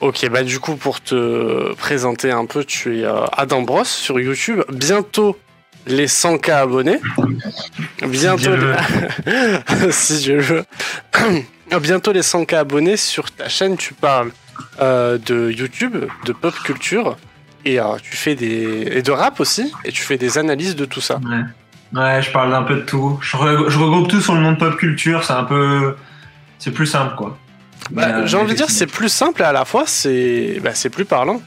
Ok, 0.00 0.28
bah 0.28 0.42
du 0.42 0.58
coup, 0.58 0.74
pour 0.74 1.00
te 1.00 1.72
présenter 1.74 2.32
un 2.32 2.46
peu, 2.46 2.64
tu 2.64 2.98
es 2.98 3.04
euh, 3.04 3.26
Adam 3.32 3.62
Bros 3.62 3.84
sur 3.84 4.18
YouTube. 4.18 4.60
Bientôt 4.72 5.38
les 5.86 6.08
100K 6.08 6.50
abonnés. 6.50 7.00
Bientôt, 8.04 8.50
si 9.90 10.24
je 10.24 10.32
veux. 10.32 10.64
Bientôt 11.80 12.10
les 12.10 12.22
100K 12.22 12.56
abonnés 12.56 12.96
sur 12.96 13.30
ta 13.30 13.48
chaîne. 13.48 13.76
Tu 13.76 13.94
parles 13.94 14.32
euh, 14.80 15.16
de 15.16 15.52
YouTube, 15.52 15.96
de 16.24 16.32
pop 16.32 16.54
culture, 16.64 17.16
et 17.64 17.78
euh, 17.78 17.96
tu 18.02 18.16
fais 18.16 18.34
des 18.34 18.88
et 18.90 19.02
de 19.02 19.12
rap 19.12 19.38
aussi, 19.38 19.72
et 19.84 19.92
tu 19.92 20.02
fais 20.02 20.18
des 20.18 20.38
analyses 20.38 20.74
de 20.74 20.86
tout 20.86 21.00
ça. 21.00 21.20
Ouais, 21.24 22.00
ouais 22.00 22.20
je 22.20 22.32
parle 22.32 22.50
d'un 22.50 22.64
peu 22.64 22.74
de 22.74 22.82
tout. 22.82 23.20
Je, 23.22 23.36
je 23.36 23.78
regroupe 23.78 24.08
tout 24.08 24.20
sur 24.20 24.34
le 24.34 24.40
nom 24.40 24.52
de 24.52 24.58
pop 24.58 24.76
culture. 24.76 25.22
C'est 25.22 25.34
un 25.34 25.44
peu, 25.44 25.94
c'est 26.58 26.72
plus 26.72 26.86
simple 26.86 27.14
quoi. 27.14 27.38
Bah, 27.90 28.24
J'ai 28.26 28.36
envie 28.36 28.52
de 28.52 28.56
dire 28.56 28.70
c'est 28.70 28.86
plus 28.86 29.08
simple 29.08 29.42
et 29.42 29.44
à 29.44 29.52
la 29.52 29.64
fois 29.64 29.84
c'est 29.86 30.60
bah, 30.62 30.70
c'est 30.74 30.90
plus 30.90 31.04
parlant. 31.04 31.40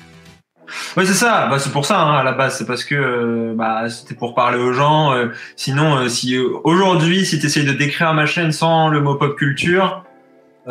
Oui, 0.95 1.05
c'est 1.05 1.13
ça. 1.13 1.47
Bah, 1.47 1.59
c'est 1.59 1.71
pour 1.71 1.85
ça, 1.85 1.99
hein, 1.99 2.17
à 2.17 2.23
la 2.23 2.33
base. 2.33 2.57
C'est 2.57 2.65
parce 2.65 2.83
que 2.83 2.95
euh, 2.95 3.53
bah, 3.55 3.89
c'était 3.89 4.15
pour 4.15 4.35
parler 4.35 4.57
aux 4.57 4.73
gens. 4.73 5.13
Euh, 5.13 5.27
sinon, 5.55 5.97
euh, 5.97 6.09
si 6.09 6.37
aujourd'hui, 6.37 7.25
si 7.25 7.39
tu 7.39 7.45
essayes 7.45 7.65
de 7.65 7.71
décrire 7.71 8.13
ma 8.13 8.25
chaîne 8.25 8.51
sans 8.51 8.89
le 8.89 9.01
mot 9.01 9.15
pop 9.15 9.35
culture, 9.37 10.03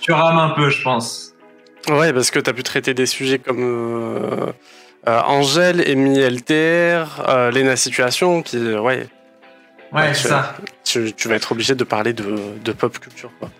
tu 0.00 0.12
rames 0.12 0.38
un 0.38 0.50
peu, 0.50 0.70
je 0.70 0.82
pense. 0.82 1.34
Ouais, 1.88 2.12
parce 2.12 2.30
que 2.30 2.38
tu 2.38 2.48
as 2.48 2.52
pu 2.52 2.62
traiter 2.62 2.94
des 2.94 3.06
sujets 3.06 3.40
comme 3.40 4.52
Angèle, 5.04 5.82
Amy 5.90 6.20
LTR, 6.20 7.50
Lena 7.52 7.74
Situation, 7.74 8.42
puis 8.42 8.76
ouais. 8.76 9.08
Ouais, 9.90 10.14
c'est 10.14 10.28
ça. 10.28 10.54
Tu, 10.84 11.12
tu, 11.14 11.28
vas 11.28 11.34
être 11.34 11.50
obligé 11.50 11.74
de 11.74 11.82
parler 11.82 12.12
de, 12.12 12.36
de 12.62 12.72
pop 12.72 12.96
culture, 12.98 13.32
quoi. 13.40 13.50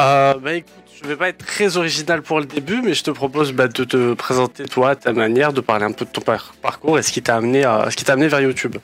Euh, 0.00 0.34
bah 0.38 0.54
écoute, 0.54 0.72
je 1.02 1.08
vais 1.08 1.16
pas 1.16 1.28
être 1.28 1.44
très 1.44 1.76
original 1.76 2.22
pour 2.22 2.40
le 2.40 2.46
début, 2.46 2.80
mais 2.82 2.94
je 2.94 3.02
te 3.02 3.10
propose 3.10 3.52
bah, 3.52 3.68
de 3.68 3.84
te 3.84 4.14
présenter 4.14 4.64
toi, 4.64 4.96
ta 4.96 5.12
manière, 5.12 5.52
de 5.52 5.60
parler 5.60 5.84
un 5.84 5.92
peu 5.92 6.04
de 6.04 6.10
ton 6.10 6.22
parcours 6.62 6.98
et 6.98 7.02
ce 7.02 7.12
qui 7.12 7.22
t'a 7.22 7.36
amené, 7.36 7.64
à, 7.64 7.90
ce 7.90 7.96
qui 7.96 8.04
t'a 8.04 8.14
amené 8.14 8.28
vers 8.28 8.40
YouTube. 8.40 8.76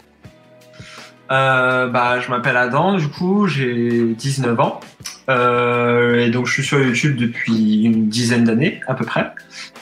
Euh, 1.30 1.88
bah, 1.88 2.20
je 2.20 2.30
m'appelle 2.30 2.56
Adam, 2.56 2.96
du 2.96 3.08
coup, 3.08 3.46
j'ai 3.46 4.14
19 4.14 4.58
ans. 4.60 4.80
Euh, 5.28 6.24
et 6.24 6.30
donc, 6.30 6.46
je 6.46 6.52
suis 6.52 6.64
sur 6.64 6.80
YouTube 6.80 7.16
depuis 7.16 7.84
une 7.84 8.08
dizaine 8.08 8.44
d'années, 8.44 8.80
à 8.86 8.94
peu 8.94 9.04
près, 9.04 9.30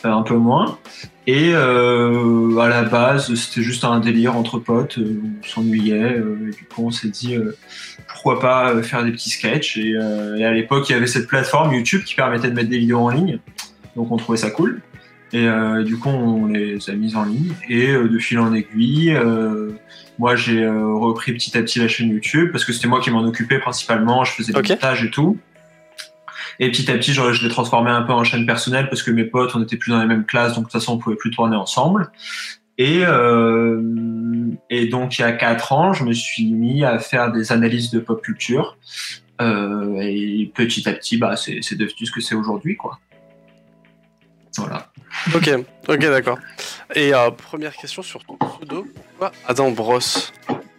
euh, 0.04 0.10
un 0.10 0.22
peu 0.22 0.34
moins. 0.34 0.78
Et 1.28 1.54
à 1.54 2.68
la 2.68 2.82
base, 2.82 3.34
c'était 3.34 3.62
juste 3.62 3.84
un 3.84 3.98
délire 3.98 4.36
entre 4.36 4.58
potes, 4.58 4.98
on 4.98 5.46
s'ennuyait. 5.46 6.18
et 6.18 6.50
du 6.50 6.64
coup, 6.64 6.86
on 6.86 6.90
s'est 6.92 7.08
dit 7.08 7.36
pourquoi 8.26 8.40
pas 8.40 8.82
faire 8.82 9.04
des 9.04 9.12
petits 9.12 9.30
sketchs. 9.30 9.76
Et, 9.76 9.90
et 9.90 10.44
à 10.44 10.52
l'époque, 10.52 10.88
il 10.88 10.92
y 10.92 10.94
avait 10.96 11.06
cette 11.06 11.28
plateforme 11.28 11.72
YouTube 11.72 12.02
qui 12.02 12.16
permettait 12.16 12.48
de 12.50 12.54
mettre 12.54 12.68
des 12.68 12.78
vidéos 12.78 12.98
en 12.98 13.10
ligne. 13.10 13.38
Donc, 13.94 14.10
on 14.10 14.16
trouvait 14.16 14.38
ça 14.38 14.50
cool. 14.50 14.82
Et 15.32 15.46
du 15.84 15.96
coup, 15.96 16.08
on 16.08 16.46
les 16.46 16.90
a 16.90 16.94
mises 16.94 17.14
en 17.14 17.24
ligne. 17.24 17.52
Et 17.68 17.92
de 17.92 18.18
fil 18.18 18.40
en 18.40 18.52
aiguille, 18.52 19.16
moi, 20.18 20.34
j'ai 20.34 20.64
euh, 20.64 20.94
repris 20.94 21.32
petit 21.32 21.56
à 21.56 21.62
petit 21.62 21.78
la 21.78 21.88
chaîne 21.88 22.08
YouTube 22.10 22.50
parce 22.50 22.64
que 22.64 22.72
c'était 22.72 22.88
moi 22.88 23.00
qui 23.00 23.10
m'en 23.10 23.22
occupais 23.22 23.58
principalement. 23.58 24.24
Je 24.24 24.32
faisais 24.32 24.52
des 24.52 24.62
montages 24.62 25.04
et 25.04 25.10
tout. 25.10 25.38
Et 26.58 26.70
petit 26.70 26.90
à 26.90 26.94
petit, 26.94 27.12
je, 27.12 27.32
je 27.32 27.44
l'ai 27.44 27.50
transformé 27.50 27.90
un 27.90 28.02
peu 28.02 28.12
en 28.12 28.24
chaîne 28.24 28.46
personnelle 28.46 28.88
parce 28.88 29.02
que 29.02 29.10
mes 29.10 29.24
potes, 29.24 29.54
on 29.54 29.60
n'était 29.60 29.76
plus 29.76 29.90
dans 29.90 30.00
les 30.00 30.06
mêmes 30.06 30.24
classes, 30.24 30.54
donc 30.54 30.64
de 30.64 30.70
toute 30.70 30.80
façon, 30.80 30.94
on 30.94 30.98
pouvait 30.98 31.16
plus 31.16 31.30
tourner 31.30 31.56
ensemble. 31.56 32.10
Et, 32.78 33.02
euh, 33.04 33.80
et 34.68 34.86
donc, 34.86 35.18
il 35.18 35.22
y 35.22 35.24
a 35.24 35.32
quatre 35.32 35.72
ans, 35.72 35.92
je 35.92 36.04
me 36.04 36.12
suis 36.12 36.52
mis 36.52 36.84
à 36.84 36.98
faire 36.98 37.32
des 37.32 37.52
analyses 37.52 37.90
de 37.90 38.00
pop 38.00 38.22
culture. 38.22 38.76
Euh, 39.40 39.98
et 40.00 40.50
petit 40.54 40.88
à 40.88 40.92
petit, 40.92 41.16
bah, 41.16 41.36
c'est 41.36 41.74
devenu 41.74 42.06
ce 42.06 42.10
que 42.10 42.20
c'est 42.20 42.34
aujourd'hui, 42.34 42.76
quoi. 42.76 42.98
Voilà. 44.56 44.90
Ok, 45.34 45.50
ok, 45.88 45.98
d'accord. 45.98 46.38
Et 46.94 47.12
euh, 47.14 47.30
première 47.30 47.74
question 47.74 48.02
sur 48.02 48.24
ton 48.24 48.36
pseudo, 48.36 48.86
pourquoi 48.94 49.32
Adam 49.46 49.70
Bros 49.70 49.98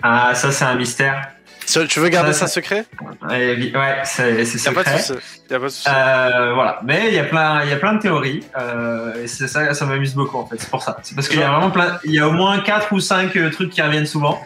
Ah, 0.02 0.34
ça 0.34 0.52
c'est 0.52 0.66
un 0.66 0.76
mystère. 0.76 1.37
Tu 1.68 2.00
veux 2.00 2.10
garder 2.10 2.34
ça, 2.34 2.48
secret 2.48 2.86
Ouais, 3.30 4.02
c'est 4.06 4.46
secret. 4.46 4.84
Pas 4.84 4.84
de 4.84 5.56
a 5.56 5.60
pas 5.60 5.66
de 5.66 5.70
souci. 5.70 5.88
Euh, 5.90 6.54
voilà, 6.54 6.80
mais 6.84 7.08
il 7.08 7.14
y 7.14 7.20
a 7.20 7.26
plein, 7.26 7.64
il 7.64 7.70
y 7.70 7.74
a 7.74 7.78
plein 7.78 7.94
de 7.94 8.02
théories. 8.02 8.44
Euh, 8.58 9.24
et 9.24 9.28
ça, 9.28 9.74
ça 9.74 9.86
m'amuse 9.86 10.14
beaucoup 10.16 10.38
en 10.38 10.46
fait. 10.46 10.56
C'est 10.60 10.70
pour 10.70 10.82
ça. 10.82 10.98
C'est 11.04 11.16
parce 11.16 11.28
qu'il 11.28 11.40
y 11.40 11.44
a 11.44 11.52
vraiment 11.52 11.72
plein, 11.72 12.00
il 12.06 12.14
y 12.14 12.20
a 12.20 12.28
au 12.28 12.32
moins 12.32 12.60
quatre 12.62 12.94
ou 12.94 13.00
cinq 13.00 13.36
euh, 13.36 13.50
trucs 13.50 13.70
qui 13.72 13.82
reviennent 13.82 14.06
souvent. 14.06 14.42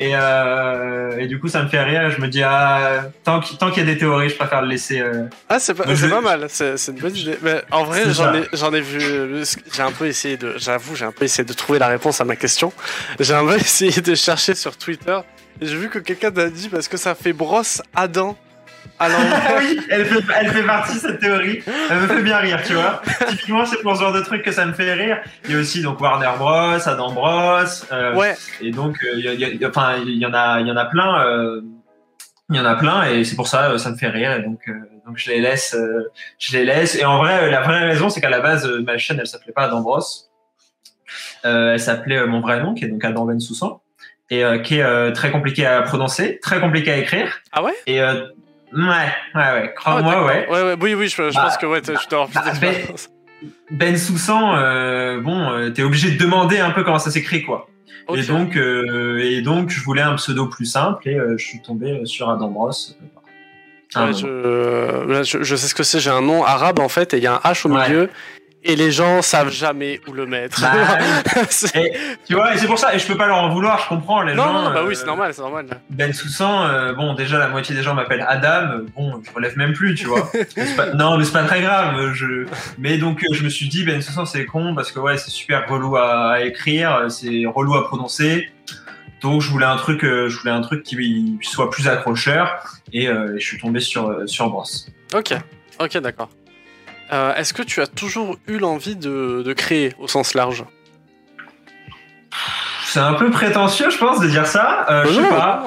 Et, 0.00 0.12
euh, 0.14 1.18
et, 1.18 1.26
du 1.26 1.40
coup, 1.40 1.48
ça 1.48 1.62
me 1.62 1.68
fait 1.68 1.82
rire. 1.82 2.08
Je 2.10 2.20
me 2.20 2.28
dis, 2.28 2.42
ah, 2.44 3.06
tant 3.24 3.40
qu'il 3.40 3.78
y 3.78 3.80
a 3.80 3.84
des 3.84 3.98
théories, 3.98 4.28
je 4.28 4.36
préfère 4.36 4.62
le 4.62 4.68
laisser. 4.68 5.00
Euh... 5.00 5.24
Ah, 5.48 5.58
c'est 5.58 5.74
pas, 5.74 5.84
pas, 5.84 6.20
mal. 6.20 6.46
C'est 6.48 6.76
une 6.88 6.98
bonne 6.98 7.16
idée. 7.16 7.36
Mais 7.42 7.62
en 7.72 7.82
vrai, 7.82 8.04
j'en 8.12 8.32
ai, 8.32 8.44
j'en 8.52 8.72
ai 8.72 8.80
vu. 8.80 9.00
J'ai 9.74 9.82
un 9.82 9.90
peu 9.90 10.06
essayé 10.06 10.36
de. 10.36 10.54
J'avoue, 10.56 10.94
j'ai 10.94 11.04
un 11.04 11.10
peu 11.10 11.24
essayé 11.24 11.44
de 11.44 11.52
trouver 11.52 11.80
la 11.80 11.88
réponse 11.88 12.20
à 12.20 12.24
ma 12.24 12.36
question. 12.36 12.72
J'ai 13.18 13.34
un 13.34 13.44
peu 13.44 13.56
essayé 13.60 14.00
de 14.00 14.14
chercher 14.14 14.54
sur 14.54 14.76
Twitter. 14.76 15.18
J'ai 15.60 15.76
vu 15.76 15.88
que 15.88 15.98
quelqu'un 15.98 16.30
t'a 16.30 16.50
dit 16.50 16.68
parce 16.68 16.88
que 16.88 16.96
ça 16.96 17.14
fait 17.14 17.32
brosse 17.32 17.82
Adam. 17.94 18.36
Alors, 19.00 19.20
oui, 19.58 19.80
elle 19.90 20.06
fait, 20.06 20.24
elle 20.40 20.50
fait 20.50 20.62
partie 20.64 20.98
cette 20.98 21.20
théorie. 21.20 21.62
Elle 21.90 21.98
me 21.98 22.06
fait 22.08 22.22
bien 22.22 22.38
rire, 22.38 22.60
tu 22.64 22.74
vois. 22.74 23.00
Typiquement, 23.28 23.64
c'est 23.64 23.80
pour 23.82 23.96
ce 23.96 24.02
genre 24.02 24.12
de 24.12 24.20
truc 24.20 24.42
que 24.42 24.52
ça 24.52 24.66
me 24.66 24.72
fait 24.72 24.92
rire. 24.92 25.18
Il 25.44 25.52
y 25.52 25.56
a 25.56 25.60
aussi 25.60 25.82
donc 25.82 26.00
Warner 26.00 26.30
Bros, 26.36 26.88
Adam 26.88 27.12
Bros. 27.12 27.62
Euh, 27.92 28.14
ouais. 28.14 28.36
Et 28.60 28.70
donc, 28.70 28.96
il 29.14 29.30
y, 29.30 29.58
y, 29.58 29.66
enfin, 29.66 29.96
il 30.04 30.18
y 30.18 30.26
en 30.26 30.34
a, 30.34 30.60
il 30.60 30.66
y 30.66 30.72
en 30.72 30.76
a 30.76 30.84
plein. 30.84 31.24
Euh, 31.24 31.60
il 32.50 32.56
y 32.56 32.60
en 32.60 32.64
a 32.64 32.76
plein 32.76 33.04
et 33.04 33.24
c'est 33.24 33.36
pour 33.36 33.46
ça 33.46 33.76
ça 33.76 33.90
me 33.90 33.96
fait 33.96 34.08
rire 34.08 34.32
et 34.32 34.40
donc 34.40 34.70
donc 35.04 35.18
je 35.18 35.28
les 35.28 35.38
laisse 35.38 35.76
je 36.38 36.56
les 36.56 36.64
laisse 36.64 36.94
et 36.94 37.04
en 37.04 37.18
vrai 37.18 37.50
la 37.50 37.60
vraie 37.60 37.84
raison 37.84 38.08
c'est 38.08 38.22
qu'à 38.22 38.30
la 38.30 38.40
base 38.40 38.66
ma 38.66 38.96
chaîne 38.96 39.18
elle 39.20 39.26
s'appelait 39.26 39.52
pas 39.52 39.64
Adam 39.64 39.82
Bros 39.82 40.00
elle 41.44 41.78
s'appelait 41.78 42.26
mon 42.26 42.40
vrai 42.40 42.62
nom 42.62 42.72
qui 42.72 42.86
est 42.86 42.88
donc 42.88 43.04
Adam 43.04 43.26
Ben 43.26 43.38
Soussan 43.38 43.82
et 44.30 44.44
qui 44.62 44.78
est 44.78 45.12
très 45.12 45.30
compliqué 45.30 45.64
à 45.66 45.82
prononcer 45.82 46.38
très 46.42 46.60
compliqué 46.60 46.90
à 46.92 46.98
écrire 46.98 47.40
ah 47.52 47.62
ouais? 47.62 47.72
Et 47.86 48.00
Ouais, 48.72 49.12
ouais, 49.34 49.52
ouais. 49.52 49.72
Crois-moi, 49.74 50.14
ah, 50.16 50.24
ouais. 50.24 50.48
ouais. 50.50 50.62
Ouais, 50.62 50.76
Oui, 50.80 50.94
oui, 50.94 51.08
je, 51.08 51.22
bah, 51.22 51.30
pense 51.42 51.56
que 51.56 51.66
ouais, 51.66 51.80
tu 51.80 51.92
dois 52.10 52.22
avoir 52.24 52.28
plus 52.28 52.60
Ben, 52.60 52.74
ben 53.70 53.96
Soussan, 53.96 54.56
euh, 54.56 55.20
bon, 55.20 55.50
euh, 55.50 55.70
t'es 55.70 55.82
obligé 55.82 56.10
de 56.10 56.18
demander 56.18 56.58
un 56.58 56.70
peu 56.70 56.84
comment 56.84 56.98
ça 56.98 57.10
s'écrit, 57.10 57.42
quoi. 57.42 57.68
Et 58.14 58.22
donc, 58.22 58.56
euh, 58.56 59.18
et 59.18 59.42
donc, 59.42 59.68
je 59.68 59.82
voulais 59.82 60.02
un 60.02 60.14
pseudo 60.14 60.46
plus 60.46 60.64
simple 60.64 61.06
et 61.08 61.18
euh, 61.18 61.36
je 61.36 61.44
suis 61.44 61.60
tombé 61.60 62.00
sur 62.06 62.30
Adam 62.30 62.48
Bros. 62.48 62.70
Ouais, 63.96 64.12
je, 64.12 65.22
je, 65.24 65.42
je, 65.42 65.56
sais 65.56 65.66
ce 65.66 65.74
que 65.74 65.82
c'est. 65.82 66.00
J'ai 66.00 66.10
un 66.10 66.22
nom 66.22 66.42
arabe 66.42 66.78
en 66.78 66.88
fait 66.88 67.14
et 67.14 67.18
il 67.18 67.22
y 67.22 67.26
a 67.26 67.34
un 67.34 67.50
H 67.50 67.66
au 67.66 67.70
milieu 67.70 68.10
et 68.64 68.76
les 68.76 68.90
gens 68.90 69.22
savent 69.22 69.50
jamais 69.50 70.00
où 70.08 70.12
le 70.12 70.26
mettre. 70.26 70.60
Bah, 70.60 70.98
tu 72.26 72.34
vois, 72.34 72.54
et 72.54 72.58
c'est 72.58 72.66
pour 72.66 72.78
ça, 72.78 72.94
et 72.94 72.98
je 72.98 73.06
peux 73.06 73.16
pas 73.16 73.26
leur 73.26 73.38
en 73.38 73.50
vouloir, 73.50 73.80
je 73.82 73.88
comprends 73.88 74.22
les 74.22 74.34
gens. 74.34 74.52
Non, 74.52 74.70
bah 74.72 74.82
oui, 74.86 74.96
c'est 74.96 75.06
normal, 75.06 75.32
c'est 75.32 75.42
normal. 75.42 75.66
Ben 75.90 76.12
Soussan, 76.12 76.66
euh, 76.66 76.92
bon, 76.92 77.14
déjà 77.14 77.38
la 77.38 77.48
moitié 77.48 77.74
des 77.74 77.82
gens 77.82 77.94
m'appellent 77.94 78.24
Adam, 78.26 78.80
bon, 78.96 79.22
je 79.24 79.32
relève 79.32 79.56
même 79.56 79.72
plus, 79.72 79.94
tu 79.94 80.06
vois. 80.06 80.30
non, 80.94 81.16
mais 81.16 81.24
c'est 81.24 81.32
pas 81.32 81.44
très 81.44 81.60
grave. 81.60 82.12
Je... 82.14 82.46
Mais 82.78 82.98
donc, 82.98 83.22
euh, 83.22 83.34
je 83.34 83.44
me 83.44 83.48
suis 83.48 83.68
dit, 83.68 83.84
Ben 83.84 84.02
Soussan, 84.02 84.26
c'est 84.26 84.44
con 84.44 84.74
parce 84.74 84.90
que 84.90 84.98
ouais, 84.98 85.16
c'est 85.18 85.30
super 85.30 85.68
relou 85.68 85.96
à, 85.96 86.42
écrire, 86.42 87.06
c'est 87.08 87.44
relou 87.46 87.76
à 87.76 87.86
prononcer. 87.86 88.50
Donc, 89.22 89.40
je 89.40 89.50
voulais 89.50 89.66
un 89.66 89.76
truc, 89.76 90.04
euh, 90.04 90.28
je 90.28 90.38
voulais 90.38 90.52
un 90.52 90.60
truc 90.60 90.82
qui 90.82 91.38
soit 91.42 91.70
plus 91.70 91.88
accrocheur, 91.88 92.62
et 92.92 93.06
je 93.06 93.44
suis 93.44 93.58
tombé 93.58 93.80
sur 93.80 94.28
sur 94.28 94.50
Brosse. 94.50 94.88
Ok, 95.14 95.34
ok, 95.80 95.98
d'accord. 95.98 96.28
Euh, 97.12 97.34
est-ce 97.34 97.54
que 97.54 97.62
tu 97.62 97.80
as 97.80 97.86
toujours 97.86 98.38
eu 98.46 98.58
l'envie 98.58 98.96
de, 98.96 99.52
créer 99.56 99.92
au 99.98 100.08
sens 100.08 100.34
large 100.34 100.64
C'est 102.84 103.00
un 103.00 103.14
peu 103.14 103.30
prétentieux, 103.30 103.90
je 103.90 103.98
pense, 103.98 104.20
de 104.20 104.28
dire 104.28 104.46
ça. 104.46 104.86
Euh, 104.90 105.04
je 105.06 105.14
sais 105.14 105.28
pas. 105.28 105.66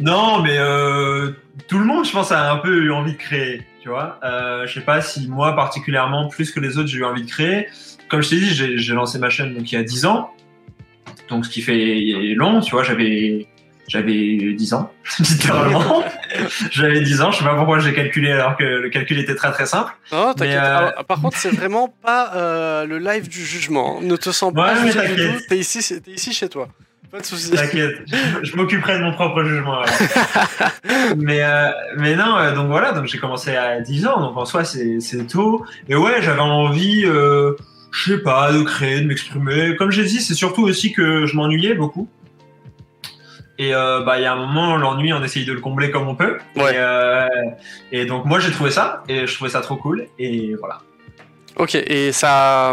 Non, 0.00 0.40
mais 0.42 0.56
euh, 0.58 1.32
tout 1.68 1.78
le 1.78 1.84
monde, 1.84 2.04
je 2.04 2.12
pense, 2.12 2.32
a 2.32 2.50
un 2.50 2.56
peu 2.56 2.84
eu 2.84 2.92
envie 2.92 3.12
de 3.12 3.18
créer. 3.18 3.66
Tu 3.82 3.88
vois, 3.88 4.20
je 4.66 4.72
sais 4.72 4.82
pas 4.82 5.00
si 5.00 5.26
moi 5.28 5.56
particulièrement, 5.56 6.28
plus 6.28 6.50
que 6.50 6.60
les 6.60 6.76
autres, 6.76 6.88
j'ai 6.88 6.98
eu 6.98 7.04
envie 7.04 7.22
de 7.22 7.30
créer. 7.30 7.68
Comme 8.08 8.22
je 8.22 8.28
t'ai 8.28 8.36
dit, 8.36 8.50
j'ai 8.50 8.92
lancé 8.92 9.18
ma 9.18 9.30
chaîne 9.30 9.54
donc 9.54 9.70
il 9.72 9.74
y 9.74 9.78
a 9.78 9.82
10 9.82 10.04
ans, 10.04 10.34
donc 11.30 11.46
ce 11.46 11.50
qui 11.50 11.62
fait 11.62 12.34
long. 12.34 12.60
Tu 12.60 12.72
vois, 12.72 12.82
j'avais 12.82 13.46
j'avais 13.90 14.52
10 14.54 14.74
ans, 14.74 14.92
littéralement. 15.18 16.04
J'avais 16.70 17.00
10 17.00 17.22
ans, 17.22 17.32
je 17.32 17.38
sais 17.38 17.44
pas 17.44 17.56
pourquoi 17.56 17.80
j'ai 17.80 17.92
calculé 17.92 18.30
alors 18.30 18.56
que 18.56 18.62
le 18.62 18.88
calcul 18.88 19.18
était 19.18 19.34
très 19.34 19.50
très 19.50 19.66
simple. 19.66 19.92
Non, 20.12 20.32
t'inquiète. 20.32 20.60
Euh, 20.62 21.02
par 21.02 21.20
contre, 21.20 21.36
c'est 21.36 21.50
vraiment 21.50 21.92
pas 22.02 22.32
euh, 22.36 22.86
le 22.86 22.98
live 22.98 23.28
du 23.28 23.44
jugement. 23.44 24.00
Ne 24.00 24.14
te 24.14 24.30
sens 24.30 24.54
pas 24.54 24.74
ouais, 24.74 24.92
jugé 24.92 25.38
T'es 25.48 25.58
ici, 25.58 25.80
es 25.92 26.10
ici 26.12 26.32
chez 26.32 26.48
toi. 26.48 26.68
Pas 27.10 27.18
de 27.18 27.26
soucis. 27.26 27.50
T'inquiète, 27.50 27.96
je, 28.44 28.54
m'occuperai 28.54 28.98
de 28.98 29.02
mon 29.02 29.12
propre 29.12 29.42
jugement. 29.42 29.82
mais, 31.16 31.42
euh, 31.42 31.70
mais 31.96 32.14
non, 32.14 32.36
donc 32.54 32.68
voilà, 32.68 32.92
donc 32.92 33.06
j'ai 33.06 33.18
commencé 33.18 33.56
à 33.56 33.80
10 33.80 34.06
ans, 34.06 34.20
donc 34.20 34.36
en 34.36 34.44
soi 34.44 34.62
c'est 34.62 35.26
tôt. 35.26 35.64
Et 35.88 35.96
ouais, 35.96 36.22
j'avais 36.22 36.38
envie, 36.38 37.02
je 37.02 37.56
sais 37.92 38.18
pas, 38.18 38.52
de 38.52 38.62
créer, 38.62 39.00
de 39.00 39.08
m'exprimer. 39.08 39.74
Comme 39.74 39.90
j'ai 39.90 40.04
dit, 40.04 40.20
c'est 40.20 40.34
surtout 40.34 40.62
aussi 40.62 40.92
que 40.92 41.26
je 41.26 41.34
m'ennuyais 41.34 41.74
beaucoup. 41.74 42.08
Et 43.60 43.74
euh, 43.74 44.00
bah 44.00 44.18
il 44.18 44.22
y 44.22 44.24
a 44.24 44.32
un 44.32 44.36
moment 44.36 44.78
l'ennui 44.78 45.12
on 45.12 45.22
essaye 45.22 45.44
de 45.44 45.52
le 45.52 45.60
combler 45.60 45.90
comme 45.90 46.08
on 46.08 46.14
peut. 46.14 46.38
Ouais. 46.56 46.72
Et, 46.72 46.78
euh, 46.78 47.28
et 47.92 48.06
donc 48.06 48.24
moi 48.24 48.40
j'ai 48.40 48.50
trouvé 48.50 48.70
ça 48.70 49.04
et 49.06 49.26
je 49.26 49.34
trouvais 49.34 49.50
ça 49.50 49.60
trop 49.60 49.76
cool 49.76 50.06
et 50.18 50.54
voilà. 50.58 50.80
Ok, 51.56 51.74
et 51.74 52.10
ça, 52.12 52.72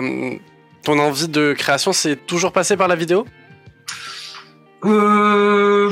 ton 0.83 0.99
envie 0.99 1.27
de 1.27 1.51
création, 1.51 1.91
c'est 1.91 2.15
toujours 2.15 2.53
passé 2.53 2.77
par 2.77 2.87
la 2.87 2.95
vidéo? 2.95 3.27
Euh, 4.85 5.91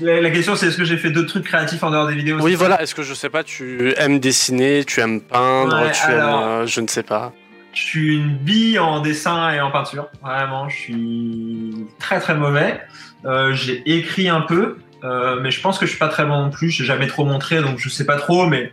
la, 0.00 0.30
question 0.30 0.54
c'est 0.54 0.68
est-ce 0.68 0.76
que 0.76 0.84
j'ai 0.84 0.98
fait 0.98 1.10
d'autres 1.10 1.30
trucs 1.30 1.46
créatifs 1.46 1.82
en 1.82 1.90
dehors 1.90 2.06
des 2.06 2.14
vidéos 2.14 2.38
Oui, 2.40 2.54
voilà. 2.54 2.80
Est-ce 2.80 2.94
que 2.94 3.02
je 3.02 3.14
sais 3.14 3.30
pas, 3.30 3.42
tu 3.42 3.94
aimes 3.96 4.20
dessiner, 4.20 4.84
tu 4.84 5.00
aimes 5.00 5.22
peindre, 5.22 5.90
tu 5.90 6.12
aimes, 6.12 6.20
euh, 6.20 6.66
je 6.66 6.80
ne 6.80 6.86
sais 6.86 7.02
pas. 7.02 7.32
Je 7.72 7.82
suis 7.82 8.14
une 8.14 8.36
bille 8.36 8.78
en 8.78 9.00
dessin 9.00 9.52
et 9.52 9.60
en 9.60 9.72
peinture. 9.72 10.06
Vraiment, 10.22 10.68
je 10.68 10.76
suis 10.76 11.74
très 11.98 12.20
très 12.20 12.36
mauvais. 12.36 12.80
Euh, 13.24 13.52
j'ai 13.54 13.82
écrit 13.86 14.28
un 14.28 14.42
peu, 14.42 14.76
euh, 15.02 15.40
mais 15.40 15.50
je 15.50 15.60
pense 15.60 15.78
que 15.78 15.86
je 15.86 15.90
suis 15.90 15.98
pas 15.98 16.08
très 16.08 16.24
bon 16.24 16.44
non 16.44 16.50
plus. 16.50 16.70
J'ai 16.70 16.84
jamais 16.84 17.06
trop 17.06 17.24
montré, 17.24 17.62
donc 17.62 17.78
je 17.78 17.88
sais 17.88 18.06
pas 18.06 18.16
trop. 18.16 18.46
Mais 18.46 18.72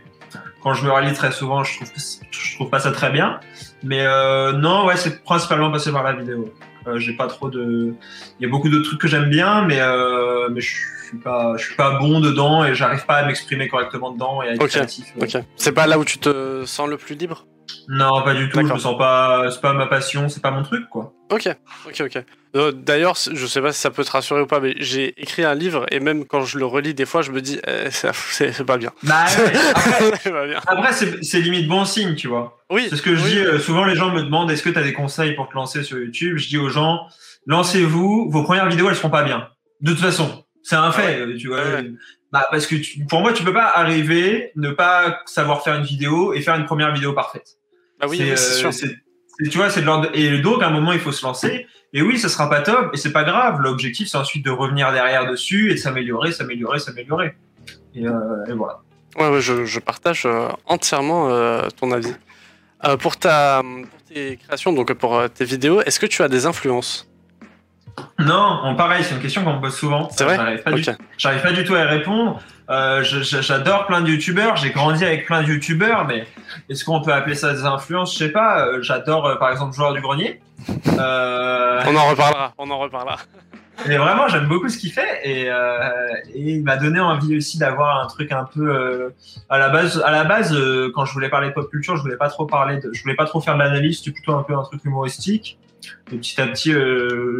quand 0.62 0.74
je 0.74 0.84
me 0.84 0.90
relis 0.90 1.12
très 1.12 1.32
souvent, 1.32 1.64
je 1.64 1.76
trouve, 1.76 1.90
trouve 2.54 2.70
pas 2.70 2.78
ça 2.78 2.92
très 2.92 3.10
bien. 3.10 3.40
Mais 3.82 4.00
euh, 4.00 4.52
non, 4.52 4.86
ouais, 4.86 4.96
c'est 4.96 5.22
principalement 5.24 5.70
passé 5.70 5.90
par 5.90 6.02
la 6.02 6.12
vidéo. 6.12 6.52
Euh, 6.86 6.98
j'ai 6.98 7.14
pas 7.14 7.26
trop 7.26 7.48
de. 7.48 7.94
Il 8.38 8.42
y 8.42 8.46
a 8.46 8.48
beaucoup 8.48 8.68
de 8.68 8.80
trucs 8.80 9.00
que 9.00 9.08
j'aime 9.08 9.28
bien, 9.28 9.64
mais 9.64 9.80
euh, 9.80 10.48
mais 10.50 10.60
je 10.60 10.76
suis 11.16 11.22
pas 11.22 11.56
je 11.56 11.64
suis 11.64 11.76
pas 11.76 11.98
bon 11.98 12.20
dedans 12.20 12.64
et 12.64 12.74
j'arrive 12.74 13.04
pas 13.06 13.16
à 13.16 13.26
m'exprimer 13.26 13.68
correctement 13.68 14.10
dedans 14.12 14.42
et 14.42 14.48
à 14.48 14.52
être 14.54 14.66
créatif. 14.66 15.14
C'est 15.56 15.72
pas 15.72 15.86
là 15.86 15.98
où 15.98 16.04
tu 16.04 16.18
te 16.18 16.64
sens 16.64 16.88
le 16.88 16.96
plus 16.96 17.14
libre? 17.14 17.46
Non, 17.88 18.22
pas 18.22 18.34
du 18.34 18.48
tout. 18.48 18.60
Je 18.60 18.72
me 18.72 18.78
sens 18.78 18.96
pas. 18.98 19.50
C'est 19.50 19.60
pas 19.60 19.72
ma 19.72 19.86
passion, 19.86 20.28
c'est 20.28 20.42
pas 20.42 20.50
mon 20.50 20.62
truc, 20.62 20.88
quoi. 20.88 21.12
Ok, 21.30 21.48
ok, 21.86 22.02
ok. 22.06 22.24
Euh, 22.54 22.72
d'ailleurs, 22.72 23.14
je 23.32 23.46
sais 23.46 23.62
pas 23.62 23.72
si 23.72 23.80
ça 23.80 23.90
peut 23.90 24.04
te 24.04 24.10
rassurer 24.10 24.42
ou 24.42 24.46
pas, 24.46 24.60
mais 24.60 24.74
j'ai 24.78 25.20
écrit 25.20 25.44
un 25.44 25.54
livre 25.54 25.86
et 25.90 26.00
même 26.00 26.26
quand 26.26 26.44
je 26.44 26.58
le 26.58 26.66
relis, 26.66 26.92
des 26.92 27.06
fois, 27.06 27.22
je 27.22 27.30
me 27.30 27.40
dis, 27.40 27.58
eh, 27.66 27.88
c'est 27.90 28.64
pas 28.66 28.76
bien. 28.76 28.92
Bah, 29.02 29.24
Après, 30.66 30.92
c'est 30.92 31.40
limite 31.40 31.68
bon 31.68 31.84
signe, 31.84 32.14
tu 32.14 32.28
vois. 32.28 32.58
Oui. 32.70 32.86
C'est 32.90 32.96
ce 32.96 33.02
que 33.02 33.16
je 33.16 33.24
dis. 33.24 33.38
Euh, 33.38 33.58
souvent, 33.58 33.84
les 33.84 33.96
gens 33.96 34.10
me 34.10 34.22
demandent, 34.22 34.50
est-ce 34.50 34.62
que 34.62 34.70
tu 34.70 34.78
as 34.78 34.82
des 34.82 34.92
conseils 34.92 35.34
pour 35.34 35.48
te 35.48 35.54
lancer 35.54 35.82
sur 35.82 35.98
YouTube? 35.98 36.36
Je 36.36 36.48
dis 36.48 36.58
aux 36.58 36.68
gens, 36.68 37.06
lancez-vous. 37.46 38.30
Vos 38.30 38.42
premières 38.42 38.68
vidéos, 38.68 38.90
elles 38.90 38.96
seront 38.96 39.10
pas 39.10 39.24
bien. 39.24 39.48
De 39.80 39.92
toute 39.92 40.00
façon, 40.00 40.41
c'est 40.62 40.76
un 40.76 40.92
fait, 40.92 41.20
euh, 41.20 41.36
tu 41.36 41.48
vois. 41.48 41.60
Bah, 42.32 42.46
parce 42.50 42.66
que 42.66 42.76
pour 43.08 43.20
moi, 43.20 43.32
tu 43.32 43.44
peux 43.44 43.52
pas 43.52 43.70
arriver, 43.74 44.52
ne 44.56 44.70
pas 44.70 45.20
savoir 45.26 45.62
faire 45.62 45.74
une 45.74 45.84
vidéo 45.84 46.32
et 46.32 46.40
faire 46.40 46.54
une 46.54 46.64
première 46.64 46.92
vidéo 46.94 47.12
parfaite. 47.12 47.58
Bah 48.00 48.06
oui, 48.08 48.18
c'est 48.18 48.36
sûr. 48.36 48.70
tu 48.70 49.56
vois, 49.58 49.68
c'est 49.70 49.82
de 49.82 49.86
l'ordre. 49.86 50.08
Et 50.14 50.38
donc, 50.38 50.62
à 50.62 50.68
un 50.68 50.70
moment, 50.70 50.92
il 50.92 51.00
faut 51.00 51.12
se 51.12 51.24
lancer. 51.24 51.66
Et 51.92 52.00
oui, 52.00 52.18
ça 52.18 52.30
sera 52.30 52.48
pas 52.48 52.62
top, 52.62 52.90
et 52.94 52.96
c'est 52.96 53.12
pas 53.12 53.24
grave. 53.24 53.60
L'objectif, 53.60 54.08
c'est 54.08 54.16
ensuite 54.16 54.44
de 54.44 54.50
revenir 54.50 54.92
derrière 54.92 55.30
dessus 55.30 55.70
et 55.70 55.74
de 55.74 55.78
s'améliorer, 55.78 56.32
s'améliorer, 56.32 56.78
s'améliorer. 56.78 57.34
Et, 57.94 58.06
euh, 58.06 58.46
et, 58.48 58.52
voilà. 58.52 58.80
Ouais, 59.18 59.28
ouais 59.28 59.42
je, 59.42 59.66
je 59.66 59.78
partage 59.78 60.24
euh, 60.24 60.48
entièrement 60.64 61.28
euh, 61.28 61.68
ton 61.78 61.92
avis. 61.92 62.14
Euh, 62.86 62.96
pour, 62.96 63.16
ta, 63.18 63.62
pour 63.62 64.02
tes 64.04 64.38
créations, 64.38 64.72
donc 64.72 64.92
pour 64.94 65.16
euh, 65.16 65.28
tes 65.28 65.44
vidéos, 65.44 65.82
est-ce 65.82 66.00
que 66.00 66.06
tu 66.06 66.22
as 66.22 66.28
des 66.28 66.46
influences? 66.46 67.11
Non, 68.18 68.74
pareil, 68.76 69.04
c'est 69.04 69.14
une 69.14 69.20
question 69.20 69.44
qu'on 69.44 69.54
me 69.54 69.60
pose 69.60 69.74
souvent. 69.74 70.08
C'est 70.10 70.24
vrai 70.24 70.36
J'arrive 70.36 70.62
pas, 70.62 70.72
du... 70.72 70.82
pas, 71.42 71.52
du 71.52 71.64
tout 71.64 71.74
à 71.74 71.80
y 71.80 71.84
répondre. 71.84 72.40
Euh, 72.70 73.02
j'adore 73.02 73.86
plein 73.86 74.00
de 74.00 74.08
youtubeurs, 74.08 74.56
j'ai 74.56 74.70
grandi 74.70 75.04
avec 75.04 75.26
plein 75.26 75.42
de 75.42 75.48
youtubeurs, 75.48 76.06
mais 76.06 76.26
est-ce 76.70 76.84
qu'on 76.84 77.02
peut 77.02 77.12
appeler 77.12 77.34
ça 77.34 77.52
des 77.52 77.64
influences? 77.64 78.14
Je 78.14 78.18
sais 78.18 78.32
pas. 78.32 78.66
Euh, 78.66 78.82
j'adore 78.82 79.26
euh, 79.26 79.36
par 79.36 79.50
exemple 79.50 79.74
Joueur 79.74 79.92
du 79.92 80.00
Grenier. 80.00 80.40
Euh... 80.98 81.82
on 81.86 81.96
en 81.96 82.08
reparlera, 82.08 82.54
on 82.56 82.70
en 82.70 82.78
reparlera. 82.78 83.16
Mais 83.88 83.96
vraiment, 83.96 84.28
j'aime 84.28 84.46
beaucoup 84.46 84.68
ce 84.68 84.78
qu'il 84.78 84.92
fait 84.92 85.20
et, 85.24 85.50
euh, 85.50 85.90
et 86.32 86.52
il 86.52 86.62
m'a 86.62 86.76
donné 86.76 87.00
envie 87.00 87.36
aussi 87.36 87.58
d'avoir 87.58 88.02
un 88.02 88.06
truc 88.06 88.30
un 88.30 88.44
peu 88.44 88.70
euh, 88.70 89.08
à 89.48 89.58
la 89.58 89.70
base. 89.70 90.00
À 90.06 90.12
la 90.12 90.24
base, 90.24 90.56
quand 90.94 91.04
je 91.04 91.12
voulais 91.12 91.28
parler 91.28 91.48
de 91.48 91.54
pop 91.54 91.68
culture, 91.68 91.96
je 91.96 92.02
voulais 92.02 92.16
pas 92.16 92.28
trop 92.28 92.46
parler 92.46 92.78
de, 92.78 92.90
je 92.92 93.02
voulais 93.02 93.16
pas 93.16 93.24
trop 93.24 93.40
faire 93.40 93.54
de 93.54 93.58
l'analyse, 93.58 93.98
c'était 93.98 94.12
plutôt 94.12 94.34
un 94.34 94.44
peu 94.44 94.54
un 94.56 94.62
truc 94.62 94.84
humoristique. 94.84 95.58
Et 96.12 96.16
petit 96.16 96.40
à 96.40 96.46
petit, 96.46 96.72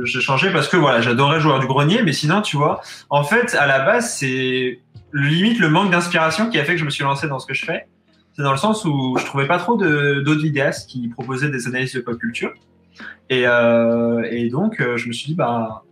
j'ai 0.05 0.21
changé 0.21 0.53
parce 0.53 0.69
que 0.69 0.77
voilà, 0.77 1.01
j'adorais 1.01 1.41
Joueur 1.41 1.61
du 1.61 1.67
Grenier, 1.67 2.03
mais 2.03 2.13
sinon, 2.13 2.43
tu 2.43 2.57
vois, 2.57 2.81
en 3.11 3.25
fait, 3.25 3.55
à 3.55 3.67
la 3.67 3.81
base, 3.81 4.15
c'est 4.17 4.81
limite 5.13 5.59
le 5.59 5.69
manque 5.69 5.91
d'inspiration 5.91 6.49
qui 6.49 6.59
a 6.59 6.65
fait 6.65 6.73
que 6.73 6.79
je 6.79 6.85
me 6.85 6.91
suis 6.91 7.05
lancé 7.05 7.29
dans 7.29 7.39
ce 7.39 7.47
que 7.47 7.55
je 7.55 7.65
fais. 7.65 7.87
C'est 8.35 8.43
dans 8.43 8.53
le 8.53 8.59
sens 8.59 8.85
où 8.85 9.17
je 9.19 9.25
trouvais 9.27 9.47
pas 9.47 9.59
trop 9.59 9.77
d'autres 9.77 10.43
vidéastes 10.43 10.89
qui 10.89 11.09
proposaient 11.09 11.51
des 11.51 11.67
analyses 11.67 11.93
de 11.93 12.01
pop 12.01 12.19
culture. 12.19 12.53
Et, 13.29 13.47
euh, 13.47 14.49
donc, 14.51 14.81
euh, 14.81 14.97
je 14.97 15.09
me 15.09 15.13
suis 15.13 15.27
dit, 15.27 15.35
bah, 15.35 15.85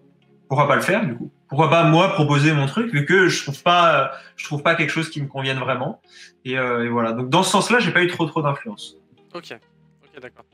pourquoi 0.48 0.66
pas 0.66 0.76
le 0.76 0.82
faire 0.82 1.06
du 1.06 1.14
coup 1.14 1.30
Pourquoi 1.48 1.70
pas 1.70 1.84
moi 1.84 2.12
proposer 2.12 2.52
mon 2.52 2.66
truc 2.66 2.92
vu 2.92 3.04
que 3.04 3.28
je 3.28 3.42
trouve 3.42 3.62
pas, 3.62 4.12
je 4.36 4.44
trouve 4.44 4.62
pas 4.62 4.74
quelque 4.74 4.90
chose 4.90 5.10
qui 5.10 5.22
me 5.22 5.28
convienne 5.28 5.58
vraiment. 5.58 6.00
Et, 6.44 6.58
euh, 6.58 6.88
voilà. 6.90 7.12
Donc 7.12 7.28
dans 7.28 7.42
ce 7.42 7.50
sens-là, 7.50 7.78
j'ai 7.78 7.92
pas 7.92 8.02
eu 8.02 8.08
trop 8.08 8.26
trop 8.26 8.42
d'influence. 8.42 8.96
Ok, 9.34 9.54
d'accord. 10.20 10.44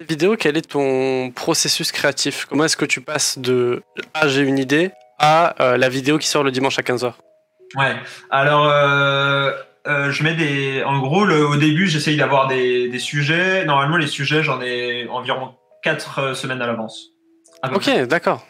Vidéos, 0.00 0.36
quel 0.36 0.56
est 0.56 0.70
ton 0.70 1.30
processus 1.30 1.92
créatif? 1.92 2.46
Comment 2.46 2.64
est-ce 2.64 2.76
que 2.76 2.86
tu 2.86 3.02
passes 3.02 3.38
de 3.38 3.82
ah 4.14 4.28
j'ai 4.28 4.40
une 4.40 4.58
idée 4.58 4.92
à 5.18 5.62
euh, 5.62 5.76
la 5.76 5.90
vidéo 5.90 6.16
qui 6.16 6.26
sort 6.26 6.42
le 6.42 6.50
dimanche 6.50 6.78
à 6.78 6.82
15h 6.82 7.12
Ouais. 7.76 7.94
Alors, 8.30 8.66
euh, 8.66 9.52
euh, 9.86 10.10
je 10.10 10.24
mets 10.24 10.34
des. 10.34 10.82
En 10.84 11.00
gros, 11.00 11.26
le, 11.26 11.46
au 11.46 11.56
début, 11.56 11.86
j'essaye 11.86 12.16
d'avoir 12.16 12.48
des, 12.48 12.88
des, 12.88 12.98
sujets. 12.98 13.66
Normalement, 13.66 13.98
les 13.98 14.06
sujets, 14.06 14.42
j'en 14.42 14.62
ai 14.62 15.06
environ 15.08 15.54
4 15.82 16.34
semaines 16.34 16.62
à 16.62 16.66
l'avance. 16.66 17.10
Ok, 17.62 17.90
d'accord. 18.06 18.46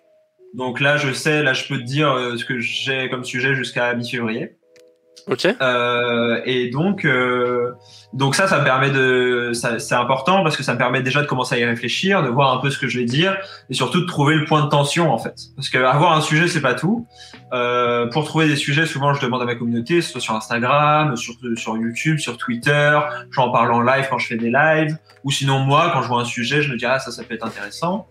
Donc 0.54 0.78
là, 0.78 0.96
je 0.98 1.12
sais, 1.12 1.42
là, 1.42 1.52
je 1.52 1.66
peux 1.66 1.78
te 1.78 1.82
dire 1.82 2.16
ce 2.36 2.44
que 2.44 2.60
j'ai 2.60 3.10
comme 3.10 3.24
sujet 3.24 3.56
jusqu'à 3.56 3.92
mi-février. 3.94 4.56
Ok. 5.28 5.46
Euh, 5.60 6.40
et 6.44 6.70
donc, 6.70 7.04
euh, 7.04 7.72
donc 8.12 8.34
ça, 8.34 8.48
ça 8.48 8.58
me 8.58 8.64
permet 8.64 8.90
de, 8.90 9.52
c'est 9.52 9.94
important 9.94 10.42
parce 10.42 10.56
que 10.56 10.62
ça 10.62 10.74
me 10.74 10.78
permet 10.78 11.02
déjà 11.02 11.22
de 11.22 11.26
commencer 11.26 11.54
à 11.54 11.58
y 11.58 11.64
réfléchir, 11.64 12.22
de 12.22 12.28
voir 12.28 12.52
un 12.52 12.58
peu 12.60 12.70
ce 12.70 12.78
que 12.78 12.88
je 12.88 12.98
vais 12.98 13.04
dire 13.04 13.36
et 13.68 13.74
surtout 13.74 14.00
de 14.00 14.06
trouver 14.06 14.34
le 14.34 14.44
point 14.44 14.64
de 14.64 14.68
tension 14.68 15.12
en 15.12 15.18
fait. 15.18 15.34
Parce 15.56 15.68
que 15.68 15.78
avoir 15.78 16.12
un 16.12 16.20
sujet, 16.20 16.48
c'est 16.48 16.60
pas 16.60 16.74
tout. 16.74 17.06
Euh, 17.52 18.06
pour 18.06 18.24
trouver 18.24 18.48
des 18.48 18.56
sujets, 18.56 18.86
souvent, 18.86 19.12
je 19.14 19.20
demande 19.20 19.42
à 19.42 19.44
ma 19.44 19.54
communauté, 19.54 20.00
soit 20.02 20.20
sur 20.20 20.34
Instagram, 20.34 21.16
sur 21.16 21.34
sur 21.56 21.76
YouTube, 21.76 22.18
sur 22.18 22.36
Twitter. 22.36 22.98
J'en 23.30 23.50
parle 23.50 23.72
en 23.72 23.82
live 23.82 24.06
quand 24.08 24.18
je 24.18 24.26
fais 24.26 24.36
des 24.36 24.50
lives, 24.50 24.96
ou 25.24 25.30
sinon 25.30 25.60
moi, 25.60 25.90
quand 25.92 26.02
je 26.02 26.08
vois 26.08 26.20
un 26.20 26.24
sujet, 26.24 26.62
je 26.62 26.72
me 26.72 26.76
dis 26.76 26.86
ah 26.86 26.98
ça, 26.98 27.10
ça 27.10 27.22
peut 27.24 27.34
être 27.34 27.46
intéressant. 27.46 28.06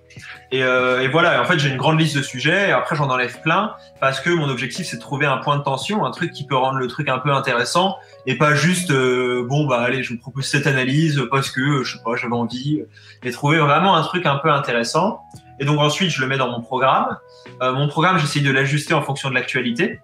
Et, 0.51 0.63
euh, 0.63 1.01
et 1.01 1.07
voilà. 1.07 1.41
en 1.41 1.45
fait, 1.45 1.59
j'ai 1.59 1.69
une 1.69 1.77
grande 1.77 1.99
liste 1.99 2.17
de 2.17 2.21
sujets. 2.21 2.69
Et 2.69 2.71
après, 2.71 2.95
j'en 2.95 3.09
enlève 3.09 3.39
plein 3.41 3.75
parce 3.99 4.19
que 4.19 4.29
mon 4.29 4.49
objectif, 4.49 4.87
c'est 4.87 4.97
de 4.97 5.01
trouver 5.01 5.25
un 5.25 5.37
point 5.37 5.57
de 5.57 5.63
tension, 5.63 6.05
un 6.05 6.11
truc 6.11 6.31
qui 6.31 6.45
peut 6.45 6.55
rendre 6.55 6.77
le 6.77 6.87
truc 6.87 7.09
un 7.09 7.19
peu 7.19 7.31
intéressant 7.31 7.97
et 8.25 8.37
pas 8.37 8.53
juste 8.53 8.91
euh, 8.91 9.45
bon 9.47 9.65
bah 9.65 9.81
allez, 9.81 10.03
je 10.03 10.13
vous 10.13 10.19
propose 10.19 10.45
cette 10.45 10.67
analyse 10.67 11.21
parce 11.31 11.49
que 11.49 11.83
je 11.83 11.97
sais 11.97 12.03
pas, 12.03 12.15
j'avais 12.15 12.33
envie. 12.33 12.81
Et 13.23 13.31
trouver 13.31 13.59
vraiment 13.59 13.95
un 13.95 14.01
truc 14.01 14.25
un 14.25 14.37
peu 14.37 14.51
intéressant. 14.51 15.21
Et 15.59 15.65
donc 15.65 15.79
ensuite, 15.79 16.09
je 16.09 16.21
le 16.21 16.27
mets 16.27 16.37
dans 16.37 16.49
mon 16.49 16.61
programme. 16.61 17.17
Euh, 17.61 17.73
mon 17.73 17.87
programme, 17.87 18.17
j'essaye 18.17 18.41
de 18.41 18.51
l'ajuster 18.51 18.93
en 18.93 19.01
fonction 19.01 19.29
de 19.29 19.35
l'actualité. 19.35 20.01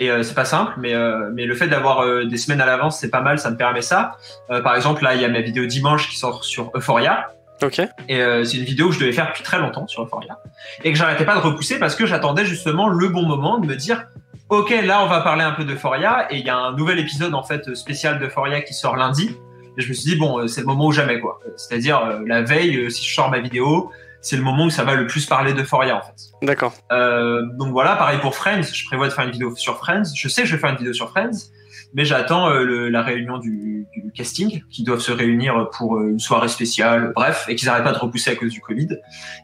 Et 0.00 0.10
c'est 0.24 0.34
pas 0.34 0.46
simple, 0.46 0.72
mais, 0.78 0.94
mais 1.32 1.46
le 1.46 1.54
fait 1.54 1.68
d'avoir 1.68 2.26
des 2.26 2.36
semaines 2.36 2.60
à 2.60 2.66
l'avance, 2.66 2.98
c'est 2.98 3.10
pas 3.10 3.20
mal, 3.20 3.38
ça 3.38 3.52
me 3.52 3.56
permet 3.56 3.82
ça. 3.82 4.16
Par 4.48 4.74
exemple, 4.74 5.04
là, 5.04 5.14
il 5.14 5.22
y 5.22 5.24
a 5.24 5.28
ma 5.28 5.42
vidéo 5.42 5.64
dimanche 5.66 6.08
qui 6.08 6.16
sort 6.16 6.42
sur 6.42 6.72
Euphoria. 6.74 7.28
Ok. 7.62 7.80
Et 8.08 8.20
c'est 8.44 8.56
une 8.56 8.64
vidéo 8.64 8.88
que 8.88 8.94
je 8.94 9.00
devais 9.00 9.12
faire 9.12 9.28
depuis 9.28 9.42
très 9.42 9.58
longtemps 9.58 9.86
sur 9.86 10.02
Euphoria. 10.02 10.38
Et 10.84 10.92
que 10.92 10.98
j'arrêtais 10.98 11.24
pas 11.24 11.34
de 11.34 11.40
repousser 11.40 11.78
parce 11.78 11.94
que 11.94 12.06
j'attendais 12.06 12.44
justement 12.44 12.88
le 12.88 13.08
bon 13.08 13.22
moment 13.22 13.58
de 13.58 13.66
me 13.66 13.76
dire 13.76 14.06
Ok, 14.48 14.74
là, 14.84 15.02
on 15.02 15.06
va 15.06 15.20
parler 15.20 15.44
un 15.44 15.52
peu 15.52 15.64
d'Euphoria. 15.64 16.26
Et 16.30 16.38
il 16.38 16.46
y 16.46 16.50
a 16.50 16.56
un 16.56 16.72
nouvel 16.76 16.98
épisode, 16.98 17.34
en 17.34 17.42
fait, 17.42 17.74
spécial 17.74 18.18
d'Euphoria 18.18 18.60
qui 18.60 18.74
sort 18.74 18.96
lundi. 18.96 19.36
Et 19.78 19.80
je 19.80 19.88
me 19.88 19.94
suis 19.94 20.10
dit, 20.10 20.16
bon, 20.16 20.46
c'est 20.46 20.60
le 20.60 20.66
moment 20.66 20.86
ou 20.86 20.92
jamais, 20.92 21.20
quoi. 21.20 21.40
C'est-à-dire, 21.56 22.20
la 22.26 22.42
veille, 22.42 22.90
si 22.90 23.02
je 23.02 23.14
sors 23.14 23.30
ma 23.30 23.38
vidéo, 23.38 23.90
c'est 24.22 24.36
le 24.36 24.42
moment 24.42 24.66
où 24.66 24.70
ça 24.70 24.84
va 24.84 24.94
le 24.94 25.06
plus 25.06 25.26
parler 25.26 25.52
d'Euphoria 25.52 25.96
en 25.96 26.02
fait. 26.02 26.30
D'accord. 26.42 26.72
Euh, 26.92 27.42
donc 27.58 27.72
voilà, 27.72 27.96
pareil 27.96 28.18
pour 28.20 28.34
Friends, 28.34 28.62
je 28.62 28.86
prévois 28.86 29.08
de 29.08 29.12
faire 29.12 29.24
une 29.24 29.32
vidéo 29.32 29.54
sur 29.56 29.76
Friends. 29.76 30.04
Je 30.14 30.28
sais 30.28 30.42
que 30.42 30.48
je 30.48 30.54
vais 30.54 30.60
faire 30.60 30.70
une 30.70 30.76
vidéo 30.76 30.92
sur 30.92 31.10
Friends, 31.10 31.50
mais 31.94 32.04
j'attends 32.04 32.50
euh, 32.50 32.88
la 32.88 33.02
réunion 33.02 33.38
du, 33.38 33.72
casting, 34.14 34.62
qui 34.70 34.84
doivent 34.84 35.00
se 35.00 35.12
réunir 35.12 35.68
pour 35.72 35.96
euh, 35.96 36.10
une 36.10 36.18
soirée 36.18 36.48
spéciale, 36.48 37.12
bref, 37.14 37.46
et 37.48 37.54
qu'ils 37.54 37.66
n'arrêtent 37.66 37.84
pas 37.84 37.92
de 37.92 37.98
repousser 37.98 38.30
à 38.30 38.36
cause 38.36 38.52
du 38.52 38.60
Covid. 38.60 38.88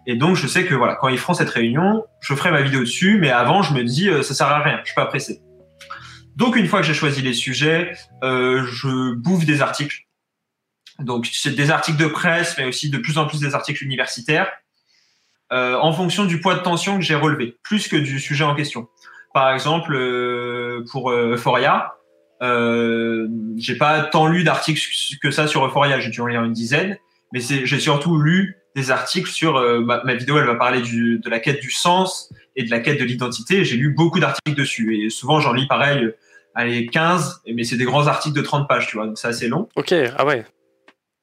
Et 0.07 0.17
donc 0.17 0.37
je 0.37 0.47
sais 0.47 0.65
que 0.65 0.75
voilà, 0.75 0.97
quand 0.97 1.09
ils 1.09 1.19
feront 1.19 1.35
cette 1.35 1.51
réunion, 1.51 2.05
je 2.21 2.35
ferai 2.35 2.51
ma 2.51 2.63
vidéo 2.63 2.81
dessus, 2.81 3.19
mais 3.19 3.31
avant 3.31 3.63
je 3.63 3.75
me 3.75 3.83
dis 3.83 4.09
euh, 4.09 4.23
ça 4.23 4.35
sert 4.35 4.47
à 4.47 4.61
rien, 4.61 4.79
je 4.83 4.87
suis 4.87 4.95
pas 4.95 5.07
pressé. 5.07 5.41
Donc 6.37 6.57
une 6.57 6.67
fois 6.67 6.81
que 6.81 6.87
j'ai 6.87 6.95
choisi 6.95 7.23
les 7.23 7.33
sujets, 7.33 7.93
euh, 8.23 8.65
je 8.65 9.15
bouffe 9.15 9.45
des 9.45 9.61
articles. 9.61 10.07
Donc 11.01 11.29
c'est 11.33 11.55
des 11.55 11.71
articles 11.71 11.99
de 11.99 12.07
presse, 12.07 12.57
mais 12.59 12.65
aussi 12.65 12.91
de 12.91 12.99
plus 12.99 13.19
en 13.19 13.27
plus 13.27 13.41
des 13.41 13.55
articles 13.55 13.85
universitaires 13.85 14.51
en 15.51 15.95
fonction 15.95 16.27
du 16.27 16.41
poids 16.43 16.57
de 16.57 16.61
tension 16.61 16.99
que 16.99 17.03
j'ai 17.03 17.15
relevé, 17.15 17.57
plus 17.63 17.89
que 17.89 17.97
du 17.97 18.21
sujet 18.21 18.45
en 18.45 18.55
question. 18.55 18.87
Par 19.33 19.51
exemple, 19.51 19.95
pour 20.91 21.11
Euphoria, 21.11 21.95
euh, 22.43 23.27
j'ai 23.57 23.77
pas 23.77 24.03
tant 24.03 24.27
lu 24.27 24.45
d'articles 24.45 24.81
que 25.21 25.31
ça 25.31 25.47
sur 25.47 25.65
Euphoria, 25.65 25.99
j'ai 26.01 26.11
dû 26.11 26.21
en 26.21 26.27
lire 26.27 26.45
une 26.45 26.53
dizaine, 26.53 26.97
mais 27.33 27.41
j'ai 27.41 27.79
surtout 27.79 28.19
lu 28.19 28.57
des 28.75 28.91
articles 28.91 29.31
sur 29.31 29.57
euh, 29.57 29.81
ma, 29.81 30.03
ma, 30.05 30.15
vidéo, 30.15 30.39
elle 30.39 30.47
va 30.47 30.55
parler 30.55 30.81
du, 30.81 31.19
de 31.19 31.31
la 31.31 31.41
quête 31.41 31.61
du 31.61 31.71
sens 31.71 32.33
et 32.55 32.63
de 32.63 32.71
la 32.71 32.81
quête 32.81 33.01
de 33.01 33.05
l'identité. 33.05 33.65
J'ai 33.65 33.77
lu 33.77 33.91
beaucoup 33.91 34.21
d'articles 34.21 34.57
dessus 34.57 35.05
et 35.05 35.11
souvent 35.11 35.41
j'en 35.41 35.53
lis 35.53 35.67
pareil, 35.67 36.09
allez 36.55 36.87
15, 36.87 37.43
mais 37.55 37.65
c'est 37.65 37.77
des 37.77 37.85
grands 37.85 38.07
articles 38.07 38.37
de 38.37 38.43
30 38.43 38.69
pages, 38.69 38.87
tu 38.87 38.97
vois, 38.97 39.07
donc 39.07 39.19
c'est 39.19 39.29
assez 39.29 39.49
long. 39.49 39.69
Ok, 39.75 39.93
ah 39.93 40.25
ouais. 40.25 40.45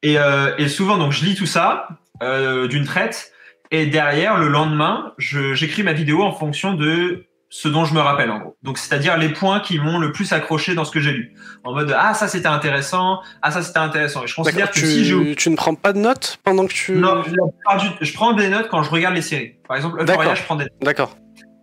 Et, 0.04 0.20
euh, 0.20 0.56
et 0.58 0.68
souvent, 0.68 0.98
donc, 0.98 1.12
je 1.14 1.26
lis 1.26 1.36
tout 1.36 1.48
ça 1.48 1.88
d'une 2.22 2.86
traite. 2.86 3.32
Et 3.72 3.88
derrière, 3.88 4.38
le 4.38 4.48
lendemain, 4.48 5.14
j'écris 5.18 5.84
ma 5.84 5.94
vidéo 5.94 6.22
en 6.22 6.32
fonction 6.32 6.74
de 6.76 7.26
ce 7.58 7.70
dont 7.70 7.86
je 7.86 7.94
me 7.94 8.02
rappelle 8.02 8.32
en 8.32 8.40
gros. 8.40 8.58
Donc 8.64 8.78
c'est-à-dire 8.78 9.18
les 9.18 9.30
points 9.30 9.62
qui 9.62 9.80
m'ont 9.80 9.98
le 9.98 10.12
plus 10.12 10.34
accroché 10.34 10.76
dans 10.76 10.84
ce 10.84 10.92
que 10.92 11.00
j'ai 11.00 11.14
lu. 11.14 11.36
En 11.64 11.74
mode 11.74 11.96
ah 11.98 12.14
ça 12.14 12.28
c'était 12.28 12.50
intéressant, 12.50 13.22
ah 13.42 13.50
ça 13.50 13.62
c'était 13.62 13.80
intéressant. 13.80 14.26
Et 14.26 14.28
je 14.28 14.36
considère 14.36 14.70
que 14.70 14.78
tu, 14.78 14.86
si 14.86 15.06
je 15.06 15.34
tu 15.36 15.50
ne 15.50 15.56
prends 15.56 15.74
pas 15.74 15.94
de 15.94 16.00
notes 16.00 16.38
pendant 16.44 16.68
que 16.68 16.74
tu 16.74 16.92
Non, 16.92 17.24
je, 17.24 18.14
prends 18.14 18.34
des 18.34 18.50
notes 18.50 18.68
quand 18.68 18.84
je 18.84 18.90
regarde 18.90 19.16
les 19.16 19.22
séries. 19.22 19.54
Par 19.70 19.78
exemple 19.78 20.02
Euphoria, 20.02 20.36
je 20.36 20.44
prends 20.44 20.58
des 20.58 20.66
notes. 20.66 20.74
D'accord. 20.82 21.16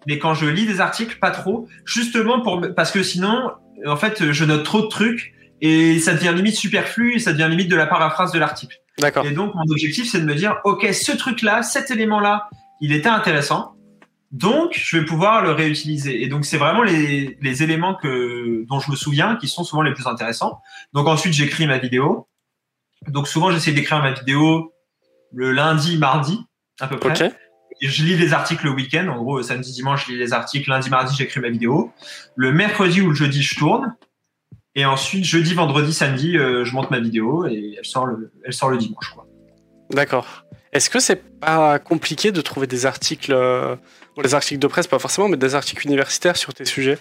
Mais 0.07 0.19
quand 0.19 0.33
je 0.33 0.47
lis 0.47 0.65
des 0.65 0.81
articles, 0.81 1.19
pas 1.19 1.31
trop, 1.31 1.69
justement 1.85 2.41
pour 2.41 2.63
parce 2.75 2.91
que 2.91 3.03
sinon 3.03 3.51
en 3.87 3.97
fait 3.97 4.33
je 4.33 4.45
note 4.47 4.65
trop 4.65 4.81
de 4.81 4.89
trucs 4.89 5.35
et 5.61 5.99
ça 5.99 6.15
devient 6.15 6.33
limite 6.35 6.57
superflu 6.57 7.17
et 7.17 7.19
ça 7.19 7.35
devient 7.35 7.49
limite 7.51 7.69
de 7.69 7.77
la 7.77 7.87
paraphrase 7.87 8.33
de 8.33 8.39
l'article. 8.39 8.79
D'accord. 8.99 9.27
Et 9.27 9.33
donc 9.33 9.55
mon 9.55 9.71
objectif 9.71 10.11
c'est 10.11 10.21
de 10.21 10.27
me 10.27 10.35
dire 10.35 10.57
OK, 10.65 10.89
ce 10.91 11.13
truc 11.13 11.43
là, 11.43 11.63
cet 11.63 11.91
élément 11.91 12.19
là, 12.19 12.49
il 12.81 12.95
était 12.95 13.11
intéressant 13.11 13.75
donc, 14.33 14.73
je 14.73 14.97
vais 14.97 15.05
pouvoir 15.05 15.43
le 15.43 15.53
réutiliser. 15.53 16.23
Et 16.23 16.27
donc, 16.27 16.47
c'est 16.47 16.57
vraiment 16.57 16.83
les, 16.83 17.37
les, 17.43 17.63
éléments 17.63 17.95
que, 17.95 18.65
dont 18.67 18.81
je 18.81 18.91
me 18.91 18.97
souviens 18.97 19.37
qui 19.37 19.47
sont 19.47 19.63
souvent 19.63 19.83
les 19.83 19.93
plus 19.93 20.07
intéressants. 20.07 20.63
Donc, 20.95 21.07
ensuite, 21.07 21.35
j'écris 21.35 21.67
ma 21.67 21.77
vidéo. 21.77 22.29
Donc, 23.09 23.29
souvent, 23.29 23.51
j'essaie 23.51 23.73
d'écrire 23.73 24.01
ma 24.01 24.13
vidéo 24.13 24.73
le 25.35 25.53
lundi, 25.53 25.99
mardi, 25.99 26.41
à 26.81 26.89
peu 26.89 26.99
près. 26.99 27.35
Et 27.83 27.89
je 27.89 28.05
lis 28.05 28.17
les 28.17 28.33
articles 28.33 28.65
le 28.65 28.71
week-end. 28.73 29.07
En 29.09 29.23
gros, 29.23 29.43
samedi, 29.43 29.73
dimanche, 29.73 30.07
je 30.07 30.13
lis 30.13 30.19
les 30.19 30.33
articles. 30.33 30.71
Lundi, 30.71 30.89
mardi, 30.89 31.15
j'écris 31.15 31.41
ma 31.41 31.51
vidéo. 31.51 31.93
Le 32.35 32.53
mercredi 32.53 33.03
ou 33.03 33.11
le 33.11 33.15
jeudi, 33.15 33.43
je 33.43 33.57
tourne. 33.57 33.95
Et 34.75 34.87
ensuite, 34.87 35.25
jeudi, 35.25 35.53
vendredi, 35.53 35.93
samedi, 35.93 36.39
euh, 36.39 36.65
je 36.65 36.75
monte 36.75 36.91
ma 36.91 37.01
vidéo 37.01 37.47
et 37.47 37.75
elle 37.77 37.85
sort 37.85 38.07
le, 38.07 38.33
elle 38.45 38.55
sort 38.55 38.71
le 38.71 38.79
dimanche. 38.79 39.15
D'accord. 39.91 40.47
Est-ce 40.73 40.89
que 40.89 41.01
c'est 41.01 41.39
pas 41.39 41.79
compliqué 41.79 42.33
de 42.33 42.41
trouver 42.41 42.67
des 42.67 42.87
articles 42.87 43.35
les 44.23 44.35
articles 44.35 44.61
de 44.61 44.67
presse, 44.67 44.87
pas 44.87 44.99
forcément, 44.99 45.29
mais 45.29 45.37
des 45.37 45.55
articles 45.55 45.87
universitaires 45.87 46.37
sur 46.37 46.53
tes 46.55 46.65
sujets 46.65 46.99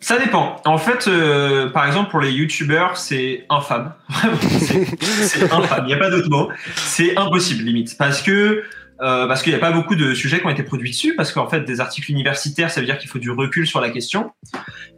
ça 0.00 0.18
dépend. 0.18 0.56
En 0.64 0.78
fait, 0.78 1.08
euh, 1.08 1.68
par 1.70 1.86
exemple, 1.86 2.10
pour 2.10 2.20
les 2.20 2.30
youtubeurs, 2.30 2.96
c'est 2.96 3.44
infâme. 3.50 3.92
c'est 4.48 5.52
infâme. 5.52 5.84
Il 5.84 5.88
n'y 5.88 5.94
a 5.94 5.98
pas 5.98 6.08
d'autre 6.08 6.30
mot. 6.30 6.50
C'est 6.76 7.18
impossible, 7.18 7.64
limite. 7.64 7.98
Parce 7.98 8.22
que 8.22 8.62
euh, 9.00 9.28
parce 9.28 9.42
qu'il 9.42 9.52
n'y 9.52 9.58
a 9.58 9.60
pas 9.60 9.70
beaucoup 9.70 9.94
de 9.94 10.14
sujets 10.14 10.40
qui 10.40 10.46
ont 10.46 10.50
été 10.50 10.62
produits 10.62 10.90
dessus, 10.90 11.14
parce 11.14 11.30
qu'en 11.30 11.48
fait, 11.48 11.60
des 11.60 11.80
articles 11.80 12.10
universitaires, 12.10 12.70
ça 12.70 12.80
veut 12.80 12.86
dire 12.86 12.98
qu'il 12.98 13.08
faut 13.08 13.18
du 13.18 13.30
recul 13.30 13.66
sur 13.66 13.80
la 13.80 13.90
question. 13.90 14.32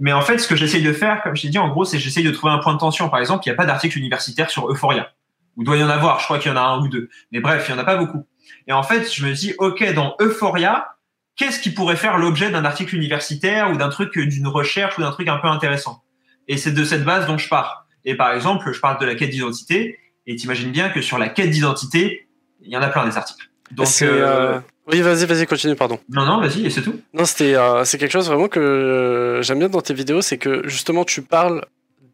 Mais 0.01 0.13
en 0.13 0.23
fait, 0.23 0.39
ce 0.39 0.49
que 0.49 0.57
j'essaye 0.57 0.83
de 0.83 0.93
faire, 0.93 1.23
comme 1.23 1.37
je 1.37 1.43
t'ai 1.43 1.49
dit, 1.49 1.59
en 1.59 1.69
gros, 1.69 1.85
c'est 1.85 1.99
j'essaye 1.99 2.25
de 2.25 2.31
trouver 2.31 2.53
un 2.53 2.59
point 2.59 2.73
de 2.73 2.79
tension. 2.79 3.09
Par 3.09 3.21
exemple, 3.21 3.43
il 3.47 3.51
n'y 3.51 3.55
a 3.55 3.57
pas 3.57 3.67
d'article 3.67 3.99
universitaire 3.99 4.49
sur 4.49 4.71
Euphoria. 4.71 5.11
Ou 5.57 5.65
doit 5.65 5.77
y 5.77 5.83
en 5.83 5.91
avoir, 5.91 6.21
je 6.21 6.25
crois 6.25 6.39
qu'il 6.39 6.51
y 6.51 6.55
en 6.55 6.57
a 6.57 6.63
un 6.63 6.81
ou 6.81 6.89
deux. 6.89 7.09
Mais 7.33 7.41
bref, 7.41 7.67
il 7.69 7.75
n'y 7.75 7.79
en 7.79 7.83
a 7.83 7.85
pas 7.85 7.97
beaucoup. 7.97 8.27
Et 8.67 8.73
en 8.73 8.83
fait, 8.83 9.13
je 9.13 9.27
me 9.27 9.33
dis, 9.33 9.55
OK, 9.59 9.85
dans 9.95 10.15
Euphoria, 10.21 10.97
qu'est-ce 11.37 11.61
qui 11.61 11.71
pourrait 11.71 11.97
faire 11.97 12.19
l'objet 12.19 12.51
d'un 12.51 12.65
article 12.65 12.95
universitaire 12.97 13.71
ou 13.71 13.77
d'un 13.77 13.89
truc, 13.89 14.17
d'une 14.19 14.47
recherche 14.47 14.99
ou 14.99 15.03
d'un 15.03 15.11
truc 15.11 15.29
un 15.29 15.39
peu 15.39 15.49
intéressant? 15.49 16.03
Et 16.49 16.57
c'est 16.57 16.73
de 16.73 16.85
cette 16.85 17.05
base 17.05 17.27
dont 17.27 17.39
je 17.39 17.49
pars. 17.49 17.87
Et 18.05 18.15
par 18.15 18.33
exemple, 18.33 18.73
je 18.73 18.81
parle 18.81 19.01
de 19.01 19.07
la 19.07 19.15
quête 19.15 19.31
d'identité, 19.31 19.99
et 20.27 20.37
t'imagines 20.37 20.71
bien 20.71 20.91
que 20.91 21.01
sur 21.01 21.19
la 21.19 21.29
quête 21.29 21.51
d'identité, 21.51 22.29
il 22.63 22.71
y 22.71 22.77
en 22.77 22.83
a 22.83 22.89
plein 22.89 23.07
des 23.07 23.17
articles. 23.17 23.49
Donc, 23.71 23.89
euh, 24.03 24.07
euh... 24.07 24.61
oui, 24.89 25.01
vas-y, 25.01 25.27
vas-y, 25.27 25.47
continue, 25.47 25.77
pardon. 25.77 25.99
Non, 26.09 26.27
non, 26.27 26.41
vas-y, 26.41 26.67
et 26.67 26.71
c'est 26.71 26.83
tout. 26.83 27.01
Non, 27.15 27.25
c'était, 27.25 27.55
euh, 27.55 27.85
c'est 27.85 27.99
quelque 27.99 28.13
chose 28.13 28.29
vraiment 28.29 28.49
que 28.49 29.41
j'aime 29.43 29.61
bien 29.61 29.69
dans 29.69 29.81
tes 29.81 29.95
vidéos, 29.95 30.23
c'est 30.23 30.39
que 30.39 30.67
justement 30.69 31.05
tu 31.05 31.23
parles 31.23 31.65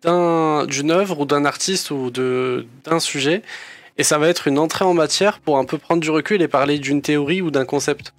d'un, 0.03 0.67
d'une 0.67 0.91
œuvre 0.91 1.21
ou 1.21 1.25
d'un 1.25 1.45
artiste 1.45 1.91
ou 1.91 2.11
de, 2.11 2.67
d'un 2.85 3.01
sujet, 3.01 3.43
et 3.99 4.05
ça 4.05 4.19
va 4.19 4.29
être 4.29 4.49
une 4.49 4.59
entrée 4.59 4.85
en 4.85 4.95
matière 4.95 5.41
pour 5.41 5.59
un 5.59 5.65
peu 5.65 5.79
prendre 5.79 6.01
du 6.01 6.11
recul 6.11 6.43
et 6.43 6.49
parler 6.49 6.79
d'une 6.79 7.03
théorie 7.03 7.43
ou 7.43 7.51
d'un 7.51 7.65
concept. 7.65 8.13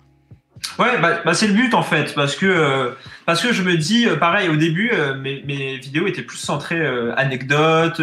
Ouais, 0.79 0.99
bah, 0.99 1.21
bah, 1.23 1.33
c'est 1.33 1.47
le 1.47 1.53
but 1.53 1.73
en 1.73 1.83
fait, 1.83 2.13
parce 2.13 2.35
que 2.35 2.45
euh, 2.45 2.91
parce 3.25 3.41
que 3.41 3.53
je 3.53 3.61
me 3.63 3.77
dis, 3.77 4.07
euh, 4.07 4.15
pareil, 4.15 4.49
au 4.49 4.55
début, 4.55 4.91
euh, 4.91 5.15
mes, 5.15 5.43
mes, 5.43 5.77
vidéos 5.77 6.07
étaient 6.07 6.21
plus 6.21 6.37
centrées 6.37 6.85
anecdotes, 7.15 8.01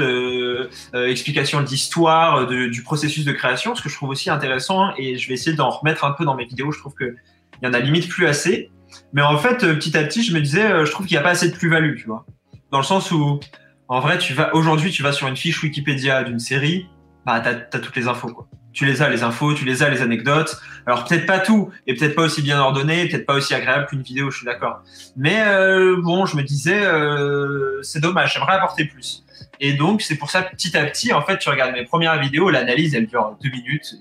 explications 0.92 1.62
d'histoire, 1.62 2.46
du 2.46 2.82
processus 2.82 3.24
de 3.24 3.32
création, 3.32 3.74
ce 3.74 3.82
que 3.82 3.88
je 3.88 3.94
trouve 3.94 4.10
aussi 4.10 4.30
intéressant, 4.30 4.92
et 4.96 5.16
je 5.16 5.28
vais 5.28 5.34
essayer 5.34 5.56
d'en 5.56 5.70
remettre 5.70 6.04
un 6.04 6.12
peu 6.12 6.24
dans 6.24 6.34
mes 6.34 6.44
vidéos. 6.44 6.72
Je 6.72 6.78
trouve 6.78 6.94
que 6.94 7.16
il 7.62 7.66
y 7.66 7.68
en 7.68 7.72
a 7.72 7.78
limite 7.78 8.08
plus 8.08 8.26
assez, 8.26 8.70
mais 9.12 9.22
en 9.22 9.38
fait, 9.38 9.58
petit 9.58 9.96
à 9.96 10.04
petit, 10.04 10.22
je 10.22 10.34
me 10.34 10.40
disais, 10.40 10.84
je 10.84 10.90
trouve 10.90 11.06
qu'il 11.06 11.14
n'y 11.14 11.20
a 11.20 11.22
pas 11.22 11.30
assez 11.30 11.48
de 11.48 11.56
plus-value, 11.56 11.96
tu 11.96 12.06
vois, 12.06 12.26
dans 12.70 12.78
le 12.78 12.84
sens 12.84 13.10
où, 13.10 13.40
en 13.88 14.00
vrai, 14.00 14.18
tu 14.18 14.34
vas 14.34 14.54
aujourd'hui, 14.54 14.90
tu 14.90 15.02
vas 15.02 15.12
sur 15.12 15.28
une 15.28 15.36
fiche 15.36 15.62
Wikipédia 15.62 16.24
d'une 16.24 16.40
série, 16.40 16.86
bah 17.26 17.40
t'as 17.40 17.76
as 17.76 17.80
toutes 17.80 17.96
les 17.96 18.08
infos 18.08 18.28
quoi. 18.28 18.46
Tu 18.72 18.86
les 18.86 19.02
as 19.02 19.08
les 19.08 19.22
infos, 19.22 19.54
tu 19.54 19.64
les 19.64 19.84
as 19.84 19.88
les 19.88 20.02
anecdotes. 20.02 20.56
Alors 20.84 21.04
peut-être 21.04 21.26
pas 21.26 21.38
tout, 21.38 21.70
et 21.86 21.94
peut-être 21.94 22.16
pas 22.16 22.22
aussi 22.22 22.42
bien 22.42 22.58
ordonné, 22.58 23.08
peut-être 23.08 23.24
pas 23.24 23.34
aussi 23.34 23.54
agréable 23.54 23.86
qu'une 23.86 24.02
vidéo, 24.02 24.30
je 24.30 24.38
suis 24.38 24.46
d'accord. 24.46 24.82
Mais 25.16 25.42
euh, 25.46 25.96
bon, 26.02 26.26
je 26.26 26.36
me 26.36 26.42
disais, 26.42 26.84
euh, 26.84 27.80
c'est 27.82 28.00
dommage, 28.00 28.34
j'aimerais 28.34 28.54
apporter 28.54 28.84
plus. 28.84 29.24
Et 29.60 29.74
donc 29.74 30.02
c'est 30.02 30.16
pour 30.16 30.30
ça 30.30 30.42
petit 30.42 30.76
à 30.76 30.84
petit, 30.86 31.12
en 31.12 31.22
fait, 31.22 31.38
tu 31.38 31.48
regardes 31.48 31.72
mes 31.72 31.84
premières 31.84 32.20
vidéos, 32.20 32.50
l'analyse 32.50 32.94
elle 32.96 33.06
dure 33.06 33.36
deux 33.42 33.50
minutes, 33.50 33.94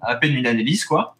à 0.00 0.16
peine 0.16 0.34
une 0.34 0.46
analyse 0.46 0.86
quoi. 0.86 1.16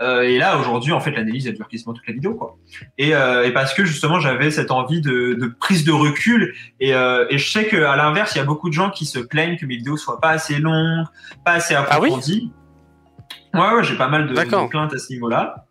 Euh, 0.00 0.22
et 0.22 0.38
là, 0.38 0.58
aujourd'hui, 0.58 0.92
en 0.92 1.00
fait, 1.00 1.12
l'analyse, 1.12 1.46
elle 1.46 1.54
dure 1.54 1.68
quasiment 1.68 1.92
toute 1.92 2.06
la 2.08 2.14
vidéo, 2.14 2.34
quoi. 2.34 2.56
Et, 2.98 3.14
euh, 3.14 3.44
et 3.44 3.52
parce 3.52 3.72
que 3.74 3.84
justement, 3.84 4.18
j'avais 4.18 4.50
cette 4.50 4.70
envie 4.70 5.00
de, 5.00 5.34
de, 5.34 5.46
prise 5.46 5.84
de 5.84 5.92
recul. 5.92 6.54
Et, 6.80 6.94
euh, 6.94 7.26
et 7.30 7.38
je 7.38 7.50
sais 7.50 7.68
qu'à 7.68 7.94
l'inverse, 7.94 8.34
il 8.34 8.38
y 8.38 8.40
a 8.40 8.44
beaucoup 8.44 8.68
de 8.68 8.74
gens 8.74 8.90
qui 8.90 9.06
se 9.06 9.18
plaignent 9.18 9.56
que 9.56 9.66
mes 9.66 9.76
vidéos 9.76 9.96
soient 9.96 10.20
pas 10.20 10.30
assez 10.30 10.58
longues, 10.58 11.06
pas 11.44 11.52
assez 11.52 11.74
approfondies. 11.74 12.50
Ah 12.52 12.56
oui 12.56 12.62
ouais, 13.54 13.74
ouais, 13.74 13.84
j'ai 13.84 13.96
pas 13.96 14.08
mal 14.08 14.28
de, 14.28 14.34
de, 14.34 14.68
plaintes 14.68 14.94
à 14.94 14.98
ce 14.98 15.12
niveau-là. 15.12 15.66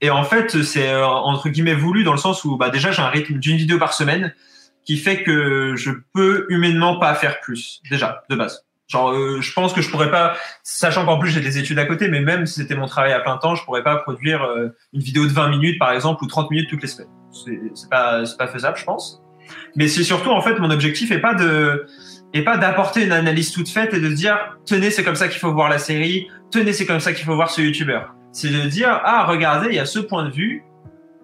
Et 0.00 0.10
en 0.10 0.24
fait, 0.24 0.62
c'est 0.62 0.88
euh, 0.88 1.06
entre 1.06 1.48
guillemets 1.48 1.74
voulu 1.74 2.04
dans 2.04 2.12
le 2.12 2.18
sens 2.18 2.44
où, 2.44 2.56
bah, 2.56 2.70
déjà, 2.70 2.92
j'ai 2.92 3.02
un 3.02 3.08
rythme 3.08 3.34
d'une 3.34 3.56
vidéo 3.56 3.78
par 3.78 3.94
semaine 3.94 4.34
qui 4.84 4.96
fait 4.96 5.22
que 5.22 5.74
je 5.76 5.90
peux 6.12 6.46
humainement 6.48 6.98
pas 6.98 7.14
faire 7.14 7.40
plus, 7.40 7.80
déjà, 7.90 8.22
de 8.30 8.36
base. 8.36 8.65
Genre, 8.88 9.10
euh, 9.10 9.40
je 9.40 9.52
pense 9.52 9.72
que 9.72 9.80
je 9.80 9.90
pourrais 9.90 10.12
pas, 10.12 10.36
sachant 10.62 11.04
qu'en 11.04 11.18
plus 11.18 11.30
j'ai 11.30 11.40
des 11.40 11.58
études 11.58 11.78
à 11.78 11.86
côté, 11.86 12.08
mais 12.08 12.20
même 12.20 12.46
si 12.46 12.60
c'était 12.60 12.76
mon 12.76 12.86
travail 12.86 13.12
à 13.12 13.20
plein 13.20 13.36
temps, 13.36 13.56
je 13.56 13.64
pourrais 13.64 13.82
pas 13.82 13.96
produire 13.96 14.44
euh, 14.44 14.68
une 14.92 15.00
vidéo 15.00 15.24
de 15.26 15.32
20 15.32 15.48
minutes 15.48 15.78
par 15.78 15.90
exemple 15.90 16.22
ou 16.22 16.28
30 16.28 16.50
minutes 16.52 16.70
toutes 16.70 16.82
les 16.82 16.88
semaines. 16.88 17.08
C'est 17.32 17.90
pas, 17.90 18.22
pas 18.38 18.46
faisable, 18.46 18.76
je 18.78 18.84
pense. 18.84 19.20
Mais 19.74 19.88
c'est 19.88 20.04
surtout 20.04 20.30
en 20.30 20.40
fait 20.40 20.58
mon 20.58 20.70
objectif 20.70 21.10
est 21.10 21.20
pas 21.20 21.34
de, 21.34 21.86
est 22.32 22.42
pas 22.42 22.56
d'apporter 22.56 23.04
une 23.04 23.12
analyse 23.12 23.50
toute 23.50 23.68
faite 23.68 23.92
et 23.92 24.00
de 24.00 24.08
dire 24.08 24.56
tenez 24.66 24.90
c'est 24.90 25.04
comme 25.04 25.16
ça 25.16 25.28
qu'il 25.28 25.40
faut 25.40 25.52
voir 25.52 25.68
la 25.68 25.78
série, 25.78 26.28
tenez 26.52 26.72
c'est 26.72 26.86
comme 26.86 27.00
ça 27.00 27.12
qu'il 27.12 27.24
faut 27.24 27.34
voir 27.34 27.50
ce 27.50 27.60
youtubeur. 27.62 28.14
C'est 28.32 28.50
de 28.50 28.68
dire 28.68 29.00
ah 29.04 29.26
regardez 29.26 29.68
il 29.70 29.74
y 29.74 29.80
a 29.80 29.86
ce 29.86 29.98
point 29.98 30.24
de 30.24 30.30
vue, 30.30 30.62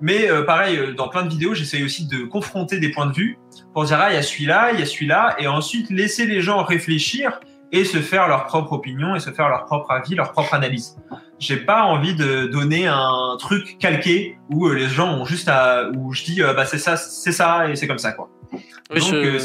mais 0.00 0.28
euh, 0.28 0.42
pareil 0.42 0.94
dans 0.96 1.08
plein 1.08 1.22
de 1.22 1.30
vidéos 1.30 1.54
j'essaye 1.54 1.84
aussi 1.84 2.06
de 2.06 2.24
confronter 2.24 2.78
des 2.78 2.90
points 2.90 3.06
de 3.06 3.14
vue 3.14 3.38
pour 3.72 3.84
dire 3.84 3.98
ah 4.00 4.10
il 4.12 4.14
y 4.14 4.18
a 4.18 4.22
celui-là, 4.22 4.72
il 4.72 4.80
y 4.80 4.82
a 4.82 4.86
celui-là 4.86 5.36
et 5.38 5.46
ensuite 5.46 5.90
laisser 5.90 6.26
les 6.26 6.40
gens 6.40 6.62
réfléchir 6.64 7.40
et 7.72 7.84
se 7.84 7.98
faire 7.98 8.28
leur 8.28 8.44
propre 8.44 8.72
opinion 8.72 9.16
et 9.16 9.20
se 9.20 9.30
faire 9.30 9.48
leur 9.48 9.64
propre 9.64 9.90
avis, 9.90 10.14
leur 10.14 10.32
propre 10.32 10.54
analyse. 10.54 10.96
J'ai 11.38 11.56
pas 11.56 11.82
envie 11.82 12.14
de 12.14 12.46
donner 12.46 12.86
un 12.86 13.36
truc 13.38 13.78
calqué 13.78 14.38
où 14.50 14.68
euh, 14.68 14.74
les 14.74 14.88
gens 14.88 15.08
ont 15.14 15.24
juste 15.24 15.48
à, 15.48 15.88
où 15.96 16.12
je 16.12 16.22
dis 16.22 16.42
euh, 16.42 16.52
bah 16.52 16.66
c'est 16.66 16.78
ça, 16.78 16.96
c'est 16.96 17.32
ça 17.32 17.68
et 17.68 17.74
c'est 17.74 17.88
comme 17.88 17.98
ça 17.98 18.12
quoi. 18.12 18.28
Donc 18.94 19.12
euh, 19.14 19.38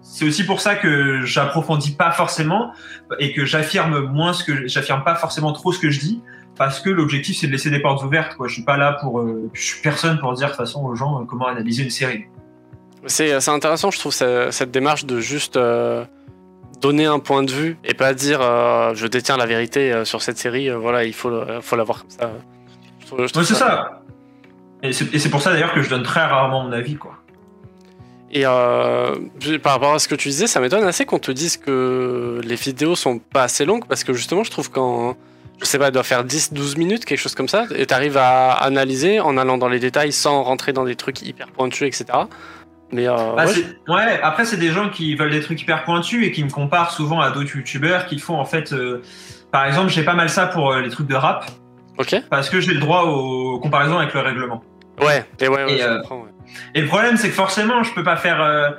c'est 0.00 0.24
aussi 0.24 0.44
pour 0.44 0.60
ça 0.60 0.76
que 0.76 1.22
j'approfondis 1.22 1.96
pas 1.96 2.12
forcément 2.12 2.72
et 3.18 3.32
que 3.32 3.44
j'affirme 3.44 4.00
moins 4.12 4.32
ce 4.32 4.44
que 4.44 4.68
j'affirme 4.68 5.02
pas 5.02 5.16
forcément 5.16 5.52
trop 5.52 5.72
ce 5.72 5.80
que 5.80 5.90
je 5.90 5.98
dis 5.98 6.22
parce 6.56 6.80
que 6.80 6.88
l'objectif 6.88 7.36
c'est 7.36 7.48
de 7.48 7.52
laisser 7.52 7.70
des 7.70 7.80
portes 7.80 8.04
ouvertes 8.04 8.36
quoi. 8.36 8.46
Je 8.46 8.54
suis 8.54 8.64
pas 8.64 8.76
là 8.76 8.96
pour, 9.00 9.26
je 9.52 9.60
suis 9.60 9.82
personne 9.82 10.20
pour 10.20 10.32
dire 10.34 10.46
de 10.46 10.52
toute 10.52 10.58
façon 10.58 10.84
aux 10.84 10.94
gens 10.94 11.26
comment 11.26 11.48
analyser 11.48 11.82
une 11.82 11.90
série. 11.90 12.26
C'est 13.06 13.48
intéressant, 13.48 13.90
je 13.90 13.98
trouve 13.98 14.12
cette 14.12 14.70
démarche 14.70 15.04
de 15.04 15.18
juste 15.18 15.58
donner 16.82 17.06
un 17.06 17.20
point 17.20 17.42
de 17.44 17.50
vue 17.50 17.78
et 17.84 17.94
pas 17.94 18.12
dire 18.12 18.40
euh, 18.42 18.92
je 18.94 19.06
détiens 19.06 19.36
la 19.36 19.46
vérité 19.46 19.92
euh, 19.92 20.04
sur 20.04 20.20
cette 20.20 20.36
série, 20.36 20.68
euh, 20.68 20.76
voilà, 20.76 21.04
il 21.04 21.14
faut, 21.14 21.32
faut 21.62 21.76
l'avoir 21.76 22.00
comme 22.00 22.10
ça. 22.10 22.30
Oui, 23.16 23.44
c'est 23.44 23.54
ça. 23.54 24.02
Et 24.82 24.92
c'est 24.92 25.30
pour 25.30 25.40
ça 25.40 25.52
d'ailleurs 25.52 25.72
que 25.72 25.80
je 25.80 25.88
donne 25.88 26.02
très 26.02 26.24
rarement 26.24 26.64
mon 26.64 26.72
avis, 26.72 26.96
quoi. 26.96 27.12
Et 28.34 28.44
par 28.44 29.72
rapport 29.74 29.92
à 29.92 29.98
ce 29.98 30.08
que 30.08 30.14
tu 30.14 30.28
disais, 30.28 30.46
ça 30.46 30.58
m'étonne 30.58 30.84
assez 30.84 31.04
qu'on 31.04 31.18
te 31.18 31.30
dise 31.30 31.58
que 31.58 32.40
les 32.42 32.54
vidéos 32.56 32.96
sont 32.96 33.18
pas 33.18 33.42
assez 33.42 33.66
longues 33.66 33.84
parce 33.86 34.04
que 34.04 34.12
justement, 34.12 34.42
je 34.42 34.50
trouve 34.50 34.70
qu'en. 34.70 35.16
Je 35.60 35.66
sais 35.66 35.78
pas, 35.78 35.88
elle 35.88 35.92
doit 35.92 36.02
faire 36.02 36.24
10-12 36.24 36.76
minutes, 36.76 37.04
quelque 37.04 37.20
chose 37.20 37.36
comme 37.36 37.46
ça, 37.46 37.66
et 37.76 37.86
tu 37.86 37.94
arrives 37.94 38.16
à 38.16 38.50
analyser 38.54 39.20
en 39.20 39.36
allant 39.36 39.58
dans 39.58 39.68
les 39.68 39.78
détails 39.78 40.10
sans 40.10 40.42
rentrer 40.42 40.72
dans 40.72 40.84
des 40.84 40.96
trucs 40.96 41.22
hyper 41.22 41.48
pointus, 41.52 41.86
etc. 41.86 42.18
Mais 42.92 43.08
euh, 43.08 43.16
bah, 43.34 43.46
ouais. 43.88 44.20
après 44.22 44.44
c'est 44.44 44.58
des 44.58 44.70
gens 44.70 44.90
qui 44.90 45.14
veulent 45.14 45.30
des 45.30 45.40
trucs 45.40 45.60
hyper 45.62 45.84
pointus 45.84 46.26
et 46.26 46.30
qui 46.30 46.44
me 46.44 46.50
comparent 46.50 46.92
souvent 46.92 47.20
à 47.20 47.30
d'autres 47.30 47.56
youtubeurs 47.56 48.06
qui 48.06 48.18
font 48.18 48.38
en 48.38 48.44
fait, 48.44 48.72
euh, 48.72 49.02
par 49.50 49.64
exemple, 49.64 49.90
j'ai 49.90 50.02
pas 50.02 50.14
mal 50.14 50.28
ça 50.28 50.46
pour 50.46 50.72
euh, 50.72 50.82
les 50.82 50.90
trucs 50.90 51.06
de 51.06 51.14
rap. 51.14 51.46
Ok. 51.98 52.14
Parce 52.30 52.50
que 52.50 52.60
j'ai 52.60 52.74
le 52.74 52.80
droit 52.80 53.02
aux 53.02 53.58
comparaisons 53.60 53.98
avec 53.98 54.12
le 54.12 54.20
règlement. 54.20 54.62
Ouais. 55.00 55.24
Et 55.40 55.48
ouais. 55.48 55.72
et, 55.72 55.80
et, 56.74 56.80
le 56.82 56.86
problème 56.86 57.16
c'est 57.16 57.28
que 57.28 57.34
forcément 57.34 57.82
je 57.82 57.94
peux 57.94 58.04
pas 58.04 58.16
faire 58.16 58.76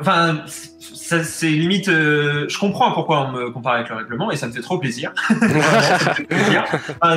Enfin, 0.00 0.42
c'est 0.46 1.48
limite. 1.48 1.88
Euh, 1.88 2.46
je 2.48 2.58
comprends 2.58 2.92
pourquoi 2.92 3.28
on 3.28 3.32
me 3.32 3.50
compare 3.50 3.74
avec 3.74 3.88
le 3.88 3.96
règlement 3.96 4.30
et 4.30 4.36
ça 4.36 4.48
me 4.48 4.52
fait 4.52 4.60
trop 4.60 4.78
plaisir. 4.78 5.12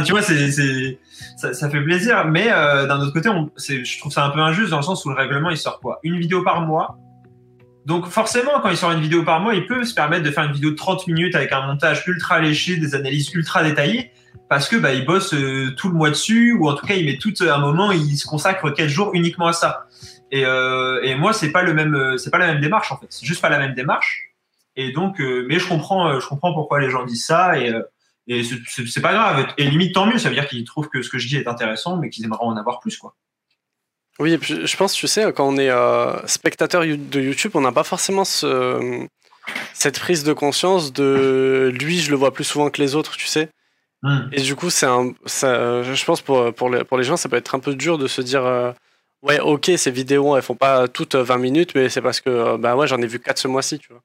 tu 0.05 0.11
vois, 0.11 0.21
c'est, 0.21 0.99
ça, 1.37 1.69
fait 1.69 1.81
plaisir. 1.81 2.25
Mais 2.25 2.47
euh, 2.51 2.85
d'un 2.85 2.99
autre 2.99 3.13
côté, 3.13 3.29
je 3.57 3.99
trouve 3.99 4.11
ça 4.11 4.25
un 4.25 4.29
peu 4.29 4.39
injuste 4.39 4.69
dans 4.69 4.77
le 4.77 4.83
sens 4.83 5.05
où 5.05 5.09
le 5.09 5.15
règlement 5.15 5.49
il 5.49 5.57
sort 5.57 5.79
quoi? 5.79 5.99
Une 6.03 6.19
vidéo 6.19 6.43
par 6.43 6.61
mois. 6.61 6.97
Donc 7.87 8.07
forcément, 8.07 8.59
quand 8.61 8.69
il 8.69 8.75
sort 8.77 8.91
une 8.91 8.99
vidéo 8.99 9.23
par 9.23 9.39
mois, 9.39 9.55
il 9.55 9.65
peut 9.65 9.85
se 9.85 9.93
permettre 9.93 10.23
de 10.23 10.31
faire 10.31 10.43
une 10.43 10.51
vidéo 10.51 10.71
de 10.71 10.75
30 10.75 11.07
minutes 11.07 11.35
avec 11.35 11.53
un 11.53 11.65
montage 11.65 12.03
ultra 12.05 12.41
léché, 12.41 12.75
des 12.75 12.95
analyses 12.95 13.33
ultra 13.33 13.63
détaillées, 13.63 14.11
parce 14.49 14.67
que 14.67 14.75
bah, 14.75 14.93
il 14.93 15.05
bosse 15.05 15.33
euh, 15.33 15.73
tout 15.77 15.87
le 15.87 15.95
mois 15.95 16.09
dessus, 16.09 16.51
ou 16.51 16.67
en 16.67 16.73
tout 16.73 16.85
cas 16.85 16.95
il 16.95 17.05
met 17.05 17.17
tout 17.17 17.33
un 17.39 17.57
moment, 17.59 17.93
il 17.93 18.17
se 18.17 18.27
consacre 18.27 18.69
4 18.69 18.89
jours 18.89 19.11
uniquement 19.13 19.47
à 19.47 19.53
ça. 19.53 19.87
Et, 20.31 20.45
euh, 20.45 21.01
et 21.03 21.15
moi, 21.15 21.33
c'est 21.33 21.51
pas 21.51 21.63
le 21.63 21.73
même, 21.73 21.95
euh, 21.95 22.17
c'est 22.17 22.31
pas 22.31 22.37
la 22.37 22.47
même 22.47 22.59
démarche 22.59 22.91
en 22.91 22.97
fait. 22.97 23.07
C'est 23.09 23.25
juste 23.25 23.41
pas 23.41 23.49
la 23.49 23.59
même 23.59 23.73
démarche. 23.73 24.33
Et 24.75 24.91
donc, 24.91 25.19
euh, 25.19 25.45
mais 25.47 25.59
je 25.59 25.67
comprends, 25.67 26.19
je 26.19 26.27
comprends 26.27 26.53
pourquoi 26.53 26.79
les 26.79 26.89
gens 26.89 27.03
disent 27.05 27.25
ça 27.25 27.57
et, 27.57 27.73
et 28.27 28.43
c'est 28.43 29.01
pas 29.01 29.13
grave. 29.13 29.47
Et 29.57 29.65
limite 29.65 29.95
tant 29.95 30.05
mieux. 30.05 30.17
Ça 30.17 30.29
veut 30.29 30.35
dire 30.35 30.47
qu'ils 30.47 30.65
trouvent 30.65 30.89
que 30.89 31.01
ce 31.01 31.09
que 31.09 31.17
je 31.17 31.27
dis 31.27 31.37
est 31.37 31.47
intéressant, 31.47 31.97
mais 31.97 32.09
qu'ils 32.09 32.25
aimeraient 32.25 32.43
en 32.43 32.57
avoir 32.57 32.79
plus, 32.79 32.97
quoi. 32.97 33.15
Oui, 34.19 34.33
et 34.33 34.37
puis 34.39 34.65
je 34.65 34.77
pense, 34.77 34.93
tu 34.93 35.07
sais, 35.07 35.31
quand 35.31 35.47
on 35.47 35.57
est 35.57 35.71
spectateur 36.27 36.81
de 36.81 37.21
YouTube, 37.21 37.51
on 37.53 37.61
n'a 37.61 37.71
pas 37.71 37.83
forcément 37.83 38.25
ce, 38.25 39.07
cette 39.73 39.99
prise 39.99 40.23
de 40.23 40.33
conscience 40.33 40.91
de 40.91 41.71
lui, 41.79 41.99
je 41.99 42.09
le 42.09 42.17
vois 42.17 42.33
plus 42.33 42.43
souvent 42.43 42.71
que 42.71 42.81
les 42.81 42.95
autres, 42.95 43.15
tu 43.15 43.27
sais. 43.27 43.49
Hmm. 44.01 44.27
Et 44.31 44.41
du 44.41 44.55
coup, 44.55 44.71
c'est 44.71 44.87
un, 44.87 45.13
ça, 45.25 45.83
je 45.83 46.05
pense 46.05 46.21
pour, 46.21 46.51
pour, 46.53 46.69
les, 46.69 46.83
pour 46.83 46.97
les 46.97 47.03
gens, 47.03 47.15
ça 47.15 47.29
peut 47.29 47.35
être 47.35 47.53
un 47.53 47.59
peu 47.59 47.75
dur 47.75 47.99
de 47.99 48.07
se 48.07 48.21
dire 48.21 48.73
Ouais, 49.27 49.39
ok, 49.39 49.71
ces 49.75 49.91
vidéos, 49.91 50.37
elles 50.37 50.43
font 50.43 50.55
pas 50.55 50.87
toutes 50.87 51.15
20 51.15 51.37
minutes, 51.37 51.71
mais 51.75 51.89
c'est 51.89 52.01
parce 52.01 52.21
que 52.21 52.29
euh, 52.29 52.57
bah 52.57 52.75
ouais, 52.75 52.87
j'en 52.87 53.01
ai 53.01 53.07
vu 53.07 53.19
4 53.19 53.37
ce 53.37 53.47
mois-ci, 53.47 53.77
tu 53.79 53.89
vois. 53.91 54.01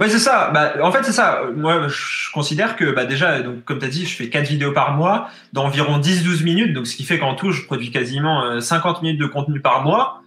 Ouais, 0.00 0.10
c'est 0.10 0.18
ça. 0.18 0.50
Bah, 0.52 0.74
en 0.82 0.90
fait, 0.90 1.04
c'est 1.04 1.12
ça. 1.12 1.42
Moi, 1.54 1.86
je 1.86 2.32
considère 2.32 2.74
que 2.74 2.90
bah, 2.90 3.04
déjà, 3.04 3.40
donc, 3.42 3.64
comme 3.64 3.78
tu 3.78 3.84
as 3.84 3.88
dit, 3.88 4.06
je 4.06 4.16
fais 4.16 4.28
4 4.28 4.48
vidéos 4.48 4.72
par 4.72 4.96
mois 4.96 5.28
d'environ 5.52 6.00
10-12 6.00 6.42
minutes, 6.42 6.72
donc 6.72 6.88
ce 6.88 6.96
qui 6.96 7.04
fait 7.04 7.18
qu'en 7.20 7.36
tout, 7.36 7.52
je 7.52 7.62
produis 7.62 7.92
quasiment 7.92 8.60
50 8.60 8.96
euh, 8.96 9.00
minutes 9.02 9.20
de 9.20 9.26
contenu 9.26 9.60
par 9.60 9.84
mois. 9.84 10.22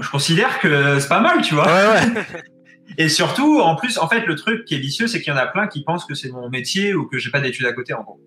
je 0.00 0.10
considère 0.10 0.58
que 0.58 0.98
c'est 0.98 1.08
pas 1.08 1.20
mal, 1.20 1.42
tu 1.42 1.54
vois. 1.54 1.66
Ouais, 1.66 1.86
ouais. 1.86 2.22
Et 2.98 3.08
surtout, 3.08 3.60
en 3.60 3.76
plus, 3.76 3.98
en 3.98 4.08
fait, 4.08 4.26
le 4.26 4.34
truc 4.34 4.64
qui 4.64 4.74
est 4.74 4.78
vicieux, 4.78 5.06
c'est 5.06 5.20
qu'il 5.20 5.32
y 5.32 5.36
en 5.36 5.38
a 5.38 5.46
plein 5.46 5.68
qui 5.68 5.84
pensent 5.84 6.04
que 6.04 6.14
c'est 6.14 6.30
mon 6.30 6.50
métier 6.50 6.94
ou 6.94 7.06
que 7.06 7.18
j'ai 7.18 7.30
pas 7.30 7.40
d'études 7.40 7.66
à 7.66 7.72
côté, 7.72 7.94
en 7.94 8.02
gros. 8.02 8.20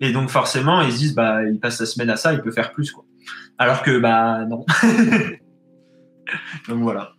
Et 0.00 0.10
donc, 0.10 0.30
forcément, 0.30 0.82
ils 0.82 0.90
se 0.90 0.98
disent, 0.98 1.14
bah, 1.14 1.44
il 1.44 1.60
passe 1.60 1.78
sa 1.78 1.86
semaine 1.86 2.10
à 2.10 2.16
ça, 2.16 2.32
il 2.32 2.40
peut 2.40 2.50
faire 2.50 2.72
plus, 2.72 2.90
quoi. 2.90 3.04
Alors 3.58 3.82
que, 3.82 3.98
bah, 3.98 4.44
non. 4.48 4.64
Donc 6.68 6.82
voilà. 6.82 7.12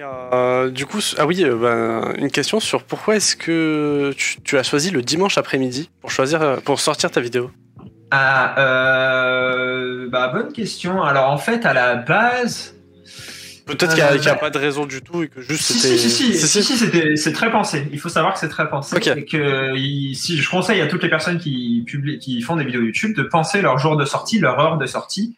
Euh, 0.00 0.70
du 0.70 0.86
coup, 0.86 0.98
ah 1.18 1.26
oui, 1.26 1.44
euh, 1.44 1.56
bah, 1.56 2.12
une 2.18 2.30
question 2.30 2.60
sur 2.60 2.82
pourquoi 2.82 3.16
est-ce 3.16 3.36
que 3.36 4.12
tu, 4.16 4.58
as 4.58 4.62
choisi 4.62 4.90
le 4.90 5.02
dimanche 5.02 5.38
après-midi 5.38 5.90
pour 6.00 6.10
choisir 6.10 6.42
euh, 6.42 6.56
pour 6.56 6.80
sortir 6.80 7.10
ta 7.10 7.20
vidéo? 7.20 7.50
Ah, 8.10 8.54
bah 10.10 10.28
bonne 10.28 10.52
question. 10.52 11.02
Alors 11.02 11.30
en 11.30 11.38
fait, 11.38 11.64
à 11.64 11.72
la 11.72 11.96
base, 11.96 12.73
Peut-être 13.66 13.94
qu'il 13.94 14.20
n'y 14.20 14.28
a, 14.28 14.34
pas 14.34 14.50
de 14.50 14.58
raison 14.58 14.84
du 14.84 15.00
tout 15.00 15.22
et 15.22 15.28
que 15.28 15.40
juste 15.40 15.62
si, 15.62 15.78
c'était. 15.78 15.96
Si, 15.96 16.10
si, 16.10 16.34
si, 16.34 16.62
si, 16.62 16.76
si 16.76 17.16
c'est 17.16 17.32
très 17.32 17.50
pensé. 17.50 17.88
Il 17.92 17.98
faut 17.98 18.08
savoir 18.08 18.34
que 18.34 18.38
c'est 18.38 18.48
très 18.48 18.68
pensé. 18.68 18.96
Et 18.96 19.24
que 19.24 19.74
si 20.14 20.36
je 20.36 20.50
conseille 20.50 20.80
à 20.80 20.86
toutes 20.86 21.02
les 21.02 21.08
personnes 21.08 21.38
qui 21.38 21.82
publient, 21.86 22.18
qui 22.18 22.42
font 22.42 22.56
des 22.56 22.64
vidéos 22.64 22.82
YouTube 22.82 23.16
de 23.16 23.22
penser 23.22 23.62
leur 23.62 23.78
jour 23.78 23.96
de 23.96 24.04
sortie, 24.04 24.38
leur 24.38 24.58
heure 24.58 24.76
de 24.76 24.86
sortie, 24.86 25.34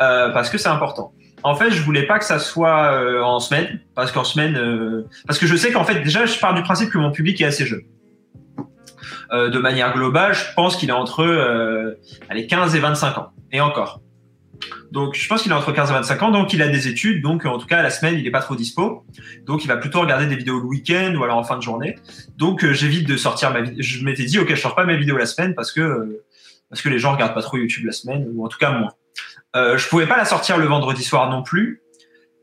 euh, 0.00 0.30
parce 0.30 0.50
que 0.50 0.58
c'est 0.58 0.68
important. 0.68 1.12
En 1.42 1.54
fait, 1.54 1.70
je 1.70 1.80
voulais 1.80 2.06
pas 2.06 2.18
que 2.18 2.26
ça 2.26 2.38
soit 2.38 2.92
euh, 2.92 3.22
en 3.22 3.40
semaine, 3.40 3.80
parce 3.94 4.12
qu'en 4.12 4.24
semaine, 4.24 4.56
euh, 4.56 5.08
parce 5.26 5.38
que 5.38 5.46
je 5.46 5.56
sais 5.56 5.72
qu'en 5.72 5.84
fait, 5.84 6.02
déjà, 6.02 6.26
je 6.26 6.38
pars 6.38 6.52
du 6.52 6.62
principe 6.62 6.90
que 6.90 6.98
mon 6.98 7.10
public 7.10 7.40
est 7.40 7.46
assez 7.46 7.64
jeune. 7.64 7.80
Euh, 9.32 9.48
de 9.48 9.58
manière 9.60 9.94
globale, 9.94 10.34
je 10.34 10.42
pense 10.56 10.76
qu'il 10.76 10.88
est 10.88 10.92
entre 10.92 11.22
euh, 11.22 11.94
allez, 12.28 12.46
15 12.46 12.74
et 12.74 12.80
25 12.80 13.18
ans. 13.18 13.30
Et 13.52 13.60
encore. 13.60 14.00
Donc, 14.92 15.14
je 15.14 15.28
pense 15.28 15.42
qu'il 15.42 15.52
a 15.52 15.56
entre 15.56 15.72
15 15.72 15.90
et 15.90 15.92
25 15.94 16.22
ans, 16.22 16.30
donc 16.30 16.52
il 16.52 16.62
a 16.62 16.68
des 16.68 16.88
études, 16.88 17.22
donc 17.22 17.44
en 17.44 17.58
tout 17.58 17.66
cas, 17.66 17.82
la 17.82 17.90
semaine, 17.90 18.16
il 18.16 18.24
n'est 18.24 18.30
pas 18.30 18.40
trop 18.40 18.56
dispo. 18.56 19.04
Donc, 19.44 19.64
il 19.64 19.68
va 19.68 19.76
plutôt 19.76 20.00
regarder 20.00 20.26
des 20.26 20.36
vidéos 20.36 20.58
le 20.58 20.66
week-end 20.66 21.14
ou 21.18 21.24
alors 21.24 21.38
en 21.38 21.44
fin 21.44 21.56
de 21.56 21.62
journée. 21.62 21.96
Donc, 22.36 22.64
euh, 22.64 22.72
j'évite 22.72 23.06
de 23.08 23.16
sortir 23.16 23.52
ma 23.52 23.60
vidéo. 23.60 23.82
Je 23.82 24.04
m'étais 24.04 24.24
dit, 24.24 24.38
OK, 24.38 24.50
je 24.50 24.60
sors 24.60 24.74
pas 24.74 24.84
mes 24.84 24.96
vidéos 24.96 25.16
la 25.16 25.26
semaine 25.26 25.54
parce 25.54 25.72
que, 25.72 25.80
euh, 25.80 26.24
parce 26.68 26.82
que 26.82 26.88
les 26.88 26.98
gens 26.98 27.12
regardent 27.12 27.34
pas 27.34 27.42
trop 27.42 27.56
YouTube 27.56 27.84
la 27.84 27.92
semaine, 27.92 28.28
ou 28.32 28.44
en 28.44 28.48
tout 28.48 28.58
cas 28.58 28.72
moins. 28.72 28.92
Euh, 29.56 29.76
je 29.76 29.88
pouvais 29.88 30.06
pas 30.06 30.16
la 30.16 30.24
sortir 30.24 30.58
le 30.58 30.66
vendredi 30.66 31.02
soir 31.02 31.28
non 31.30 31.42
plus, 31.42 31.82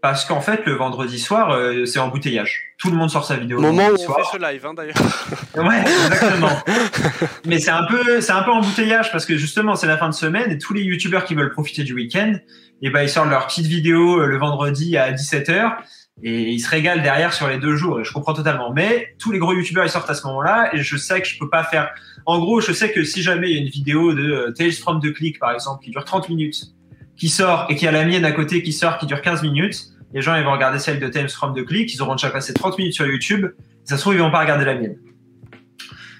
parce 0.01 0.25
qu'en 0.25 0.41
fait, 0.41 0.65
le 0.65 0.73
vendredi 0.73 1.19
soir, 1.19 1.51
euh, 1.51 1.85
c'est 1.85 1.99
embouteillage. 1.99 2.73
Tout 2.77 2.91
le 2.91 2.97
monde 2.97 3.09
sort 3.09 3.25
sa 3.25 3.35
vidéo. 3.35 3.59
Moment 3.59 3.87
où 3.87 3.95
on 3.95 4.13
fait 4.13 4.29
ce 4.31 4.37
live, 4.37 4.65
hein, 4.65 4.73
d'ailleurs. 4.75 4.95
ouais, 5.55 5.81
exactement. 5.81 6.51
Mais 7.45 7.59
c'est 7.59 7.71
un 7.71 7.83
peu, 7.85 8.21
c'est 8.21 8.31
un 8.31 8.43
peu 8.43 8.51
embouteillage 8.51 9.11
parce 9.11 9.25
que 9.25 9.37
justement, 9.37 9.75
c'est 9.75 9.87
la 9.87 9.97
fin 9.97 10.09
de 10.09 10.13
semaine 10.13 10.51
et 10.51 10.57
tous 10.57 10.73
les 10.73 10.83
youtubeurs 10.83 11.25
qui 11.25 11.33
veulent 11.33 11.51
profiter 11.51 11.83
du 11.83 11.93
week-end, 11.93 12.33
et 12.35 12.87
eh 12.87 12.89
ben, 12.91 13.01
ils 13.01 13.09
sortent 13.09 13.29
leur 13.29 13.47
petite 13.47 13.65
vidéo 13.65 14.21
euh, 14.21 14.27
le 14.27 14.37
vendredi 14.37 14.97
à 14.97 15.11
17h 15.11 15.77
et 16.23 16.49
ils 16.51 16.59
se 16.59 16.69
régalent 16.69 17.01
derrière 17.01 17.33
sur 17.33 17.47
les 17.47 17.57
deux 17.57 17.75
jours. 17.75 17.99
Et 17.99 18.03
je 18.03 18.11
comprends 18.11 18.33
totalement. 18.33 18.71
Mais 18.73 19.15
tous 19.19 19.31
les 19.31 19.39
gros 19.39 19.53
youtubeurs, 19.53 19.85
ils 19.85 19.89
sortent 19.89 20.09
à 20.09 20.13
ce 20.13 20.25
moment-là 20.27 20.69
et 20.73 20.83
je 20.83 20.97
sais 20.97 21.21
que 21.21 21.27
je 21.27 21.39
peux 21.39 21.49
pas 21.49 21.63
faire. 21.63 21.89
En 22.25 22.39
gros, 22.39 22.61
je 22.61 22.71
sais 22.71 22.91
que 22.91 23.03
si 23.03 23.21
jamais 23.21 23.49
il 23.49 23.55
y 23.55 23.59
a 23.59 23.61
une 23.61 23.69
vidéo 23.69 24.13
de 24.13 24.31
euh, 24.31 24.51
Tales 24.51 24.73
from 24.73 24.99
the 25.01 25.13
Click, 25.13 25.39
par 25.39 25.51
exemple, 25.51 25.83
qui 25.83 25.91
dure 25.91 26.05
30 26.05 26.29
minutes, 26.29 26.76
qui 27.17 27.29
sort 27.29 27.65
et 27.69 27.75
qui 27.75 27.87
a 27.87 27.91
la 27.91 28.05
mienne 28.05 28.25
à 28.25 28.31
côté 28.31 28.63
qui 28.63 28.73
sort, 28.73 28.97
qui 28.97 29.05
dure 29.05 29.21
15 29.21 29.41
minutes, 29.43 29.89
les 30.13 30.21
gens 30.21 30.35
ils 30.35 30.43
vont 30.43 30.51
regarder 30.51 30.79
celle 30.79 30.99
de 30.99 31.07
Thames 31.07 31.29
from 31.29 31.53
de 31.53 31.63
Click, 31.63 31.93
ils 31.93 32.01
auront 32.01 32.15
déjà 32.15 32.29
passé 32.29 32.53
30 32.53 32.77
minutes 32.77 32.93
sur 32.93 33.05
YouTube, 33.05 33.47
ça 33.83 33.97
se 33.97 34.01
trouve 34.01 34.13
ils 34.13 34.19
vont 34.19 34.31
pas 34.31 34.41
regarder 34.41 34.65
la 34.65 34.75
mienne. 34.75 34.97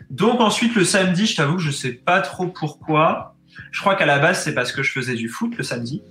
Donc 0.10 0.40
ensuite 0.42 0.76
le 0.76 0.84
samedi, 0.84 1.26
je 1.26 1.36
t'avoue 1.36 1.60
je 1.60 1.72
sais 1.72 1.92
pas 1.92 2.22
trop 2.22 2.48
pourquoi. 2.48 3.36
Je 3.72 3.80
crois 3.82 3.96
qu'à 3.96 4.06
la 4.06 4.20
base 4.20 4.44
c'est 4.44 4.54
parce 4.54 4.72
que 4.72 4.84
je 4.84 4.92
faisais 4.92 5.16
du 5.16 5.30
foot 5.30 5.56
le 5.58 5.64
samedi 5.64 6.02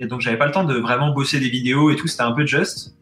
et 0.00 0.06
donc 0.06 0.20
j'avais 0.20 0.38
pas 0.38 0.46
le 0.46 0.52
temps 0.52 0.64
de 0.64 0.74
vraiment 0.74 1.12
bosser 1.12 1.40
des 1.40 1.48
vidéos 1.48 1.90
et 1.90 1.96
tout, 1.96 2.06
c'était 2.06 2.22
un 2.22 2.32
peu 2.32 2.46
juste. 2.46 2.96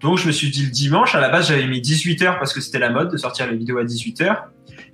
Donc 0.00 0.18
je 0.18 0.26
me 0.26 0.32
suis 0.32 0.50
dit 0.50 0.64
le 0.64 0.70
dimanche, 0.70 1.14
à 1.14 1.20
la 1.20 1.28
base 1.28 1.48
j'avais 1.48 1.66
mis 1.66 1.80
18 1.80 2.20
h 2.22 2.38
parce 2.38 2.52
que 2.52 2.60
c'était 2.60 2.78
la 2.78 2.90
mode 2.90 3.10
de 3.10 3.16
sortir 3.16 3.50
les 3.50 3.56
vidéos 3.56 3.78
à 3.78 3.84
18 3.84 4.20
h 4.20 4.44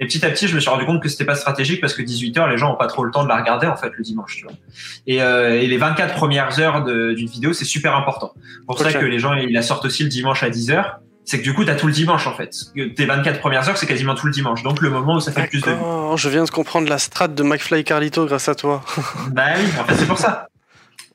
et 0.01 0.07
petit 0.07 0.25
à 0.25 0.31
petit, 0.31 0.49
je 0.49 0.55
me 0.55 0.61
suis 0.61 0.71
rendu 0.71 0.87
compte 0.87 1.03
que 1.03 1.11
c'était 1.11 1.27
pas 1.27 1.35
stratégique 1.35 1.81
parce 1.81 1.93
que 1.93 2.01
18 2.01 2.39
heures, 2.39 2.49
les 2.49 2.57
gens 2.57 2.73
ont 2.73 2.77
pas 2.77 2.87
trop 2.87 3.05
le 3.05 3.11
temps 3.11 3.23
de 3.23 3.29
la 3.29 3.37
regarder 3.37 3.67
en 3.67 3.77
fait 3.77 3.93
le 3.95 4.03
dimanche. 4.03 4.37
Tu 4.39 4.45
vois. 4.45 4.53
Et, 5.07 5.23
euh, 5.23 5.61
et 5.61 5.67
les 5.67 5.77
24 5.77 6.15
premières 6.15 6.59
heures 6.59 6.83
d'une 6.85 7.29
vidéo, 7.29 7.53
c'est 7.53 7.67
super 7.67 7.95
important. 7.95 8.33
Pour 8.67 8.79
ça 8.79 8.93
que 8.93 9.05
les 9.05 9.19
gens 9.19 9.35
ils 9.35 9.53
la 9.53 9.63
sortent 9.63 9.85
aussi 9.85 10.03
le 10.03 10.09
dimanche 10.09 10.43
à 10.43 10.49
10 10.49 10.71
heures. 10.71 11.01
C'est 11.27 11.39
que 11.39 11.45
du 11.45 11.53
coup, 11.53 11.65
tu 11.65 11.71
as 11.71 11.77
tout 11.77 11.87
le 11.87 11.93
dimanche 11.93 12.27
en 12.27 12.35
fait. 12.35 12.51
Tes 12.97 13.05
24 13.05 13.41
premières 13.41 13.69
heures, 13.69 13.77
c'est 13.77 13.87
quasiment 13.87 14.15
tout 14.15 14.27
le 14.27 14.33
dimanche. 14.33 14.63
Donc 14.63 14.81
le 14.81 14.89
moment 14.89 15.17
où 15.17 15.21
ça 15.21 15.33
fait 15.33 15.47
plus 15.47 15.61
de. 15.61 15.71
Je 16.17 16.29
viens 16.31 16.45
de 16.45 16.51
comprendre 16.51 16.89
la 16.89 16.99
strat 16.99 17.29
de 17.29 17.43
McFly 17.43 17.85
Carlito 17.85 18.25
grâce 18.25 18.49
à 18.49 18.55
toi. 18.55 18.83
bah 19.31 19.45
oui, 19.59 19.67
en 19.79 19.85
fait, 19.85 19.95
c'est 19.97 20.07
pour 20.07 20.19
ça. 20.19 20.49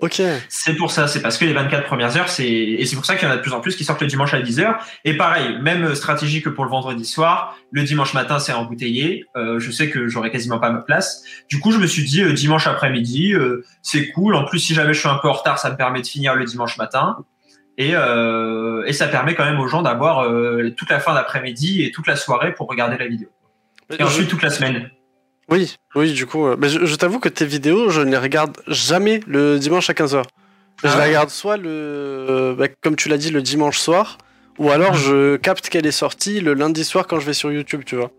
Ok. 0.01 0.21
C'est 0.49 0.75
pour 0.75 0.91
ça, 0.91 1.07
c'est 1.07 1.21
parce 1.21 1.37
que 1.37 1.45
les 1.45 1.53
24 1.53 1.85
premières 1.85 2.17
heures, 2.17 2.27
c'est 2.27 2.47
et 2.47 2.85
c'est 2.85 2.97
pour 2.97 3.05
ça 3.05 3.15
qu'il 3.15 3.27
y 3.27 3.31
en 3.31 3.33
a 3.33 3.37
de 3.37 3.41
plus 3.41 3.53
en 3.53 3.61
plus 3.61 3.77
qui 3.77 3.85
sortent 3.85 4.01
le 4.01 4.07
dimanche 4.07 4.33
à 4.33 4.41
10 4.41 4.59
heures. 4.59 4.77
Et 5.05 5.15
pareil, 5.15 5.57
même 5.61 5.95
stratégie 5.95 6.41
que 6.41 6.49
pour 6.49 6.65
le 6.65 6.69
vendredi 6.69 7.05
soir, 7.05 7.57
le 7.71 7.83
dimanche 7.83 8.13
matin 8.13 8.39
c'est 8.39 8.51
embouteillé. 8.51 9.25
Euh, 9.37 9.59
je 9.59 9.71
sais 9.71 9.89
que 9.89 10.09
j'aurai 10.09 10.31
quasiment 10.31 10.59
pas 10.59 10.69
ma 10.69 10.81
place. 10.81 11.23
Du 11.49 11.59
coup, 11.59 11.71
je 11.71 11.79
me 11.79 11.87
suis 11.87 12.03
dit 12.03 12.21
euh, 12.21 12.33
dimanche 12.33 12.67
après-midi, 12.67 13.33
euh, 13.33 13.63
c'est 13.81 14.11
cool. 14.11 14.35
En 14.35 14.43
plus, 14.43 14.59
si 14.59 14.73
jamais 14.73 14.93
je 14.93 14.99
suis 14.99 15.07
un 15.07 15.17
peu 15.17 15.29
en 15.29 15.33
retard, 15.33 15.59
ça 15.59 15.71
me 15.71 15.77
permet 15.77 16.01
de 16.01 16.07
finir 16.07 16.35
le 16.35 16.43
dimanche 16.43 16.77
matin. 16.77 17.17
Et, 17.77 17.91
et 17.91 18.93
ça 18.93 19.07
permet 19.07 19.35
quand 19.35 19.43
même 19.43 19.59
aux 19.59 19.67
gens 19.67 19.81
d'avoir 19.81 20.25
toute 20.77 20.89
la 20.89 21.01
fin 21.01 21.13
d'après-midi 21.13 21.83
et 21.83 21.91
toute 21.91 22.07
la 22.07 22.15
soirée 22.15 22.53
pour 22.53 22.69
regarder 22.69 22.97
la 22.97 23.05
vidéo. 23.05 23.27
Et 23.99 24.01
ensuite 24.01 24.29
toute 24.29 24.43
la 24.43 24.49
semaine. 24.49 24.89
Oui, 25.49 25.75
oui, 25.95 26.13
du 26.13 26.25
coup. 26.25 26.45
Euh, 26.45 26.55
mais 26.59 26.69
je, 26.69 26.95
t'avoue 26.95 27.19
que 27.19 27.29
tes 27.29 27.45
vidéos, 27.45 27.89
je 27.89 28.01
ne 28.01 28.11
les 28.11 28.17
regarde 28.17 28.57
jamais 28.67 29.21
le 29.27 29.59
dimanche 29.59 29.89
à 29.89 29.93
15h. 29.93 30.23
je 30.83 30.87
ah 30.87 30.97
les 30.97 31.07
regarde 31.07 31.29
soit 31.29 31.57
le. 31.57 31.69
Euh, 31.69 32.55
bah, 32.55 32.67
comme 32.81 32.95
tu 32.95 33.09
l'as 33.09 33.17
dit, 33.17 33.31
le 33.31 33.41
dimanche 33.41 33.79
soir, 33.79 34.17
ou 34.57 34.71
alors 34.71 34.93
mhm. 34.93 34.99
je 34.99 35.35
capte 35.37 35.69
qu'elle 35.69 35.85
est 35.85 35.91
sortie 35.91 36.41
le 36.41 36.53
lundi 36.53 36.83
soir 36.83 37.05
quand 37.07 37.19
je 37.19 37.25
vais 37.25 37.33
sur 37.33 37.51
YouTube, 37.51 37.83
tu 37.85 37.95
vois. 37.95 38.11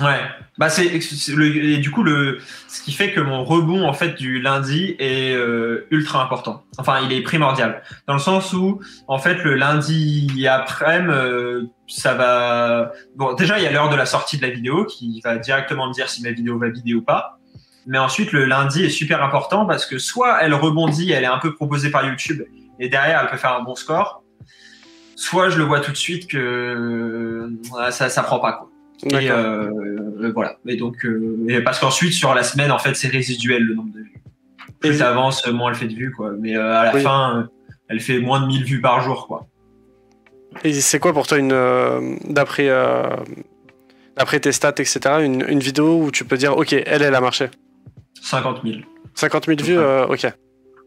Ouais, 0.00 0.20
bah 0.58 0.68
c'est 0.68 0.86
et 0.86 1.78
du 1.78 1.90
coup 1.90 2.02
le 2.02 2.38
ce 2.68 2.82
qui 2.82 2.92
fait 2.92 3.12
que 3.12 3.20
mon 3.20 3.44
rebond 3.44 3.86
en 3.86 3.92
fait 3.92 4.14
du 4.14 4.40
lundi 4.40 4.94
est 4.98 5.34
euh, 5.34 5.86
ultra 5.90 6.22
important. 6.22 6.62
Enfin, 6.78 7.00
il 7.00 7.12
est 7.12 7.22
primordial 7.22 7.82
dans 8.06 8.14
le 8.14 8.20
sens 8.20 8.52
où 8.52 8.80
en 9.08 9.18
fait 9.18 9.36
le 9.42 9.54
lundi 9.54 10.46
après 10.48 11.02
euh, 11.02 11.64
ça 11.88 12.14
va 12.14 12.92
bon 13.16 13.34
déjà 13.34 13.58
il 13.58 13.64
y 13.64 13.66
a 13.66 13.72
l'heure 13.72 13.88
de 13.88 13.96
la 13.96 14.06
sortie 14.06 14.36
de 14.36 14.42
la 14.42 14.50
vidéo 14.50 14.84
qui 14.84 15.20
va 15.24 15.36
directement 15.36 15.88
me 15.88 15.92
dire 15.92 16.08
si 16.08 16.22
ma 16.22 16.30
vidéo 16.30 16.58
va 16.58 16.68
vider 16.68 16.94
ou 16.94 17.02
pas. 17.02 17.38
Mais 17.86 17.98
ensuite 17.98 18.32
le 18.32 18.44
lundi 18.44 18.84
est 18.84 18.90
super 18.90 19.22
important 19.22 19.64
parce 19.64 19.86
que 19.86 19.98
soit 19.98 20.42
elle 20.42 20.54
rebondit, 20.54 21.10
elle 21.10 21.24
est 21.24 21.26
un 21.26 21.38
peu 21.38 21.54
proposée 21.54 21.90
par 21.90 22.06
YouTube 22.06 22.42
et 22.78 22.88
derrière 22.88 23.20
elle 23.22 23.30
peut 23.30 23.36
faire 23.36 23.54
un 23.54 23.62
bon 23.62 23.74
score. 23.74 24.22
Soit 25.16 25.48
je 25.48 25.58
le 25.58 25.64
vois 25.64 25.80
tout 25.80 25.90
de 25.90 25.96
suite 25.96 26.28
que 26.28 27.50
ça 27.90 28.08
ça 28.10 28.22
prend 28.22 28.38
pas 28.38 28.52
quoi. 28.52 28.70
Et 29.04 29.30
euh, 29.30 29.70
euh, 30.20 30.32
voilà. 30.34 30.56
Et 30.66 30.76
donc, 30.76 31.04
euh, 31.04 31.62
parce 31.64 31.78
qu'ensuite 31.78 32.12
sur 32.12 32.34
la 32.34 32.42
semaine, 32.42 32.72
en 32.72 32.78
fait, 32.78 32.94
c'est 32.94 33.08
résiduel 33.08 33.62
le 33.62 33.74
nombre 33.74 33.92
de 33.92 34.00
vues. 34.00 34.22
Plus 34.80 34.98
ça 34.98 35.10
avance, 35.10 35.46
moins 35.48 35.70
elle 35.70 35.76
fait 35.76 35.86
de 35.86 35.94
vues, 35.94 36.12
quoi. 36.12 36.32
Mais 36.38 36.54
à 36.54 36.84
la 36.84 36.92
fin, 37.00 37.48
elle 37.88 38.00
fait 38.00 38.18
moins 38.18 38.40
de 38.40 38.46
1000 38.46 38.64
vues 38.64 38.80
par 38.80 39.02
jour, 39.02 39.26
quoi. 39.26 39.46
Et 40.64 40.72
c'est 40.72 40.98
quoi 40.98 41.12
pour 41.12 41.26
toi 41.26 41.38
une 41.38 42.18
d'après 42.28 42.70
tes 44.40 44.50
stats 44.50 44.74
etc 44.78 45.00
une, 45.20 45.44
une, 45.46 45.60
vidéo 45.60 46.02
où 46.02 46.10
tu 46.10 46.24
peux 46.24 46.36
dire 46.36 46.56
ok 46.56 46.72
elle 46.72 47.02
elle 47.02 47.14
a 47.14 47.20
marché? 47.20 47.50
50 48.20 48.62
000. 48.64 48.78
50 49.14 49.46
000 49.46 49.58
vues, 49.62 49.78
ok. 49.78 50.26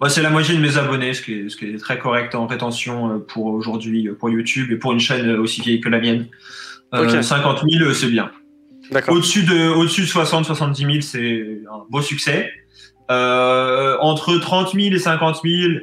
Bah, 0.02 0.10
c'est 0.10 0.22
la 0.22 0.32
moitié 0.32 0.56
de 0.56 0.62
mes 0.62 0.78
abonnés, 0.78 1.14
ce 1.14 1.22
qui 1.22 1.34
est, 1.34 1.50
ce 1.50 1.56
qui 1.56 1.66
est 1.66 1.78
très 1.78 2.00
correct 2.00 2.34
en 2.34 2.48
rétention 2.48 3.20
pour 3.20 3.46
aujourd'hui 3.46 4.10
pour 4.20 4.30
YouTube 4.30 4.72
et 4.72 4.76
pour 4.76 4.92
une 4.92 5.00
chaîne 5.00 5.30
aussi 5.36 5.62
vieille 5.62 5.80
que 5.80 5.90
la 5.90 6.00
mienne. 6.00 6.28
50 6.94 7.64
000, 7.70 7.94
c'est 7.94 8.08
bien. 8.08 8.32
Au-dessus 9.08 9.44
de, 9.44 9.70
au-dessus 9.70 10.02
de 10.02 10.08
60, 10.08 10.46
70 10.46 10.82
000, 10.82 11.02
c'est 11.02 11.62
un 11.72 11.86
beau 11.90 12.02
succès. 12.02 12.52
Euh, 13.10 13.98
entre 14.00 14.38
30 14.38 14.74
000 14.74 14.96
et 14.96 15.00
50 15.00 15.42
000, 15.44 15.74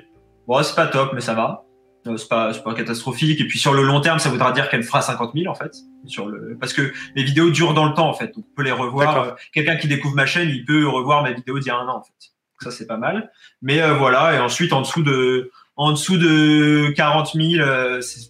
bon, 0.46 0.62
c'est 0.62 0.74
pas 0.74 0.86
top, 0.86 1.12
mais 1.14 1.20
ça 1.20 1.34
va. 1.34 1.64
Euh, 2.06 2.16
c'est 2.16 2.28
pas, 2.28 2.52
c'est 2.52 2.62
pas 2.62 2.74
catastrophique. 2.74 3.40
Et 3.40 3.46
puis 3.46 3.58
sur 3.58 3.74
le 3.74 3.82
long 3.82 4.00
terme, 4.00 4.18
ça 4.18 4.30
voudra 4.30 4.52
dire 4.52 4.68
qu'elle 4.68 4.82
fera 4.82 5.02
50 5.02 5.32
000 5.34 5.50
en 5.50 5.54
fait. 5.54 5.76
Sur 6.06 6.28
le, 6.28 6.56
parce 6.58 6.72
que 6.72 6.92
les 7.14 7.22
vidéos 7.22 7.50
durent 7.50 7.74
dans 7.74 7.86
le 7.86 7.94
temps 7.94 8.08
en 8.08 8.14
fait. 8.14 8.34
Donc 8.34 8.44
on 8.50 8.54
peut 8.56 8.62
les 8.62 8.72
revoir. 8.72 9.22
Euh, 9.22 9.30
quelqu'un 9.52 9.76
qui 9.76 9.88
découvre 9.88 10.14
ma 10.14 10.26
chaîne, 10.26 10.48
il 10.48 10.64
peut 10.64 10.86
revoir 10.86 11.22
mes 11.22 11.34
vidéos 11.34 11.58
d'il 11.58 11.68
y 11.68 11.70
a 11.70 11.76
un 11.76 11.86
an 11.88 11.98
en 11.98 12.02
fait. 12.02 12.32
ça 12.60 12.70
c'est 12.70 12.86
pas 12.86 12.96
mal. 12.96 13.30
Mais 13.62 13.82
euh, 13.82 13.94
voilà. 13.94 14.34
Et 14.34 14.38
ensuite 14.38 14.72
en 14.72 14.80
dessous 14.80 15.02
de, 15.02 15.50
en 15.76 15.92
dessous 15.92 16.16
de 16.16 16.90
40 16.96 17.32
000, 17.34 18.00
c'est, 18.00 18.20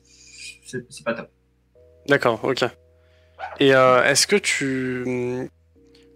c'est 0.65 1.05
pas 1.05 1.15
top. 1.15 1.31
D'accord. 2.09 2.41
Ok. 2.43 2.65
Et 3.61 3.69
est-ce 3.69 4.27
que 4.27 4.37
tu 4.37 5.49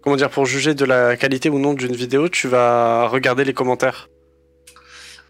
comment 0.03 0.15
dire, 0.15 0.29
pour 0.29 0.45
juger 0.45 0.75
de 0.75 0.85
la 0.85 1.15
qualité 1.15 1.49
ou 1.49 1.59
non 1.59 1.73
d'une 1.73 1.95
vidéo, 1.95 2.29
tu 2.29 2.47
vas 2.47 3.07
regarder 3.07 3.43
les 3.45 3.53
commentaires? 3.53 4.07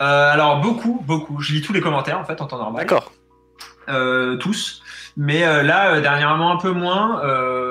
Euh, 0.01 0.31
Alors 0.31 0.59
beaucoup, 0.61 1.01
beaucoup. 1.05 1.39
Je 1.39 1.53
lis 1.53 1.61
tous 1.61 1.73
les 1.73 1.81
commentaires 1.81 2.19
en 2.19 2.25
fait 2.25 2.41
en 2.41 2.47
temps 2.47 2.57
normal. 2.57 2.81
D'accord. 2.81 3.11
Euh, 3.89 4.37
tous. 4.37 4.81
Mais 5.15 5.45
euh, 5.45 5.61
là, 5.61 6.01
dernièrement 6.01 6.51
un 6.51 6.57
peu 6.57 6.71
moins 6.71 7.21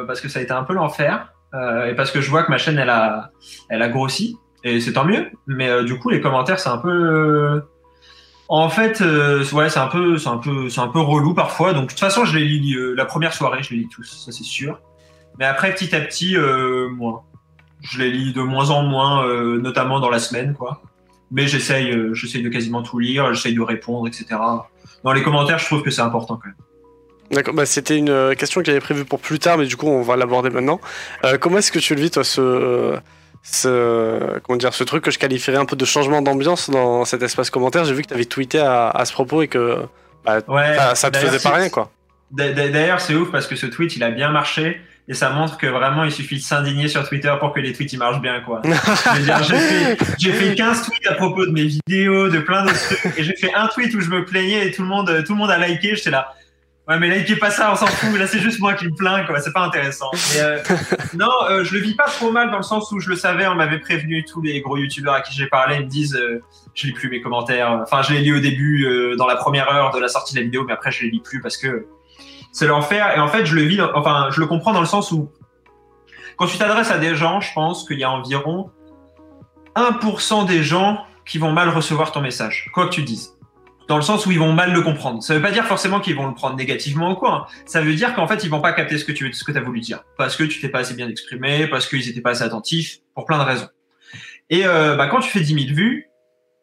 parce 0.06 0.20
que 0.20 0.28
ça 0.28 0.38
a 0.38 0.42
été 0.42 0.52
un 0.52 0.64
peu 0.64 0.74
l'enfer 0.74 1.32
et 1.54 1.94
parce 1.94 2.10
que 2.10 2.20
je 2.22 2.30
vois 2.30 2.44
que 2.44 2.50
ma 2.50 2.56
chaîne 2.56 2.78
elle 2.78 2.88
a, 2.88 3.30
elle 3.68 3.82
a 3.82 3.88
grossi 3.88 4.38
et 4.64 4.80
c'est 4.80 4.94
tant 4.94 5.04
mieux. 5.04 5.26
Mais 5.46 5.84
du 5.84 5.98
coup, 5.98 6.08
les 6.08 6.20
commentaires 6.20 6.60
c'est 6.60 6.70
un 6.70 6.78
peu 6.78 7.62
en 8.48 8.68
fait, 8.68 9.00
ouais, 9.00 9.70
c'est 9.70 9.78
un 9.78 9.86
peu, 9.86 10.18
c'est 10.18 10.28
un 10.28 10.38
peu, 10.38 10.68
c'est 10.68 10.80
un 10.80 10.88
peu 10.88 11.00
relou 11.00 11.34
parfois. 11.34 11.72
Donc 11.72 11.84
de 11.84 11.88
toute 11.88 12.00
façon, 12.00 12.24
je 12.24 12.36
les 12.38 12.44
lis 12.44 12.76
la 12.94 13.04
première 13.04 13.32
soirée, 13.32 13.62
je 13.62 13.70
les 13.70 13.76
lis 13.78 13.88
tous, 13.88 14.04
ça 14.04 14.32
c'est 14.32 14.44
sûr. 14.44 14.78
Mais 15.38 15.44
après, 15.44 15.74
petit 15.74 15.94
à 15.94 16.00
petit, 16.00 16.36
euh, 16.36 16.88
moins. 16.88 17.22
Je 17.80 17.98
les 17.98 18.10
lis 18.10 18.32
de 18.32 18.42
moins 18.42 18.70
en 18.70 18.82
moins, 18.82 19.26
euh, 19.26 19.58
notamment 19.58 20.00
dans 20.00 20.10
la 20.10 20.18
semaine, 20.18 20.54
quoi. 20.54 20.82
Mais 21.30 21.48
j'essaye, 21.48 21.90
euh, 21.90 22.14
j'essaye 22.14 22.42
de 22.42 22.48
quasiment 22.48 22.82
tout 22.82 22.98
lire, 22.98 23.32
j'essaye 23.32 23.54
de 23.54 23.60
répondre, 23.60 24.06
etc. 24.06 24.26
Dans 25.02 25.12
les 25.12 25.22
commentaires, 25.22 25.58
je 25.58 25.64
trouve 25.64 25.82
que 25.82 25.90
c'est 25.90 26.02
important 26.02 26.36
quand 26.36 26.48
même. 26.48 26.56
D'accord, 27.30 27.54
bah, 27.54 27.64
c'était 27.64 27.96
une 27.96 28.36
question 28.36 28.60
que 28.60 28.66
j'avais 28.66 28.80
prévue 28.80 29.06
pour 29.06 29.18
plus 29.18 29.38
tard, 29.38 29.56
mais 29.56 29.64
du 29.64 29.76
coup, 29.76 29.86
on 29.86 30.02
va 30.02 30.16
l'aborder 30.16 30.50
maintenant. 30.50 30.80
comment 31.40 31.58
est-ce 31.58 31.72
que 31.72 31.78
tu 31.78 31.94
le 31.94 32.02
vis, 32.02 32.10
toi, 32.10 32.24
ce, 32.24 32.98
ce, 33.42 34.38
comment 34.40 34.56
dire, 34.56 34.72
ce 34.72 34.84
truc 34.84 35.04
que 35.04 35.10
je 35.10 35.18
qualifierais 35.18 35.58
un 35.58 35.64
peu 35.64 35.76
de 35.76 35.84
changement 35.84 36.22
d'ambiance 36.22 36.70
dans 36.70 37.04
cet 37.04 37.22
espace 37.22 37.50
commentaire 37.50 37.84
J'ai 37.84 37.94
vu 37.94 38.02
que 38.02 38.08
tu 38.08 38.14
avais 38.14 38.24
tweeté 38.24 38.60
à, 38.60 39.02
ce 39.04 39.12
propos 39.12 39.42
et 39.42 39.48
que 39.48 39.78
bah, 40.24 40.40
ça, 40.46 40.94
ça 40.94 41.10
te 41.10 41.18
faisait 41.18 41.40
pas 41.40 41.54
rien, 41.56 41.68
quoi. 41.68 41.90
D'ailleurs, 42.30 43.00
c'est 43.00 43.14
ouf 43.14 43.30
parce 43.30 43.46
que 43.46 43.56
ce 43.56 43.66
tweet, 43.66 43.96
il 43.96 44.02
a 44.02 44.10
bien 44.10 44.30
marché 44.30 44.80
et 45.08 45.14
ça 45.14 45.30
montre 45.30 45.58
que 45.58 45.66
vraiment 45.66 46.04
il 46.04 46.12
suffit 46.12 46.36
de 46.36 46.42
s'indigner 46.42 46.86
sur 46.88 47.06
Twitter 47.08 47.32
pour 47.40 47.52
que 47.52 47.60
les 47.60 47.72
tweets 47.72 47.92
ils 47.92 47.98
marchent 47.98 48.20
bien 48.20 48.40
quoi. 48.40 48.62
j'ai 50.18 50.32
fait, 50.32 50.54
15 50.54 50.82
tweets 50.82 51.06
à 51.08 51.14
propos 51.14 51.44
de 51.44 51.50
mes 51.50 51.64
vidéos, 51.64 52.28
de 52.28 52.38
plein 52.38 52.62
d'autres 52.62 52.96
trucs 52.96 53.18
et 53.18 53.24
j'ai 53.24 53.34
fait 53.34 53.52
un 53.52 53.66
tweet 53.66 53.92
où 53.94 54.00
je 54.00 54.08
me 54.08 54.24
plaignais 54.24 54.68
et 54.68 54.70
tout 54.70 54.82
le 54.82 54.88
monde 54.88 55.24
tout 55.26 55.32
le 55.32 55.38
monde 55.38 55.50
a 55.50 55.58
liké, 55.58 55.96
j'étais 55.96 56.10
là 56.10 56.32
Ouais 56.88 56.98
mais 56.98 57.16
likez 57.16 57.36
pas 57.36 57.50
ça, 57.50 57.70
on 57.72 57.76
s'en 57.76 57.86
fout, 57.86 58.18
là 58.18 58.26
c'est 58.26 58.40
juste 58.40 58.58
moi 58.58 58.74
qui 58.74 58.86
me 58.86 58.96
plains 58.96 59.24
quoi, 59.24 59.40
c'est 59.40 59.52
pas 59.52 59.64
intéressant. 59.64 60.10
Euh, 60.36 60.58
non, 61.14 61.30
euh, 61.48 61.62
je 61.62 61.74
le 61.74 61.80
vis 61.80 61.94
pas 61.94 62.06
trop 62.06 62.32
mal 62.32 62.50
dans 62.50 62.56
le 62.56 62.64
sens 62.64 62.90
où 62.90 62.98
je 62.98 63.08
le 63.08 63.14
savais, 63.14 63.46
on 63.46 63.54
m'avait 63.54 63.78
prévenu 63.78 64.24
tous 64.24 64.42
les 64.42 64.60
gros 64.60 64.76
youtubeurs 64.76 65.14
à 65.14 65.20
qui 65.20 65.32
j'ai 65.32 65.46
parlé, 65.46 65.76
ils 65.76 65.84
me 65.84 65.88
disent 65.88 66.16
euh, 66.16 66.42
je 66.74 66.88
lis 66.88 66.92
plus 66.92 67.08
mes 67.08 67.20
commentaires. 67.20 67.70
Enfin, 67.82 68.02
je 68.02 68.14
les 68.14 68.20
lis 68.20 68.32
au 68.32 68.40
début 68.40 69.14
dans 69.16 69.26
la 69.26 69.36
première 69.36 69.72
heure 69.72 69.92
de 69.92 70.00
la 70.00 70.08
sortie 70.08 70.34
de 70.34 70.40
la 70.40 70.44
vidéo 70.44 70.64
mais 70.66 70.72
après 70.72 70.90
je 70.90 71.04
les 71.04 71.10
lis 71.10 71.20
plus 71.20 71.40
parce 71.40 71.56
que 71.56 71.86
c'est 72.52 72.66
l'enfer. 72.66 73.16
Et 73.16 73.20
en 73.20 73.28
fait, 73.28 73.46
je 73.46 73.54
le 73.54 73.62
vis, 73.62 73.80
enfin, 73.94 74.28
je 74.30 74.40
le 74.40 74.46
comprends 74.46 74.72
dans 74.72 74.80
le 74.80 74.86
sens 74.86 75.10
où, 75.10 75.30
quand 76.36 76.46
tu 76.46 76.58
t'adresses 76.58 76.90
à 76.90 76.98
des 76.98 77.16
gens, 77.16 77.40
je 77.40 77.52
pense 77.52 77.86
qu'il 77.86 77.98
y 77.98 78.04
a 78.04 78.10
environ 78.10 78.70
1% 79.74 80.46
des 80.46 80.62
gens 80.62 81.04
qui 81.26 81.38
vont 81.38 81.52
mal 81.52 81.68
recevoir 81.70 82.12
ton 82.12 82.20
message, 82.20 82.70
quoi 82.72 82.86
que 82.86 82.92
tu 82.92 83.02
dises. 83.02 83.36
Dans 83.88 83.96
le 83.96 84.02
sens 84.02 84.26
où 84.26 84.30
ils 84.30 84.38
vont 84.38 84.52
mal 84.52 84.72
le 84.72 84.80
comprendre. 84.80 85.22
Ça 85.22 85.34
veut 85.34 85.42
pas 85.42 85.50
dire 85.50 85.64
forcément 85.64 86.00
qu'ils 86.00 86.16
vont 86.16 86.26
le 86.26 86.34
prendre 86.34 86.56
négativement 86.56 87.12
ou 87.12 87.14
quoi. 87.14 87.32
Hein. 87.32 87.46
Ça 87.66 87.80
veut 87.80 87.94
dire 87.94 88.14
qu'en 88.14 88.26
fait, 88.26 88.44
ils 88.44 88.50
vont 88.50 88.60
pas 88.60 88.72
capter 88.72 88.98
ce 88.98 89.04
que 89.04 89.12
tu 89.12 89.32
ce 89.32 89.44
que 89.44 89.56
as 89.56 89.60
voulu 89.60 89.80
dire. 89.80 90.04
Parce 90.16 90.36
que 90.36 90.44
tu 90.44 90.60
t'es 90.60 90.68
pas 90.68 90.80
assez 90.80 90.94
bien 90.94 91.08
exprimé, 91.08 91.66
parce 91.66 91.86
qu'ils 91.86 92.08
étaient 92.08 92.20
pas 92.20 92.30
assez 92.30 92.44
attentifs, 92.44 92.98
pour 93.14 93.26
plein 93.26 93.38
de 93.38 93.44
raisons. 93.44 93.68
Et 94.50 94.66
euh, 94.66 94.96
bah, 94.96 95.08
quand 95.08 95.20
tu 95.20 95.30
fais 95.30 95.40
10 95.40 95.66
000 95.66 95.74
vues, 95.74 96.08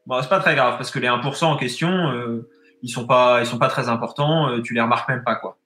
bon, 0.05 0.21
c'est 0.21 0.29
pas 0.29 0.39
très 0.39 0.55
grave, 0.55 0.77
parce 0.77 0.91
que 0.91 0.99
les 0.99 1.07
1% 1.07 1.45
en 1.45 1.57
question, 1.57 1.89
euh, 1.89 2.49
ils 2.81 2.89
sont 2.89 3.05
pas, 3.05 3.39
ils 3.41 3.45
sont 3.45 3.57
pas 3.57 3.67
très 3.67 3.89
importants, 3.89 4.49
euh, 4.49 4.61
tu 4.61 4.73
les 4.73 4.81
remarques 4.81 5.09
même 5.09 5.23
pas, 5.23 5.35
quoi. 5.35 5.57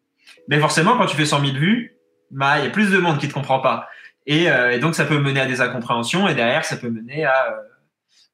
Mais 0.48 0.60
forcément, 0.60 0.98
quand 0.98 1.06
tu 1.06 1.16
fais 1.16 1.26
100 1.26 1.42
000 1.42 1.54
vues, 1.58 1.98
bah, 2.32 2.60
il 2.60 2.66
y 2.66 2.68
a 2.68 2.72
plus 2.72 2.92
de 2.92 2.98
monde 2.98 3.20
qui 3.20 3.28
te 3.28 3.34
comprend 3.34 3.60
pas. 3.60 3.88
Et, 4.26 4.50
euh, 4.50 4.72
et, 4.72 4.80
donc, 4.80 4.96
ça 4.96 5.06
peut 5.06 5.20
mener 5.20 5.42
à 5.42 5.46
des 5.46 5.62
incompréhensions 5.62 6.28
et 6.28 6.36
derrière, 6.36 6.66
ça 6.66 6.78
peut 6.78 6.90
mener 6.90 7.26
à, 7.26 7.52
euh, 7.52 7.56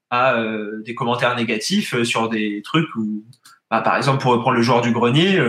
à 0.10 0.36
euh, 0.36 0.82
des 0.86 0.96
commentaires 0.96 1.36
négatifs 1.36 2.02
sur 2.04 2.30
des 2.30 2.62
trucs 2.64 2.94
où, 2.96 3.24
bah, 3.70 3.82
par 3.82 3.98
exemple, 3.98 4.22
pour 4.22 4.32
reprendre 4.32 4.58
le 4.58 4.62
joueur 4.62 4.82
du 4.82 4.92
grenier, 4.92 5.40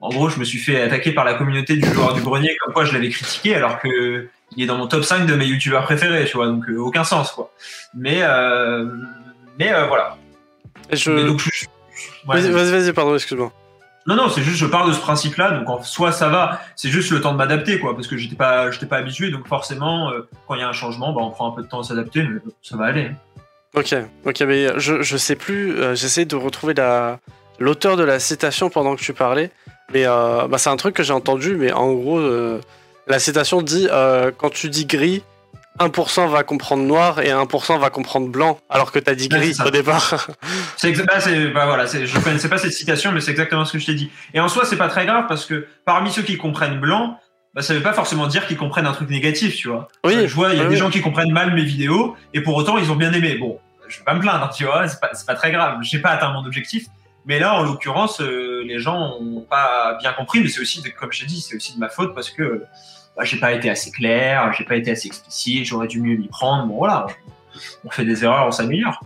en 0.00 0.08
gros, 0.08 0.28
je 0.28 0.38
me 0.38 0.44
suis 0.44 0.58
fait 0.58 0.80
attaquer 0.80 1.12
par 1.12 1.24
la 1.24 1.34
communauté 1.34 1.76
du 1.76 1.86
joueur 1.86 2.14
du 2.14 2.22
grenier 2.22 2.56
comme 2.62 2.72
quoi 2.74 2.84
je 2.84 2.92
l'avais 2.92 3.10
critiqué 3.10 3.54
alors 3.54 3.78
que 3.78 4.28
il 4.56 4.64
est 4.64 4.66
dans 4.66 4.76
mon 4.76 4.86
top 4.86 5.04
5 5.04 5.26
de 5.26 5.34
mes 5.34 5.46
youtubeurs 5.46 5.84
préférés, 5.84 6.26
tu 6.26 6.36
vois, 6.36 6.46
donc 6.46 6.64
aucun 6.76 7.04
sens, 7.04 7.32
quoi. 7.32 7.52
Mais, 7.94 8.22
mais 9.58 9.72
voilà. 9.86 10.16
Je... 10.90 11.10
Vas-y, 12.26 12.50
vas-y, 12.50 12.92
pardon, 12.92 13.14
excuse-moi. 13.14 13.52
Non, 14.06 14.16
non, 14.16 14.28
c'est 14.28 14.42
juste, 14.42 14.56
je 14.56 14.66
pars 14.66 14.86
de 14.86 14.92
ce 14.92 15.00
principe-là, 15.00 15.52
donc 15.52 15.68
en 15.68 15.82
soi, 15.82 16.10
ça 16.10 16.28
va. 16.28 16.60
C'est 16.74 16.88
juste 16.88 17.10
le 17.10 17.20
temps 17.20 17.32
de 17.32 17.36
m'adapter, 17.36 17.78
quoi, 17.78 17.94
parce 17.94 18.08
que 18.08 18.16
j'étais 18.16 18.34
pas, 18.34 18.70
j'étais 18.70 18.86
pas 18.86 18.96
habitué, 18.96 19.30
donc 19.30 19.46
forcément, 19.46 20.10
euh, 20.10 20.28
quand 20.46 20.54
il 20.54 20.60
y 20.60 20.64
a 20.64 20.68
un 20.68 20.72
changement, 20.72 21.12
bah, 21.12 21.20
on 21.22 21.30
prend 21.30 21.52
un 21.52 21.54
peu 21.54 21.62
de 21.62 21.68
temps 21.68 21.80
à 21.80 21.84
s'adapter, 21.84 22.24
mais 22.24 22.40
ça 22.62 22.76
va 22.76 22.86
aller. 22.86 23.12
Ok, 23.74 23.94
ok, 24.24 24.40
mais 24.42 24.68
je, 24.78 25.02
je 25.02 25.16
sais 25.16 25.36
plus, 25.36 25.78
euh, 25.78 25.94
j'essaie 25.94 26.24
de 26.24 26.36
retrouver 26.36 26.74
la, 26.74 27.18
l'auteur 27.58 27.96
de 27.96 28.04
la 28.04 28.20
citation 28.20 28.68
pendant 28.68 28.96
que 28.96 29.00
tu 29.00 29.14
parlais, 29.14 29.50
mais 29.92 30.04
euh, 30.06 30.46
bah, 30.46 30.58
c'est 30.58 30.70
un 30.70 30.76
truc 30.76 30.94
que 30.94 31.02
j'ai 31.02 31.12
entendu, 31.12 31.56
mais 31.56 31.72
en 31.72 31.92
gros, 31.92 32.20
la 33.06 33.18
citation 33.18 33.62
dit 33.62 33.88
quand 34.38 34.50
tu 34.50 34.68
dis 34.68 34.86
gris, 34.86 35.22
1% 35.80 36.28
va 36.28 36.42
comprendre 36.42 36.82
noir 36.84 37.20
et 37.20 37.30
1% 37.30 37.80
va 37.80 37.90
comprendre 37.90 38.28
blanc, 38.28 38.58
alors 38.68 38.92
que 38.92 38.98
tu 38.98 39.10
as 39.10 39.14
dit 39.14 39.28
gris 39.28 39.56
au 39.64 39.70
départ. 39.70 40.28
c'est 40.76 40.92
bah, 40.92 41.18
bah, 41.54 41.66
voilà, 41.66 41.86
je 41.86 42.18
connaissais 42.20 42.48
pas 42.48 42.58
cette 42.58 42.72
citation, 42.72 43.12
mais 43.12 43.20
c'est 43.20 43.30
exactement 43.30 43.64
ce 43.64 43.72
que 43.72 43.78
je 43.78 43.86
t'ai 43.86 43.94
dit. 43.94 44.10
Et 44.34 44.40
en 44.40 44.48
soi, 44.48 44.64
c'est 44.64 44.76
pas 44.76 44.88
très 44.88 45.06
grave 45.06 45.24
parce 45.28 45.46
que 45.46 45.66
parmi 45.84 46.12
ceux 46.12 46.22
qui 46.22 46.36
comprennent 46.36 46.78
blanc, 46.78 47.18
bah, 47.54 47.62
ça 47.62 47.74
veut 47.74 47.82
pas 47.82 47.92
forcément 47.92 48.26
dire 48.26 48.46
qu'ils 48.46 48.56
comprennent 48.56 48.86
un 48.86 48.92
truc 48.92 49.10
négatif, 49.10 49.56
tu 49.56 49.68
vois. 49.68 49.88
Oui. 50.04 50.26
Je 50.26 50.34
vois, 50.34 50.52
il 50.52 50.58
y 50.58 50.62
a 50.62 50.66
des 50.66 50.76
gens 50.76 50.90
qui 50.90 51.00
comprennent 51.00 51.32
mal 51.32 51.54
mes 51.54 51.64
vidéos 51.64 52.16
et 52.32 52.40
pour 52.40 52.56
autant 52.56 52.78
ils 52.78 52.90
ont 52.90 52.96
bien 52.96 53.12
aimé. 53.12 53.36
Bon, 53.36 53.58
je 53.88 53.98
vais 53.98 54.04
pas 54.04 54.14
me 54.14 54.20
plaindre, 54.20 54.50
tu 54.54 54.64
vois, 54.64 54.88
c'est 54.88 55.00
pas, 55.00 55.10
pas 55.26 55.34
très 55.34 55.52
grave. 55.52 55.78
J'ai 55.82 55.98
pas 55.98 56.10
atteint 56.10 56.32
mon 56.32 56.44
objectif. 56.44 56.86
Mais 57.24 57.38
là, 57.38 57.54
en 57.54 57.62
l'occurrence, 57.62 58.20
euh, 58.20 58.64
les 58.66 58.80
gens 58.80 59.16
ont 59.20 59.42
pas 59.42 59.96
bien 60.00 60.12
compris, 60.12 60.40
mais 60.40 60.48
c'est 60.48 60.60
aussi, 60.60 60.82
comme 60.98 61.12
je 61.12 61.20
t'ai 61.20 61.26
dit, 61.26 61.40
c'est 61.40 61.54
aussi 61.54 61.74
de 61.74 61.78
ma 61.78 61.88
faute 61.88 62.14
parce 62.14 62.30
que 62.30 62.64
bah, 63.16 63.24
j'ai 63.24 63.38
pas 63.38 63.52
été 63.52 63.70
assez 63.70 63.90
clair, 63.90 64.52
j'ai 64.56 64.64
pas 64.64 64.76
été 64.76 64.90
assez 64.90 65.06
explicite, 65.06 65.64
j'aurais 65.66 65.86
dû 65.86 66.00
mieux 66.00 66.16
m'y 66.16 66.28
prendre. 66.28 66.66
Bon 66.66 66.78
voilà, 66.78 67.06
on 67.84 67.90
fait 67.90 68.04
des 68.04 68.24
erreurs, 68.24 68.46
on 68.46 68.50
s'améliore. 68.50 68.98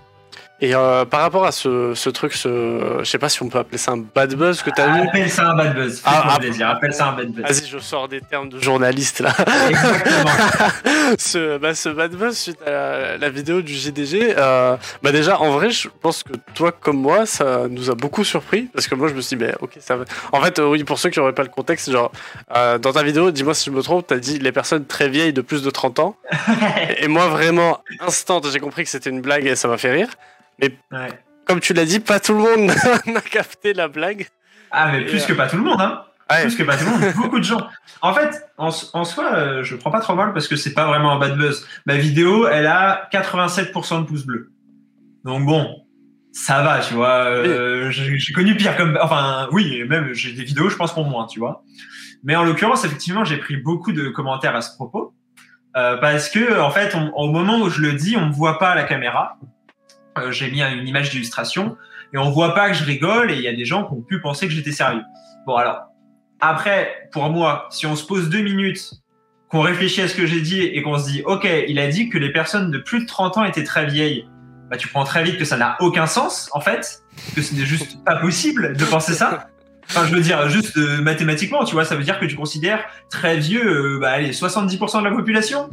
Et 0.60 0.74
euh, 0.74 1.04
par 1.04 1.20
rapport 1.20 1.44
à 1.44 1.52
ce, 1.52 1.92
ce, 1.94 2.08
truc, 2.08 2.32
ce, 2.32 3.00
je 3.00 3.04
sais 3.04 3.18
pas 3.18 3.28
si 3.28 3.42
on 3.42 3.48
peut 3.50 3.58
appeler 3.58 3.76
ça 3.76 3.92
un 3.92 3.98
bad 3.98 4.34
buzz 4.34 4.62
que 4.62 4.70
tu 4.70 4.80
as 4.80 4.86
eu. 4.86 5.08
Appelle 5.08 5.30
ça 5.30 5.50
un 5.50 5.54
bad 5.54 5.74
buzz. 5.74 6.00
Ah, 6.04 6.38
plaisir. 6.40 6.70
Appelle 6.70 6.94
ça 6.94 7.08
un 7.08 7.12
bad 7.12 7.28
buzz. 7.28 7.44
Vas-y, 7.44 7.66
je 7.68 7.78
sors 7.78 8.08
des 8.08 8.22
termes 8.22 8.48
de 8.48 8.58
journaliste 8.58 9.20
là. 9.20 9.34
Exactement. 9.68 10.30
ce, 11.18 11.58
bah, 11.58 11.74
ce 11.74 11.90
bad 11.90 12.12
buzz 12.12 12.38
suite 12.38 12.62
à 12.66 13.18
la, 13.18 13.28
vidéo 13.28 13.60
du 13.60 13.74
GDG. 13.74 14.34
Euh, 14.38 14.78
bah 15.02 15.12
déjà, 15.12 15.38
en 15.38 15.50
vrai, 15.50 15.70
je 15.70 15.88
pense 16.00 16.22
que 16.22 16.32
toi 16.54 16.72
comme 16.72 17.02
moi, 17.02 17.26
ça 17.26 17.68
nous 17.68 17.90
a 17.90 17.94
beaucoup 17.94 18.24
surpris 18.24 18.62
parce 18.72 18.88
que 18.88 18.94
moi, 18.94 19.08
je 19.08 19.14
me 19.14 19.20
suis 19.20 19.36
dit, 19.36 19.44
bah, 19.44 19.52
ok, 19.60 19.72
ça 19.80 19.96
va. 19.96 20.04
En 20.32 20.40
fait, 20.40 20.58
euh, 20.58 20.70
oui, 20.70 20.84
pour 20.84 20.98
ceux 20.98 21.10
qui 21.10 21.18
n'auraient 21.18 21.34
pas 21.34 21.42
le 21.42 21.50
contexte, 21.50 21.90
genre, 21.90 22.10
euh, 22.56 22.78
dans 22.78 22.94
ta 22.94 23.02
vidéo, 23.02 23.30
dis-moi 23.30 23.52
si 23.52 23.66
je 23.66 23.70
me 23.74 23.82
trompe, 23.82 24.06
tu 24.06 24.14
as 24.14 24.18
dit 24.18 24.38
les 24.38 24.52
personnes 24.52 24.86
très 24.86 25.10
vieilles 25.10 25.34
de 25.34 25.42
plus 25.42 25.62
de 25.62 25.68
30 25.68 25.98
ans. 25.98 26.16
et 26.98 27.08
moi, 27.08 27.28
vraiment, 27.28 27.80
instant, 28.00 28.40
j'ai 28.50 28.60
compris 28.60 28.84
que 28.84 28.90
c'était 28.90 29.10
une 29.10 29.20
blague 29.20 29.46
et 29.46 29.54
ça 29.54 29.68
m'a 29.68 29.76
fait 29.76 29.92
rire. 29.92 30.08
Mais 30.60 30.76
comme 31.46 31.60
tu 31.60 31.72
l'as 31.72 31.84
dit, 31.84 32.00
pas 32.00 32.20
tout 32.20 32.32
le 32.32 32.40
monde 32.40 32.72
n'a 33.06 33.20
capté 33.20 33.72
la 33.72 33.88
blague. 33.88 34.28
Ah, 34.70 34.90
mais 34.92 35.04
plus 35.04 35.24
que 35.24 35.32
pas 35.32 35.48
tout 35.48 35.56
le 35.56 35.62
monde, 35.62 35.80
hein. 35.80 36.02
Plus 36.42 36.56
que 36.56 36.64
pas 36.64 36.76
tout 36.76 36.84
le 36.84 36.90
monde, 36.90 37.14
beaucoup 37.14 37.38
de 37.38 37.44
gens. 37.44 37.68
En 38.02 38.12
fait, 38.12 38.44
en, 38.58 38.70
soi, 38.70 39.32
euh, 39.34 39.62
je 39.62 39.76
prends 39.76 39.92
pas 39.92 40.00
trop 40.00 40.16
mal 40.16 40.32
parce 40.32 40.48
que 40.48 40.56
c'est 40.56 40.74
pas 40.74 40.86
vraiment 40.86 41.12
un 41.12 41.18
bad 41.20 41.36
buzz. 41.38 41.66
Ma 41.86 41.96
vidéo, 41.96 42.48
elle 42.48 42.66
a 42.66 43.08
87% 43.12 44.00
de 44.00 44.06
pouces 44.06 44.26
bleus. 44.26 44.50
Donc 45.24 45.46
bon, 45.46 45.86
ça 46.32 46.62
va, 46.62 46.80
tu 46.80 46.94
vois. 46.94 47.26
Euh, 47.26 47.90
j'ai 47.90 48.32
connu 48.32 48.56
pire 48.56 48.76
comme, 48.76 48.98
enfin, 49.00 49.48
oui, 49.52 49.84
même 49.88 50.12
j'ai 50.12 50.32
des 50.32 50.42
vidéos, 50.42 50.68
je 50.68 50.76
pense 50.76 50.92
pour 50.92 51.04
moins, 51.04 51.26
tu 51.26 51.38
vois. 51.38 51.62
Mais 52.24 52.34
en 52.34 52.42
l'occurrence, 52.42 52.84
effectivement, 52.84 53.24
j'ai 53.24 53.36
pris 53.36 53.56
beaucoup 53.56 53.92
de 53.92 54.08
commentaires 54.08 54.56
à 54.56 54.62
ce 54.62 54.74
propos 54.74 55.14
euh, 55.76 55.96
parce 55.98 56.28
que, 56.28 56.60
en 56.60 56.70
fait, 56.70 56.96
au 57.14 57.30
moment 57.30 57.60
où 57.60 57.70
je 57.70 57.80
le 57.80 57.92
dis, 57.92 58.16
on 58.16 58.26
me 58.26 58.32
voit 58.32 58.58
pas 58.58 58.70
à 58.70 58.74
la 58.74 58.84
caméra. 58.84 59.38
Euh, 60.18 60.32
j'ai 60.32 60.50
mis 60.50 60.62
une 60.62 60.86
image 60.86 61.10
d'illustration 61.10 61.76
et 62.12 62.18
on 62.18 62.30
voit 62.30 62.54
pas 62.54 62.68
que 62.68 62.76
je 62.76 62.84
rigole 62.84 63.30
et 63.30 63.34
il 63.34 63.42
y 63.42 63.48
a 63.48 63.52
des 63.52 63.64
gens 63.64 63.84
qui 63.84 63.92
ont 63.92 64.02
pu 64.02 64.20
penser 64.20 64.46
que 64.46 64.52
j'étais 64.52 64.72
sérieux. 64.72 65.02
Bon, 65.46 65.56
alors 65.56 65.82
après, 66.40 67.08
pour 67.12 67.28
moi, 67.30 67.66
si 67.70 67.86
on 67.86 67.96
se 67.96 68.04
pose 68.04 68.28
deux 68.28 68.42
minutes, 68.42 68.92
qu'on 69.48 69.60
réfléchit 69.60 70.02
à 70.02 70.08
ce 70.08 70.14
que 70.14 70.26
j'ai 70.26 70.40
dit 70.40 70.60
et 70.60 70.82
qu'on 70.82 70.98
se 70.98 71.10
dit, 71.10 71.22
ok, 71.24 71.48
il 71.68 71.78
a 71.78 71.86
dit 71.86 72.08
que 72.08 72.18
les 72.18 72.32
personnes 72.32 72.70
de 72.70 72.78
plus 72.78 73.02
de 73.02 73.06
30 73.06 73.38
ans 73.38 73.44
étaient 73.44 73.64
très 73.64 73.86
vieilles 73.86 74.26
bah, 74.70 74.76
tu 74.76 74.88
prends 74.88 75.04
très 75.04 75.22
vite 75.22 75.38
que 75.38 75.44
ça 75.44 75.56
n'a 75.56 75.76
aucun 75.80 76.06
sens, 76.06 76.50
en 76.52 76.60
fait, 76.60 77.02
que 77.34 77.42
ce 77.42 77.54
n'est 77.54 77.64
juste 77.64 78.02
pas 78.04 78.16
possible 78.16 78.76
de 78.76 78.84
penser 78.84 79.14
ça. 79.14 79.48
Enfin, 79.88 80.06
je 80.06 80.14
veux 80.14 80.20
dire, 80.20 80.48
juste 80.48 80.76
euh, 80.76 81.00
mathématiquement, 81.00 81.64
tu 81.64 81.74
vois, 81.74 81.84
ça 81.84 81.96
veut 81.96 82.02
dire 82.02 82.18
que 82.18 82.26
tu 82.26 82.34
considères 82.34 82.84
très 83.10 83.36
vieux, 83.38 83.94
euh, 83.94 83.98
bah, 84.00 84.12
allez, 84.12 84.32
70% 84.32 85.00
de 85.00 85.04
la 85.04 85.10
population. 85.10 85.70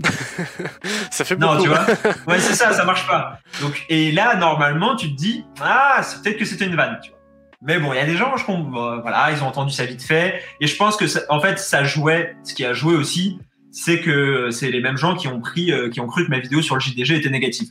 ça 1.12 1.26
fait 1.26 1.36
beaucoup. 1.36 1.56
Non, 1.56 1.62
tu 1.62 1.70
vois. 1.70 1.86
Ouais, 2.28 2.40
c'est 2.40 2.54
ça, 2.54 2.74
ça 2.74 2.86
marche 2.86 3.08
pas. 3.08 3.40
Donc, 3.62 3.84
et 3.90 4.12
là, 4.12 4.36
normalement, 4.36 4.96
tu 4.96 5.12
te 5.12 5.18
dis, 5.18 5.46
ah, 5.62 6.02
c'est 6.04 6.22
peut-être 6.22 6.38
que 6.38 6.46
c'était 6.46 6.66
une 6.66 6.76
vanne, 6.76 7.00
tu 7.04 7.10
vois. 7.10 7.20
Mais 7.66 7.80
bon, 7.80 7.94
il 7.94 7.96
y 7.96 8.00
a 8.00 8.06
des 8.06 8.18
gens, 8.18 8.36
je 8.36 8.46
comprends, 8.46 9.00
voilà, 9.00 9.32
ils 9.32 9.42
ont 9.42 9.48
entendu 9.48 9.74
ça 9.74 9.86
vite 9.86 10.04
fait. 10.04 10.44
Et 10.60 10.68
je 10.68 10.76
pense 10.76 10.98
que, 10.98 11.06
en 11.30 11.40
fait, 11.40 11.58
ça 11.58 11.84
jouait, 11.84 12.36
ce 12.44 12.54
qui 12.54 12.66
a 12.66 12.74
joué 12.74 12.96
aussi, 12.96 13.40
c'est 13.74 14.00
que 14.00 14.52
c'est 14.52 14.70
les 14.70 14.80
mêmes 14.80 14.98
gens 14.98 15.16
qui 15.16 15.28
ont 15.28 15.42
pris, 15.42 15.72
euh, 15.72 15.90
qui 15.90 16.00
ont 16.00 16.08
cru 16.08 16.26
que 16.26 16.30
ma 16.30 16.40
vidéo 16.40 16.62
sur 16.62 16.76
le 16.76 16.82
JDG 16.82 17.16
était 17.16 17.30
négative. 17.30 17.70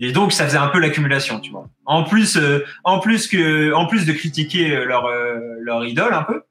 Et 0.00 0.12
donc 0.12 0.32
ça 0.32 0.44
faisait 0.44 0.58
un 0.58 0.68
peu 0.68 0.78
l'accumulation, 0.78 1.40
tu 1.40 1.50
vois. 1.50 1.66
En 1.84 2.04
plus, 2.04 2.36
euh, 2.36 2.64
en 2.84 2.98
plus 2.98 3.28
que, 3.28 3.72
en 3.72 3.86
plus 3.86 4.06
de 4.06 4.12
critiquer 4.12 4.76
euh, 4.76 4.84
leur 4.84 5.06
euh, 5.06 5.38
leur 5.60 5.84
idole 5.84 6.12
un 6.12 6.22
peu, 6.22 6.42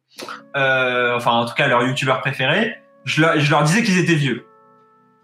enfin 0.55 1.31
en 1.31 1.45
tout 1.45 1.53
cas 1.53 1.67
leur 1.67 1.83
youtubeur 1.83 2.21
préféré, 2.21 2.75
je 3.03 3.21
leur, 3.21 3.63
disais 3.63 3.83
qu'ils 3.83 3.99
étaient 3.99 4.15
vieux. 4.15 4.45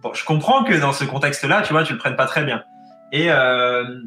Bon, 0.02 0.14
je 0.14 0.24
comprends 0.26 0.64
que 0.64 0.74
dans 0.74 0.94
ce 0.94 1.04
contexte-là, 1.04 1.62
tu 1.62 1.74
vois, 1.74 1.84
tu 1.84 1.94
le 1.94 2.00
prennes 2.00 2.16
pas 2.16 2.26
très 2.26 2.44
bien. 2.44 2.64
Et 3.12 3.30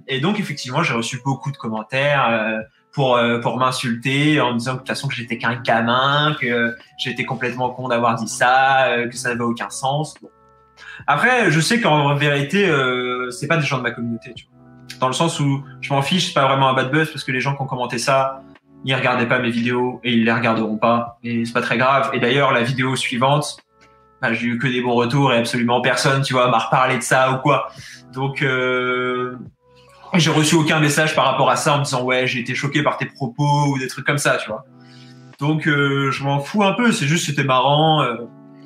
et 0.09 0.21
donc 0.21 0.41
effectivement, 0.41 0.83
j'ai 0.83 0.95
reçu 0.95 1.21
beaucoup 1.25 1.51
de 1.51 1.57
commentaires 1.57 2.63
pour 2.93 3.19
pour 3.43 3.59
m'insulter 3.59 4.41
en 4.41 4.55
me 4.55 4.59
disant 4.59 4.73
que 4.73 4.77
de 4.77 4.81
toute 4.81 4.89
façon 4.89 5.09
que 5.09 5.15
j'étais 5.15 5.39
qu'un 5.39 5.57
gamin, 5.57 6.37
que 6.41 6.75
j'étais 6.99 7.25
complètement 7.25 7.71
con 7.71 7.89
d'avoir 7.89 8.15
dit 8.15 8.29
ça, 8.29 8.89
que 9.11 9.17
ça 9.17 9.31
n'avait 9.31 9.43
aucun 9.43 9.71
sens. 9.71 10.15
Après, 11.07 11.51
je 11.51 11.61
sais 11.61 11.81
qu'en 11.81 12.15
vérité, 12.15 12.67
c'est 13.31 13.47
pas 13.47 13.57
des 13.57 13.67
gens 13.67 13.79
de 13.79 13.83
ma 13.83 13.91
communauté. 13.91 14.35
Dans 15.01 15.07
le 15.07 15.13
sens 15.13 15.41
où 15.41 15.63
je 15.81 15.93
m'en 15.93 16.03
fiche, 16.03 16.29
c'est 16.29 16.35
pas 16.35 16.47
vraiment 16.47 16.69
un 16.69 16.75
bad 16.75 16.91
buzz 16.91 17.11
parce 17.11 17.25
que 17.25 17.33
les 17.33 17.41
gens 17.41 17.55
qui 17.57 17.63
ont 17.63 17.67
commenté 17.67 17.99
ça, 17.99 18.43
ils 18.85 18.95
regardaient 18.95 19.27
pas 19.27 19.39
mes 19.39 19.51
vidéos 19.51 20.01
et 20.05 20.13
ils 20.13 20.25
les 20.25 20.33
regarderont 20.33 20.77
pas 20.77 21.19
et 21.25 21.45
c'est 21.45 21.53
pas 21.53 21.63
très 21.63 21.79
grave. 21.79 22.11
Et 22.13 22.21
d'ailleurs, 22.21 22.53
la 22.53 22.63
vidéo 22.63 22.97
suivante, 22.97 23.57
bah, 24.21 24.33
j'ai 24.33 24.47
eu 24.47 24.59
que 24.59 24.67
des 24.67 24.83
bons 24.83 24.95
retours 24.95 25.33
et 25.33 25.39
absolument 25.39 25.81
personne, 25.81 26.23
tu 26.23 26.35
vois, 26.35 26.51
m'a 26.51 26.59
reparlé 26.59 26.99
de 26.99 27.03
ça 27.03 27.33
ou 27.33 27.37
quoi. 27.39 27.69
Donc, 28.13 28.43
euh, 28.43 29.37
j'ai 30.15 30.31
reçu 30.31 30.55
aucun 30.55 30.81
message 30.81 31.15
par 31.15 31.25
rapport 31.25 31.51
à 31.51 31.57
ça 31.57 31.75
en 31.75 31.79
me 31.79 31.85
disant 31.85 32.03
ouais, 32.05 32.27
j'ai 32.27 32.41
été 32.41 32.55
choqué 32.55 32.83
par 32.83 32.97
tes 32.99 33.07
propos 33.07 33.67
ou 33.69 33.79
des 33.79 33.89
trucs 33.89 34.07
comme 34.07 34.19
ça, 34.19 34.37
tu 34.37 34.49
vois. 34.49 34.65
Donc, 35.41 35.67
euh, 35.67 36.11
je 36.11 36.23
m'en 36.25 36.41
fous 36.41 36.63
un 36.63 36.73
peu. 36.73 36.93
C'est 36.93 37.07
juste, 37.07 37.27
c'était 37.27 37.45
marrant. 37.45 38.03
Euh, 38.03 38.17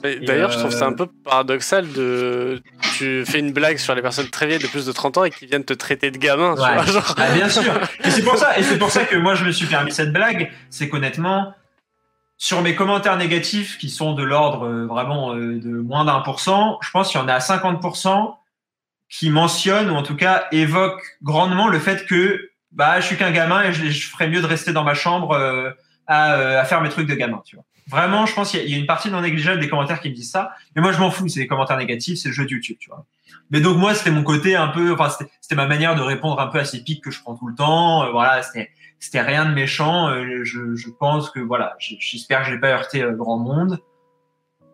D'ailleurs, 0.02 0.50
je 0.50 0.58
trouve 0.58 0.70
ça 0.70 0.86
un 0.86 0.92
peu 0.92 1.06
paradoxal 1.06 1.90
de. 1.92 2.62
Tu 2.96 3.24
fais 3.26 3.38
une 3.38 3.52
blague 3.52 3.78
sur 3.78 3.94
les 3.94 4.02
personnes 4.02 4.28
très 4.28 4.46
vieilles 4.46 4.58
de 4.58 4.66
plus 4.66 4.86
de 4.86 4.92
30 4.92 5.18
ans 5.18 5.24
et 5.24 5.30
qui 5.30 5.46
viennent 5.46 5.64
te 5.64 5.72
traiter 5.72 6.10
de 6.10 6.18
gamin. 6.18 6.54
Tu 6.54 6.60
vois, 6.60 6.84
genre... 6.84 7.14
ah, 7.16 7.30
bien 7.32 7.48
sûr. 7.48 7.72
Et 8.04 8.10
c'est 8.10 8.22
pour 8.22 8.36
ça, 8.36 8.58
et 8.58 8.62
c'est 8.62 8.78
pour 8.78 8.90
ça 8.90 9.04
que 9.04 9.16
moi 9.16 9.34
je 9.34 9.44
me 9.44 9.52
suis 9.52 9.66
permis 9.66 9.92
cette 9.92 10.12
blague. 10.12 10.50
C'est 10.70 10.88
qu'honnêtement, 10.88 11.54
sur 12.36 12.62
mes 12.62 12.74
commentaires 12.74 13.16
négatifs 13.16 13.78
qui 13.78 13.90
sont 13.90 14.14
de 14.14 14.22
l'ordre 14.22 14.64
euh, 14.64 14.86
vraiment 14.86 15.34
euh, 15.34 15.60
de 15.60 15.70
moins 15.70 16.04
d'un 16.04 16.20
pour 16.20 16.40
cent, 16.40 16.78
je 16.82 16.90
pense 16.90 17.10
qu'il 17.10 17.20
y 17.20 17.22
en 17.22 17.28
a 17.28 17.38
50% 17.38 18.36
qui 19.10 19.30
mentionnent 19.30 19.90
ou 19.90 19.94
en 19.94 20.02
tout 20.02 20.16
cas 20.16 20.46
évoquent 20.52 21.16
grandement 21.22 21.66
le 21.66 21.78
fait 21.78 22.06
que 22.06 22.50
bah 22.70 23.00
je 23.00 23.06
suis 23.06 23.16
qu'un 23.16 23.30
gamin 23.30 23.62
et 23.64 23.72
je, 23.72 23.86
je, 23.86 24.08
ferais 24.08 24.28
mieux 24.28 24.42
de 24.42 24.46
rester 24.46 24.72
dans 24.72 24.84
ma 24.84 24.94
chambre 24.94 25.32
euh, 25.32 25.70
à, 26.06 26.32
à 26.32 26.64
faire 26.64 26.80
mes 26.80 26.90
trucs 26.90 27.08
de 27.08 27.14
gamin. 27.14 27.42
Tu 27.44 27.56
vois. 27.56 27.64
Vraiment, 27.88 28.26
je 28.26 28.34
pense 28.34 28.50
qu'il 28.50 28.68
y, 28.68 28.74
a 28.74 28.76
une 28.76 28.86
partie 28.86 29.10
non 29.10 29.22
négligeable 29.22 29.60
des 29.60 29.68
commentaires 29.68 30.00
qui 30.00 30.10
me 30.10 30.14
disent 30.14 30.30
ça. 30.30 30.52
Mais 30.76 30.82
moi, 30.82 30.92
je 30.92 30.98
m'en 30.98 31.10
fous. 31.10 31.26
C'est 31.28 31.40
des 31.40 31.46
commentaires 31.46 31.78
négatifs, 31.78 32.18
c'est 32.18 32.28
le 32.28 32.34
jeu 32.34 32.44
de 32.44 32.50
YouTube, 32.50 32.76
tu 32.78 32.90
vois. 32.90 33.06
Mais 33.50 33.60
donc 33.60 33.78
moi, 33.78 33.94
c'était 33.94 34.10
mon 34.10 34.22
côté 34.22 34.56
un 34.56 34.68
peu, 34.68 34.92
enfin, 34.92 35.08
c'était 35.40 35.54
ma 35.54 35.66
manière 35.66 35.94
de 35.94 36.02
répondre 36.02 36.38
un 36.38 36.48
peu 36.48 36.58
à 36.58 36.64
ces 36.64 36.82
pics 36.82 37.02
que 37.02 37.10
je 37.10 37.20
prends 37.22 37.34
tout 37.34 37.46
le 37.46 37.54
temps. 37.54 38.04
Euh, 38.04 38.10
voilà, 38.10 38.42
c'était 38.42 39.20
rien 39.22 39.46
de 39.46 39.54
méchant. 39.54 40.10
Euh, 40.10 40.44
je, 40.44 40.74
je, 40.74 40.90
pense 40.90 41.30
que 41.30 41.40
voilà, 41.40 41.76
j'espère 41.78 42.40
que 42.40 42.48
je 42.48 42.54
n'ai 42.54 42.60
pas 42.60 42.68
heurté 42.68 43.02
euh, 43.02 43.12
grand 43.12 43.38
monde. 43.38 43.78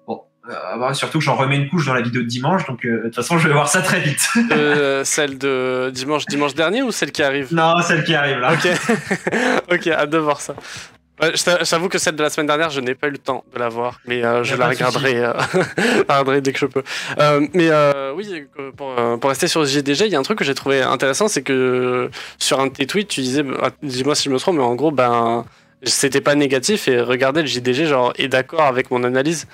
Bon, 0.07 0.22
surtout 0.92 1.20
que 1.20 1.24
j'en 1.24 1.37
remets 1.37 1.57
une 1.57 1.70
couche 1.70 1.87
dans 1.87 1.94
la 1.94 2.03
vidéo 2.03 2.20
de 2.20 2.27
dimanche, 2.27 2.66
donc 2.66 2.85
de 2.85 3.05
toute 3.05 3.14
façon, 3.14 3.38
je 3.38 3.48
vais 3.48 3.55
voir 3.55 3.68
ça 3.68 3.81
très 3.81 4.00
vite. 4.00 4.20
celle 5.05 5.38
de 5.38 5.90
dimanche, 5.94 6.27
dimanche 6.27 6.55
dernier 6.55 6.83
ou 6.83 6.92
celle 6.92 7.12
qui 7.12 7.22
arrive? 7.22 7.55
Non, 7.55 7.81
celle 7.81 8.05
qui 8.05 8.14
arrive 8.14 8.40
là. 8.40 8.53
Ok, 8.53 8.68
ok, 9.72 9.87
hâte 9.87 10.11
de 10.11 10.18
voir 10.18 10.42
ça. 10.42 10.55
Ouais, 11.22 11.33
J'avoue 11.62 11.88
que 11.88 11.98
celle 11.98 12.16
de 12.16 12.22
la 12.22 12.31
semaine 12.31 12.48
dernière, 12.48 12.70
je 12.70 12.81
n'ai 12.81 12.96
pas 12.96 13.07
eu 13.07 13.12
le 13.12 13.18
temps 13.18 13.44
de 13.55 13.59
la 13.61 13.68
voir, 13.68 14.00
mais 14.05 14.24
euh, 14.24 14.42
je 14.42 14.57
la 14.57 14.66
regarderai, 14.66 15.16
euh, 15.18 15.33
regarderai, 16.09 16.40
dès 16.40 16.53
que 16.53 16.59
je 16.59 16.66
peux. 16.66 16.83
Euh, 17.20 17.46
mais 17.55 17.68
euh, 17.70 18.12
oui, 18.16 18.46
pour, 18.77 18.98
euh, 18.98 19.16
pour, 19.16 19.31
rester 19.31 19.46
sur 19.46 19.61
le 19.61 19.66
JDG, 19.66 20.07
il 20.07 20.12
y 20.12 20.16
a 20.16 20.18
un 20.18 20.24
truc 20.24 20.38
que 20.38 20.44
j'ai 20.44 20.57
trouvé 20.57 20.83
intéressant, 20.83 21.29
c'est 21.29 21.42
que 21.42 22.11
sur 22.38 22.59
un 22.59 22.66
de 22.66 22.72
tes 22.72 22.87
tweets, 22.87 23.07
tu 23.07 23.20
disais, 23.20 23.44
bah, 23.44 23.70
dis-moi 23.85 24.16
si 24.16 24.24
je 24.24 24.31
me 24.31 24.38
trompe, 24.38 24.57
mais 24.57 24.64
en 24.64 24.74
gros, 24.74 24.90
ben, 24.90 25.44
c'était 25.85 26.20
pas 26.20 26.35
négatif 26.35 26.88
et 26.88 27.00
regardez 27.00 27.42
le 27.42 27.46
JDG, 27.46 27.87
genre, 27.87 28.12
est 28.18 28.29
d'accord 28.29 28.62
avec 28.62 28.90
mon 28.90 29.05
analyse. 29.05 29.46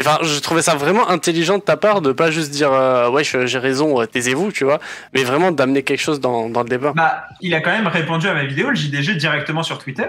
Enfin, 0.00 0.18
je 0.22 0.40
trouvais 0.40 0.62
ça 0.62 0.74
vraiment 0.74 1.08
intelligent 1.10 1.58
de 1.58 1.62
ta 1.62 1.76
part 1.76 2.00
de 2.00 2.12
pas 2.12 2.30
juste 2.30 2.50
dire 2.50 2.70
ouais 3.12 3.22
j'ai 3.22 3.58
raison, 3.58 4.04
taisez-vous, 4.06 4.52
tu 4.52 4.64
vois, 4.64 4.80
mais 5.12 5.22
vraiment 5.22 5.52
d'amener 5.52 5.82
quelque 5.82 6.00
chose 6.00 6.18
dans, 6.18 6.48
dans 6.48 6.62
le 6.62 6.68
débat. 6.68 6.92
Bah, 6.96 7.26
il 7.42 7.54
a 7.54 7.60
quand 7.60 7.70
même 7.70 7.86
répondu 7.86 8.26
à 8.26 8.34
ma 8.34 8.44
vidéo, 8.44 8.70
le 8.70 8.74
JDG 8.74 9.16
directement 9.16 9.62
sur 9.62 9.78
Twitter. 9.78 10.08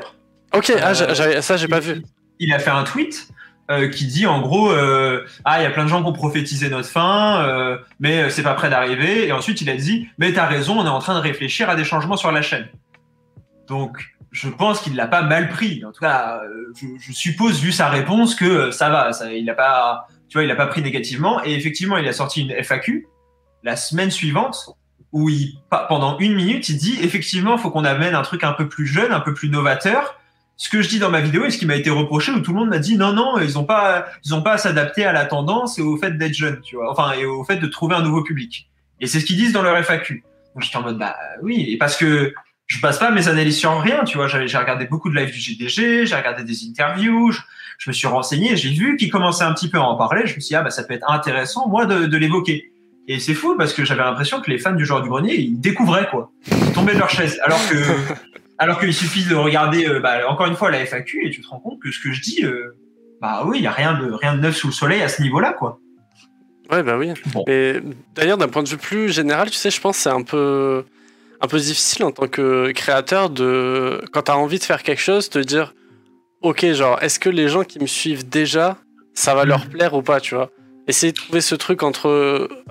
Ok, 0.56 0.72
ah, 0.82 0.94
euh, 1.02 1.42
ça 1.42 1.58
j'ai 1.58 1.68
pas 1.68 1.80
vu. 1.80 2.04
Il 2.40 2.54
a 2.54 2.60
fait 2.60 2.70
un 2.70 2.84
tweet 2.84 3.28
euh, 3.72 3.90
qui 3.90 4.06
dit 4.08 4.26
en 4.26 4.42
gros 4.42 4.72
euh, 4.72 5.26
ah 5.44 5.60
il 5.60 5.64
y 5.64 5.66
a 5.66 5.72
plein 5.72 5.84
de 5.84 5.90
gens 5.90 6.02
qui 6.02 6.08
ont 6.08 6.14
prophétisé 6.14 6.70
notre 6.70 6.90
fin, 6.90 7.78
mais 8.00 8.30
c'est 8.30 8.44
pas 8.44 8.54
prêt 8.54 8.70
d'arriver. 8.70 9.28
Et 9.28 9.32
ensuite 9.32 9.62
il 9.62 9.70
a 9.70 9.76
dit 9.76 10.08
mais 10.18 10.34
t'as 10.34 10.46
raison, 10.46 10.80
on 10.80 10.86
est 10.86 10.90
en 10.90 11.00
train 11.00 11.16
de 11.16 11.20
réfléchir 11.20 11.70
à 11.70 11.76
des 11.76 11.84
changements 11.84 12.18
sur 12.18 12.32
la 12.32 12.42
chaîne. 12.42 12.68
Donc 13.68 13.98
je 14.32 14.50
pense 14.50 14.82
qu'il 14.82 14.96
l'a 14.96 15.08
pas 15.08 15.22
mal 15.22 15.50
pris. 15.50 15.84
En 15.86 15.92
tout 15.92 16.02
cas, 16.02 16.42
je, 16.76 17.12
suppose 17.14 17.62
vu 17.62 17.72
sa 17.72 17.88
réponse 17.88 18.36
que 18.36 18.70
ça 18.70 18.90
va, 18.90 19.14
ça, 19.14 19.32
il 19.32 19.50
a 19.50 19.54
pas, 19.54 20.08
tu 20.28 20.38
vois, 20.38 20.44
il 20.44 20.52
a 20.52 20.56
pas 20.56 20.68
pris 20.68 20.82
négativement. 20.82 21.42
Et 21.46 21.54
effectivement, 21.54 21.98
il 21.98 22.08
a 22.08 22.12
sorti 22.12 22.42
une 22.42 22.52
FAQ 22.62 23.08
la 23.64 23.78
semaine 23.78 24.12
suivante 24.12 24.76
où 25.14 25.30
il, 25.30 25.54
pendant 25.88 26.18
une 26.20 26.36
minute, 26.36 26.68
il 26.68 26.78
dit 26.78 27.00
effectivement, 27.02 27.58
faut 27.58 27.72
qu'on 27.72 27.86
amène 27.86 28.14
un 28.14 28.22
truc 28.24 28.44
un 28.44 28.52
peu 28.52 28.68
plus 28.68 28.86
jeune, 28.86 29.14
un 29.14 29.22
peu 29.22 29.34
plus 29.34 29.50
novateur 29.50 30.20
ce 30.58 30.70
que 30.70 30.82
je 30.82 30.88
dis 30.88 31.00
dans 31.00 31.10
ma 31.10 31.22
vidéo 31.22 31.46
et 31.46 31.52
ce 31.52 31.58
qui 31.58 31.66
m'a 31.66 31.76
été 31.76 31.90
reproché 31.90 32.32
où 32.32 32.40
tout 32.40 32.54
le 32.54 32.60
monde 32.60 32.70
m'a 32.70 32.80
dit 32.80 32.98
non 32.98 33.14
non 33.14 33.40
ils 33.40 33.60
ont 33.60 33.66
pas 33.66 34.08
ils 34.24 34.34
ont 34.34 34.42
pas 34.42 34.54
à 34.54 34.58
s'adapter 34.58 35.06
à 35.06 35.12
la 35.12 35.26
tendance 35.26 35.78
et 35.80 35.82
au 35.82 35.98
fait 35.98 36.18
d'être 36.18 36.34
jeune 36.34 36.62
tu 36.62 36.76
vois. 36.78 36.92
Enfin 36.92 37.12
et 37.14 37.26
au 37.26 37.44
fait 37.44 37.58
de 37.58 37.68
trouver 37.68 37.96
un 37.96 38.02
nouveau 38.02 38.24
public. 38.24 38.70
Et 39.02 39.08
c'est 39.08 39.20
ce 39.20 39.26
qu'ils 39.26 39.36
disent 39.36 39.52
dans 39.52 39.62
leur 39.62 39.78
FAQ 39.84 40.24
donc 40.54 40.64
j'étais 40.64 40.78
en 40.78 40.82
mode 40.84 40.98
bah 40.98 41.16
oui. 41.42 41.68
Et 41.70 41.78
parce 41.78 41.98
que 41.98 42.34
je 42.68 42.80
passe 42.80 42.98
pas 42.98 43.12
mes 43.12 43.28
analyses 43.28 43.58
sur 43.58 43.78
rien 43.82 44.04
tu 44.06 44.18
vois. 44.18 44.28
J'ai 44.28 44.58
regardé 44.58 44.86
beaucoup 44.86 45.10
de 45.10 45.16
live 45.16 45.32
du 45.32 45.40
GDG 45.40 46.06
j'ai 46.06 46.16
regardé 46.16 46.44
des 46.44 46.66
interviews 46.70 47.32
je, 47.78 47.90
me 47.90 47.94
suis 47.94 48.08
renseigné 48.08 48.56
j'ai 48.56 48.70
vu 48.70 48.96
qu'ils 48.96 49.12
commençaient 49.12 49.44
un 49.44 49.54
petit 49.54 49.70
peu 49.70 49.78
à 49.78 49.84
en 49.84 49.98
parler. 49.98 50.22
Je 50.26 50.36
me 50.36 50.40
suis 50.40 50.50
dit 50.50 50.56
ah 50.56 50.64
bah 50.64 50.70
ça 50.70 50.84
peut 50.84 50.94
être 50.94 51.10
intéressant 51.10 51.68
moi 51.68 51.86
de, 51.86 52.06
de 52.06 52.18
l'évoquer. 52.18 52.72
Et 53.08 53.20
c'est 53.20 53.36
fou 53.36 53.56
parce 53.58 53.74
que 53.74 53.84
j'avais 53.84 54.02
l'impression 54.04 54.42
que 54.42 54.50
les 54.50 54.58
fans 54.58 54.74
du 54.74 54.86
genre 54.86 55.02
du 55.02 55.10
grenier 55.10 55.36
ils 55.36 55.60
découvraient 55.60 56.08
quoi. 56.10 56.32
Ils 56.50 56.72
tombaient 56.72 56.94
de 56.94 57.00
leur 57.00 57.10
chaise. 57.10 57.40
Alors 57.44 57.60
que 57.70 57.76
alors 58.58 58.80
qu'il 58.80 58.94
suffit 58.94 59.26
de 59.26 59.36
regarder, 59.36 59.88
euh, 59.88 60.00
bah, 60.00 60.30
encore 60.30 60.48
une 60.48 60.56
fois, 60.56 60.72
la 60.72 60.86
FAQ 60.86 61.28
et 61.28 61.30
tu 61.30 61.42
te 61.42 61.48
rends 61.48 61.60
compte 61.60 61.82
que 61.82 61.92
ce 61.92 62.00
que 62.00 62.12
je 62.12 62.22
dis, 62.22 62.44
euh, 62.44 62.76
bah 63.22 63.44
oui, 63.46 63.58
il 63.58 63.62
n'y 63.62 63.68
a 63.68 63.72
rien 63.72 63.94
de, 63.94 64.12
rien 64.12 64.36
de 64.36 64.42
neuf 64.42 64.56
sous 64.56 64.68
le 64.68 64.74
soleil 64.74 65.02
à 65.02 65.10
ce 65.10 65.22
niveau-là, 65.22 65.54
quoi. 65.54 65.80
Ouais, 66.72 66.82
bah 66.82 66.98
oui. 66.98 67.14
Et 67.48 67.80
d'ailleurs, 68.16 68.38
d'un 68.38 68.48
point 68.48 68.64
de 68.64 68.70
vue 68.70 68.78
plus 68.78 69.10
général, 69.10 69.50
tu 69.50 69.58
sais, 69.58 69.70
je 69.70 69.80
pense 69.80 69.98
que 69.98 70.04
c'est 70.04 70.10
un 70.10 70.24
peu, 70.24 70.84
un 71.42 71.48
peu 71.48 71.58
difficile 71.58 72.06
en 72.06 72.12
tant 72.12 72.28
que 72.28 72.72
créateur 72.72 73.30
de, 73.30 74.02
quand 74.12 74.24
tu 74.24 74.32
as 74.32 74.38
envie 74.38 74.58
de 74.58 74.64
faire 74.64 74.82
quelque 74.82 75.02
chose, 75.02 75.30
te 75.30 75.38
dire, 75.38 75.76
ok, 76.42 76.66
genre, 76.72 77.02
est-ce 77.04 77.20
que 77.20 77.30
les 77.30 77.50
gens 77.50 77.64
qui 77.64 77.80
me 77.80 77.88
suivent 77.88 78.28
déjà, 78.28 78.78
ça 79.14 79.36
va 79.36 79.46
leur 79.46 79.68
plaire 79.68 79.94
ou 79.94 80.02
pas, 80.02 80.20
tu 80.20 80.34
vois? 80.34 80.50
Essayer 80.88 81.12
de 81.12 81.18
trouver 81.18 81.42
ce 81.42 81.56
truc 81.56 81.84
entre 81.84 82.08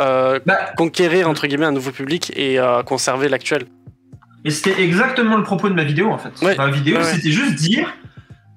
euh, 0.01 0.41
bah, 0.47 0.73
conquérir, 0.77 1.29
entre 1.29 1.47
guillemets, 1.47 1.67
un 1.67 1.73
nouveau 1.73 1.91
public 1.91 2.33
et 2.37 2.59
conserver 2.87 3.29
l'actuel. 3.29 3.67
Et 4.45 4.51
c'était 4.51 4.83
exactement 4.83 5.37
le 5.37 5.43
propos 5.43 5.69
de 5.69 5.75
ma 5.75 5.85
vidéo 5.85 6.11
en 6.11 6.19
fait. 6.19 6.57
ma 6.57 6.71
vidéo, 6.71 7.03
c'était 7.03 7.31
juste 7.31 7.55
dire, 7.55 7.93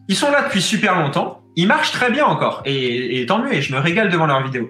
ils 0.08 0.15
sont 0.15 0.32
là 0.32 0.43
depuis 0.43 0.62
super 0.62 1.00
longtemps, 1.00 1.43
ils 1.56 1.67
marchent 1.67 1.91
très 1.91 2.12
bien 2.12 2.26
encore, 2.26 2.62
et, 2.65 3.26
tant 3.28 3.39
mieux, 3.39 3.54
et 3.54 3.62
je 3.62 3.73
me 3.73 3.80
régale 3.80 4.10
devant 4.10 4.28
leurs 4.28 4.43
vidéos. 4.43 4.69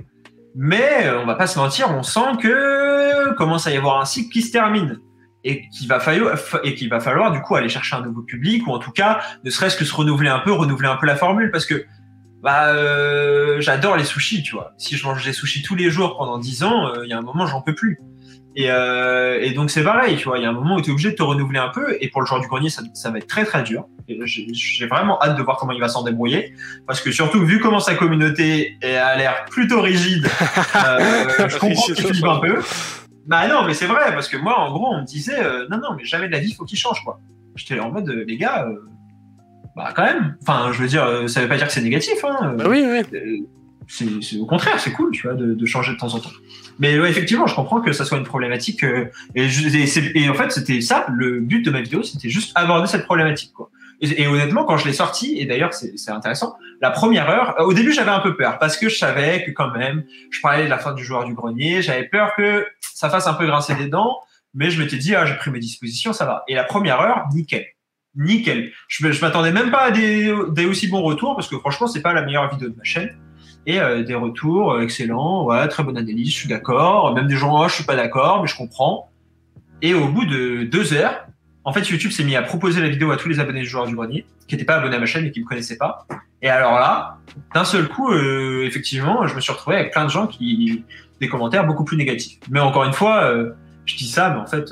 Mais 0.55 1.05
euh, 1.05 1.21
on 1.21 1.25
va 1.25 1.35
pas 1.35 1.47
se 1.47 1.59
mentir, 1.59 1.91
on 1.91 2.03
sent 2.03 2.37
que 2.41 3.33
commence 3.33 3.67
à 3.67 3.71
y 3.71 3.77
avoir 3.77 3.99
un 3.99 4.05
cycle 4.05 4.31
qui 4.31 4.41
se 4.41 4.51
termine. 4.51 4.99
et 5.43 5.67
qu'il 5.69 5.87
va 5.87 5.99
falloir 5.99 6.35
et 6.63 6.73
qu'il 6.73 6.89
va 6.89 6.99
falloir 6.99 7.31
du 7.31 7.41
coup 7.41 7.55
aller 7.55 7.69
chercher 7.69 7.95
un 7.95 8.01
nouveau 8.01 8.21
public 8.21 8.65
ou 8.67 8.71
en 8.71 8.79
tout 8.79 8.91
cas 8.91 9.19
ne 9.43 9.49
serait-ce 9.49 9.77
que 9.77 9.85
se 9.85 9.93
renouveler 9.93 10.29
un 10.29 10.39
peu, 10.39 10.51
renouveler 10.51 10.89
un 10.89 10.95
peu 10.95 11.05
la 11.05 11.15
formule 11.15 11.51
parce 11.51 11.65
que 11.65 11.85
bah 12.47 12.69
euh, 12.69 13.59
j'adore 13.59 13.97
les 13.97 14.05
sushis, 14.05 14.41
tu 14.41 14.55
vois. 14.55 14.71
Si 14.77 14.95
je 14.95 15.05
mange 15.05 15.25
des 15.25 15.33
sushis 15.33 15.63
tous 15.63 15.75
les 15.75 15.91
jours 15.91 16.15
pendant 16.15 16.37
10 16.37 16.63
ans, 16.63 16.87
euh, 16.87 17.03
il 17.03 17.09
y 17.09 17.13
a 17.13 17.17
un 17.17 17.21
moment 17.21 17.45
j'en 17.45 17.61
peux 17.61 17.75
plus. 17.75 17.99
Et, 18.55 18.71
euh, 18.71 19.37
et 19.41 19.51
donc 19.51 19.69
c'est 19.69 19.83
pareil, 19.83 20.15
tu 20.15 20.29
vois. 20.29 20.37
Il 20.37 20.43
y 20.43 20.45
a 20.45 20.49
un 20.49 20.53
moment 20.53 20.77
où 20.77 20.81
tu 20.81 20.89
es 20.89 20.93
obligé 20.93 21.11
de 21.11 21.15
te 21.17 21.23
renouveler 21.23 21.59
un 21.59 21.67
peu 21.67 21.97
et 21.99 22.07
pour 22.07 22.21
le 22.21 22.25
joueur 22.25 22.39
du 22.39 22.47
grenier 22.47 22.69
ça, 22.69 22.83
ça 22.93 23.11
va 23.11 23.17
être 23.17 23.27
très 23.27 23.43
très 23.43 23.63
dur. 23.63 23.87
J'ai 24.07 24.87
vraiment 24.87 25.21
hâte 25.21 25.37
de 25.37 25.43
voir 25.43 25.57
comment 25.57 25.73
il 25.73 25.81
va 25.81 25.89
s'en 25.89 26.03
débrouiller 26.03 26.53
parce 26.85 27.01
que 27.01 27.11
surtout 27.11 27.45
vu 27.45 27.59
comment 27.59 27.81
sa 27.81 27.95
communauté 27.95 28.77
a 28.81 29.17
l'air 29.17 29.43
plutôt 29.51 29.81
rigide, 29.81 30.25
je 30.73 31.57
comprends 31.59 31.83
qu'il 31.83 31.95
flippe 31.97 32.23
un 32.23 32.39
peu. 32.39 32.61
Bah 33.25 33.49
non, 33.49 33.65
mais 33.65 33.73
c'est 33.73 33.87
vrai, 33.87 34.13
parce 34.13 34.29
que 34.29 34.37
moi, 34.37 34.57
en 34.57 34.71
gros, 34.71 34.87
on 34.93 35.01
me 35.01 35.05
disait, 35.05 35.43
non, 35.69 35.79
non, 35.79 35.95
mais 35.97 36.05
jamais 36.05 36.27
de 36.27 36.31
la 36.31 36.39
vie, 36.39 36.53
faut 36.53 36.63
qu'il 36.63 36.79
change, 36.79 37.03
quoi. 37.03 37.19
J'étais 37.57 37.79
en 37.81 37.91
mode, 37.91 38.07
les 38.07 38.37
gars, 38.37 38.67
euh, 38.69 38.77
bah 39.77 39.93
quand 39.95 40.03
même. 40.03 40.35
Enfin, 40.41 40.71
je 40.73 40.81
veux 40.81 40.87
dire, 40.87 41.03
euh, 41.05 41.27
ça 41.27 41.41
veut 41.41 41.47
pas 41.47 41.55
dire 41.57 41.67
que 41.67 41.73
c'est 41.73 41.81
négatif, 41.81 42.23
hein. 42.25 42.55
Bah 42.57 42.65
oui, 42.67 42.83
oui. 42.85 43.01
Euh, 43.13 43.37
c'est 43.87 44.21
c'est- 44.21 44.37
au 44.37 44.45
contraire, 44.45 44.79
c'est 44.79 44.91
cool, 44.91 45.11
tu 45.11 45.21
vois, 45.27 45.35
de, 45.35 45.53
de 45.53 45.65
changer 45.65 45.93
de 45.93 45.97
temps 45.97 46.13
en 46.13 46.19
temps. 46.19 46.31
Mais 46.79 46.99
ouais, 46.99 47.09
effectivement, 47.09 47.47
je 47.47 47.55
comprends 47.55 47.79
que 47.81 47.93
ça 47.93 48.03
soit 48.03 48.17
une 48.17 48.25
problématique. 48.25 48.83
euh, 48.83 49.05
et, 49.35 49.47
je- 49.49 49.67
et 49.77 49.87
c'est- 49.87 50.11
et 50.15 50.27
en 50.29 50.33
fait, 50.33 50.51
c'était 50.51 50.81
ça, 50.81 51.05
le 51.13 51.39
but 51.39 51.61
de 51.63 51.71
ma 51.71 51.81
vidéo, 51.81 52.03
c'était 52.03 52.29
juste 52.29 52.51
aborder 52.55 52.87
cette 52.87 53.05
problématique, 53.05 53.53
quoi. 53.53 53.69
Et, 54.01 54.21
et 54.23 54.27
honnêtement, 54.27 54.63
quand 54.65 54.77
je 54.77 54.85
l'ai 54.85 54.93
sorti, 54.93 55.39
et 55.39 55.45
d'ailleurs, 55.45 55.73
c'est 55.73 55.97
c'est 55.97 56.11
intéressant, 56.11 56.55
la 56.81 56.91
première 56.91 57.29
heure, 57.29 57.55
au 57.59 57.73
début, 57.73 57.91
j'avais 57.93 58.11
un 58.11 58.19
peu 58.19 58.35
peur, 58.35 58.59
parce 58.59 58.77
que 58.77 58.89
je 58.89 58.97
savais 58.97 59.43
que 59.45 59.51
quand 59.51 59.71
même, 59.71 60.03
je 60.31 60.39
parlais 60.41 60.65
de 60.65 60.69
la 60.69 60.77
fin 60.77 60.93
du 60.93 61.03
joueur 61.03 61.23
du 61.25 61.33
grenier, 61.33 61.81
j'avais 61.81 62.03
peur 62.07 62.33
que 62.37 62.65
ça 62.81 63.09
fasse 63.09 63.25
un 63.27 63.33
peu 63.33 63.45
grincer 63.47 63.73
des 63.75 63.87
dents, 63.87 64.17
mais 64.53 64.69
je 64.69 64.79
m'étais 64.81 64.97
dit, 64.97 65.15
ah, 65.15 65.25
j'ai 65.25 65.35
pris 65.35 65.49
mes 65.49 65.59
dispositions, 65.59 66.13
ça 66.13 66.25
va. 66.25 66.43
Et 66.47 66.53
la 66.55 66.63
première 66.63 66.99
heure, 67.01 67.23
nickel. 67.33 67.65
Nickel. 68.17 68.71
Je, 68.87 69.11
je 69.11 69.21
m'attendais 69.21 69.51
même 69.51 69.71
pas 69.71 69.85
à 69.85 69.91
des, 69.91 70.31
aussi 70.67 70.87
bons 70.87 71.01
retours, 71.01 71.35
parce 71.35 71.47
que 71.47 71.57
franchement, 71.57 71.87
c'est 71.87 72.01
pas 72.01 72.13
la 72.13 72.23
meilleure 72.23 72.49
vidéo 72.51 72.69
de 72.69 72.75
ma 72.75 72.83
chaîne. 72.83 73.15
Et 73.65 73.79
euh, 73.79 74.03
des 74.03 74.15
retours 74.15 74.73
euh, 74.73 74.81
excellents, 74.81 75.49
très 75.67 75.83
bonne 75.83 75.97
analyse, 75.97 76.29
je 76.29 76.35
suis 76.35 76.49
d'accord. 76.49 77.13
Même 77.13 77.27
des 77.27 77.35
gens, 77.35 77.61
oh, 77.61 77.67
je 77.67 77.75
suis 77.75 77.83
pas 77.83 77.95
d'accord, 77.95 78.41
mais 78.41 78.47
je 78.47 78.55
comprends. 78.55 79.11
Et 79.81 79.93
au 79.93 80.07
bout 80.07 80.25
de 80.25 80.63
deux 80.63 80.93
heures, 80.93 81.27
en 81.63 81.73
fait, 81.73 81.87
YouTube 81.89 82.11
s'est 82.11 82.23
mis 82.23 82.35
à 82.35 82.41
proposer 82.41 82.81
la 82.81 82.87
vidéo 82.87 83.11
à 83.11 83.17
tous 83.17 83.27
les 83.27 83.39
abonnés 83.39 83.61
du 83.61 83.67
joueur 83.67 83.85
du 83.85 83.95
grenier, 83.95 84.25
qui 84.47 84.55
n'étaient 84.55 84.65
pas 84.65 84.75
abonnés 84.77 84.95
à 84.95 84.99
ma 84.99 85.05
chaîne 85.05 85.25
et 85.25 85.31
qui 85.31 85.41
me 85.41 85.45
connaissaient 85.45 85.77
pas. 85.77 86.07
Et 86.41 86.49
alors 86.49 86.73
là, 86.73 87.17
d'un 87.53 87.65
seul 87.65 87.89
coup, 87.89 88.11
euh, 88.11 88.63
effectivement, 88.65 89.27
je 89.27 89.35
me 89.35 89.41
suis 89.41 89.51
retrouvé 89.51 89.75
avec 89.75 89.91
plein 89.91 90.05
de 90.05 90.09
gens 90.09 90.27
qui 90.27 90.83
des 91.19 91.27
commentaires 91.27 91.65
beaucoup 91.65 91.83
plus 91.83 91.97
négatifs. 91.97 92.39
Mais 92.49 92.59
encore 92.59 92.85
une 92.85 92.93
fois, 92.93 93.33
je 93.85 93.95
dis 93.95 94.07
ça, 94.07 94.29
mais 94.29 94.39
en 94.39 94.45
fait, 94.45 94.69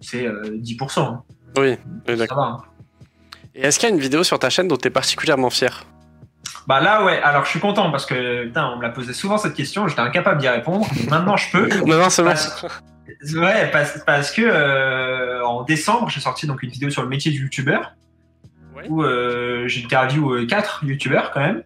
c'est 0.00 0.26
euh, 0.26 0.56
10%. 0.58 1.00
hein. 1.00 1.22
Oui, 1.56 1.76
oui, 2.08 2.16
d'accord. 2.16 2.38
hein. 2.44 2.62
Et 3.54 3.62
est-ce 3.62 3.78
qu'il 3.78 3.88
y 3.88 3.92
a 3.92 3.94
une 3.94 4.00
vidéo 4.00 4.22
sur 4.22 4.38
ta 4.38 4.50
chaîne 4.50 4.68
dont 4.68 4.76
tu 4.76 4.88
es 4.88 4.90
particulièrement 4.90 5.48
fier 5.50 5.84
Bah 6.66 6.80
là, 6.80 7.04
ouais. 7.04 7.20
Alors, 7.22 7.44
je 7.44 7.50
suis 7.50 7.60
content 7.60 7.90
parce 7.90 8.04
que 8.04 8.44
putain, 8.46 8.66
on 8.68 8.76
me 8.76 8.82
l'a 8.82 8.90
posé 8.90 9.12
souvent 9.14 9.38
cette 9.38 9.54
question. 9.54 9.88
J'étais 9.88 10.00
incapable 10.02 10.40
d'y 10.40 10.48
répondre. 10.48 10.86
Maintenant, 11.08 11.36
je 11.36 11.50
peux. 11.50 11.68
Non, 11.86 12.10
c'est 12.10 12.22
bon. 12.22 12.34
Ouais, 13.40 13.70
parce, 13.70 14.02
parce 14.04 14.30
que 14.32 14.42
euh, 14.44 15.42
en 15.46 15.62
décembre, 15.62 16.10
j'ai 16.10 16.20
sorti 16.20 16.46
donc 16.46 16.62
une 16.62 16.70
vidéo 16.70 16.90
sur 16.90 17.02
le 17.02 17.08
métier 17.08 17.30
du 17.32 17.42
youtubeur 17.42 17.92
Ouais. 18.76 18.84
où 18.90 19.02
euh, 19.02 19.66
j'interviewe 19.68 20.32
euh, 20.42 20.46
quatre 20.46 20.84
youtubeurs 20.84 21.30
quand 21.30 21.40
même 21.40 21.62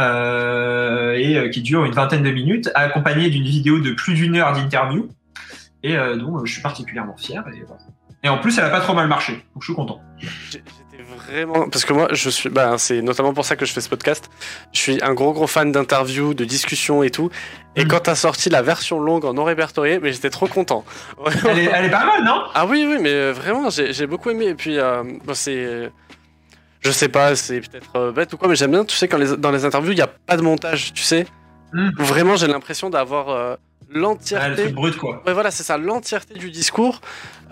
euh, 0.00 1.12
et 1.16 1.50
qui 1.50 1.62
dure 1.62 1.84
une 1.84 1.92
vingtaine 1.92 2.24
de 2.24 2.30
minutes, 2.32 2.68
accompagnée 2.74 3.30
d'une 3.30 3.44
vidéo 3.44 3.78
de 3.78 3.92
plus 3.92 4.14
d'une 4.14 4.34
heure 4.36 4.52
d'interview 4.52 5.08
et 5.84 5.94
dont 5.94 6.38
euh, 6.38 6.44
je 6.44 6.52
suis 6.54 6.62
particulièrement 6.62 7.16
fier. 7.16 7.44
Et, 7.54 7.62
voilà. 7.66 7.82
Et 8.22 8.28
en 8.28 8.38
plus, 8.38 8.56
elle 8.58 8.64
a 8.64 8.70
pas 8.70 8.80
trop 8.80 8.94
mal 8.94 9.08
marché, 9.08 9.32
donc 9.54 9.62
je 9.62 9.66
suis 9.66 9.74
content. 9.74 10.00
J'étais 10.50 10.62
vraiment. 11.16 11.68
Parce 11.68 11.84
que 11.84 11.92
moi, 11.92 12.08
je 12.12 12.30
suis. 12.30 12.48
Bah, 12.48 12.74
c'est 12.78 13.02
notamment 13.02 13.34
pour 13.34 13.44
ça 13.44 13.56
que 13.56 13.64
je 13.66 13.72
fais 13.72 13.80
ce 13.80 13.88
podcast. 13.88 14.30
Je 14.72 14.78
suis 14.78 15.02
un 15.02 15.14
gros, 15.14 15.32
gros 15.32 15.46
fan 15.46 15.72
d'interviews, 15.72 16.32
de 16.34 16.44
discussions 16.44 17.02
et 17.02 17.10
tout. 17.10 17.30
Et 17.76 17.84
Mm. 17.84 17.88
quand 17.88 18.00
t'as 18.00 18.14
sorti 18.14 18.50
la 18.50 18.62
version 18.62 19.00
longue 19.00 19.24
en 19.24 19.34
non 19.34 19.44
répertorié, 19.44 19.98
mais 20.00 20.12
j'étais 20.12 20.30
trop 20.30 20.46
content. 20.46 20.84
Elle 21.48 21.58
est, 21.58 21.64
elle 21.64 21.84
est 21.86 21.90
pas 21.90 22.04
mal, 22.04 22.24
non? 22.24 22.42
Ah 22.54 22.66
oui, 22.66 22.86
oui, 22.88 22.98
mais 23.00 23.10
euh, 23.12 23.32
vraiment, 23.32 23.68
j'ai 23.70 24.06
beaucoup 24.06 24.30
aimé. 24.30 24.46
Et 24.46 24.54
puis, 24.54 24.78
euh, 24.78 25.02
bon, 25.24 25.34
c'est. 25.34 25.90
Je 26.80 26.90
sais 26.90 27.08
pas, 27.08 27.36
c'est 27.36 27.60
peut-être 27.60 27.94
euh, 27.96 28.12
bête 28.12 28.32
ou 28.32 28.36
quoi, 28.36 28.48
mais 28.48 28.56
j'aime 28.56 28.72
bien, 28.72 28.84
tu 28.84 28.96
sais, 28.96 29.06
quand 29.06 29.18
les, 29.18 29.36
dans 29.36 29.52
les 29.52 29.64
interviews, 29.64 29.92
il 29.92 29.96
n'y 29.96 30.00
a 30.02 30.08
pas 30.08 30.36
de 30.36 30.42
montage, 30.42 30.92
tu 30.92 31.02
sais. 31.02 31.26
Mm. 31.72 31.90
Vraiment, 31.98 32.36
j'ai 32.36 32.48
l'impression 32.48 32.90
d'avoir 32.90 33.28
euh, 33.30 33.54
l'entièreté. 33.94 34.62
truc 34.62 34.74
brut, 34.74 34.96
quoi. 34.96 35.22
Ouais, 35.26 35.32
voilà, 35.32 35.50
c'est 35.50 35.62
ça, 35.62 35.78
l'entièreté 35.78 36.34
du 36.34 36.50
discours 36.50 37.00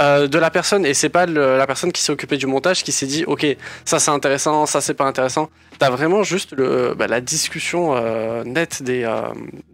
euh, 0.01 0.27
de 0.29 0.39
la 0.39 0.51
personne. 0.51 0.87
Et 0.87 0.95
c'est 0.95 1.09
pas 1.09 1.27
le- 1.27 1.57
la 1.59 1.67
personne 1.67 1.93
qui 1.93 2.03
s'est 2.03 2.13
occupée 2.13 2.37
du 2.37 2.47
montage 2.47 2.83
qui 2.85 2.93
s'est 2.93 3.07
dit, 3.07 3.25
ok, 3.27 3.47
ça 3.85 3.99
c'est 3.99 4.11
intéressant, 4.11 4.67
ça 4.67 4.81
c'est 4.81 4.95
pas 4.95 5.05
intéressant. 5.05 5.51
T'as 5.79 5.91
vraiment 5.91 6.23
juste 6.23 6.53
le, 6.57 6.95
bah, 6.97 7.07
la 7.07 7.21
discussion 7.21 7.95
euh, 7.97 8.45
nette 8.45 8.83
des, 8.83 9.05
euh, 9.05 9.23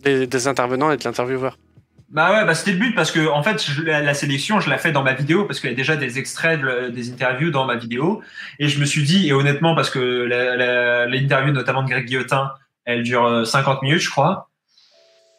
des, 0.02 0.26
des 0.26 0.48
intervenants 0.48 0.90
et 0.92 0.96
de 0.96 1.04
l'intervieweur. 1.04 1.58
Bah 2.08 2.30
ouais, 2.32 2.44
bah 2.46 2.54
c'était 2.54 2.70
le 2.70 2.78
but 2.78 2.94
parce 2.94 3.10
que 3.10 3.26
en 3.28 3.42
fait 3.42 3.60
je- 3.60 3.82
la, 3.82 4.00
la 4.00 4.14
sélection 4.14 4.60
je 4.60 4.70
la 4.70 4.78
fais 4.78 4.92
dans 4.92 5.02
ma 5.02 5.12
vidéo 5.12 5.44
parce 5.44 5.58
qu'il 5.58 5.68
y 5.70 5.72
a 5.72 5.76
déjà 5.76 5.96
des 5.96 6.20
extraits 6.20 6.60
de- 6.60 6.88
des 6.90 7.10
interviews 7.10 7.50
dans 7.50 7.64
ma 7.66 7.74
vidéo 7.74 8.22
et 8.60 8.68
je 8.68 8.78
me 8.78 8.84
suis 8.84 9.02
dit 9.02 9.26
et 9.26 9.32
honnêtement 9.32 9.74
parce 9.74 9.90
que 9.90 9.98
l'interview 11.10 11.52
notamment 11.52 11.82
de 11.82 11.88
Greg 11.90 12.06
Guillotin 12.06 12.52
elle 12.84 13.02
dure 13.02 13.24
euh, 13.26 13.44
50 13.44 13.82
minutes 13.82 14.00
je 14.02 14.10
crois 14.10 14.48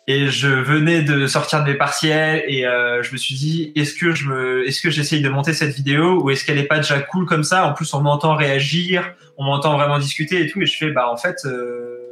et 0.07 0.27
je 0.27 0.47
venais 0.47 1.01
de 1.01 1.27
sortir 1.27 1.63
de 1.63 1.69
mes 1.69 1.77
partiels 1.77 2.43
et 2.47 2.65
euh, 2.65 3.03
je 3.03 3.11
me 3.11 3.17
suis 3.17 3.35
dit 3.35 3.73
est-ce 3.75 3.93
que 3.93 4.13
je 4.13 4.29
me 4.29 4.65
est-ce 4.67 4.81
que 4.81 4.89
j'essaye 4.89 5.21
de 5.21 5.29
monter 5.29 5.53
cette 5.53 5.75
vidéo 5.75 6.21
ou 6.21 6.29
est-ce 6.29 6.45
qu'elle 6.45 6.57
est 6.57 6.67
pas 6.67 6.77
déjà 6.77 6.99
cool 6.99 7.25
comme 7.25 7.43
ça? 7.43 7.65
En 7.65 7.73
plus 7.73 7.93
on 7.93 8.01
m'entend 8.01 8.35
réagir 8.35 9.13
on 9.37 9.43
m'entend 9.43 9.75
vraiment 9.77 9.99
discuter 9.99 10.41
et 10.41 10.47
tout 10.47 10.61
et 10.61 10.65
je 10.65 10.77
fais 10.77 10.91
bah 10.91 11.09
en 11.11 11.17
fait 11.17 11.37
euh, 11.45 12.07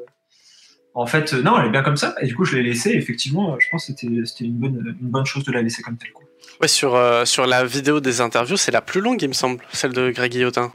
en 0.97 1.07
fait, 1.07 1.33
non, 1.33 1.59
elle 1.59 1.67
est 1.67 1.71
bien 1.71 1.83
comme 1.83 1.97
ça. 1.97 2.15
Et 2.21 2.25
du 2.25 2.35
coup, 2.35 2.45
je 2.45 2.55
l'ai 2.55 2.63
laissée. 2.63 2.91
Effectivement, 2.91 3.57
je 3.59 3.67
pense 3.69 3.85
que 3.85 3.87
c'était 3.87 4.07
c'était 4.25 4.45
une 4.45 4.57
bonne, 4.57 4.95
une 5.01 5.09
bonne 5.09 5.25
chose 5.25 5.43
de 5.43 5.51
la 5.51 5.61
laisser 5.61 5.81
comme 5.81 5.97
telle. 5.97 6.13
Quoi. 6.13 6.23
Ouais, 6.61 6.69
sur, 6.69 6.95
euh, 6.95 7.25
sur 7.25 7.45
la 7.45 7.65
vidéo 7.65 7.99
des 7.99 8.21
interviews, 8.21 8.55
c'est 8.55 8.71
la 8.71 8.81
plus 8.81 9.01
longue, 9.01 9.21
il 9.21 9.27
me 9.27 9.33
semble, 9.33 9.61
celle 9.73 9.91
de 9.91 10.09
Greg 10.11 10.31
Guillotin. 10.31 10.71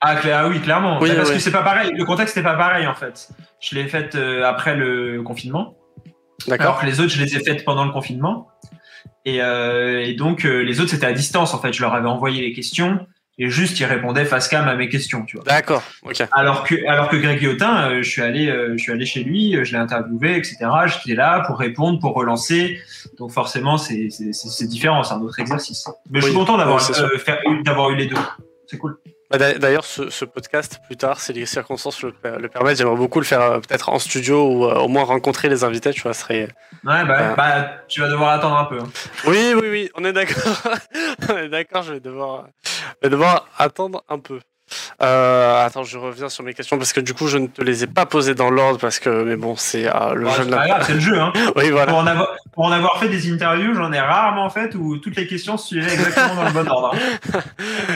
Ah, 0.00 0.16
ah 0.32 0.48
oui, 0.48 0.60
clairement. 0.60 0.98
Oui, 1.00 1.10
parce 1.14 1.28
oui. 1.28 1.34
que 1.36 1.42
c'est 1.42 1.50
pas 1.50 1.62
pareil. 1.62 1.90
Le 1.94 2.04
contexte 2.06 2.36
n'est 2.36 2.42
pas 2.42 2.54
pareil, 2.54 2.86
en 2.86 2.94
fait. 2.94 3.28
Je 3.60 3.74
l'ai 3.74 3.86
faite 3.86 4.14
euh, 4.14 4.44
après 4.44 4.74
le 4.74 5.22
confinement. 5.22 5.76
Alors 6.46 6.58
D'accord 6.58 6.80
que 6.80 6.86
les 6.86 7.00
autres, 7.00 7.10
je 7.10 7.22
les 7.22 7.36
ai 7.36 7.40
faites 7.40 7.64
pendant 7.64 7.84
le 7.84 7.92
confinement. 7.92 8.48
Et, 9.24 9.42
euh, 9.42 10.04
et 10.04 10.14
donc, 10.14 10.44
euh, 10.44 10.62
les 10.62 10.80
autres, 10.80 10.90
c'était 10.90 11.06
à 11.06 11.12
distance, 11.12 11.54
en 11.54 11.60
fait. 11.60 11.72
Je 11.72 11.82
leur 11.82 11.94
avais 11.94 12.08
envoyé 12.08 12.40
les 12.40 12.52
questions. 12.52 13.06
Et 13.38 13.48
juste, 13.48 13.80
ils 13.80 13.86
répondaient 13.86 14.26
face 14.26 14.48
cam 14.48 14.68
à 14.68 14.74
mes 14.74 14.88
questions, 14.88 15.24
tu 15.24 15.36
vois. 15.36 15.44
D'accord, 15.46 15.82
ok. 16.02 16.22
Alors 16.32 16.62
que, 16.62 16.74
alors 16.86 17.08
que 17.08 17.16
Greg 17.16 17.38
Guillotin, 17.38 17.90
euh, 17.90 18.02
je 18.02 18.10
suis 18.10 18.20
allé, 18.20 18.52
je 18.72 18.76
suis 18.76 18.92
allé 18.92 19.06
chez 19.06 19.24
lui, 19.24 19.56
je 19.64 19.72
l'ai 19.72 19.78
interviewé, 19.78 20.36
etc. 20.36 20.58
J'étais 20.86 21.14
là 21.14 21.42
pour 21.46 21.58
répondre, 21.58 21.98
pour 22.00 22.14
relancer. 22.14 22.78
Donc 23.18 23.30
forcément, 23.30 23.78
c'est, 23.78 24.08
c'est, 24.10 24.34
c'est 24.34 24.48
c'est 24.48 24.66
différent, 24.66 25.02
c'est 25.04 25.14
un 25.14 25.22
autre 25.22 25.38
exercice. 25.40 25.88
Mais 26.10 26.20
je 26.20 26.26
suis 26.26 26.34
content 26.34 26.58
d'avoir, 26.58 26.86
d'avoir 27.64 27.90
eu 27.90 27.96
les 27.96 28.06
deux. 28.06 28.16
C'est 28.66 28.76
cool. 28.76 28.98
Bah, 29.30 29.38
d'a- 29.38 29.54
D'ailleurs, 29.58 29.84
ce, 29.84 30.10
ce 30.10 30.24
podcast, 30.24 30.80
plus 30.86 30.96
tard, 30.96 31.20
si 31.20 31.32
les 31.32 31.46
circonstances 31.46 32.02
le, 32.02 32.12
per- 32.12 32.36
le 32.40 32.48
permettent, 32.48 32.78
j'aimerais 32.78 32.96
beaucoup 32.96 33.20
le 33.20 33.24
faire 33.24 33.40
euh, 33.42 33.60
peut-être 33.60 33.88
en 33.88 33.98
studio 33.98 34.44
ou 34.48 34.64
euh, 34.66 34.74
au 34.74 34.88
moins 34.88 35.04
rencontrer 35.04 35.48
les 35.48 35.62
invités, 35.64 35.92
tu 35.92 36.02
vois, 36.02 36.14
serait... 36.14 36.48
Ouais, 36.84 37.04
bah, 37.04 37.16
Ah. 37.18 37.34
bah, 37.36 37.70
tu 37.88 38.00
vas 38.00 38.08
devoir 38.08 38.30
attendre 38.30 38.56
un 38.56 38.64
peu. 38.64 38.78
hein. 38.80 38.88
Oui, 39.26 39.52
oui, 39.54 39.68
oui, 39.70 39.90
on 39.94 40.04
est 40.04 40.12
d'accord. 40.12 40.62
on 41.28 41.36
est 41.36 41.48
d'accord, 41.48 41.82
je 41.84 41.92
vais 41.94 42.00
devoir, 42.00 42.46
je 42.64 42.70
vais 43.04 43.10
devoir 43.10 43.46
attendre 43.56 44.02
un 44.08 44.18
peu. 44.18 44.40
Euh, 45.02 45.64
attends, 45.66 45.82
je 45.84 45.98
reviens 45.98 46.28
sur 46.28 46.44
mes 46.44 46.54
questions 46.54 46.78
parce 46.78 46.92
que 46.92 47.00
du 47.00 47.14
coup, 47.14 47.26
je 47.26 47.38
ne 47.38 47.46
te 47.46 47.62
les 47.62 47.84
ai 47.84 47.86
pas 47.86 48.06
posées 48.06 48.34
dans 48.34 48.50
l'ordre 48.50 48.78
parce 48.78 48.98
que, 48.98 49.08
mais 49.24 49.36
bon, 49.36 49.56
c'est 49.56 49.86
euh, 49.86 50.14
le 50.14 50.28
jeu 50.28 50.46
c'est 50.82 50.94
le 50.94 51.00
jeu. 51.00 51.18
Hein. 51.20 51.32
Oui, 51.56 51.70
voilà. 51.70 51.92
Pour, 51.92 51.98
en 51.98 52.06
avoir, 52.06 52.28
pour 52.52 52.64
en 52.64 52.72
avoir 52.72 52.98
fait 52.98 53.08
des 53.08 53.32
interviews, 53.32 53.74
j'en 53.74 53.92
ai 53.92 54.00
rarement 54.00 54.48
fait 54.50 54.74
où 54.74 54.98
toutes 54.98 55.16
les 55.16 55.26
questions 55.26 55.56
suivaient 55.56 55.92
exactement 55.92 56.34
dans 56.36 56.44
le 56.44 56.52
bon 56.52 56.68
ordre. 56.68 56.94
hein. 56.94 57.40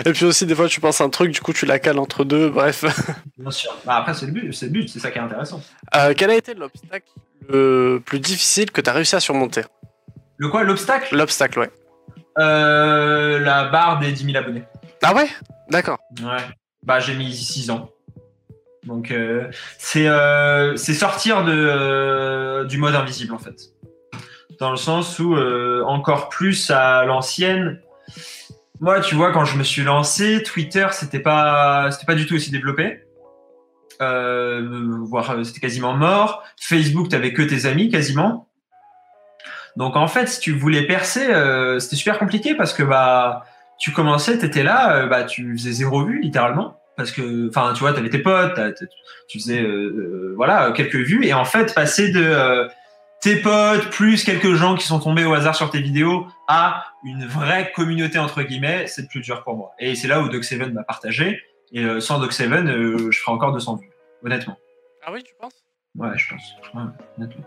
Et 0.07 0.13
puis 0.13 0.25
aussi, 0.25 0.47
des 0.47 0.55
fois, 0.55 0.69
tu 0.69 0.81
penses 0.81 1.01
un 1.01 1.09
truc, 1.11 1.31
du 1.31 1.41
coup, 1.41 1.53
tu 1.53 1.67
la 1.67 1.79
cales 1.79 1.99
entre 1.99 2.25
deux, 2.25 2.49
bref. 2.51 2.85
Bien 3.39 3.51
sûr. 3.51 3.75
Bah, 3.85 3.97
après, 3.97 4.15
c'est 4.15 4.27
le 4.27 4.33
but, 4.33 4.53
c'est 4.53 4.67
le 4.67 4.73
but, 4.73 4.89
c'est 4.89 4.99
ça 4.99 5.11
qui 5.11 5.19
est 5.19 5.23
intéressant. 5.23 5.61
Euh, 5.95 6.15
quel 6.17 6.31
a 6.31 6.35
été 6.37 6.55
l'obstacle 6.55 7.07
le 7.49 8.01
plus 8.05 8.21
difficile 8.21 8.71
que 8.71 8.81
tu 8.81 8.89
as 8.89 8.93
réussi 8.93 9.15
à 9.17 9.21
surmonter? 9.21 9.63
Le 10.37 10.49
quoi, 10.49 10.65
l'obstacle? 10.65 11.15
L'obstacle, 11.17 11.61
ouais. 11.61 11.71
euh, 12.39 13.39
La 13.39 13.65
barre 13.67 13.99
des 14.01 14.11
10 14.13 14.25
000 14.25 14.37
abonnés. 14.37 14.65
Ah 15.03 15.15
ouais? 15.15 15.29
D'accord. 15.71 15.99
Ouais. 16.21 16.43
Bah, 16.85 17.01
j'ai 17.01 17.15
mis 17.15 17.35
6 17.35 17.71
ans. 17.71 17.91
Donc, 18.87 19.11
euh, 19.11 19.51
c'est 19.79 20.07
euh, 20.07 20.77
c'est 20.77 20.93
sortir 20.93 21.45
de, 21.45 21.53
euh, 21.53 22.65
du 22.65 22.77
mode 22.77 22.95
invisible, 22.95 23.33
en 23.33 23.39
fait. 23.39 23.73
Dans 24.61 24.71
le 24.71 24.77
sens 24.77 25.19
où, 25.19 25.37
encore 25.87 26.29
plus 26.29 26.71
à 26.71 27.05
l'ancienne, 27.05 27.81
moi, 28.81 29.01
tu 29.01 29.15
vois, 29.15 29.33
quand 29.33 29.45
je 29.45 29.57
me 29.57 29.65
suis 29.65 29.83
lancé, 29.83 30.43
Twitter, 30.43 30.87
c'était 30.93 31.19
pas, 31.19 31.89
pas 32.07 32.15
du 32.15 32.27
tout 32.27 32.35
aussi 32.35 32.51
développé. 32.51 33.01
Voire, 33.99 35.37
c'était 35.45 35.61
quasiment 35.61 35.95
mort. 35.95 36.45
Facebook, 36.61 37.09
t'avais 37.09 37.33
que 37.33 37.43
tes 37.43 37.67
amis, 37.67 37.89
quasiment. 37.89 38.49
Donc, 39.77 39.97
en 39.97 40.07
fait, 40.07 40.29
si 40.29 40.39
tu 40.39 40.53
voulais 40.53 40.87
percer, 40.87 41.27
c'était 41.81 41.97
super 41.97 42.19
compliqué 42.19 42.55
parce 42.55 42.73
que, 42.73 42.85
bah, 42.85 43.45
tu 43.79 43.93
commençais, 43.93 44.39
t'étais 44.39 44.63
là, 44.63 44.97
euh, 44.97 45.07
bah 45.07 45.25
tu 45.25 45.57
faisais 45.57 45.73
zéro 45.73 46.05
vue 46.05 46.21
littéralement 46.21 46.81
parce 46.97 47.11
que, 47.11 47.49
enfin, 47.49 47.73
tu 47.75 47.81
vois, 47.81 47.93
t'avais 47.93 48.09
tes 48.09 48.21
potes, 48.21 48.61
tu 49.29 49.41
faisais, 49.41 49.61
euh, 49.61 49.67
euh, 49.67 50.35
voilà, 50.37 50.71
quelques 50.71 50.95
vues, 50.95 51.27
et 51.27 51.35
en 51.35 51.45
fait, 51.45 51.75
passer 51.75 52.13
de 52.13 52.69
tes 53.21 53.37
potes 53.37 53.91
plus 53.91 54.23
quelques 54.23 54.55
gens 54.55 54.77
qui 54.77 54.87
sont 54.87 55.01
tombés 55.01 55.25
au 55.25 55.35
hasard 55.35 55.57
sur 55.57 55.71
tes 55.71 55.81
vidéos 55.81 56.29
à 56.47 56.85
une 57.05 57.27
vraie 57.27 57.73
communauté 57.75 58.19
entre 58.21 58.43
guillemets, 58.43 58.87
c'est 58.87 59.03
le 59.03 59.09
plus 59.09 59.23
dur 59.23 59.43
pour 59.43 59.57
moi. 59.57 59.73
Et 59.81 59.97
c'est 59.97 60.07
là 60.07 60.21
où 60.21 60.29
Doc7 60.29 60.73
m'a 60.73 60.85
partagé. 60.85 61.43
Et 61.73 61.85
sans 62.01 62.25
Doc7, 62.25 63.11
je 63.11 63.19
ferais 63.19 63.33
encore 63.33 63.53
200 63.53 63.77
vues, 63.77 63.91
honnêtement. 64.25 64.57
Ah 65.05 65.11
oui, 65.13 65.25
tu 65.25 65.35
penses? 65.41 65.65
Ouais, 65.97 66.17
je 66.17 66.29
pense. 66.29 66.55
Ouais, 66.75 66.83
honnêtement. 67.19 67.45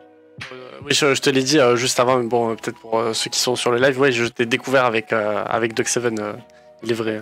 Oui, 0.84 0.94
je, 0.94 1.20
te 1.20 1.30
l'ai 1.30 1.44
dit 1.44 1.60
juste 1.76 2.00
avant, 2.00 2.18
mais 2.18 2.28
bon, 2.28 2.56
peut-être 2.56 2.80
pour 2.80 3.04
ceux 3.14 3.30
qui 3.30 3.40
sont 3.40 3.56
sur 3.56 3.72
le 3.72 3.78
live, 3.78 4.00
ouais, 4.00 4.12
je 4.12 4.26
t'ai 4.26 4.46
découvert 4.46 4.86
avec, 4.86 5.12
avec 5.14 5.74
Doc7, 5.74 6.36
il 6.84 6.92
est 6.92 6.96
vrai. 6.96 7.22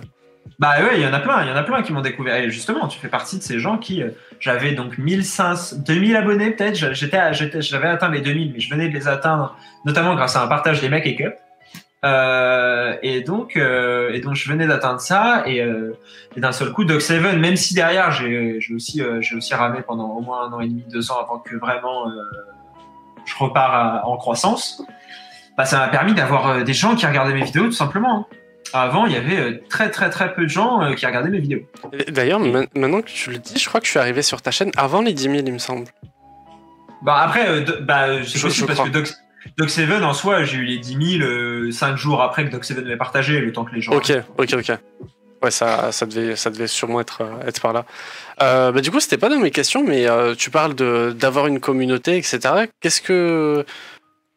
Bah 0.58 0.74
ouais, 0.80 0.98
il 0.98 1.02
y 1.02 1.06
en 1.06 1.12
a 1.12 1.20
plein, 1.20 1.42
il 1.42 1.48
y 1.48 1.52
en 1.52 1.56
a 1.56 1.62
plein 1.62 1.82
qui 1.82 1.92
m'ont 1.92 2.00
découvert. 2.00 2.36
Et 2.36 2.50
justement, 2.50 2.88
tu 2.88 2.98
fais 2.98 3.08
partie 3.08 3.38
de 3.38 3.42
ces 3.42 3.58
gens 3.58 3.78
qui, 3.78 4.02
euh, 4.02 4.10
j'avais 4.40 4.72
donc 4.72 4.96
1500, 4.96 5.78
2000 5.86 6.16
abonnés 6.16 6.50
peut-être. 6.50 6.76
J'avais 6.76 7.88
atteint 7.88 8.10
les 8.10 8.20
2000, 8.20 8.52
mais 8.54 8.60
je 8.60 8.70
venais 8.70 8.88
de 8.88 8.94
les 8.94 9.08
atteindre, 9.08 9.56
notamment 9.84 10.14
grâce 10.14 10.36
à 10.36 10.42
un 10.42 10.46
partage 10.46 10.80
des 10.80 10.88
mecs 10.88 11.06
et 11.06 11.16
Cup. 11.16 11.34
Euh, 12.04 12.96
et 13.02 13.22
donc, 13.22 13.56
euh, 13.56 14.12
et 14.12 14.20
donc 14.20 14.34
je 14.34 14.48
venais 14.48 14.66
d'atteindre 14.66 15.00
ça 15.00 15.42
et, 15.46 15.60
euh, 15.62 15.96
d'un 16.36 16.52
seul 16.52 16.70
coup, 16.72 16.84
Doc 16.84 17.00
7 17.00 17.20
même 17.38 17.56
si 17.56 17.74
derrière 17.74 18.12
j'ai, 18.12 18.58
aussi, 18.74 19.02
euh, 19.02 19.20
j'ai 19.22 19.34
aussi 19.34 19.54
ramé 19.54 19.80
pendant 19.80 20.10
au 20.10 20.20
moins 20.20 20.46
un 20.46 20.52
an 20.52 20.60
et 20.60 20.68
demi, 20.68 20.84
deux 20.88 21.10
ans 21.10 21.18
avant 21.20 21.38
que 21.38 21.56
vraiment 21.56 22.06
je 23.26 23.34
repars 23.38 24.06
en 24.08 24.16
croissance. 24.16 24.82
Bah, 25.58 25.64
ça 25.64 25.78
m'a 25.78 25.88
permis 25.88 26.14
d'avoir 26.14 26.64
des 26.64 26.74
gens 26.74 26.94
qui 26.94 27.06
regardaient 27.06 27.34
mes 27.34 27.44
vidéos 27.44 27.64
tout 27.64 27.72
simplement. 27.72 28.26
Hein. 28.30 28.36
Avant, 28.72 29.06
il 29.06 29.12
y 29.12 29.16
avait 29.16 29.38
euh, 29.38 29.62
très 29.68 29.90
très 29.90 30.10
très 30.10 30.34
peu 30.34 30.42
de 30.42 30.48
gens 30.48 30.82
euh, 30.82 30.94
qui 30.94 31.06
regardaient 31.06 31.30
mes 31.30 31.40
vidéos. 31.40 31.60
D'ailleurs, 32.08 32.40
maintenant 32.40 33.00
que 33.00 33.08
tu 33.08 33.30
le 33.30 33.38
dis, 33.38 33.58
je 33.58 33.68
crois 33.68 33.80
que 33.80 33.86
je 33.86 33.90
suis 33.90 33.98
arrivé 33.98 34.22
sur 34.22 34.42
ta 34.42 34.50
chaîne 34.50 34.70
avant 34.76 35.02
les 35.02 35.12
10 35.12 35.22
000, 35.22 35.34
il 35.46 35.52
me 35.52 35.58
semble. 35.58 35.86
Bah 37.02 37.18
après, 37.22 37.48
euh, 37.48 37.64
bah, 37.82 38.24
c'est 38.24 38.40
possible 38.40 38.66
parce 38.66 38.88
que 38.88 38.92
Doc, 38.92 39.08
Doc7 39.58 40.02
en 40.02 40.12
soi, 40.12 40.44
j'ai 40.44 40.58
eu 40.58 40.64
les 40.64 40.78
10 40.78 41.18
000 41.18 41.70
5 41.70 41.96
jours 41.96 42.22
après 42.22 42.48
que 42.48 42.56
Doc7 42.56 42.84
m'ait 42.84 42.96
partagé, 42.96 43.40
le 43.40 43.52
temps 43.52 43.64
que 43.64 43.74
les 43.74 43.80
gens. 43.80 43.92
Ok, 43.92 44.12
ok, 44.38 44.54
ok. 44.54 44.78
Ouais, 45.46 45.50
ça, 45.52 45.90
devait, 46.02 46.34
ça 46.34 46.50
devait 46.50 46.66
sûrement 46.66 47.00
être, 47.00 47.22
être 47.46 47.60
par 47.62 47.72
là. 47.72 47.84
bah, 48.38 48.80
du 48.80 48.90
coup, 48.90 49.00
c'était 49.00 49.16
pas 49.18 49.28
dans 49.28 49.38
mes 49.38 49.52
questions, 49.52 49.84
mais 49.84 50.06
tu 50.36 50.50
parles 50.50 50.74
d'avoir 50.74 51.46
une 51.46 51.60
communauté, 51.60 52.16
etc. 52.16 52.66
Qu'est-ce 52.80 53.00
que. 53.00 53.64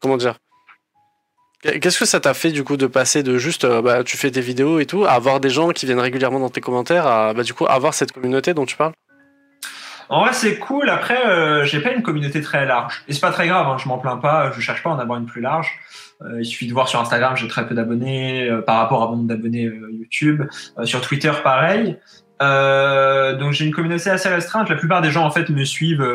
Comment 0.02 0.18
dire? 0.18 0.36
Qu'est-ce 1.62 2.00
que 2.00 2.06
ça 2.06 2.22
t'a 2.22 2.34
fait 2.34 2.52
du 2.52 2.64
coup 2.64 2.78
de 2.78 2.88
passer 2.88 3.22
de 3.22 3.38
juste 3.38 3.66
euh, 3.66 3.82
bah, 3.82 4.06
tu 4.06 4.16
fais 4.16 4.32
des 4.32 4.40
vidéos 4.40 4.80
et 4.80 4.86
tout 4.86 5.04
à 5.04 5.12
avoir 5.12 5.42
des 5.42 5.50
gens 5.50 5.70
qui 5.72 5.86
viennent 5.86 6.00
régulièrement 6.00 6.40
dans 6.40 6.50
tes 6.50 6.62
commentaires 6.62 7.06
à 7.06 7.34
bah, 7.34 7.44
du 7.44 7.54
coup 7.54 7.66
avoir 7.68 7.94
cette 7.94 8.14
communauté 8.14 8.54
dont 8.54 8.66
tu 8.66 8.78
parles? 8.78 8.94
En 10.08 10.22
vrai 10.22 10.32
c'est 10.32 10.58
cool. 10.58 10.90
Après 10.90 11.28
euh, 11.28 11.66
j'ai 11.66 11.82
pas 11.82 11.92
une 11.92 12.02
communauté 12.02 12.40
très 12.42 12.66
large 12.66 13.04
et 13.10 13.14
c'est 13.14 13.20
pas 13.20 13.32
très 13.32 13.48
grave. 13.48 13.68
Hein, 13.68 13.78
je 13.78 13.90
m'en 13.90 13.98
plains 13.98 14.16
pas. 14.16 14.52
Je 14.52 14.62
cherche 14.62 14.82
pas 14.84 14.90
à 14.90 14.94
en 14.94 15.00
avoir 15.00 15.20
une 15.20 15.26
plus 15.26 15.42
large. 15.42 15.70
Euh, 16.22 16.42
il 16.42 16.46
suffit 16.46 16.68
de 16.68 16.74
voir 16.74 16.90
sur 16.90 17.00
Instagram 17.00 17.36
j'ai 17.38 17.48
très 17.48 17.66
peu 17.66 17.76
d'abonnés 17.76 18.50
par 18.66 18.78
rapport 18.78 19.04
à 19.04 19.08
mon 19.08 19.18
nombre 19.18 19.30
d'abonnés 19.30 19.72
YouTube. 19.92 20.44
sur 20.84 21.02
Twitter 21.02 21.32
pareil. 21.44 21.98
donc 22.40 23.54
j'ai 23.54 23.66
une 23.66 23.74
communauté 23.74 24.10
assez 24.10 24.30
restreinte. 24.30 24.70
La 24.70 24.76
plupart 24.76 25.02
des 25.02 25.12
gens 25.12 25.26
en 25.26 25.32
fait 25.32 25.50
me 25.50 25.64
suivent 25.64 26.06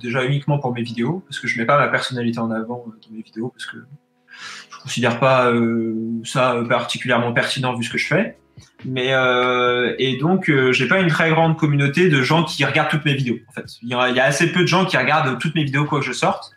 déjà 0.00 0.24
uniquement 0.24 0.58
pour 0.58 0.72
mes 0.72 0.82
vidéos 0.82 1.22
parce 1.28 1.40
que 1.40 1.46
je 1.46 1.58
mets 1.58 1.66
pas 1.66 1.78
ma 1.78 1.88
personnalité 1.88 2.38
en 2.38 2.50
avant 2.50 2.86
dans 2.86 3.14
mes 3.14 3.22
vidéos 3.22 3.48
parce 3.48 3.66
que 3.66 3.76
je 4.80 4.84
considère 4.84 5.20
pas 5.20 5.50
euh, 5.50 5.94
ça 6.24 6.56
particulièrement 6.68 7.32
pertinent 7.32 7.74
vu 7.74 7.84
ce 7.84 7.90
que 7.90 7.98
je 7.98 8.06
fais. 8.06 8.36
Mais 8.84 9.12
euh, 9.12 9.94
et 9.98 10.18
donc 10.18 10.50
euh, 10.50 10.72
j'ai 10.72 10.86
pas 10.86 11.00
une 11.00 11.08
très 11.08 11.30
grande 11.30 11.56
communauté 11.56 12.08
de 12.08 12.22
gens 12.22 12.44
qui 12.44 12.64
regardent 12.64 12.90
toutes 12.90 13.04
mes 13.04 13.14
vidéos. 13.14 13.38
En 13.48 13.52
fait, 13.52 13.66
il 13.82 13.88
y, 13.88 13.94
a, 13.94 14.24
assez 14.24 14.52
peu 14.52 14.60
de 14.60 14.66
gens 14.66 14.84
qui 14.84 14.96
regardent 14.96 15.38
toutes 15.38 15.54
mes 15.54 15.64
vidéos 15.64 15.84
quoi 15.84 16.00
que 16.00 16.06
je 16.06 16.12
sorte. 16.12 16.52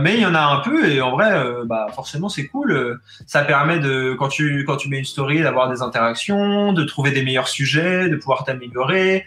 Mais 0.00 0.14
il 0.14 0.20
y 0.20 0.26
en 0.26 0.34
a 0.34 0.40
un 0.40 0.60
peu 0.60 0.90
et 0.90 1.00
en 1.00 1.12
vrai, 1.12 1.30
bah 1.66 1.86
forcément 1.94 2.28
c'est 2.28 2.46
cool. 2.46 3.00
Ça 3.26 3.42
permet 3.42 3.78
de 3.78 4.14
quand 4.18 4.28
tu 4.28 4.64
quand 4.66 4.76
tu 4.76 4.88
mets 4.88 4.98
une 4.98 5.04
story 5.04 5.42
d'avoir 5.42 5.68
des 5.70 5.82
interactions, 5.82 6.72
de 6.72 6.84
trouver 6.84 7.12
des 7.12 7.22
meilleurs 7.22 7.48
sujets, 7.48 8.08
de 8.08 8.16
pouvoir 8.16 8.44
t'améliorer. 8.44 9.24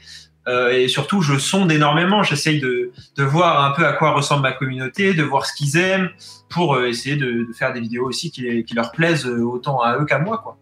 et 0.48 0.88
surtout, 0.88 1.22
je 1.22 1.38
sonde 1.38 1.72
énormément. 1.72 2.24
J'essaye 2.24 2.60
de, 2.60 2.91
de 3.16 3.24
voir 3.24 3.64
un 3.64 3.72
peu 3.72 3.86
à 3.86 3.94
quoi 3.94 4.12
ressemble 4.12 4.41
ma 4.41 4.52
communauté, 4.52 5.14
de 5.14 5.24
voir 5.24 5.46
ce 5.46 5.54
qu'ils 5.54 5.78
aiment, 5.78 6.10
pour 6.54 6.76
euh, 6.76 6.88
essayer 6.88 7.16
de, 7.16 7.48
faire 7.54 7.74
des 7.74 7.82
vidéos 7.82 8.08
aussi 8.08 8.32
qui, 8.32 8.66
leur 8.76 8.91
plaisent 8.91 9.26
euh, 9.26 9.44
autant 9.44 9.82
à 9.82 9.98
eux 9.98 10.06
qu'à 10.06 10.20
moi, 10.20 10.38
quoi. 10.38 10.58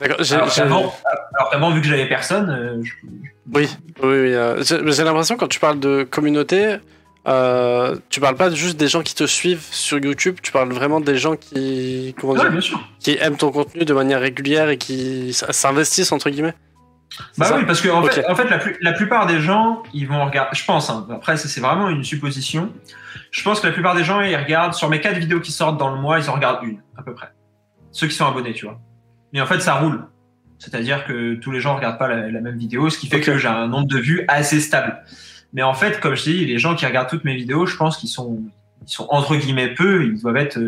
D'accord. 0.00 0.18
Alors, 0.58 0.94
vraiment, 1.50 1.70
vu 1.70 1.80
que 1.80 1.86
j'avais 1.86 2.08
personne. 2.08 2.50
Euh, 2.50 2.82
oui, 3.52 3.68
oui, 4.02 4.34
oui 4.36 4.92
j'ai 4.92 5.04
l'impression 5.04 5.36
quand 5.36 5.48
tu 5.48 5.60
parles 5.60 5.80
de 5.80 6.06
communauté, 6.08 6.76
euh, 7.26 7.96
tu 8.10 8.20
parles 8.20 8.36
pas 8.36 8.50
juste 8.50 8.76
des 8.76 8.88
gens 8.88 9.02
qui 9.02 9.14
te 9.14 9.24
suivent 9.24 9.66
sur 9.70 9.98
YouTube, 9.98 10.36
tu 10.42 10.52
parles 10.52 10.72
vraiment 10.72 11.00
des 11.00 11.16
gens 11.16 11.36
qui, 11.36 12.14
comment 12.20 12.34
dire, 12.34 12.52
qui 13.00 13.16
aiment 13.18 13.36
ton 13.36 13.50
contenu 13.50 13.84
de 13.84 13.94
manière 13.94 14.20
régulière 14.20 14.68
et 14.68 14.76
qui 14.76 15.32
s'investissent 15.32 16.12
entre 16.12 16.30
guillemets. 16.30 16.54
Bah 17.38 17.52
oui, 17.56 17.64
parce 17.64 17.80
que 17.80 17.88
en 17.88 18.02
fait, 18.02 18.24
en 18.28 18.34
fait 18.34 18.48
la, 18.80 18.92
plupart 18.92 19.26
des 19.26 19.40
gens, 19.40 19.82
ils 19.92 20.06
vont 20.06 20.24
regarder. 20.24 20.50
Je 20.56 20.64
pense. 20.64 20.90
Hein, 20.90 21.06
après, 21.10 21.36
c'est 21.36 21.60
vraiment 21.60 21.88
une 21.88 22.02
supposition. 22.02 22.72
Je 23.30 23.42
pense 23.42 23.60
que 23.60 23.66
la 23.66 23.72
plupart 23.72 23.94
des 23.94 24.04
gens, 24.04 24.20
ils 24.20 24.36
regardent 24.36 24.74
sur 24.74 24.88
mes 24.88 25.00
quatre 25.00 25.18
vidéos 25.18 25.40
qui 25.40 25.52
sortent 25.52 25.78
dans 25.78 25.94
le 25.94 26.00
mois, 26.00 26.18
ils 26.18 26.28
en 26.28 26.34
regardent 26.34 26.64
une, 26.64 26.80
à 26.96 27.02
peu 27.02 27.14
près. 27.14 27.28
Ceux 27.92 28.08
qui 28.08 28.14
sont 28.14 28.26
abonnés, 28.26 28.52
tu 28.52 28.66
vois. 28.66 28.80
Mais 29.32 29.40
en 29.40 29.46
fait, 29.46 29.60
ça 29.60 29.74
roule. 29.74 30.06
C'est-à-dire 30.58 31.04
que 31.04 31.34
tous 31.34 31.50
les 31.50 31.60
gens 31.60 31.76
regardent 31.76 31.98
pas 31.98 32.08
la, 32.08 32.40
même 32.40 32.56
vidéo, 32.56 32.90
ce 32.90 32.98
qui 32.98 33.06
fait 33.06 33.20
que 33.20 33.36
j'ai 33.38 33.48
un 33.48 33.68
nombre 33.68 33.86
de 33.86 33.98
vues 33.98 34.24
assez 34.28 34.60
stable. 34.60 35.02
Mais 35.54 35.62
en 35.62 35.74
fait, 35.74 36.00
comme 36.00 36.14
je 36.14 36.24
dis, 36.24 36.44
les 36.44 36.58
gens 36.58 36.74
qui 36.74 36.84
regardent 36.84 37.08
toutes 37.08 37.24
mes 37.24 37.34
vidéos, 37.34 37.66
je 37.66 37.76
pense 37.76 37.96
qu'ils 37.96 38.10
sont, 38.10 38.40
ils 38.86 38.90
sont 38.90 39.06
entre 39.10 39.36
guillemets 39.36 39.72
peu, 39.72 40.04
ils 40.04 40.20
doivent 40.20 40.36
être 40.36 40.58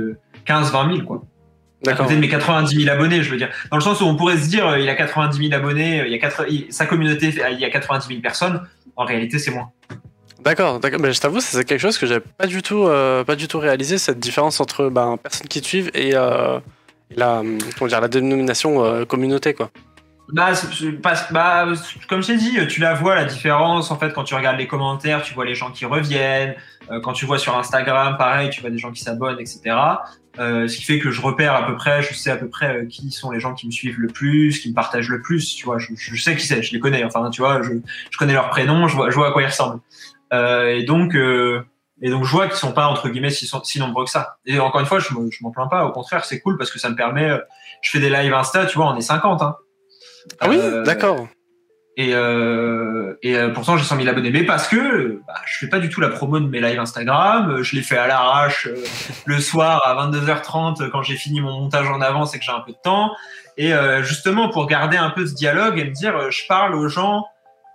15, 0.45 0.73
20 0.73 0.95
000, 0.95 1.07
quoi. 1.07 1.23
À 1.87 1.93
côté 1.93 2.15
de 2.15 2.21
mes 2.21 2.29
90 2.29 2.85
000 2.85 2.93
abonnés, 2.93 3.23
je 3.23 3.31
veux 3.31 3.37
dire. 3.37 3.51
Dans 3.71 3.77
le 3.77 3.83
sens 3.83 4.01
où 4.01 4.05
on 4.05 4.17
pourrait 4.17 4.39
se 4.39 4.49
dire, 4.49 4.67
euh, 4.67 4.81
il 4.81 4.89
a 4.89 4.95
90 4.95 5.49
000 5.51 5.55
abonnés, 5.55 6.01
euh, 6.01 6.07
il 6.07 6.13
y 6.13 6.25
a 6.25 6.31
sa 6.71 6.87
communauté, 6.87 7.35
il 7.53 7.61
y 7.61 7.65
a 7.65 7.71
90 7.71 8.09
000 8.09 8.21
personnes. 8.21 8.63
En 8.97 9.05
réalité, 9.05 9.39
c'est 9.39 9.51
moins. 9.51 9.71
D'accord, 10.47 10.79
d'accord. 10.79 11.01
Mais 11.01 11.13
je 11.13 11.21
t'avoue, 11.21 11.41
c'est 11.41 11.65
quelque 11.65 11.81
chose 11.81 11.99
que 11.99 12.07
j'avais 12.07 12.21
pas 12.21 12.47
du 12.47 12.63
tout, 12.63 12.85
euh, 12.85 13.25
pas 13.25 13.35
du 13.35 13.49
tout 13.49 13.59
réalisé 13.59 13.99
cette 13.99 14.21
différence 14.21 14.61
entre 14.61 14.89
ben, 14.91 15.17
personnes 15.17 15.49
qui 15.49 15.61
te 15.61 15.67
suivent 15.67 15.91
et, 15.93 16.13
euh, 16.15 16.61
la, 17.15 17.43
comment 17.77 17.89
dire, 17.89 18.01
la 18.01 18.07
dénomination 18.07 18.85
euh, 18.85 19.05
communauté, 19.05 19.55
quoi. 19.55 19.71
Bah, 20.29 20.53
bah, 21.31 21.67
comme 22.09 22.23
je 22.23 22.27
t'ai 22.27 22.37
dit, 22.37 22.59
tu 22.67 22.81
la 22.81 22.95
vois 22.95 23.15
la 23.15 23.25
différence 23.25 23.91
en 23.91 23.99
fait 23.99 24.13
quand 24.13 24.25
tu 24.25 24.35
regardes 24.35 24.59
les 24.59 24.67
commentaires, 24.67 25.23
tu 25.23 25.35
vois 25.35 25.45
les 25.45 25.55
gens 25.55 25.71
qui 25.71 25.85
reviennent. 25.85 26.55
quand 27.03 27.13
tu 27.13 27.27
vois 27.27 27.39
sur 27.39 27.57
Instagram, 27.57 28.17
pareil, 28.17 28.51
tu 28.51 28.61
vois 28.61 28.71
des 28.71 28.79
gens 28.79 28.91
qui 28.91 29.03
s'abonnent, 29.03 29.39
etc. 29.39 29.77
ce 30.37 30.77
qui 30.77 30.83
fait 30.83 30.99
que 30.99 31.13
je 31.13 31.21
repère 31.21 31.55
à 31.55 31.65
peu 31.65 31.77
près, 31.77 32.03
je 32.03 32.13
sais 32.13 32.31
à 32.31 32.37
peu 32.37 32.49
près 32.49 32.87
qui 32.89 33.13
sont 33.13 33.31
les 33.31 33.39
gens 33.39 33.55
qui 33.55 33.67
me 33.67 33.73
suivent 33.73 34.01
le 34.01 34.09
plus, 34.09 34.59
qui 34.59 34.71
me 34.71 34.75
partagent 34.75 35.11
le 35.11 35.23
plus. 35.23 35.55
Tu 35.55 35.65
vois, 35.65 35.79
je, 35.79 36.17
sais 36.17 36.35
qui 36.35 36.45
c'est, 36.45 36.61
je 36.61 36.73
les 36.73 36.81
connais. 36.81 37.05
Enfin, 37.05 37.31
tu 37.31 37.41
vois, 37.41 37.63
je, 37.63 37.71
je 38.11 38.19
connais 38.19 38.33
leurs 38.33 38.51
prénoms, 38.51 38.89
je 38.89 38.97
vois, 38.97 39.11
je 39.11 39.15
vois 39.15 39.29
à 39.29 39.31
quoi 39.31 39.43
ils 39.43 39.47
ressemblent. 39.47 39.81
Euh, 40.33 40.69
et 40.69 40.85
donc, 40.85 41.15
euh, 41.15 41.65
et 42.03 42.11
donc, 42.11 42.25
je 42.25 42.31
vois 42.31 42.47
qu'ils 42.47 42.57
sont 42.57 42.73
pas 42.73 42.87
entre 42.87 43.09
guillemets 43.09 43.31
si, 43.31 43.51
si 43.65 43.79
nombreux 43.79 44.05
que 44.05 44.11
ça. 44.11 44.39
Et 44.45 44.59
encore 44.59 44.81
une 44.81 44.87
fois, 44.87 44.99
je, 44.99 45.09
m'en 45.41 45.51
plains 45.51 45.69
pas. 45.69 45.85
Au 45.87 45.93
contraire, 45.93 46.25
c'est 46.25 46.41
cool 46.41 46.59
parce 46.59 46.71
que 46.71 46.79
ça 46.79 46.91
me 46.91 46.97
permet. 46.97 47.31
Euh, 47.31 47.39
je 47.83 47.91
fais 47.91 48.01
des 48.01 48.11
lives 48.11 48.35
Insta, 48.35 48.67
tu 48.67 48.77
vois, 48.77 48.89
on 48.93 48.97
est 48.97 49.03
50. 49.03 49.43
Hein. 49.43 49.57
Ah 50.41 50.49
oui, 50.49 50.59
d'accord. 50.85 51.29
Et, 51.99 52.11
euh, 52.13 53.15
et 53.23 53.35
pourtant 53.55 53.79
j'ai 53.79 53.85
100 53.85 53.97
000 53.97 54.09
abonnés, 54.09 54.31
mais 54.31 54.45
parce 54.45 54.69
que 54.69 55.23
bah, 55.27 55.35
je 55.47 55.57
fais 55.59 55.69
pas 55.69 55.79
du 55.79 55.89
tout 55.89 56.03
la 56.03 56.11
promo 56.11 56.39
de 56.39 56.47
mes 56.47 56.61
lives 56.61 56.79
Instagram. 56.79 57.63
Je 57.63 57.75
les 57.75 57.83
fais 57.83 57.97
à 57.97 58.07
l'arrache 58.07 58.69
le 59.25 59.41
soir 59.41 59.83
à 59.87 59.95
22h30 60.07 60.91
quand 60.91 61.03
j'ai 61.03 61.17
fini 61.17 61.41
mon 61.41 61.59
montage 61.59 61.89
en 61.89 62.03
avance 62.03 62.35
et 62.35 62.39
que 62.39 62.45
j'ai 62.45 62.53
un 62.53 62.61
peu 62.61 62.73
de 62.73 62.79
temps. 62.83 63.13
Et 63.57 63.73
justement 64.03 64.51
pour 64.51 64.67
garder 64.67 64.99
un 64.99 65.09
peu 65.09 65.27
ce 65.27 65.33
dialogue 65.33 65.79
et 65.79 65.85
me 65.85 65.91
dire, 65.93 66.31
je 66.31 66.47
parle 66.47 66.75
aux 66.75 66.89
gens 66.89 67.25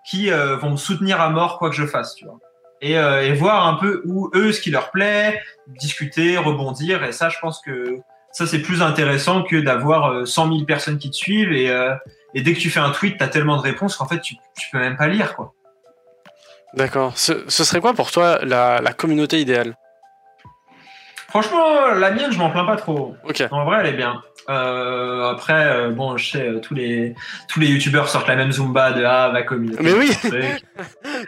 qui 0.06 0.30
vont 0.30 0.72
me 0.72 0.78
soutenir 0.78 1.20
à 1.20 1.32
mort 1.32 1.58
quoi 1.58 1.72
que 1.72 1.76
je 1.76 1.88
fasse, 1.88 2.14
tu 2.14 2.26
vois 2.26 2.38
et, 2.82 2.98
euh, 2.98 3.24
et, 3.24 3.34
voir 3.34 3.68
un 3.68 3.76
peu 3.76 4.02
où 4.06 4.30
eux 4.34 4.52
ce 4.52 4.60
qui 4.60 4.72
leur 4.72 4.92
plaît, 4.92 5.42
discuter, 5.68 6.38
rebondir. 6.38 7.04
Et 7.04 7.12
ça, 7.12 7.30
je 7.30 7.38
pense 7.40 7.62
que 7.62 8.00
ça 8.32 8.48
c'est 8.48 8.62
plus 8.62 8.82
intéressant 8.82 9.44
que 9.44 9.58
d'avoir 9.58 10.28
100 10.28 10.48
euh, 10.48 10.54
000 10.54 10.66
personnes 10.66 10.98
qui 10.98 11.10
te 11.10 11.16
suivent 11.16 11.54
et, 11.54 11.70
euh, 11.70 11.94
et 12.34 12.42
dès 12.42 12.54
que 12.54 12.60
tu 12.60 12.70
fais 12.70 12.80
un 12.80 12.92
tweet, 12.92 13.18
tu 13.18 13.24
as 13.24 13.28
tellement 13.28 13.58
de 13.58 13.62
réponses 13.62 13.96
qu'en 13.96 14.08
fait 14.08 14.20
tu, 14.20 14.36
tu 14.58 14.70
peux 14.72 14.80
même 14.80 14.98
pas 14.98 15.08
lire 15.08 15.36
quoi. 15.36 15.54
D'accord. 16.74 17.18
Ce, 17.18 17.34
ce, 17.50 17.64
serait 17.64 17.82
quoi 17.82 17.94
pour 17.94 18.12
toi 18.12 18.40
la, 18.44 18.80
la 18.80 18.94
communauté 18.94 19.42
idéale? 19.42 19.76
Franchement, 21.32 21.94
la 21.96 22.12
mienne, 22.12 22.32
je 22.32 22.38
m'en 22.38 22.50
plains 22.50 22.66
pas 22.66 22.76
trop. 22.76 23.16
Ok. 23.24 23.42
En 23.52 23.64
vrai, 23.64 23.78
elle 23.80 23.88
est 23.88 23.98
bien. 23.98 24.22
Euh, 24.50 25.30
après, 25.30 25.66
euh, 25.66 25.90
bon, 25.90 26.18
je 26.18 26.32
sais, 26.32 26.46
euh, 26.46 26.60
tous 26.60 26.74
les 26.74 27.16
tous 27.48 27.62
les 27.62 27.68
youtubeurs 27.68 28.10
sortent 28.10 28.28
la 28.28 28.36
même 28.36 28.52
zumba 28.52 28.92
de 28.92 29.06
ah 29.06 29.30
ma 29.32 29.44
communauté. 29.44 29.82
Mais 29.82 29.94
oui. 29.94 30.10
truc. 30.14 30.34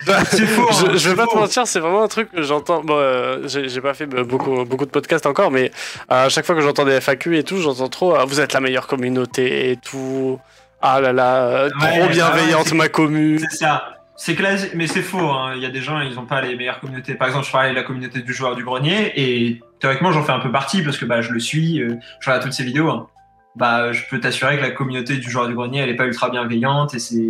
Bah, 0.06 0.26
C'est 0.26 0.46
faux, 0.46 0.68
hein, 0.70 0.88
je, 0.88 0.94
je 0.94 0.98
c'est 0.98 1.10
vais 1.10 1.16
pas 1.16 1.28
te 1.28 1.38
mentir, 1.38 1.68
c'est 1.68 1.80
vraiment 1.80 2.04
un 2.04 2.08
truc 2.10 2.30
que 2.32 2.42
j'entends. 2.42 2.84
Bon, 2.84 3.00
j'ai 3.48 3.70
j'ai 3.70 3.80
pas 3.80 3.94
fait 3.94 4.06
beaucoup, 4.06 4.66
beaucoup 4.66 4.86
de 4.86 4.92
podcasts 4.92 5.26
encore, 5.26 5.52
mais 5.52 5.72
à 6.10 6.28
chaque 6.28 6.46
fois 6.46 6.56
que 6.56 6.62
j'entends 6.62 6.84
des 6.84 7.00
FAQ 7.00 7.38
et 7.38 7.44
tout, 7.44 7.58
j'entends 7.58 7.88
trop 7.88 8.16
ah, 8.16 8.26
Vous 8.26 8.42
êtes 8.42 8.52
la 8.52 8.60
meilleure 8.60 8.88
communauté 8.88 9.72
et 9.72 9.78
tout. 9.78 10.38
Ah 10.86 11.00
là 11.02 11.14
là, 11.14 11.66
Ouais, 11.82 12.00
trop 12.00 12.10
bienveillante 12.10 12.72
ouais, 12.72 12.78
ma 12.78 12.90
commu. 12.90 13.40
C'est 13.40 13.58
ça. 13.58 13.86
C'est 14.16 14.36
classique, 14.36 14.72
mais 14.76 14.86
c'est 14.86 15.02
faux. 15.02 15.32
hein. 15.32 15.54
Il 15.56 15.62
y 15.62 15.66
a 15.66 15.70
des 15.70 15.82
gens, 15.82 16.00
ils 16.02 16.14
n'ont 16.16 16.26
pas 16.26 16.42
les 16.42 16.56
meilleures 16.56 16.80
communautés. 16.80 17.16
Par 17.16 17.28
exemple, 17.28 17.46
je 17.48 17.52
parlais 17.52 17.70
de 17.72 17.76
la 17.76 17.84
communauté 17.84 18.20
du 18.22 18.34
joueur 18.34 18.56
du 18.56 18.64
grenier, 18.64 19.12
et 19.16 19.60
théoriquement, 19.80 20.12
j'en 20.12 20.24
fais 20.24 20.34
un 20.34 20.40
peu 20.40 20.52
partie 20.52 20.84
parce 20.84 20.98
que 20.98 21.06
bah, 21.06 21.22
je 21.22 21.32
le 21.32 21.40
suis, 21.40 21.82
euh, 21.82 21.96
je 22.20 22.30
regarde 22.30 22.44
toutes 22.44 22.54
ses 22.54 22.64
vidéos. 22.64 22.90
hein. 22.92 23.08
Bah, 23.56 23.92
je 23.92 24.02
peux 24.10 24.20
t'assurer 24.20 24.58
que 24.58 24.62
la 24.62 24.72
communauté 24.72 25.18
du 25.18 25.30
joueur 25.32 25.48
du 25.48 25.54
grenier, 25.56 25.80
elle 25.80 25.90
est 25.90 25.96
pas 25.96 26.06
ultra 26.06 26.30
bienveillante 26.30 26.94
et 26.96 27.00
c'est 27.00 27.24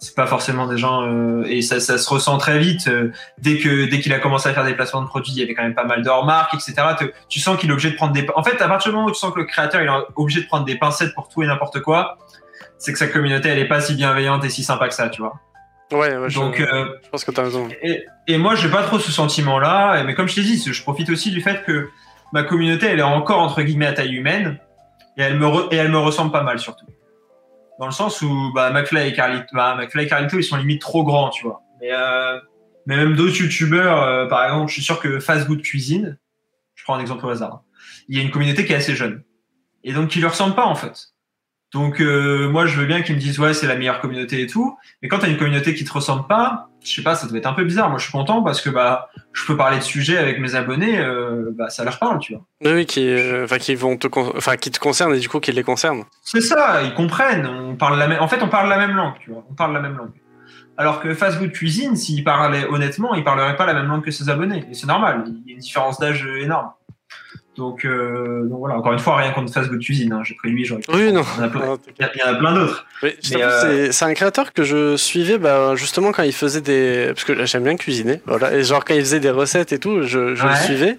c'est 0.00 0.14
pas 0.14 0.26
forcément 0.28 0.68
des 0.68 0.78
gens 0.78 1.02
euh, 1.08 1.42
et 1.48 1.60
ça, 1.60 1.80
ça 1.80 1.98
se 1.98 2.08
ressent 2.08 2.38
très 2.38 2.60
vite 2.60 2.86
euh, 2.86 3.10
dès 3.38 3.58
que 3.58 3.84
dès 3.90 3.98
qu'il 3.98 4.12
a 4.12 4.20
commencé 4.20 4.48
à 4.48 4.52
faire 4.54 4.64
des 4.64 4.74
placements 4.74 5.02
de 5.02 5.08
produits 5.08 5.32
il 5.32 5.38
y 5.40 5.42
avait 5.42 5.54
quand 5.54 5.64
même 5.64 5.74
pas 5.74 5.82
mal 5.86 6.02
de 6.04 6.08
remarques 6.08 6.54
etc 6.54 6.74
Te- 6.96 7.12
tu 7.28 7.40
sens 7.40 7.58
qu'il 7.58 7.68
est 7.68 7.72
obligé 7.72 7.90
de 7.90 7.96
prendre 7.96 8.12
des 8.12 8.24
en 8.36 8.44
fait 8.44 8.62
à 8.62 8.68
partir 8.68 8.92
du 8.92 8.96
moment 8.96 9.08
où 9.08 9.12
tu 9.12 9.18
sens 9.18 9.32
que 9.34 9.40
le 9.40 9.44
créateur 9.46 9.82
il 9.82 9.88
est 9.88 9.92
obligé 10.14 10.40
de 10.40 10.46
prendre 10.46 10.64
des 10.64 10.76
pincettes 10.76 11.12
pour 11.16 11.28
tout 11.28 11.42
et 11.42 11.48
n'importe 11.48 11.80
quoi 11.80 12.16
c'est 12.78 12.92
que 12.92 12.98
sa 12.98 13.08
communauté 13.08 13.48
elle 13.48 13.58
est 13.58 13.68
pas 13.68 13.80
si 13.80 13.94
bienveillante 13.94 14.44
et 14.44 14.50
si 14.50 14.62
sympa 14.64 14.88
que 14.88 14.94
ça 14.94 15.08
tu 15.08 15.20
vois 15.22 15.40
Ouais, 15.90 16.14
ouais, 16.18 16.28
je, 16.28 16.38
donc 16.38 16.60
euh, 16.60 16.94
je 17.02 17.08
pense 17.08 17.24
que 17.24 17.30
t'as 17.30 17.44
raison. 17.44 17.66
et, 17.82 18.04
et 18.26 18.36
moi, 18.36 18.54
j'ai 18.54 18.68
pas 18.68 18.82
trop 18.82 18.98
ce 18.98 19.10
sentiment-là. 19.10 20.02
Mais 20.04 20.14
comme 20.14 20.28
je 20.28 20.34
t'ai 20.34 20.42
dit, 20.42 20.62
je 20.62 20.82
profite 20.82 21.08
aussi 21.08 21.30
du 21.30 21.40
fait 21.40 21.64
que 21.64 21.88
ma 22.34 22.42
communauté, 22.42 22.84
elle 22.84 22.98
est 22.98 23.02
encore 23.02 23.40
entre 23.40 23.62
guillemets 23.62 23.86
à 23.86 23.94
taille 23.94 24.14
humaine 24.14 24.58
et 25.16 25.22
elle 25.22 25.38
me 25.38 25.46
re- 25.46 25.68
et 25.72 25.76
elle 25.76 25.90
me 25.90 25.96
ressemble 25.96 26.30
pas 26.30 26.42
mal 26.42 26.58
surtout. 26.58 26.84
Dans 27.80 27.86
le 27.86 27.92
sens 27.92 28.20
où 28.20 28.52
bah, 28.54 28.70
McFly 28.70 29.08
et 29.08 29.12
Carlito, 29.14 29.46
bah, 29.54 29.76
McFly 29.78 30.04
et 30.04 30.08
Carlito, 30.08 30.36
ils 30.38 30.44
sont 30.44 30.58
limite 30.58 30.82
trop 30.82 31.04
grands, 31.04 31.30
tu 31.30 31.44
vois. 31.46 31.62
Mais, 31.80 31.88
euh, 31.92 32.38
mais 32.84 32.96
même 32.98 33.16
d'autres 33.16 33.40
youtubeurs, 33.40 34.02
euh, 34.02 34.26
par 34.26 34.44
exemple, 34.44 34.68
je 34.68 34.74
suis 34.74 34.82
sûr 34.82 35.00
que 35.00 35.20
Fast 35.20 35.46
Good 35.46 35.62
Cuisine, 35.62 36.18
je 36.74 36.84
prends 36.84 36.96
un 36.96 37.00
exemple 37.00 37.24
au 37.24 37.30
hasard, 37.30 37.62
il 38.10 38.16
y 38.18 38.20
a 38.20 38.22
une 38.22 38.30
communauté 38.30 38.66
qui 38.66 38.74
est 38.74 38.76
assez 38.76 38.94
jeune 38.94 39.22
et 39.84 39.94
donc 39.94 40.08
qui 40.10 40.20
leur 40.20 40.32
ressemble 40.32 40.54
pas 40.54 40.66
en 40.66 40.74
fait. 40.74 41.14
Donc 41.72 42.00
euh, 42.00 42.48
moi, 42.48 42.66
je 42.66 42.80
veux 42.80 42.86
bien 42.86 43.02
qu'ils 43.02 43.16
me 43.16 43.20
disent 43.20 43.38
ouais, 43.38 43.52
c'est 43.52 43.66
la 43.66 43.76
meilleure 43.76 44.00
communauté 44.00 44.40
et 44.40 44.46
tout. 44.46 44.76
Mais 45.02 45.08
quand 45.08 45.18
t'as 45.18 45.28
une 45.28 45.36
communauté 45.36 45.74
qui 45.74 45.84
te 45.84 45.92
ressemble 45.92 46.26
pas, 46.26 46.70
je 46.82 46.94
sais 46.94 47.02
pas, 47.02 47.14
ça 47.14 47.26
doit 47.26 47.38
être 47.38 47.46
un 47.46 47.52
peu 47.52 47.64
bizarre. 47.64 47.90
Moi, 47.90 47.98
je 47.98 48.04
suis 48.04 48.12
content 48.12 48.42
parce 48.42 48.62
que 48.62 48.70
bah, 48.70 49.10
je 49.32 49.44
peux 49.44 49.56
parler 49.56 49.78
de 49.78 49.82
sujets 49.82 50.16
avec 50.16 50.40
mes 50.40 50.54
abonnés, 50.54 50.98
euh, 50.98 51.50
bah, 51.52 51.68
ça 51.68 51.84
leur 51.84 51.98
parle, 51.98 52.18
tu 52.20 52.32
vois. 52.32 52.42
Oui, 52.64 52.72
oui, 52.72 52.86
qui, 52.86 53.06
euh, 53.06 53.44
enfin, 53.44 53.58
qui 53.58 53.74
vont 53.74 53.96
te, 53.96 54.08
enfin, 54.36 54.56
qui 54.56 54.70
te 54.70 54.78
concernent 54.78 55.14
et 55.14 55.18
du 55.18 55.28
coup 55.28 55.40
qui 55.40 55.52
les 55.52 55.62
concernent. 55.62 56.04
C'est 56.22 56.40
ça, 56.40 56.82
ils 56.82 56.94
comprennent. 56.94 57.46
On 57.46 57.76
parle 57.76 57.98
la 57.98 58.08
même. 58.08 58.22
En 58.22 58.28
fait, 58.28 58.42
on 58.42 58.48
parle 58.48 58.70
la 58.70 58.78
même 58.78 58.96
langue, 58.96 59.14
tu 59.20 59.30
vois. 59.30 59.44
On 59.50 59.54
parle 59.54 59.74
la 59.74 59.80
même 59.80 59.96
langue. 59.96 60.12
Alors 60.78 61.00
que 61.00 61.12
Fast 61.12 61.38
Food 61.38 61.52
Cuisine, 61.52 61.96
s'il 61.96 62.22
parlait 62.22 62.64
honnêtement, 62.66 63.14
il 63.14 63.24
parlerait 63.24 63.56
pas 63.56 63.66
la 63.66 63.74
même 63.74 63.88
langue 63.88 64.04
que 64.04 64.12
ses 64.12 64.30
abonnés. 64.30 64.64
Et 64.70 64.74
c'est 64.74 64.86
normal. 64.86 65.24
Il 65.26 65.50
y 65.50 65.50
a 65.50 65.54
une 65.54 65.60
différence 65.60 65.98
d'âge 65.98 66.24
énorme. 66.40 66.70
Donc, 67.58 67.84
euh, 67.84 68.44
donc 68.48 68.60
voilà. 68.60 68.76
Encore 68.76 68.92
une 68.92 68.98
fois, 69.00 69.16
rien 69.16 69.32
contre 69.32 69.52
Fast 69.52 69.68
Food 69.68 69.80
Cuisine. 69.80 70.12
Hein. 70.12 70.22
J'ai 70.24 70.34
pris 70.34 70.48
lui, 70.50 70.64
j'aurais. 70.64 70.80
Oui, 70.94 71.12
non. 71.12 71.22
Il 71.36 71.40
y 71.40 71.42
en 71.42 71.44
a 71.44 71.48
plein, 71.48 71.60
a- 71.60 71.66
d'autres. 72.54 72.86
T'avoue, 73.00 73.42
euh, 73.42 73.88
c'est- 73.90 74.04
un 74.04 74.14
créateur 74.14 74.52
que 74.52 74.62
je 74.62 74.96
suivais 74.96 75.38
bah, 75.38 75.74
justement 75.74 76.12
quand 76.12 76.22
il 76.22 76.32
faisait 76.32 76.60
des. 76.60 77.06
Parce 77.08 77.24
que 77.24 77.44
j'aime 77.44 77.64
bien 77.64 77.76
cuisiner. 77.76 78.20
Voilà. 78.26 78.54
Et 78.54 78.62
genre 78.62 78.84
quand 78.84 78.94
il 78.94 79.00
faisait 79.00 79.20
des 79.20 79.30
recettes 79.30 79.72
et 79.72 79.78
tout, 79.78 80.02
je, 80.02 80.34
je 80.36 80.42
le 80.44 80.48
Ouais. 80.50 80.56
suivais. 80.64 80.96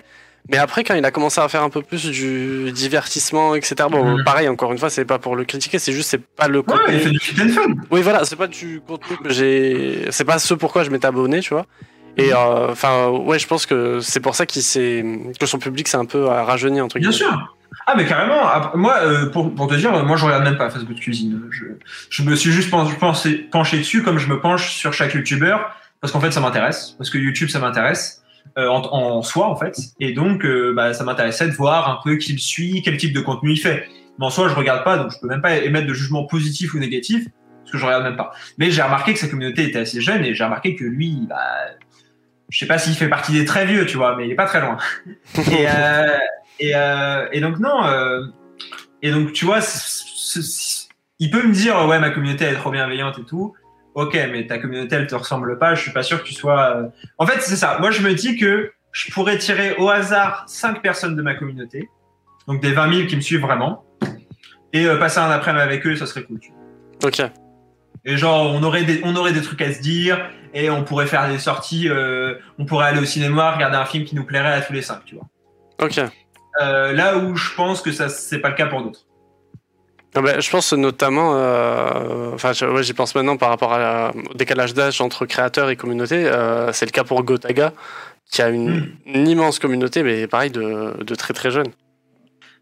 Mais 0.52 0.58
après, 0.58 0.84
quand 0.84 0.96
il 0.96 1.06
a 1.06 1.12
commencé 1.12 1.40
à 1.40 1.48
faire 1.48 1.64
un 1.64 1.70
peu 1.70 1.82
plus 1.82 2.06
du 2.10 2.72
divertissement, 2.72 3.56
etc. 3.56 3.76
Bon, 3.92 4.18
Mhm. 4.18 4.24
pareil, 4.24 4.48
encore 4.50 4.72
une 4.72 4.78
fois, 4.80 4.90
c'est 4.90 5.06
pas 5.06 5.20
pour 5.20 5.36
le 5.36 5.44
critiquer, 5.46 5.80
c'est 5.80 5.92
juste, 5.92 6.10
c'est 6.10 6.22
pas 6.26 6.48
le 6.48 6.60
Ouais, 6.60 6.64
contenu. 6.66 6.94
il 6.96 7.20
fait 7.20 7.44
du 7.44 7.50
fun. 7.50 7.62
Oui, 7.92 8.02
voilà, 8.02 8.26
c'est 8.26 8.36
pas 8.36 8.48
du 8.48 8.82
contenu 8.86 9.18
que 9.18 9.30
j'ai. 9.30 10.08
C'est 10.12 10.26
pas 10.26 10.40
ce 10.40 10.54
pourquoi 10.56 10.84
je 10.84 10.90
m'étais 10.90 11.06
abonné, 11.08 11.40
tu 11.42 11.54
vois. 11.54 11.66
Et 12.20 12.34
euh, 12.34 12.72
enfin, 12.72 13.10
ouais, 13.10 13.40
je 13.40 13.48
pense 13.48 13.66
que 13.66 14.00
c'est 14.02 14.20
pour 14.20 14.36
ça 14.36 14.46
qu'il 14.46 14.62
s'est. 14.62 15.04
que 15.40 15.46
son 15.46 15.60
public 15.60 15.88
s'est 15.88 15.98
un 15.98 16.06
peu 16.06 16.26
rajeuni, 16.26 16.82
entre 16.82 17.00
Bien 17.00 17.10
guillemets. 17.10 17.26
sûr. 17.30 17.56
Ah 17.88 17.94
mais 17.96 18.06
carrément. 18.06 18.48
Après, 18.48 18.78
Moi, 18.78 18.96
euh, 19.02 19.30
pour, 19.32 19.54
pour 19.56 19.68
te 19.68 19.76
dire, 19.76 19.92
moi 20.06 20.18
je 20.18 20.26
regarde 20.26 20.44
même 20.44 20.58
pas 20.58 20.70
Fast 20.70 20.86
Food 20.86 21.00
Cuisine. 21.00 21.42
Je, 21.50 21.66
je 22.10 22.24
me 22.24 22.36
suis 22.36 22.52
juste 22.52 22.70
penché 22.72 23.78
dessus 23.78 24.04
comme 24.04 24.18
je 24.20 24.28
me 24.28 24.40
penche 24.40 24.72
sur 24.76 24.94
chaque 24.94 25.14
youtubeur 25.14 25.72
parce 26.02 26.14
qu'en 26.14 26.20
fait 26.20 26.32
ça 26.32 26.40
m'intéresse, 26.40 26.96
parce 26.98 27.10
que 27.10 27.18
YouTube 27.18 27.50
ça 27.50 27.60
m'intéresse 27.60 28.22
euh, 28.58 28.68
en, 28.68 28.82
en 28.94 29.22
soi 29.22 29.48
en 29.48 29.56
fait, 29.56 29.76
et 30.00 30.14
donc 30.14 30.46
euh, 30.46 30.74
bah, 30.76 30.94
ça 30.94 31.04
m'intéressait 31.04 31.48
de 31.48 31.54
voir 31.54 31.90
un 31.90 32.00
peu 32.04 32.16
qui 32.18 32.32
le 32.34 32.38
suit, 32.40 32.82
quel 32.84 32.98
type 32.98 33.14
de 33.14 33.22
contenu 33.22 33.52
il 33.54 33.58
fait. 33.58 33.88
Mais 34.18 34.26
en 34.26 34.30
soi 34.30 34.50
je 34.50 34.56
regarde 34.56 34.84
pas, 34.84 34.98
donc 34.98 35.12
je 35.12 35.18
peux 35.20 35.28
même 35.28 35.42
pas 35.42 35.56
émettre 35.58 35.88
de 35.88 35.94
jugement 35.94 36.26
positif 36.26 36.74
ou 36.74 36.80
négatif 36.80 37.26
parce 37.62 37.72
que 37.72 37.78
je 37.78 37.86
regarde 37.86 38.04
même 38.04 38.16
pas. 38.18 38.32
Mais 38.58 38.72
j'ai 38.72 38.82
remarqué 38.82 39.14
que 39.14 39.20
sa 39.20 39.28
communauté 39.28 39.64
était 39.64 39.80
assez 39.80 40.00
jeune 40.02 40.24
et 40.26 40.34
j'ai 40.36 40.44
remarqué 40.44 40.76
que 40.76 40.84
lui, 40.84 41.20
bah, 41.28 41.36
je 42.50 42.58
sais 42.60 42.66
pas 42.68 42.78
s'il 42.78 42.94
fait 42.96 43.08
partie 43.10 43.32
des 43.32 43.46
très 43.46 43.66
vieux, 43.66 43.86
tu 43.86 43.98
vois, 43.98 44.16
mais 44.16 44.26
il 44.26 44.32
est 44.32 44.36
pas 44.36 44.46
très 44.46 44.62
loin. 44.62 44.78
et, 45.38 45.68
euh, 45.68 46.18
et, 46.60 46.72
euh, 46.76 47.28
et 47.32 47.42
donc 47.42 47.60
non. 47.60 47.86
euh, 47.86 48.22
et 49.02 49.12
donc 49.12 49.34
tu 49.34 49.46
vois, 49.46 49.60
il 51.20 51.30
peut 51.32 51.44
me 51.44 51.54
dire 51.54 51.86
ouais 51.88 52.00
ma 52.00 52.10
communauté 52.12 52.46
elle 52.46 52.54
est 52.54 52.58
trop 52.58 52.72
bienveillante 52.72 53.20
et 53.20 53.24
tout. 53.26 53.54
Ok, 53.96 54.14
mais 54.32 54.46
ta 54.48 54.60
communauté 54.60 54.96
elle 54.96 55.08
te 55.08 55.16
ressemble 55.16 55.58
pas. 55.60 55.76
Je 55.76 55.82
suis 55.82 55.92
pas 55.92 56.04
sûr 56.04 56.22
que 56.22 56.28
tu 56.28 56.34
sois. 56.34 56.76
euh, 56.78 56.88
En 57.18 57.26
fait 57.26 57.42
c'est 57.42 57.56
ça. 57.56 57.78
Moi 57.80 57.92
je 57.92 58.02
me 58.02 58.14
dis 58.14 58.38
que 58.38 58.72
je 58.92 59.12
pourrais 59.12 59.38
tirer 59.38 59.76
au 59.78 59.90
hasard 59.90 60.44
5 60.48 60.82
personnes 60.82 61.16
de 61.16 61.22
ma 61.22 61.36
communauté, 61.36 61.90
donc 62.48 62.62
des 62.62 62.72
20 62.72 62.94
000 62.94 63.08
qui 63.08 63.16
me 63.16 63.22
suivent 63.22 63.42
vraiment, 63.42 63.84
et 64.74 64.86
euh, 64.86 64.98
passer 64.98 65.20
un 65.20 65.30
après-midi 65.30 65.62
avec 65.64 65.86
eux, 65.86 65.96
ça 65.96 66.06
serait 66.08 66.24
cool. 66.24 66.40
tu 66.40 66.52
vois. 66.52 67.10
Ok. 67.10 67.32
Et 68.06 68.18
genre, 68.18 68.52
on 68.54 68.64
aurait 68.64 68.84
des, 68.84 69.02
on 69.04 69.16
aurait 69.16 69.34
des 69.34 69.42
trucs 69.42 69.62
à 69.62 69.74
se 69.74 69.82
dire, 69.82 70.20
et 70.54 70.70
on 70.70 70.84
pourrait 70.84 71.06
faire 71.08 71.28
des 71.30 71.38
sorties, 71.40 71.90
euh, 71.90 72.36
on 72.58 72.66
pourrait 72.66 72.88
aller 72.88 73.00
au 73.02 73.06
cinéma, 73.06 73.52
regarder 73.52 73.78
un 73.78 73.86
film 73.86 74.06
qui 74.06 74.16
nous 74.16 74.24
plairait 74.26 74.54
à 74.54 74.62
tous 74.62 74.74
les 74.74 74.82
cinq, 74.82 75.04
tu 75.06 75.16
vois. 75.16 75.26
Ok. 75.82 76.00
Euh, 76.62 76.92
là 76.94 77.18
où 77.18 77.36
je 77.36 77.54
pense 77.56 77.82
que 77.82 77.92
ça, 77.92 78.10
c'est 78.10 78.40
pas 78.40 78.50
le 78.50 78.56
cas 78.56 78.66
pour 78.68 78.82
d'autres. 78.82 79.02
Ah 80.16 80.22
bah, 80.22 80.40
je 80.40 80.50
pense 80.50 80.74
notamment, 80.74 81.34
euh, 81.36 82.32
enfin, 82.34 82.54
ouais, 82.68 82.82
j'y 82.84 82.94
pense 82.94 83.14
maintenant 83.14 83.38
par 83.38 83.50
rapport 83.50 83.74
à 83.74 84.12
au 84.32 84.34
décalage 84.34 84.74
d'âge 84.74 85.02
entre 85.02 85.26
créateurs 85.28 85.70
et 85.70 85.76
communauté. 85.76 86.24
c'est 86.74 86.86
le 86.86 86.92
cas 86.92 87.04
pour 87.04 87.22
Gotaga, 87.24 87.74
qui 88.32 88.42
a 88.42 88.50
une, 88.50 88.80
Hmm. 88.80 88.88
une 89.06 89.28
immense 89.28 89.60
communauté, 89.60 90.02
mais 90.04 90.26
pareil, 90.26 90.50
de, 90.52 91.04
de 91.04 91.16
très 91.16 91.34
très 91.36 91.52
jeunes. 91.52 91.72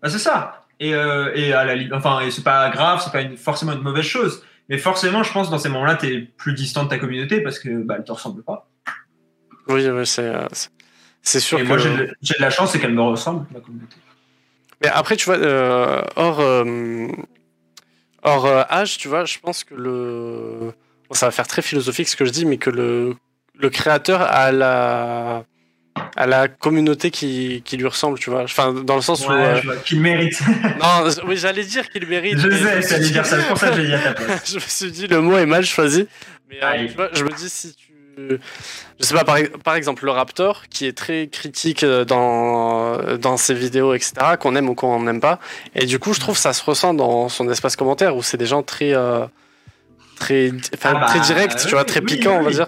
Bah, 0.01 0.09
c'est 0.09 0.19
ça. 0.19 0.65
Et, 0.79 0.89
et 0.89 1.53
à 1.53 1.63
la, 1.63 1.95
enfin, 1.95 2.19
c'est 2.29 2.43
pas 2.43 2.69
grave, 2.69 3.01
c'est 3.03 3.11
pas 3.13 3.21
une- 3.21 3.37
forcément 3.37 3.71
une 3.71 3.81
mauvaise 3.81 4.03
chose. 4.05 4.43
Mais 4.69 4.77
forcément, 4.77 5.23
je 5.23 5.31
pense 5.31 5.49
dans 5.49 5.59
ces 5.59 5.69
moments-là, 5.69 5.95
t'es 5.95 6.19
plus 6.37 6.53
distant 6.53 6.83
de 6.83 6.89
ta 6.89 6.97
communauté 6.99 7.41
parce 7.41 7.59
que 7.59 7.83
bah, 7.83 7.95
elle 7.97 8.03
te 8.03 8.11
ressemble 8.11 8.43
pas. 8.43 8.69
Oui, 9.67 9.87
oui, 9.89 10.05
c'est, 10.07 10.21
euh, 10.23 10.47
c'est- 11.21 11.39
sûr 11.39 11.59
Et 11.59 11.63
que. 11.63 11.67
moi, 11.67 11.77
j'ai 11.77 11.89
de, 11.95 12.13
j'ai 12.21 12.35
de 12.35 12.41
la 12.41 12.49
chance, 12.49 12.71
c'est 12.71 12.79
qu'elle 12.79 12.93
me 12.93 13.01
ressemble, 13.01 13.45
ma 13.51 13.59
communauté. 13.59 13.95
Mais 14.81 14.89
après, 14.89 15.15
tu 15.15 15.25
vois, 15.25 15.37
euh, 15.37 16.01
hors, 16.15 16.39
euh, 16.39 17.07
hors 18.23 18.45
âge, 18.45 18.97
tu 18.97 19.07
vois, 19.07 19.25
je 19.25 19.39
pense 19.39 19.63
que 19.63 19.73
le. 19.73 20.71
Bon, 21.09 21.13
ça 21.13 21.25
va 21.27 21.31
faire 21.31 21.47
très 21.47 21.61
philosophique 21.61 22.07
ce 22.09 22.15
que 22.17 22.25
je 22.25 22.31
dis, 22.31 22.45
mais 22.45 22.57
que 22.57 22.69
le, 22.69 23.15
le 23.55 23.69
créateur 23.69 24.21
a 24.21 24.51
la, 24.51 25.45
a 26.15 26.27
la 26.27 26.47
communauté 26.47 27.11
qui, 27.11 27.61
qui 27.65 27.77
lui 27.77 27.87
ressemble, 27.87 28.19
tu 28.19 28.29
vois. 28.29 28.43
Enfin, 28.43 28.73
dans 28.73 28.95
le 28.95 29.01
sens 29.01 29.27
où. 29.27 29.31
Euh, 29.31 29.59
qu'il 29.85 29.99
mérite. 29.99 30.39
Non, 30.81 31.09
oui, 31.25 31.37
j'allais 31.37 31.63
dire 31.63 31.89
qu'il 31.89 32.07
mérite. 32.07 32.39
je 32.39 32.81
sais, 32.81 33.01
suis 33.01 33.11
dire 33.11 33.25
ça, 33.25 33.39
c'est 33.41 33.47
pour 33.47 33.57
ça 33.57 33.69
que 33.69 33.75
j'ai 33.77 33.87
dit 33.87 33.93
à 33.93 33.99
ta 33.99 34.13
place. 34.13 34.49
je 34.49 34.55
me 34.55 34.59
suis 34.59 34.91
dit, 34.91 35.07
le 35.07 35.21
mot 35.21 35.37
est 35.37 35.45
mal 35.45 35.65
choisi. 35.65 36.07
Mais 36.49 36.59
euh, 36.63 36.87
vois, 36.95 37.09
je 37.13 37.23
me 37.23 37.29
dis, 37.31 37.49
si 37.49 37.75
tu. 37.75 37.93
Je 38.99 39.05
sais 39.05 39.13
pas, 39.13 39.23
par, 39.23 39.37
par 39.63 39.75
exemple, 39.75 40.05
le 40.05 40.11
Raptor, 40.11 40.63
qui 40.69 40.87
est 40.87 40.97
très 40.97 41.27
critique 41.27 41.83
euh, 41.83 42.03
dans, 42.03 42.97
dans 43.17 43.37
ses 43.37 43.53
vidéos, 43.53 43.93
etc., 43.93 44.13
qu'on 44.39 44.55
aime 44.55 44.69
ou 44.69 44.73
qu'on 44.75 45.01
n'aime 45.03 45.19
pas. 45.21 45.39
Et 45.75 45.85
du 45.85 45.99
coup, 45.99 46.13
je 46.13 46.19
trouve 46.19 46.33
que 46.35 46.41
ça 46.41 46.53
se 46.53 46.63
ressent 46.63 46.95
dans 46.95 47.29
son 47.29 47.47
espace 47.49 47.75
commentaire, 47.75 48.15
où 48.15 48.23
c'est 48.23 48.37
des 48.37 48.47
gens 48.47 48.63
très. 48.63 48.93
euh, 48.93 49.25
très, 50.19 50.51
enfin, 50.73 50.93
Ah 50.95 50.99
bah, 50.99 51.05
très 51.07 51.19
directs, 51.19 51.55
tu 51.57 51.69
vois, 51.69 51.81
oui, 51.81 51.85
très 51.85 51.99
oui, 51.99 52.05
piquants, 52.07 52.37
on 52.39 52.43
va 52.43 52.51
dire. 52.51 52.67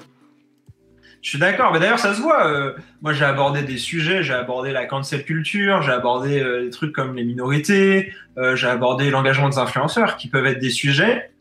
Je 1.22 1.30
suis 1.32 1.40
d'accord, 1.40 1.74
mais 1.74 1.80
d'ailleurs 1.80 2.00
ça 2.00 2.14
se 2.14 2.22
voit. 2.22 2.48
euh, 2.48 2.74
moi 3.02 3.12
j'ai 3.14 3.26
abordé 3.26 3.62
des 3.62 3.78
sujets, 3.78 4.24
j'ai 4.24 4.34
abordé 4.34 4.72
la 4.72 4.86
cancel 4.86 5.26
culture, 5.26 5.82
j'ai 5.82 5.92
abordé 5.92 6.40
euh, 6.40 6.64
des 6.64 6.70
trucs 6.70 6.94
comme 6.94 7.14
les 7.16 7.26
minorités, 7.26 8.14
euh, 8.38 8.56
j'ai 8.56 8.68
abordé 8.68 9.10
l'engagement 9.10 9.50
des 9.50 9.58
influenceurs, 9.58 10.16
qui 10.16 10.30
peuvent 10.30 10.46
être 10.46 10.60
des 10.60 10.70
sujets. 10.70 11.32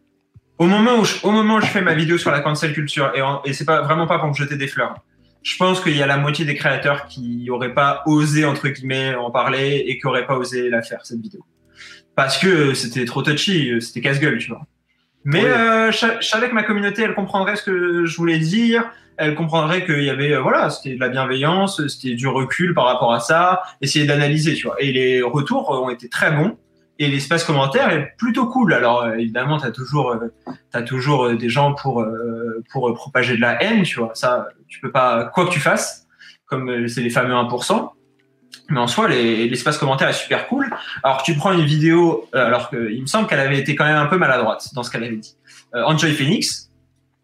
Au 0.58 0.66
moment 0.66 0.96
où 0.98 1.04
je, 1.04 1.14
au 1.22 1.30
moment 1.30 1.56
où 1.56 1.60
je 1.60 1.66
fais 1.66 1.80
ma 1.80 1.94
vidéo 1.94 2.18
sur 2.18 2.32
la 2.32 2.40
cancel 2.40 2.72
culture, 2.72 3.12
et, 3.14 3.22
en- 3.22 3.40
et 3.44 3.52
c'est 3.52 3.64
pas 3.64 3.82
vraiment 3.82 4.08
pas 4.08 4.18
pour 4.18 4.28
me 4.28 4.34
jeter 4.34 4.56
des 4.56 4.66
fleurs. 4.66 4.96
Je 5.44 5.56
pense 5.56 5.80
qu'il 5.80 5.96
y 5.96 6.02
a 6.02 6.06
la 6.08 6.16
moitié 6.16 6.44
des 6.44 6.56
créateurs 6.56 7.06
qui 7.06 7.48
auraient 7.48 7.72
pas 7.74 8.02
osé 8.06 8.44
entre 8.44 8.66
guillemets 8.68 9.14
en 9.14 9.30
parler 9.30 9.84
et 9.86 9.96
qui 9.98 10.06
auraient 10.08 10.26
pas 10.26 10.36
osé 10.36 10.68
la 10.70 10.82
faire 10.82 11.06
cette 11.06 11.20
vidéo, 11.20 11.46
parce 12.16 12.36
que 12.38 12.48
euh, 12.48 12.74
c'était 12.74 13.04
trop 13.04 13.22
touchy, 13.22 13.70
euh, 13.70 13.78
c'était 13.80 14.00
casse-gueule, 14.00 14.38
tu 14.38 14.48
vois. 14.48 14.66
Mais 15.24 15.44
Oui. 15.44 15.48
euh, 15.48 15.92
je, 15.92 16.06
je 16.20 16.26
savais 16.26 16.48
que 16.48 16.54
ma 16.54 16.64
communauté 16.64 17.02
elle 17.02 17.14
comprendrait 17.14 17.54
ce 17.54 17.62
que 17.62 18.04
je 18.06 18.16
voulais 18.16 18.38
dire 18.38 18.90
elle 19.18 19.34
comprendrait 19.34 19.84
qu'il 19.84 20.04
y 20.04 20.10
avait, 20.10 20.32
euh, 20.32 20.40
voilà, 20.40 20.70
c'était 20.70 20.94
de 20.94 21.00
la 21.00 21.08
bienveillance, 21.08 21.86
c'était 21.88 22.14
du 22.14 22.28
recul 22.28 22.72
par 22.72 22.84
rapport 22.84 23.12
à 23.12 23.20
ça, 23.20 23.62
essayer 23.80 24.06
d'analyser, 24.06 24.54
tu 24.54 24.66
vois. 24.66 24.76
Et 24.78 24.92
les 24.92 25.22
retours 25.22 25.70
ont 25.70 25.90
été 25.90 26.08
très 26.08 26.30
bons. 26.30 26.56
Et 27.00 27.06
l'espace 27.06 27.44
commentaire 27.44 27.90
est 27.90 28.14
plutôt 28.16 28.46
cool. 28.46 28.72
Alors 28.72 29.02
euh, 29.02 29.14
évidemment, 29.14 29.58
t'as 29.58 29.70
toujours, 29.70 30.12
euh, 30.12 30.32
t'as 30.72 30.82
toujours 30.82 31.30
des 31.30 31.48
gens 31.48 31.74
pour 31.74 32.04
pour 32.72 32.92
propager 32.94 33.36
de 33.36 33.40
la 33.40 33.62
haine, 33.62 33.82
tu 33.82 34.00
vois. 34.00 34.10
Ça, 34.14 34.48
tu 34.68 34.80
peux 34.80 34.90
pas, 34.90 35.26
quoi 35.26 35.46
que 35.46 35.52
tu 35.52 35.60
fasses, 35.60 36.06
comme 36.46 36.88
c'est 36.88 37.02
les 37.02 37.10
fameux 37.10 37.34
1%. 37.34 37.90
Mais 38.70 38.80
en 38.80 38.86
soi, 38.86 39.08
l'espace 39.08 39.78
commentaire 39.78 40.08
est 40.08 40.12
super 40.12 40.48
cool. 40.48 40.70
Alors 41.04 41.22
tu 41.22 41.34
prends 41.34 41.52
une 41.52 41.64
vidéo, 41.64 42.28
alors 42.32 42.68
qu'il 42.68 43.00
me 43.00 43.06
semble 43.06 43.28
qu'elle 43.28 43.40
avait 43.40 43.58
été 43.58 43.76
quand 43.76 43.84
même 43.84 43.96
un 43.96 44.06
peu 44.06 44.18
maladroite 44.18 44.74
dans 44.74 44.82
ce 44.82 44.90
qu'elle 44.90 45.04
avait 45.04 45.16
dit. 45.16 45.36
Enjoy 45.72 46.12
Phoenix, 46.12 46.68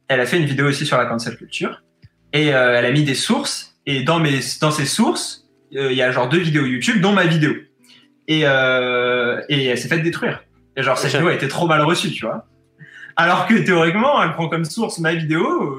elle 0.06 0.20
a 0.20 0.26
fait 0.26 0.38
une 0.38 0.46
vidéo 0.46 0.68
aussi 0.68 0.86
sur 0.86 0.98
la 0.98 1.06
cancel 1.06 1.36
culture 1.36 1.83
et 2.34 2.52
euh, 2.52 2.76
elle 2.76 2.84
a 2.84 2.90
mis 2.90 3.04
des 3.04 3.14
sources. 3.14 3.78
Et 3.86 4.02
dans 4.02 4.18
mes 4.18 4.40
dans 4.60 4.70
ces 4.70 4.86
sources 4.86 5.46
euh, 5.74 5.92
il 5.92 5.96
y 5.96 6.02
a 6.02 6.10
genre 6.10 6.28
deux 6.28 6.38
vidéos 6.38 6.66
YouTube 6.66 7.00
dont 7.00 7.12
ma 7.12 7.24
vidéo. 7.24 7.54
Et 8.28 8.42
euh, 8.44 9.40
et 9.48 9.64
elle 9.66 9.78
s'est 9.78 9.88
faite 9.88 10.02
détruire. 10.02 10.44
Et 10.76 10.82
genre 10.82 10.98
cette 10.98 11.12
vidéo 11.12 11.28
a 11.28 11.34
été 11.34 11.48
trop 11.48 11.66
mal 11.66 11.80
reçue 11.82 12.10
tu 12.10 12.26
vois. 12.26 12.46
Alors 13.16 13.46
que 13.46 13.54
théoriquement 13.54 14.22
elle 14.22 14.32
prend 14.32 14.48
comme 14.48 14.64
source 14.64 14.98
ma 14.98 15.14
vidéo 15.14 15.78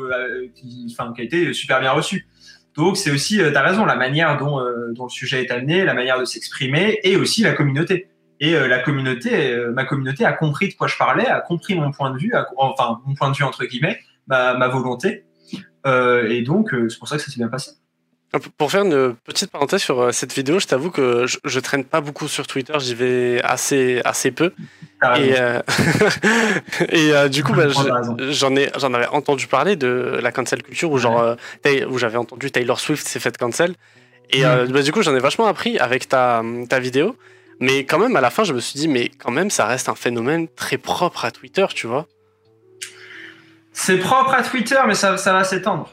qui 0.56 0.88
enfin 0.92 1.14
qui 1.14 1.22
a 1.22 1.24
été 1.26 1.54
super 1.54 1.80
bien 1.82 1.92
reçue. 1.92 2.28
Donc 2.76 2.98
c'est 2.98 3.12
aussi 3.12 3.38
tu 3.38 3.56
as 3.56 3.62
raison 3.62 3.86
la 3.86 3.96
manière 3.96 4.38
dont 4.38 4.60
dont 4.94 5.06
le 5.06 5.10
sujet 5.10 5.44
est 5.44 5.52
amené 5.52 5.84
la 5.84 5.94
manière 5.94 6.20
de 6.20 6.26
s'exprimer 6.26 7.00
et 7.04 7.18
aussi 7.18 7.44
la 7.44 7.54
communauté. 7.54 8.08
Et 8.42 8.52
la 8.52 8.80
communauté, 8.80 9.56
ma 9.74 9.86
communauté 9.86 10.26
a 10.26 10.34
compris 10.34 10.68
de 10.68 10.74
quoi 10.74 10.88
je 10.88 10.98
parlais, 10.98 11.26
a 11.26 11.40
compris 11.40 11.74
mon 11.74 11.92
point 11.92 12.12
de 12.12 12.18
vue, 12.18 12.34
enfin 12.58 13.00
mon 13.06 13.16
point 13.16 13.32
de 13.32 13.36
vue 13.36 13.46
entre 13.46 13.64
guillemets, 13.64 13.98
ma, 14.28 14.56
ma 14.56 14.68
volonté, 14.68 15.24
euh, 15.24 15.35
et 15.86 16.42
donc, 16.42 16.74
euh, 16.74 16.90
c'est 16.90 16.98
pour 16.98 17.08
ça 17.08 17.18
que 17.18 17.22
ça 17.22 17.32
s'est 17.32 17.38
bien 17.38 17.48
passé. 17.48 17.72
Pour 18.58 18.70
faire 18.70 18.84
une 18.84 19.16
petite 19.24 19.50
parenthèse 19.50 19.82
sur 19.82 20.02
euh, 20.02 20.12
cette 20.12 20.34
vidéo, 20.34 20.60
je 20.60 20.68
t'avoue 20.68 20.92
que 20.92 21.26
je, 21.26 21.38
je, 21.46 21.60
traîne 21.62 21.86
pas 21.86 22.02
beaucoup 22.02 22.28
sur 22.28 22.48
Twitter, 22.48 22.74
j'y 22.80 22.94
vais 22.94 23.42
assez, 23.44 24.02
assez 24.04 24.32
peu. 24.32 24.52
et, 25.18 25.36
et 26.90 27.30
du 27.30 27.44
coup, 27.44 27.54
bah, 27.54 27.68
j'en 27.70 28.56
ai, 28.56 28.70
j'en 28.78 28.94
avais 28.94 29.08
entendu 29.08 29.48
parler 29.48 29.76
de 29.76 30.20
la 30.22 30.32
cancel 30.32 30.64
culture 30.64 30.92
où 30.92 30.98
genre, 30.98 31.38
où 31.90 31.98
j'avais 31.98 32.18
entendu 32.18 32.52
Taylor 32.52 32.80
Swift 32.80 33.08
s'est 33.08 33.20
fait 33.20 33.38
cancel. 33.38 33.76
Et 34.32 34.42
bah, 34.42 34.82
du 34.82 34.92
coup, 34.92 35.02
j'en 35.02 35.16
ai 35.16 35.20
vachement 35.20 35.46
appris 35.46 35.78
avec 35.78 36.10
ta, 36.10 36.44
ta 36.68 36.80
vidéo. 36.80 37.16
Mais 37.60 37.86
quand 37.86 38.00
même, 38.00 38.16
à 38.16 38.22
la 38.22 38.30
fin, 38.30 38.44
je 38.44 38.54
me 38.54 38.60
suis 38.60 38.78
dit, 38.78 38.88
mais 38.88 39.10
quand 39.10 39.32
même, 39.32 39.50
ça 39.50 39.66
reste 39.66 39.88
un 39.88 39.96
phénomène 39.96 40.48
très 40.48 40.78
propre 40.78 41.24
à 41.24 41.32
Twitter, 41.32 41.66
tu 41.74 41.88
vois. 41.88 42.06
C'est 43.78 43.98
propre 43.98 44.34
à 44.34 44.42
Twitter, 44.42 44.80
mais 44.88 44.96
ça, 44.96 45.18
ça 45.18 45.34
va 45.34 45.44
s'étendre. 45.44 45.90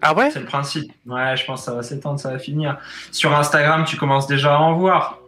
Ah 0.00 0.14
ouais 0.14 0.30
C'est 0.30 0.40
le 0.40 0.46
principe. 0.46 0.90
Ouais, 1.06 1.36
je 1.36 1.44
pense 1.44 1.60
que 1.60 1.66
ça 1.66 1.74
va 1.74 1.82
s'étendre, 1.82 2.18
ça 2.18 2.30
va 2.30 2.38
finir. 2.38 2.78
Sur 3.12 3.36
Instagram, 3.36 3.84
tu 3.84 3.96
commences 3.96 4.26
déjà 4.26 4.54
à 4.54 4.58
en 4.58 4.74
voir. 4.74 5.18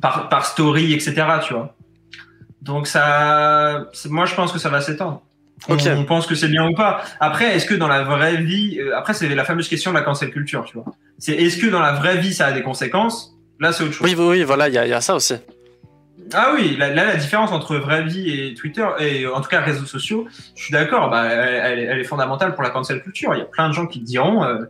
Par, 0.00 0.28
par 0.28 0.44
story, 0.44 0.92
etc. 0.92 1.24
Tu 1.46 1.54
vois. 1.54 1.76
Donc 2.62 2.88
ça, 2.88 3.86
moi 4.06 4.26
je 4.26 4.34
pense 4.34 4.50
que 4.50 4.58
ça 4.58 4.70
va 4.70 4.80
s'étendre. 4.80 5.22
On, 5.68 6.04
pense 6.04 6.26
que 6.26 6.34
c'est 6.34 6.48
bien 6.48 6.68
ou 6.68 6.74
pas. 6.74 7.04
Après, 7.20 7.54
est-ce 7.54 7.66
que 7.66 7.74
dans 7.74 7.86
la 7.86 8.02
vraie 8.02 8.38
vie, 8.38 8.80
euh, 8.80 8.98
après 8.98 9.14
c'est 9.14 9.32
la 9.32 9.44
fameuse 9.44 9.68
question 9.68 9.92
de 9.92 9.96
la 9.96 10.02
cancel 10.02 10.32
culture, 10.32 10.64
tu 10.64 10.74
vois. 10.74 10.86
C'est 11.18 11.34
est-ce 11.34 11.58
que 11.58 11.68
dans 11.68 11.80
la 11.80 11.92
vraie 11.92 12.16
vie 12.16 12.34
ça 12.34 12.46
a 12.46 12.52
des 12.52 12.62
conséquences? 12.62 13.38
Là, 13.60 13.72
c'est 13.72 13.84
autre 13.84 13.92
chose. 13.92 14.04
Oui, 14.04 14.16
oui, 14.18 14.42
voilà, 14.42 14.68
il 14.68 14.72
y, 14.72 14.88
y, 14.88 14.92
a 14.92 15.00
ça 15.00 15.14
aussi. 15.14 15.34
Ah 16.34 16.52
oui, 16.54 16.76
là, 16.76 16.92
la 16.92 17.16
différence 17.16 17.52
entre 17.52 17.76
vraie 17.76 18.04
vie 18.04 18.30
et 18.30 18.54
Twitter, 18.54 18.86
et 18.98 19.26
en 19.26 19.40
tout 19.40 19.48
cas 19.48 19.60
réseaux 19.60 19.86
sociaux, 19.86 20.26
je 20.56 20.62
suis 20.64 20.72
d'accord, 20.72 21.10
bah, 21.10 21.26
elle, 21.26 22.00
est 22.00 22.04
fondamentale 22.04 22.54
pour 22.54 22.62
la 22.62 22.70
cancel 22.70 23.02
culture. 23.02 23.34
Il 23.34 23.38
y 23.38 23.42
a 23.42 23.46
plein 23.46 23.68
de 23.68 23.74
gens 23.74 23.86
qui 23.86 24.00
diront, 24.00 24.44
euh, 24.44 24.64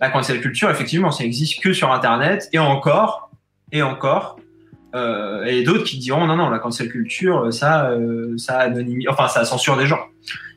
la 0.00 0.10
cancel 0.10 0.40
culture, 0.40 0.70
effectivement, 0.70 1.10
ça 1.10 1.24
existe 1.24 1.62
que 1.62 1.72
sur 1.72 1.92
Internet, 1.92 2.48
et 2.52 2.58
encore, 2.58 3.30
et 3.72 3.82
encore, 3.82 4.38
euh, 4.94 5.44
et 5.44 5.62
d'autres 5.62 5.84
qui 5.84 5.98
diront, 5.98 6.26
non, 6.26 6.36
non, 6.36 6.50
la 6.50 6.58
cancel 6.58 6.88
culture, 6.88 7.52
ça, 7.52 7.90
euh, 7.90 8.36
ça 8.38 8.58
anonymise, 8.58 9.08
enfin, 9.08 9.28
ça 9.28 9.44
censure 9.44 9.76
des 9.76 9.86
gens. 9.86 10.00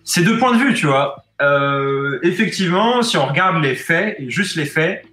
C'est 0.03 0.23
deux 0.23 0.37
points 0.37 0.55
de 0.55 0.63
vue, 0.63 0.73
tu 0.73 0.87
vois. 0.87 1.23
Euh, 1.41 2.19
effectivement, 2.23 3.01
si 3.01 3.17
on 3.17 3.25
regarde 3.25 3.61
les 3.61 3.75
faits, 3.75 4.17
juste 4.27 4.55
les 4.55 4.65
faits, 4.65 5.05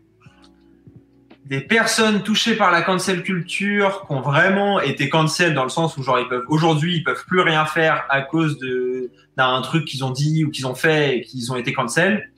des 1.49 1.63
personnes 1.63 2.23
touchées 2.23 2.57
par 2.57 2.71
la 2.71 2.83
cancel 2.83 3.23
culture 3.23 4.05
qui 4.07 4.13
ont 4.13 4.21
vraiment 4.21 4.81
été 4.81 5.09
cancel 5.09 5.55
dans 5.55 5.63
le 5.63 5.71
sens 5.71 5.97
où 5.97 6.03
genre 6.03 6.19
ils 6.19 6.29
peuvent 6.29 6.45
aujourd'hui 6.49 6.97
ils 6.97 7.05
peuvent 7.05 7.25
plus 7.27 7.41
rien 7.41 7.65
faire 7.65 8.05
à 8.11 8.21
cause 8.21 8.59
de 8.59 9.11
d'un 9.39 9.63
truc 9.63 9.87
qu'ils 9.87 10.05
ont 10.05 10.11
dit 10.11 10.45
ou 10.45 10.51
qu'ils 10.51 10.67
ont 10.67 10.75
fait 10.75 11.17
et 11.17 11.21
qu'ils 11.23 11.51
ont 11.53 11.57
été 11.57 11.73
cancel, 11.73 12.33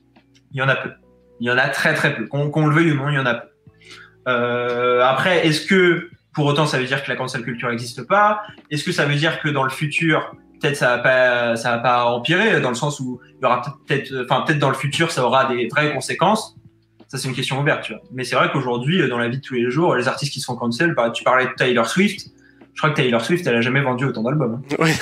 il 0.52 0.58
y 0.58 0.62
en 0.62 0.68
a 0.68 0.76
peu. 0.76 0.90
Il 1.40 1.48
y 1.48 1.50
en 1.50 1.56
a 1.56 1.68
très 1.68 1.94
très 1.94 2.14
peu. 2.14 2.26
Qu'on 2.26 2.66
le 2.66 2.74
veuille 2.74 2.92
ou 2.92 2.96
non, 2.96 3.08
il 3.08 3.14
y 3.14 3.18
en 3.18 3.24
a 3.24 3.34
peu. 3.34 3.48
Euh, 4.28 5.02
après, 5.02 5.46
est-ce 5.46 5.66
que 5.66 6.10
pour 6.34 6.44
autant 6.44 6.66
ça 6.66 6.78
veut 6.78 6.84
dire 6.84 7.02
que 7.02 7.10
la 7.10 7.16
cancel 7.16 7.42
culture 7.42 7.70
n'existe 7.70 8.06
pas? 8.06 8.42
Est-ce 8.70 8.84
que 8.84 8.92
ça 8.92 9.06
veut 9.06 9.14
dire 9.14 9.40
que 9.40 9.48
dans 9.48 9.64
le 9.64 9.70
futur 9.70 10.36
peut-être 10.60 10.76
ça 10.76 10.96
va 10.96 10.98
pas 10.98 11.56
ça 11.56 11.70
va 11.70 11.78
pas 11.78 12.04
empirer 12.04 12.60
dans 12.60 12.68
le 12.68 12.74
sens 12.74 13.00
où 13.00 13.18
il 13.38 13.42
y 13.42 13.46
aura 13.46 13.62
peut-être 13.86 14.12
enfin 14.24 14.42
peut-être 14.42 14.58
dans 14.58 14.68
le 14.68 14.74
futur 14.74 15.10
ça 15.10 15.24
aura 15.24 15.46
des 15.46 15.68
vraies 15.68 15.94
conséquences? 15.94 16.54
Ça, 17.10 17.18
c'est 17.18 17.26
une 17.26 17.34
question 17.34 17.60
ouverte, 17.60 17.82
tu 17.82 17.92
vois. 17.92 18.02
Mais 18.12 18.22
c'est 18.22 18.36
vrai 18.36 18.50
qu'aujourd'hui, 18.52 19.06
dans 19.08 19.18
la 19.18 19.28
vie 19.28 19.38
de 19.38 19.42
tous 19.42 19.54
les 19.54 19.68
jours, 19.68 19.96
les 19.96 20.06
artistes 20.06 20.32
qui 20.32 20.38
sont 20.38 20.54
cancel, 20.54 20.94
bah, 20.94 21.10
tu 21.10 21.24
parlais 21.24 21.46
de 21.46 21.52
Taylor 21.56 21.84
Swift. 21.88 22.28
Je 22.72 22.80
crois 22.80 22.90
que 22.90 23.02
Taylor 23.02 23.20
Swift, 23.20 23.44
elle 23.48 23.56
a 23.56 23.60
jamais 23.60 23.80
vendu 23.80 24.04
autant 24.04 24.22
d'albums. 24.22 24.62
Hein. 24.62 24.76
Oui, 24.78 24.92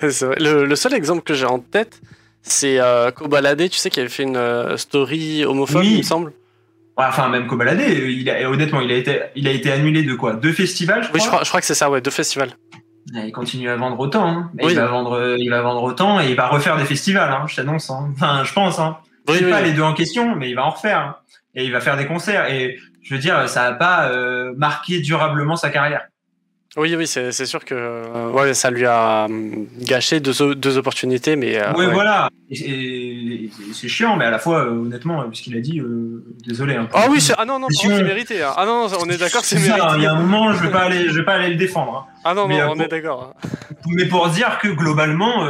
c'est 0.12 0.26
vrai. 0.26 0.36
Le, 0.38 0.76
seul 0.76 0.94
exemple 0.94 1.22
que 1.22 1.34
j'ai 1.34 1.44
en 1.44 1.58
tête, 1.58 2.00
c'est 2.40 2.78
euh, 2.78 3.10
Kobalade, 3.10 3.68
tu 3.68 3.78
sais, 3.78 3.90
qui 3.90 3.98
avait 3.98 4.08
fait 4.08 4.22
une 4.22 4.36
euh, 4.36 4.76
story 4.76 5.44
homophobe, 5.44 5.82
il 5.82 5.98
me 5.98 6.02
semble. 6.02 6.32
Enfin, 6.96 7.28
même 7.28 7.48
Kobalade, 7.48 7.80
il 7.80 8.30
a, 8.30 8.48
honnêtement, 8.48 8.80
il 8.80 8.92
a, 8.92 8.94
été, 8.94 9.22
il 9.34 9.48
a 9.48 9.50
été 9.50 9.72
annulé 9.72 10.04
de 10.04 10.14
quoi? 10.14 10.34
Deux 10.34 10.52
festivals, 10.52 11.02
je 11.02 11.08
crois 11.08 11.18
Oui, 11.18 11.20
je 11.20 11.28
crois, 11.28 11.42
je 11.42 11.48
crois 11.48 11.60
que 11.60 11.66
c'est 11.66 11.74
ça, 11.74 11.90
ouais, 11.90 12.00
deux 12.00 12.12
festivals. 12.12 12.50
Il 13.12 13.32
continue 13.32 13.68
à 13.68 13.76
vendre 13.76 13.98
autant. 13.98 14.28
Hein. 14.28 14.50
Il, 14.62 14.76
va 14.76 14.86
vendre, 14.86 15.36
il 15.36 15.50
va 15.50 15.62
vendre 15.62 15.82
autant 15.82 16.20
et 16.20 16.30
il 16.30 16.36
va 16.36 16.46
refaire 16.46 16.76
des 16.76 16.84
festivals, 16.84 17.32
hein, 17.32 17.44
je 17.48 17.56
t'annonce. 17.56 17.90
Enfin, 17.90 18.44
je 18.44 18.52
pense. 18.52 18.78
Hein. 18.78 18.98
Oui, 19.28 19.38
sais 19.38 19.50
pas 19.50 19.62
les 19.62 19.72
deux 19.72 19.82
en 19.82 19.94
question, 19.94 20.36
mais 20.36 20.50
il 20.50 20.54
va 20.54 20.66
en 20.66 20.70
refaire. 20.70 21.22
Hein 21.56 21.60
et 21.60 21.64
il 21.64 21.72
va 21.72 21.80
faire 21.80 21.96
des 21.96 22.06
concerts. 22.06 22.50
Et 22.50 22.78
je 23.02 23.14
veux 23.14 23.20
dire, 23.20 23.48
ça 23.48 23.70
n'a 23.70 23.76
pas 23.76 24.08
euh, 24.08 24.52
marqué 24.56 25.00
durablement 25.00 25.56
sa 25.56 25.70
carrière. 25.70 26.06
Oui, 26.76 26.92
oui, 26.96 27.06
c'est 27.06 27.46
sûr 27.46 27.64
que 27.64 27.72
euh, 27.72 28.30
ouais, 28.30 28.52
ça 28.52 28.68
lui 28.68 28.84
a 28.84 29.26
hum, 29.26 29.68
gâché 29.78 30.18
deux, 30.18 30.56
deux 30.56 30.76
opportunités, 30.76 31.36
mais. 31.36 31.56
Euh, 31.56 31.72
oui, 31.76 31.86
voilà. 31.92 32.30
Et, 32.50 33.48
c'est 33.72 33.86
chiant, 33.86 34.16
mais 34.16 34.24
à 34.24 34.30
la 34.30 34.40
fois, 34.40 34.66
honnêtement, 34.66 35.22
puisqu'il 35.28 35.56
a 35.56 35.60
dit, 35.60 35.80
désolé. 36.44 36.74
Hein, 36.74 36.88
ah 36.92 37.06
oui, 37.08 37.24
ah 37.38 37.44
non, 37.44 37.60
non, 37.60 37.68
c'est 37.70 38.02
mérité. 38.02 38.42
Hein. 38.42 38.54
Ah 38.56 38.66
non, 38.66 38.88
on 39.00 39.08
est 39.08 39.18
d'accord, 39.18 39.44
c'est 39.44 39.60
mérité. 39.60 39.86
Il 39.98 40.02
y 40.02 40.06
a 40.06 40.14
un 40.14 40.20
moment, 40.20 40.52
je 40.52 40.64
vais 40.64 40.72
pas 40.72 40.82
aller, 40.82 41.08
je 41.08 41.16
vais 41.16 41.24
pas 41.24 41.34
aller 41.34 41.50
le 41.50 41.56
défendre. 41.56 42.08
Hein. 42.08 42.14
Ah 42.24 42.34
non, 42.34 42.48
non, 42.48 42.56
on 42.70 42.80
est 42.80 42.88
d'accord. 42.88 43.34
Mais 43.86 44.06
pour 44.06 44.28
dire 44.30 44.58
que 44.60 44.66
globalement, 44.66 45.46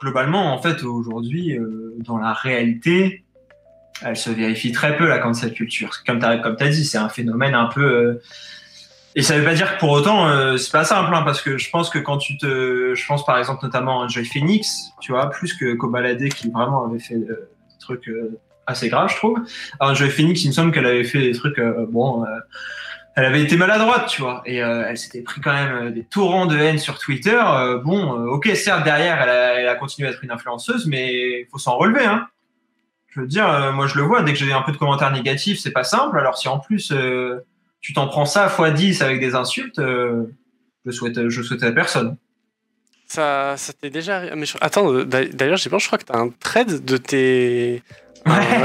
globalement, 0.00 0.54
en 0.54 0.62
fait, 0.62 0.84
aujourd'hui, 0.84 1.58
dans 2.06 2.18
la 2.18 2.34
réalité, 2.34 3.23
elle 4.02 4.16
se 4.16 4.30
vérifie 4.30 4.72
très 4.72 4.96
peu 4.96 5.06
la 5.06 5.18
cancel 5.18 5.52
culture. 5.52 5.90
Comme 6.06 6.18
tu 6.18 6.40
comme 6.42 6.56
as 6.58 6.68
dit, 6.68 6.84
c'est 6.84 6.98
un 6.98 7.08
phénomène 7.08 7.54
un 7.54 7.66
peu. 7.66 7.84
Euh, 7.84 8.22
et 9.14 9.22
ça 9.22 9.38
veut 9.38 9.44
pas 9.44 9.54
dire 9.54 9.74
que 9.74 9.78
pour 9.78 9.90
autant, 9.90 10.26
euh, 10.26 10.56
c'est 10.56 10.72
pas 10.72 10.84
simple, 10.84 11.14
hein, 11.14 11.22
parce 11.22 11.40
que 11.40 11.56
je 11.56 11.70
pense 11.70 11.90
que 11.90 11.98
quand 11.98 12.18
tu 12.18 12.36
te. 12.36 12.94
Je 12.94 13.06
pense 13.06 13.24
par 13.24 13.38
exemple 13.38 13.64
notamment 13.64 14.02
à 14.02 14.08
Joy 14.08 14.24
Phoenix, 14.24 14.90
tu 15.00 15.12
vois, 15.12 15.30
plus 15.30 15.54
que 15.54 15.74
Kobalade 15.74 16.28
qui 16.30 16.50
vraiment 16.50 16.84
avait 16.84 16.98
fait 16.98 17.14
euh, 17.14 17.48
des 17.70 17.78
trucs 17.78 18.10
assez 18.66 18.88
graves, 18.88 19.10
je 19.10 19.16
trouve. 19.16 19.38
Alors 19.78 19.94
Joy 19.94 20.10
Phoenix, 20.10 20.42
il 20.42 20.48
me 20.48 20.52
semble 20.52 20.72
qu'elle 20.72 20.86
avait 20.86 21.04
fait 21.04 21.20
des 21.20 21.32
trucs. 21.32 21.60
bon. 21.90 22.24
elle 23.14 23.24
avait 23.26 23.42
été 23.42 23.56
maladroite, 23.56 24.08
tu 24.08 24.22
vois, 24.22 24.42
et 24.46 24.56
elle 24.56 24.98
s'était 24.98 25.20
pris 25.20 25.40
quand 25.40 25.52
même 25.52 25.92
des 25.92 26.04
torrents 26.04 26.46
de 26.46 26.56
haine 26.56 26.78
sur 26.78 26.98
Twitter. 26.98 27.40
bon, 27.84 28.10
ok, 28.26 28.48
certes 28.56 28.82
derrière, 28.82 29.20
elle 29.22 29.28
a, 29.28 29.60
elle 29.60 29.68
a, 29.68 29.74
continué 29.76 30.08
à 30.08 30.12
être 30.12 30.24
une 30.24 30.32
influenceuse, 30.32 30.86
mais 30.86 31.46
faut 31.52 31.58
s'en 31.58 31.76
relever, 31.76 32.04
hein 32.04 32.26
je 33.14 33.20
veux 33.20 33.26
dire, 33.26 33.48
euh, 33.48 33.72
moi 33.72 33.86
je 33.86 33.96
le 33.96 34.02
vois, 34.02 34.22
dès 34.22 34.32
que 34.32 34.38
j'ai 34.38 34.52
un 34.52 34.62
peu 34.62 34.72
de 34.72 34.76
commentaires 34.76 35.12
négatifs, 35.12 35.60
c'est 35.60 35.70
pas 35.70 35.84
simple. 35.84 36.18
Alors 36.18 36.36
si 36.36 36.48
en 36.48 36.58
plus 36.58 36.90
euh, 36.90 37.44
tu 37.80 37.92
t'en 37.92 38.08
prends 38.08 38.24
ça 38.24 38.52
x 38.58 38.74
10 38.74 39.02
avec 39.02 39.20
des 39.20 39.36
insultes, 39.36 39.78
euh, 39.78 40.24
je 40.84 40.90
souhaite, 40.90 41.28
je 41.28 41.42
souhaite 41.42 41.62
à 41.62 41.70
personne. 41.70 42.16
Ça, 43.06 43.56
ça 43.56 43.72
t'est 43.72 43.90
déjà 43.90 44.34
mais 44.34 44.46
Attends, 44.60 45.04
d'ailleurs, 45.04 45.56
je 45.56 45.68
crois 45.68 45.98
que 45.98 46.04
tu 46.04 46.12
as 46.12 46.18
un 46.18 46.30
thread 46.30 46.84
de 46.84 46.96
tes. 46.96 47.82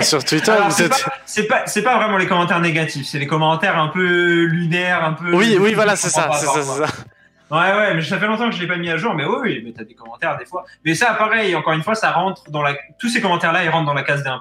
sur 0.02 0.24
Twitter. 0.24 0.56
c'est 1.26 1.48
pas, 1.48 1.60
pas, 1.60 1.82
pas, 1.82 1.98
vraiment 1.98 2.18
les 2.18 2.26
commentaires 2.26 2.62
négatifs, 2.62 3.06
c'est 3.06 3.20
les 3.20 3.28
commentaires 3.28 3.78
un 3.78 3.90
peu 3.90 4.46
lunaires, 4.46 5.04
un 5.04 5.14
peu. 5.14 5.36
Oui, 5.36 5.58
oui, 5.60 5.74
voilà, 5.76 5.96
c'est 5.96 6.10
ça, 6.10 6.32
c'est 6.34 6.48
ça. 6.48 6.88
Ouais, 7.52 7.58
ouais, 7.58 7.96
mais 7.96 8.02
ça 8.02 8.20
fait 8.20 8.28
longtemps 8.28 8.50
que 8.50 8.56
je 8.56 8.62
l'ai 8.62 8.68
pas 8.68 8.78
mis 8.78 8.90
à 8.90 8.98
jour, 8.98 9.16
mais 9.16 9.26
oui, 9.26 9.38
oui, 9.42 9.62
mais 9.66 9.72
t'as 9.72 9.84
des 9.84 9.96
commentaires 9.96 10.38
des 10.38 10.46
fois. 10.46 10.66
Mais 10.86 10.94
ça, 10.94 11.14
pareil, 11.16 11.56
encore 11.56 11.74
une 11.74 11.82
fois, 11.82 11.96
ça 11.96 12.12
rentre 12.12 12.44
dans 12.52 12.62
la, 12.62 12.76
tous 13.00 13.10
ces 13.10 13.22
commentaires-là, 13.22 13.64
ils 13.64 13.70
rentrent 13.70 13.88
dans 13.88 13.94
la 13.94 14.04
case 14.04 14.24
des 14.24 14.30
1%. 14.30 14.40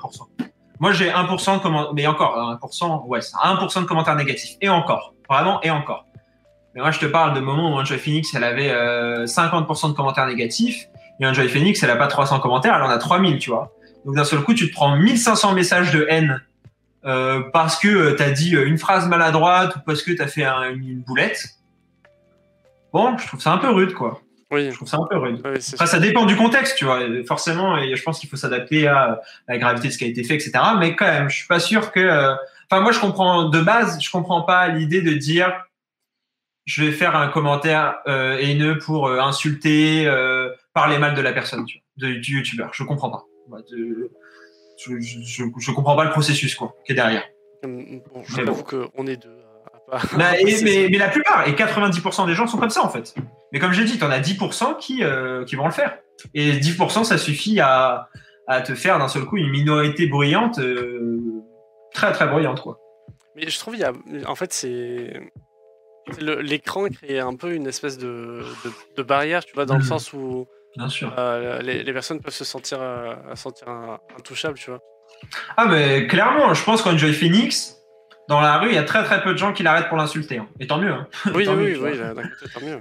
Moi, 0.80 0.92
j'ai 0.92 1.10
1% 1.10 1.54
de 1.54 1.62
commentaires, 1.62 1.94
mais 1.94 2.06
encore, 2.06 2.36
1%, 2.62 3.06
ouais, 3.06 3.20
c'est 3.20 3.34
1% 3.34 3.80
de 3.80 3.86
commentaires 3.86 4.14
négatifs. 4.14 4.56
Et 4.60 4.68
encore. 4.68 5.14
Vraiment, 5.28 5.60
et 5.62 5.70
encore. 5.70 6.06
Mais 6.74 6.82
moi, 6.82 6.90
je 6.90 6.98
te 6.98 7.06
parle 7.06 7.34
de 7.34 7.40
moments 7.40 7.74
où 7.74 7.78
Enjoy 7.78 7.98
Phoenix, 7.98 8.34
elle 8.34 8.44
avait 8.44 8.70
euh, 8.70 9.24
50% 9.24 9.88
de 9.88 9.92
commentaires 9.94 10.26
négatifs. 10.26 10.86
Et 11.20 11.26
Enjoy 11.26 11.48
Phoenix, 11.48 11.82
elle 11.82 11.90
a 11.90 11.96
pas 11.96 12.06
300 12.06 12.40
commentaires, 12.40 12.74
elle 12.76 12.82
en 12.82 12.90
a 12.90 12.98
3000, 12.98 13.38
tu 13.38 13.50
vois. 13.50 13.72
Donc 14.04 14.14
d'un 14.14 14.24
seul 14.24 14.40
coup, 14.40 14.54
tu 14.54 14.68
te 14.68 14.74
prends 14.74 14.96
1500 14.96 15.52
messages 15.54 15.92
de 15.92 16.06
haine 16.08 16.40
euh, 17.04 17.42
parce 17.52 17.78
que 17.78 18.14
tu 18.16 18.22
as 18.22 18.30
dit 18.30 18.50
une 18.50 18.78
phrase 18.78 19.08
maladroite 19.08 19.76
ou 19.76 19.80
parce 19.84 20.02
que 20.02 20.12
tu 20.12 20.22
as 20.22 20.28
fait 20.28 20.44
une 20.44 21.00
boulette. 21.00 21.57
Bon, 22.98 23.16
je 23.16 23.26
trouve 23.28 23.40
ça 23.40 23.52
un 23.52 23.58
peu 23.58 23.70
rude, 23.70 23.94
quoi. 23.94 24.20
Oui. 24.50 24.70
Je 24.70 24.74
trouve 24.76 24.88
ça 24.88 24.96
un 24.96 25.06
peu 25.06 25.16
rude. 25.18 25.40
Après, 25.44 25.60
ça 25.60 25.98
dépend 26.00 26.26
du 26.26 26.34
contexte, 26.34 26.76
tu 26.76 26.84
vois. 26.84 27.00
Forcément, 27.26 27.76
et 27.78 27.94
je 27.94 28.02
pense 28.02 28.18
qu'il 28.18 28.28
faut 28.28 28.36
s'adapter 28.36 28.88
à, 28.88 29.20
la 29.46 29.58
gravité 29.58 29.88
de 29.88 29.92
ce 29.92 29.98
qui 29.98 30.04
a 30.04 30.08
été 30.08 30.24
fait, 30.24 30.34
etc. 30.34 30.52
Mais 30.78 30.96
quand 30.96 31.06
même, 31.06 31.30
je 31.30 31.36
suis 31.36 31.46
pas 31.46 31.60
sûr 31.60 31.92
que. 31.92 32.00
euh, 32.00 32.34
Enfin, 32.70 32.82
moi, 32.82 32.92
je 32.92 33.00
comprends 33.00 33.48
de 33.48 33.60
base, 33.60 33.98
je 34.02 34.10
comprends 34.10 34.42
pas 34.42 34.68
l'idée 34.68 35.00
de 35.00 35.12
dire 35.12 35.64
je 36.66 36.84
vais 36.84 36.92
faire 36.92 37.16
un 37.16 37.28
commentaire 37.28 38.00
euh, 38.06 38.36
haineux 38.36 38.76
pour 38.76 39.06
euh, 39.06 39.20
insulter, 39.20 40.06
euh, 40.06 40.50
parler 40.74 40.98
mal 40.98 41.14
de 41.14 41.22
la 41.22 41.32
personne, 41.32 41.64
tu 41.64 41.78
vois, 41.78 42.08
de, 42.08 42.14
du 42.16 42.36
youtubeur. 42.36 42.74
Je 42.74 42.84
comprends 42.84 43.08
pas. 43.10 43.24
De- 43.70 44.10
je, 44.76 45.00
je, 45.00 45.44
je, 45.58 45.70
comprends 45.72 45.96
pas 45.96 46.04
le 46.04 46.10
processus 46.10 46.54
quoi, 46.54 46.74
qui 46.84 46.92
est 46.92 46.94
derrière. 46.94 47.24
Hum, 47.64 48.02
Bon, 48.12 48.22
je 48.22 48.36
t'avoue 48.36 48.64
qu'on 48.64 49.06
est 49.06 49.16
deux. 49.16 49.37
Pas- 49.90 50.00
Mais, 50.16 50.40
et- 50.42 50.50
C'est- 50.50 50.64
mais, 50.64 50.88
mais 50.90 50.98
la 50.98 51.08
plupart, 51.08 51.46
et 51.48 51.52
90% 51.54 52.26
des 52.26 52.34
gens 52.34 52.46
sont 52.46 52.58
comme 52.58 52.70
ça 52.70 52.84
en 52.84 52.88
fait. 52.88 53.14
Mais 53.52 53.58
comme 53.58 53.72
j'ai 53.72 53.84
dit, 53.84 53.98
t'en 53.98 54.10
as 54.10 54.20
10% 54.20 54.74
qui, 54.78 55.02
euh, 55.02 55.44
qui 55.44 55.56
vont 55.56 55.64
le 55.66 55.72
faire. 55.72 55.98
Et 56.34 56.52
10% 56.52 57.04
ça 57.04 57.16
suffit 57.18 57.60
à, 57.60 58.08
à 58.46 58.60
te 58.60 58.74
faire 58.74 58.98
d'un 58.98 59.08
seul 59.08 59.24
coup 59.24 59.36
une 59.36 59.50
minorité 59.50 60.06
bruyante, 60.06 60.58
euh, 60.58 61.18
très 61.94 62.12
très 62.12 62.26
bruyante 62.26 62.60
quoi. 62.60 62.78
Mais 63.36 63.48
je 63.48 63.58
trouve 63.58 63.74
il 63.76 63.80
y 63.80 63.84
a, 63.84 63.92
en 64.26 64.34
fait, 64.34 64.52
c'est 64.52 65.12
l'écran 66.20 66.88
crée 66.88 67.18
un 67.20 67.34
peu 67.36 67.52
une 67.54 67.66
espèce 67.66 67.98
de, 67.98 68.42
de, 68.64 68.70
de 68.96 69.02
barrière, 69.02 69.44
tu 69.44 69.54
vois, 69.54 69.66
dans 69.66 69.74
le 69.74 69.80
Mhm. 69.80 69.86
sens 69.86 70.12
où 70.12 70.46
Bien 70.76 70.88
sûr. 70.88 71.12
euh, 71.18 71.60
les, 71.60 71.82
les 71.82 71.92
personnes 71.92 72.20
peuvent 72.20 72.34
se 72.34 72.44
sentir, 72.44 72.78
sentir 73.34 73.68
intouchables, 74.18 74.58
tu 74.58 74.70
vois. 74.70 74.80
Ah 75.56 75.66
mais 75.66 76.06
clairement, 76.06 76.52
je 76.54 76.64
pense 76.64 76.82
qu'Enjoy 76.82 77.12
Phoenix, 77.12 77.77
dans 78.28 78.40
la 78.40 78.58
rue, 78.58 78.68
il 78.68 78.74
y 78.74 78.78
a 78.78 78.82
très 78.84 79.02
très 79.04 79.22
peu 79.22 79.32
de 79.32 79.38
gens 79.38 79.52
qui 79.52 79.62
l'arrêtent 79.62 79.88
pour 79.88 79.96
l'insulter. 79.96 80.38
hein. 80.38 80.46
Et 80.60 80.66
tant 80.66 80.78
mieux. 80.78 80.92
hein. 80.92 81.06
Oui, 81.34 81.44
Tant 81.46 81.54
oui, 81.54 81.72
mieux, 81.72 81.82
oui, 81.82 81.98
côté, 81.98 82.52
tant 82.54 82.60
mieux. 82.60 82.78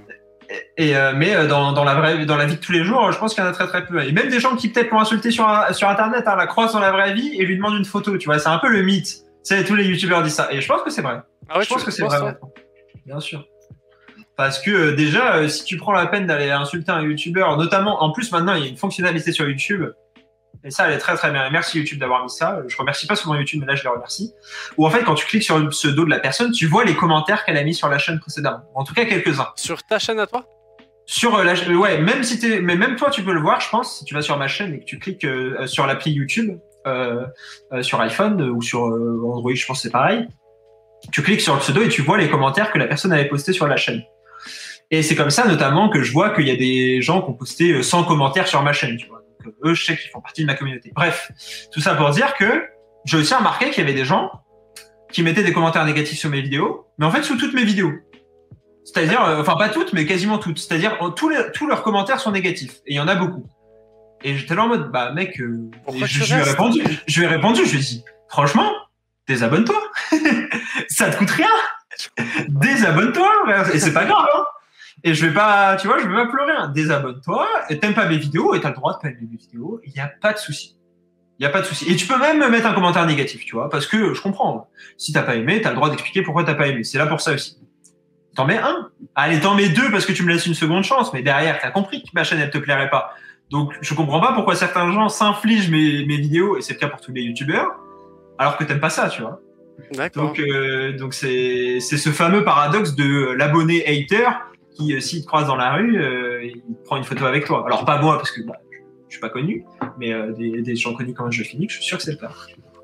Et 0.78 0.96
euh, 0.96 1.12
mais 1.14 1.34
euh, 1.36 1.46
dans, 1.46 1.72
dans 1.72 1.84
la 1.84 1.94
vraie 1.94 2.24
dans 2.24 2.36
la 2.36 2.46
vie 2.46 2.56
de 2.56 2.60
tous 2.60 2.72
les 2.72 2.82
jours, 2.84 3.12
je 3.12 3.18
pense 3.18 3.34
qu'il 3.34 3.42
y 3.44 3.46
en 3.46 3.50
a 3.50 3.52
très 3.52 3.66
très 3.66 3.84
peu. 3.84 4.02
Et 4.02 4.12
même 4.12 4.28
des 4.30 4.40
gens 4.40 4.56
qui 4.56 4.70
peut-être 4.70 4.90
l'ont 4.90 5.00
insulté 5.00 5.30
sur 5.30 5.46
sur 5.72 5.88
internet, 5.88 6.24
hein, 6.26 6.36
la 6.36 6.46
croisent 6.46 6.72
dans 6.72 6.80
la 6.80 6.90
vraie 6.92 7.12
vie 7.12 7.34
et 7.38 7.44
lui 7.44 7.56
demandent 7.56 7.76
une 7.76 7.84
photo. 7.84 8.16
Tu 8.16 8.26
vois, 8.26 8.38
c'est 8.38 8.48
un 8.48 8.58
peu 8.58 8.68
le 8.70 8.82
mythe. 8.82 9.24
C'est 9.42 9.64
tous 9.64 9.74
les 9.74 9.84
youtubeurs 9.84 10.22
disent 10.22 10.34
ça. 10.34 10.48
Et 10.50 10.60
je 10.60 10.68
pense 10.68 10.82
que 10.82 10.90
c'est 10.90 11.02
vrai. 11.02 11.20
Ah 11.48 11.58
ouais, 11.58 11.64
je 11.64 11.68
pense 11.68 11.84
que 11.84 11.90
c'est 11.90 12.02
vrai. 12.04 12.36
Bien 13.06 13.20
sûr. 13.20 13.44
Parce 14.36 14.60
que 14.60 14.70
euh, 14.70 14.92
déjà, 14.94 15.36
euh, 15.36 15.48
si 15.48 15.64
tu 15.64 15.76
prends 15.76 15.92
la 15.92 16.06
peine 16.06 16.26
d'aller 16.26 16.50
insulter 16.50 16.92
un 16.92 17.02
youtubeur, 17.02 17.56
notamment, 17.56 18.02
en 18.02 18.10
plus 18.12 18.30
maintenant 18.30 18.54
il 18.54 18.62
y 18.62 18.66
a 18.66 18.68
une 18.70 18.76
fonctionnalité 18.76 19.32
sur 19.32 19.48
YouTube, 19.48 19.84
et 20.64 20.70
ça 20.70 20.86
elle 20.86 20.94
est 20.94 20.98
très 20.98 21.16
très 21.16 21.30
bien. 21.30 21.46
Et 21.46 21.50
merci 21.50 21.78
YouTube 21.78 21.98
d'avoir 21.98 22.24
mis 22.24 22.30
ça. 22.30 22.62
Je 22.66 22.76
remercie 22.76 23.06
pas 23.06 23.16
souvent 23.16 23.34
YouTube, 23.34 23.60
mais 23.60 23.66
là 23.66 23.74
je 23.74 23.82
les 23.82 23.88
remercie. 23.88 24.32
Où 24.76 24.86
en 24.86 24.90
fait 24.90 25.04
quand 25.04 25.14
tu 25.14 25.26
cliques 25.26 25.42
sur 25.42 25.58
le 25.58 25.68
pseudo 25.68 26.04
de 26.04 26.10
la 26.10 26.18
personne, 26.18 26.52
tu 26.52 26.66
vois 26.66 26.84
les 26.84 26.94
commentaires 26.94 27.44
qu'elle 27.44 27.56
a 27.56 27.64
mis 27.64 27.74
sur 27.74 27.88
la 27.88 27.98
chaîne 27.98 28.20
précédemment. 28.20 28.62
En 28.74 28.84
tout 28.84 28.94
cas 28.94 29.04
quelques-uns. 29.04 29.48
Sur 29.56 29.82
ta 29.82 29.98
chaîne 29.98 30.18
à 30.20 30.26
toi? 30.26 30.46
Sur 31.06 31.36
euh, 31.36 31.44
la, 31.44 31.54
euh, 31.54 31.74
ouais, 31.74 31.98
même 31.98 32.22
si 32.22 32.38
t'es, 32.38 32.60
mais 32.60 32.76
même 32.76 32.96
toi 32.96 33.10
tu 33.10 33.22
peux 33.22 33.32
le 33.32 33.40
voir, 33.40 33.60
je 33.60 33.70
pense, 33.70 33.98
si 33.98 34.04
tu 34.04 34.14
vas 34.14 34.22
sur 34.22 34.36
ma 34.36 34.48
chaîne 34.48 34.74
et 34.74 34.80
que 34.80 34.84
tu 34.84 34.98
cliques 34.98 35.24
euh, 35.24 35.66
sur 35.66 35.86
l'appli 35.86 36.12
YouTube 36.12 36.58
euh, 36.86 37.26
euh, 37.72 37.82
sur 37.82 38.00
iPhone 38.00 38.40
ou 38.42 38.62
sur 38.62 38.82
Android, 38.82 39.54
je 39.54 39.66
pense 39.66 39.78
que 39.78 39.82
c'est 39.82 39.92
pareil. 39.92 40.28
Tu 41.12 41.22
cliques 41.22 41.40
sur 41.40 41.54
le 41.54 41.60
pseudo 41.60 41.82
et 41.82 41.88
tu 41.88 42.02
vois 42.02 42.18
les 42.18 42.28
commentaires 42.28 42.72
que 42.72 42.78
la 42.78 42.86
personne 42.86 43.12
avait 43.12 43.28
postés 43.28 43.52
sur 43.52 43.66
la 43.66 43.76
chaîne. 43.76 44.02
Et 44.90 45.02
c'est 45.02 45.14
comme 45.14 45.30
ça 45.30 45.46
notamment 45.46 45.90
que 45.90 46.02
je 46.02 46.12
vois 46.12 46.30
qu'il 46.30 46.48
y 46.48 46.50
a 46.50 46.56
des 46.56 47.02
gens 47.02 47.20
qui 47.22 47.30
ont 47.30 47.34
posté 47.34 47.72
euh, 47.72 47.82
100 47.82 48.04
commentaires 48.04 48.48
sur 48.48 48.62
ma 48.62 48.72
chaîne, 48.72 48.96
tu 48.96 49.06
vois. 49.06 49.17
Eux, 49.64 49.74
je 49.74 49.84
sais 49.84 49.96
qu'ils 49.96 50.10
font 50.10 50.20
partie 50.20 50.42
de 50.42 50.46
ma 50.46 50.54
communauté. 50.54 50.92
Bref, 50.94 51.30
tout 51.72 51.80
ça 51.80 51.94
pour 51.94 52.10
dire 52.10 52.34
que 52.34 52.64
j'ai 53.04 53.16
aussi 53.16 53.34
remarqué 53.34 53.70
qu'il 53.70 53.78
y 53.78 53.86
avait 53.86 53.98
des 53.98 54.04
gens 54.04 54.30
qui 55.12 55.22
mettaient 55.22 55.42
des 55.42 55.52
commentaires 55.52 55.84
négatifs 55.84 56.18
sur 56.18 56.30
mes 56.30 56.40
vidéos, 56.40 56.86
mais 56.98 57.06
en 57.06 57.10
fait 57.10 57.22
sous 57.22 57.36
toutes 57.36 57.54
mes 57.54 57.64
vidéos. 57.64 57.92
C'est-à-dire, 58.84 59.22
euh, 59.22 59.40
enfin 59.40 59.56
pas 59.56 59.68
toutes, 59.68 59.92
mais 59.92 60.06
quasiment 60.06 60.38
toutes. 60.38 60.58
C'est-à-dire 60.58 60.96
euh, 61.02 61.10
tous, 61.10 61.28
les, 61.28 61.52
tous 61.52 61.66
leurs 61.66 61.82
commentaires 61.82 62.20
sont 62.20 62.32
négatifs 62.32 62.76
et 62.86 62.92
il 62.92 62.96
y 62.96 63.00
en 63.00 63.08
a 63.08 63.14
beaucoup. 63.14 63.46
Et 64.22 64.36
j'étais 64.36 64.54
là 64.54 64.64
en 64.64 64.68
mode, 64.68 64.90
bah 64.90 65.12
mec, 65.12 65.40
euh, 65.40 65.70
je, 65.94 66.06
je 66.06 66.34
lui 66.34 66.40
ai 66.40 66.44
répondu, 66.44 66.82
je 67.06 67.20
lui 67.20 67.26
ai 67.26 67.28
répondu, 67.28 67.64
je 67.64 67.70
lui 67.70 67.78
ai 67.78 67.82
dit, 67.82 68.04
franchement, 68.28 68.72
désabonne-toi, 69.28 69.80
ça 70.88 71.10
te 71.10 71.16
coûte 71.16 71.30
rien, 71.30 71.46
désabonne-toi, 72.48 73.30
et 73.72 73.78
c'est 73.78 73.92
pas 73.92 74.06
grave. 74.06 74.26
Hein. 74.34 74.44
Et 75.04 75.14
je 75.14 75.26
vais 75.26 75.32
pas, 75.32 75.76
tu 75.76 75.86
vois, 75.86 75.98
je 75.98 76.08
vais 76.08 76.14
pas 76.14 76.26
pleurer. 76.26 76.52
Hein. 76.58 76.72
Désabonne-toi, 76.74 77.46
et 77.70 77.78
t'aimes 77.78 77.94
pas 77.94 78.06
mes 78.06 78.18
vidéos, 78.18 78.54
et 78.54 78.60
t'as 78.60 78.70
le 78.70 78.74
droit 78.74 78.94
de 78.94 78.98
pas 78.98 79.08
aimer 79.08 79.28
mes 79.30 79.36
vidéos, 79.36 79.80
il 79.84 79.92
y 79.92 80.00
a 80.00 80.08
pas 80.08 80.32
de 80.32 80.38
souci. 80.38 80.76
Il 81.38 81.44
y 81.44 81.46
a 81.46 81.50
pas 81.50 81.60
de 81.60 81.66
souci. 81.66 81.90
Et 81.90 81.94
tu 81.94 82.06
peux 82.06 82.18
même 82.18 82.50
mettre 82.50 82.66
un 82.66 82.74
commentaire 82.74 83.06
négatif, 83.06 83.44
tu 83.44 83.54
vois, 83.54 83.70
parce 83.70 83.86
que 83.86 84.12
je 84.12 84.20
comprends. 84.20 84.68
Si 84.96 85.12
t'as 85.12 85.22
pas 85.22 85.36
aimé, 85.36 85.60
t'as 85.60 85.70
le 85.70 85.76
droit 85.76 85.88
d'expliquer 85.88 86.22
pourquoi 86.22 86.42
t'as 86.42 86.54
pas 86.54 86.66
aimé. 86.66 86.82
C'est 86.82 86.98
là 86.98 87.06
pour 87.06 87.20
ça 87.20 87.32
aussi. 87.32 87.58
T'en 88.34 88.44
mets 88.44 88.58
un. 88.58 88.90
Allez, 89.14 89.38
t'en 89.40 89.54
mets 89.54 89.68
deux 89.68 89.90
parce 89.90 90.04
que 90.04 90.12
tu 90.12 90.24
me 90.24 90.32
laisses 90.32 90.46
une 90.46 90.54
seconde 90.54 90.82
chance. 90.82 91.12
Mais 91.12 91.22
derrière, 91.22 91.60
t'as 91.60 91.70
compris 91.70 92.02
que 92.02 92.08
ma 92.12 92.24
chaîne, 92.24 92.40
elle 92.40 92.50
te 92.50 92.58
plairait 92.58 92.90
pas. 92.90 93.14
Donc, 93.50 93.72
je 93.80 93.94
comprends 93.94 94.20
pas 94.20 94.32
pourquoi 94.32 94.56
certains 94.56 94.92
gens 94.92 95.08
s'infligent 95.08 95.70
mes, 95.70 96.04
mes 96.06 96.16
vidéos, 96.16 96.58
et 96.58 96.60
c'est 96.60 96.74
le 96.74 96.78
cas 96.78 96.88
pour 96.88 97.00
tous 97.00 97.12
les 97.12 97.22
youtubeurs, 97.22 97.70
alors 98.36 98.56
que 98.56 98.64
t'aimes 98.64 98.80
pas 98.80 98.90
ça, 98.90 99.08
tu 99.08 99.22
vois. 99.22 99.40
Donc, 100.14 100.38
euh, 100.38 100.96
donc 100.96 101.14
c'est, 101.14 101.78
c'est 101.80 101.96
ce 101.96 102.10
fameux 102.10 102.44
paradoxe 102.44 102.94
de 102.94 103.32
l'abonné 103.32 103.86
hater 103.86 104.28
qui, 104.78 104.94
euh, 104.94 105.00
s'il 105.00 105.22
te 105.22 105.26
croise 105.26 105.46
dans 105.46 105.56
la 105.56 105.74
rue, 105.74 106.00
euh, 106.00 106.44
il 106.44 106.62
prend 106.84 106.96
une 106.96 107.04
photo 107.04 107.24
avec 107.26 107.44
toi. 107.44 107.64
Alors, 107.66 107.84
pas 107.84 108.00
moi, 108.00 108.16
parce 108.16 108.30
que 108.30 108.42
bah, 108.42 108.54
je, 108.70 108.78
je 109.08 109.12
suis 109.12 109.20
pas 109.20 109.28
connu, 109.28 109.64
mais 109.98 110.12
euh, 110.12 110.32
des, 110.32 110.62
des 110.62 110.76
gens 110.76 110.94
connus 110.94 111.14
quand 111.14 111.30
je 111.30 111.42
finis, 111.42 111.68
je 111.68 111.74
suis 111.74 111.84
sûr 111.84 111.98
que 111.98 112.04
c'est 112.04 112.12
le 112.12 112.18
cas. 112.18 112.30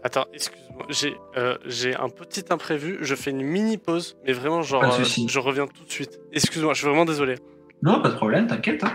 Attends, 0.02 0.26
excuse-moi, 0.34 0.84
j'ai 0.90 1.16
euh, 1.38 1.56
j'ai 1.64 1.94
un 1.96 2.10
petit 2.10 2.44
imprévu, 2.50 2.98
je 3.00 3.14
fais 3.14 3.30
une 3.30 3.42
mini 3.42 3.78
pause, 3.78 4.18
mais 4.26 4.32
vraiment, 4.32 4.60
genre, 4.60 4.84
je 4.84 5.38
reviens 5.38 5.66
tout 5.66 5.84
de 5.84 5.90
suite. 5.90 6.20
Excuse-moi, 6.32 6.74
je 6.74 6.78
suis 6.80 6.88
vraiment 6.88 7.06
désolé. 7.06 7.36
Non, 7.82 8.02
pas 8.02 8.10
de 8.10 8.16
problème, 8.16 8.46
t'inquiète. 8.46 8.84
Hein. 8.84 8.92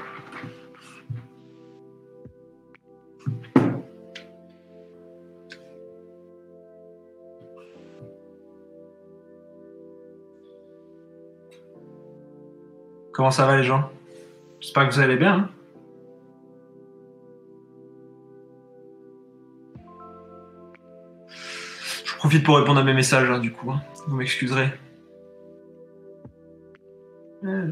Comment 13.19 13.31
ça 13.31 13.45
va 13.45 13.57
les 13.57 13.65
gens? 13.65 13.89
J'espère 14.61 14.87
que 14.87 14.93
vous 14.93 15.01
allez 15.01 15.17
bien. 15.17 15.33
hein. 15.39 15.49
Je 22.05 22.15
profite 22.15 22.45
pour 22.45 22.55
répondre 22.57 22.79
à 22.79 22.83
mes 22.85 22.93
messages 22.93 23.29
hein, 23.29 23.39
du 23.39 23.51
coup. 23.51 23.71
hein. 23.71 23.81
Vous 24.07 24.15
m'excuserez. 24.15 24.69
Euh, 27.43 27.67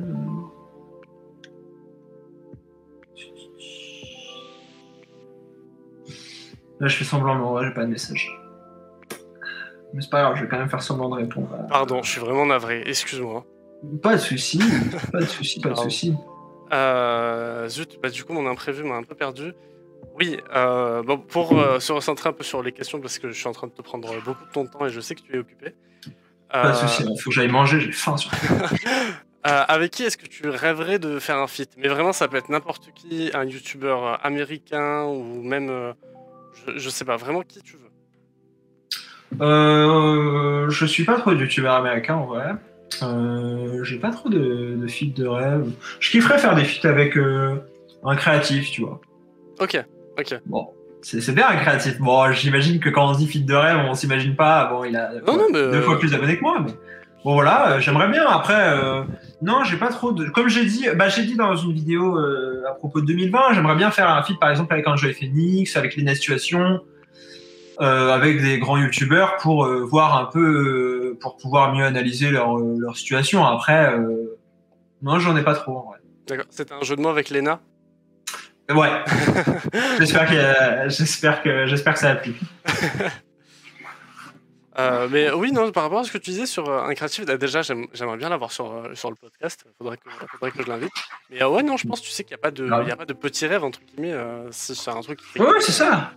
Là, 6.82 6.88
je 6.90 6.98
fais 6.98 7.06
semblant, 7.06 7.36
mais 7.36 7.44
en 7.46 7.52
vrai, 7.54 7.68
j'ai 7.68 7.74
pas 7.74 7.86
de 7.86 7.90
message. 7.92 8.30
Mais 9.94 10.02
c'est 10.02 10.10
pas 10.10 10.22
grave, 10.24 10.36
je 10.36 10.44
vais 10.44 10.50
quand 10.50 10.58
même 10.60 10.70
faire 10.70 10.82
semblant 10.84 11.10
de 11.10 11.16
répondre. 11.16 11.48
Pardon, 11.70 12.04
je 12.04 12.12
suis 12.12 12.20
vraiment 12.20 12.46
navré, 12.46 12.84
excuse-moi. 12.86 13.46
Pas 14.02 14.16
de 14.16 14.22
souci, 14.22 14.60
pas 15.12 15.20
de 15.20 15.26
souci, 15.26 15.60
pas 15.60 15.70
de 15.70 15.76
souci. 15.76 16.14
Euh, 16.74 17.68
zut, 17.70 17.98
bah 18.02 18.10
du 18.10 18.24
coup 18.24 18.34
mon 18.34 18.46
imprévu 18.50 18.84
m'a 18.84 18.96
un 18.96 19.04
peu 19.04 19.16
perdu. 19.16 19.54
Oui, 20.20 20.38
euh, 20.56 21.04
bon, 21.04 21.18
pour 21.20 21.58
euh, 21.60 21.80
se 21.80 21.92
recentrer 21.92 22.30
un 22.30 22.34
peu 22.34 22.44
sur 22.44 22.64
les 22.64 22.72
questions, 22.72 23.00
parce 23.00 23.20
que 23.20 23.30
je 23.30 23.34
suis 23.38 23.48
en 23.48 23.52
train 23.52 23.68
de 23.68 23.72
te 23.72 23.82
prendre 23.82 24.12
beaucoup 24.26 24.46
de 24.46 24.52
ton 24.52 24.66
temps 24.66 24.86
et 24.86 24.90
je 24.90 25.00
sais 25.00 25.14
que 25.16 25.22
tu 25.22 25.36
es 25.36 25.38
occupé. 25.40 25.76
Pas 26.52 26.64
de 26.64 26.68
Euh, 26.70 26.74
souci, 26.74 27.04
il 27.04 27.22
faut 27.22 27.30
que 27.30 27.36
j'aille 27.36 27.48
manger, 27.50 27.80
j'ai 27.80 27.92
faim 27.92 28.18
surtout. 28.18 28.38
euh, 29.48 29.64
avec 29.68 29.92
qui 29.92 30.04
est-ce 30.04 30.18
que 30.18 30.26
tu 30.26 30.50
rêverais 30.50 30.98
de 30.98 31.20
faire 31.20 31.38
un 31.38 31.48
feat? 31.48 31.70
Mais 31.78 31.88
vraiment, 31.88 32.14
ça 32.14 32.28
peut 32.28 32.38
être 32.38 32.50
n'importe 32.50 32.92
qui, 32.96 33.30
un 33.34 33.44
youtubeur 33.44 34.06
euh, 34.06 34.16
américain 34.24 35.04
ou 35.04 35.44
même, 35.44 35.70
euh, 35.70 35.94
je, 36.68 36.78
je 36.80 36.90
sais 36.90 37.06
pas, 37.06 37.16
vraiment 37.18 37.42
qui 37.42 37.62
tu 37.62 37.76
veux. 37.78 37.82
Euh, 39.46 40.70
je 40.70 40.86
suis 40.86 41.04
pas 41.04 41.20
trop 41.20 41.32
youtubeur 41.34 41.76
américain 41.76 42.16
en 42.16 42.26
vrai. 42.26 42.54
Euh, 43.04 43.84
j'ai 43.84 44.00
pas 44.00 44.12
trop 44.12 44.30
de, 44.30 44.76
de 44.76 44.88
feats 44.88 45.14
de 45.16 45.28
rêve. 45.28 45.72
Je 46.00 46.12
kifferais 46.12 46.38
faire 46.38 46.56
des 46.56 46.64
feats 46.64 46.88
avec 46.88 47.18
euh, 47.18 47.56
un 48.04 48.16
créatif, 48.16 48.72
tu 48.72 48.82
vois. 48.82 49.02
Ok, 49.60 49.84
ok. 50.18 50.40
Bon, 50.46 50.68
c'est 51.02 51.22
c'est 51.22 51.34
bien 51.34 51.48
un 51.48 51.56
créatif. 51.56 52.00
Bon, 52.00 52.32
j'imagine 52.32 52.80
que 52.80 52.90
quand 52.90 53.10
on 53.10 53.14
dit 53.14 53.28
feat 53.28 53.46
de 53.46 53.54
rêve, 53.54 53.78
on 53.88 53.94
s'imagine 53.94 54.36
pas. 54.36 54.66
Bon, 54.66 54.84
il 54.84 54.96
a 54.96 55.12
Non, 55.26 55.38
non, 55.38 55.48
mais, 55.52 55.60
deux 55.60 55.78
euh, 55.78 55.82
fois 55.82 56.00
plus 56.00 56.12
d'abonnés 56.12 56.38
que 56.38 56.42
moi, 56.42 56.60
mais 56.66 56.72
bon 57.24 57.34
voilà, 57.34 57.72
euh, 57.72 57.80
j'aimerais 57.80 58.10
bien. 58.10 58.26
Après, 58.26 58.70
euh, 58.70 59.04
non, 59.42 59.64
j'ai 59.64 59.78
pas 59.78 59.90
trop 59.90 60.12
de. 60.12 60.30
Comme 60.30 60.48
j'ai 60.48 60.66
dit, 60.66 60.88
bah 60.96 61.10
j'ai 61.10 61.24
dit 61.24 61.36
dans 61.36 61.56
une 61.56 61.74
vidéo 61.74 62.18
euh, 62.18 62.64
à 62.70 62.74
propos 62.74 63.02
de 63.02 63.06
2020, 63.06 63.54
j'aimerais 63.54 63.76
bien 63.76 63.92
faire 63.92 64.10
un 64.10 64.24
feat 64.24 64.40
par 64.40 64.50
exemple 64.50 64.74
avec 64.74 64.88
Enjoy 64.88 65.14
Phoenix, 65.14 65.76
avec 65.76 65.96
Lena 65.98 66.16
Situation, 66.16 66.82
euh, 67.80 68.10
avec 68.12 68.42
des 68.42 68.58
grands 68.58 68.80
youtubeurs 68.80 69.38
pour 69.38 69.66
euh, 69.66 69.84
voir 69.84 70.18
un 70.18 70.26
peu, 70.26 71.12
euh, 71.12 71.18
pour 71.22 71.38
pouvoir 71.38 71.76
mieux 71.76 71.86
analyser 71.86 72.32
leur, 72.32 72.58
leur 72.58 72.98
situation. 72.98 73.46
Après, 73.46 73.96
non, 75.04 75.20
j'en 75.20 75.38
ai 75.38 75.44
pas 75.44 75.54
trop. 75.54 75.94
D'accord. 76.28 76.46
C'était 76.50 76.74
un 76.74 76.82
jeu 76.82 76.96
de 76.96 77.02
mots 77.02 77.10
avec 77.10 77.30
Lena? 77.30 77.60
Ouais. 78.74 78.90
j'espère 80.00 80.28
que 80.28 80.90
j'espère 80.90 81.44
que 81.44 81.68
j'espère 81.68 81.94
que 81.94 82.00
ça 82.00 82.10
a 82.10 82.16
plu. 82.16 82.34
Mais 85.12 85.32
oui, 85.32 85.52
non, 85.52 85.72
par 85.72 85.84
rapport 85.84 86.00
à 86.00 86.04
ce 86.04 86.12
que 86.12 86.18
tu 86.18 86.32
disais 86.32 86.48
sur 86.48 86.70
un 86.72 86.94
créatif, 86.96 87.26
bah, 87.26 87.38
déjà, 87.38 87.62
j'aimerais 87.62 88.18
bien 88.18 88.30
l'avoir 88.30 88.52
sur, 88.52 88.90
sur 88.96 89.12
le 89.12 89.16
podcast. 89.16 89.66
Il 89.68 89.72
faudrait 89.78 89.98
que, 89.98 90.10
faudrait 90.32 90.52
que 90.52 90.64
je 90.64 90.68
l'invite. 90.68 90.92
Mais 91.30 91.44
ouais, 91.44 91.62
non, 91.62 91.78
je 91.78 91.88
pense, 91.88 92.02
tu 92.02 92.10
sais 92.10 92.24
qu'il 92.24 92.36
n'y 92.36 92.40
a, 92.40 92.44
pas 92.44 92.52
de, 92.52 92.70
a 92.70 92.96
pas 92.96 93.06
de 93.06 93.14
petit 93.14 93.46
rêve, 93.46 93.64
entre 93.64 93.82
guillemets. 93.82 94.16
c'est 94.50 94.90
un 94.90 95.02
truc 95.02 95.20
qui... 95.32 95.40
Ouais, 95.40 95.60
c'est 95.60 95.72
ça. 95.72 96.14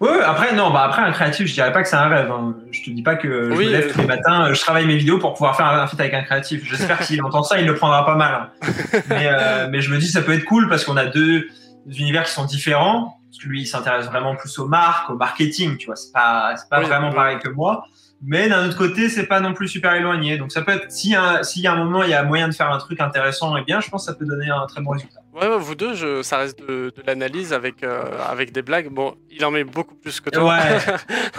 Ouais, 0.00 0.20
après, 0.24 0.54
non, 0.54 0.70
bah 0.70 0.82
après, 0.82 1.02
un 1.02 1.12
créatif, 1.12 1.46
je 1.46 1.54
dirais 1.54 1.72
pas 1.72 1.82
que 1.82 1.88
c'est 1.88 1.96
un 1.96 2.08
rêve. 2.08 2.30
Hein. 2.30 2.54
Je 2.70 2.82
te 2.82 2.90
dis 2.90 3.02
pas 3.02 3.14
que 3.14 3.50
je 3.50 3.56
me 3.56 3.70
lève 3.70 3.92
tous 3.92 4.00
les 4.00 4.06
matins, 4.06 4.52
je 4.52 4.60
travaille 4.60 4.86
mes 4.86 4.96
vidéos 4.96 5.18
pour 5.18 5.32
pouvoir 5.34 5.56
faire 5.56 5.66
un 5.66 5.86
feat 5.86 6.00
avec 6.00 6.14
un 6.14 6.22
créatif. 6.22 6.68
J'espère 6.68 6.98
qu'il 7.06 7.22
entend 7.22 7.42
ça, 7.42 7.58
il 7.58 7.66
le 7.66 7.74
prendra 7.74 8.04
pas 8.04 8.16
mal. 8.16 8.34
Hein. 8.34 9.00
Mais, 9.08 9.30
mais 9.70 9.80
je 9.80 9.92
me 9.92 9.98
dis, 9.98 10.08
ça 10.08 10.22
peut 10.22 10.32
être 10.32 10.44
cool 10.44 10.68
parce 10.68 10.84
qu'on 10.84 10.96
a 10.96 11.06
deux 11.06 11.46
univers 11.86 12.24
qui 12.24 12.32
sont 12.32 12.44
différents 12.44 13.18
parce 13.34 13.42
que 13.42 13.48
lui, 13.48 13.62
il 13.62 13.66
s'intéresse 13.66 14.06
vraiment 14.06 14.36
plus 14.36 14.56
aux 14.60 14.68
marques, 14.68 15.10
au 15.10 15.16
marketing, 15.16 15.76
tu 15.76 15.86
vois. 15.86 15.96
C'est 15.96 16.12
pas, 16.12 16.54
c'est 16.56 16.68
pas 16.68 16.80
vraiment 16.80 17.10
pareil 17.10 17.38
que 17.40 17.48
moi. 17.48 17.84
Mais 18.22 18.48
d'un 18.48 18.68
autre 18.68 18.78
côté, 18.78 19.08
c'est 19.08 19.26
pas 19.26 19.40
non 19.40 19.54
plus 19.54 19.66
super 19.66 19.92
éloigné. 19.94 20.38
Donc 20.38 20.52
ça 20.52 20.62
peut 20.62 20.70
être, 20.70 20.92
s'il 20.92 21.10
y, 21.10 21.16
a 21.16 21.72
un 21.72 21.76
moment, 21.76 22.04
il 22.04 22.10
y 22.10 22.14
a 22.14 22.22
moyen 22.22 22.46
de 22.46 22.54
faire 22.54 22.70
un 22.70 22.78
truc 22.78 23.00
intéressant 23.00 23.56
et 23.56 23.64
bien, 23.64 23.80
je 23.80 23.90
pense 23.90 24.06
que 24.06 24.12
ça 24.12 24.16
peut 24.16 24.24
donner 24.24 24.50
un 24.50 24.66
très 24.66 24.80
bon 24.82 24.90
résultat. 24.90 25.20
Ouais, 25.34 25.48
vous 25.58 25.74
deux, 25.74 25.94
je, 25.94 26.22
ça 26.22 26.38
reste 26.38 26.60
de, 26.60 26.94
l'analyse 27.06 27.52
avec, 27.52 27.82
euh, 27.82 28.04
avec 28.28 28.52
des 28.52 28.62
blagues. 28.62 28.88
Bon, 28.88 29.16
il 29.30 29.44
en 29.44 29.50
met 29.50 29.64
beaucoup 29.64 29.96
plus 29.96 30.20
que 30.20 30.30
toi. 30.30 30.44
Ouais, 30.44 30.78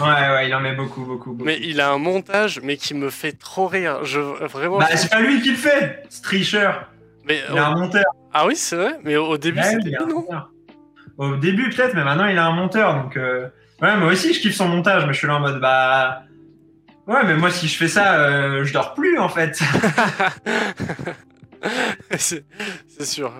ouais, 0.00 0.06
ouais, 0.06 0.48
il 0.48 0.54
en 0.54 0.60
met 0.60 0.74
beaucoup, 0.74 1.02
beaucoup, 1.04 1.32
beaucoup. 1.32 1.44
Mais 1.46 1.58
il 1.62 1.80
a 1.80 1.90
un 1.90 1.98
montage, 1.98 2.60
mais 2.62 2.76
qui 2.76 2.92
me 2.92 3.08
fait 3.08 3.32
trop 3.32 3.66
rire. 3.66 4.04
Je, 4.04 4.20
vraiment. 4.20 4.78
Bah, 4.78 4.88
c'est 4.94 5.10
pas 5.10 5.20
lui 5.20 5.40
qui 5.40 5.50
le 5.50 5.56
fait, 5.56 6.02
Strisher. 6.10 6.70
Mais, 7.24 7.40
il 7.50 7.58
a 7.58 7.68
un 7.68 7.74
monteur. 7.74 8.04
Ah 8.34 8.46
oui, 8.46 8.54
c'est 8.54 8.76
vrai, 8.76 8.98
mais 9.02 9.16
au 9.16 9.38
début, 9.38 9.62
c'était 9.62 9.88
lui, 9.88 9.96
non 10.08 10.26
au 11.18 11.36
début, 11.36 11.70
peut-être, 11.70 11.94
mais 11.94 12.04
maintenant, 12.04 12.26
il 12.26 12.36
a 12.36 12.46
un 12.46 12.52
monteur. 12.52 13.02
Donc, 13.02 13.16
euh, 13.16 13.48
ouais, 13.80 13.96
moi 13.96 14.12
aussi, 14.12 14.34
je 14.34 14.40
kiffe 14.40 14.54
son 14.54 14.68
montage, 14.68 15.06
mais 15.06 15.14
je 15.14 15.18
suis 15.18 15.26
là 15.26 15.36
en 15.36 15.40
mode, 15.40 15.60
bah. 15.60 16.24
Ouais, 17.06 17.24
mais 17.24 17.36
moi, 17.36 17.50
si 17.50 17.68
je 17.68 17.76
fais 17.78 17.88
ça, 17.88 18.18
euh, 18.18 18.64
je 18.64 18.72
dors 18.72 18.94
plus, 18.94 19.18
en 19.18 19.28
fait. 19.28 19.58
c'est 22.18 22.44
sûr. 23.00 23.32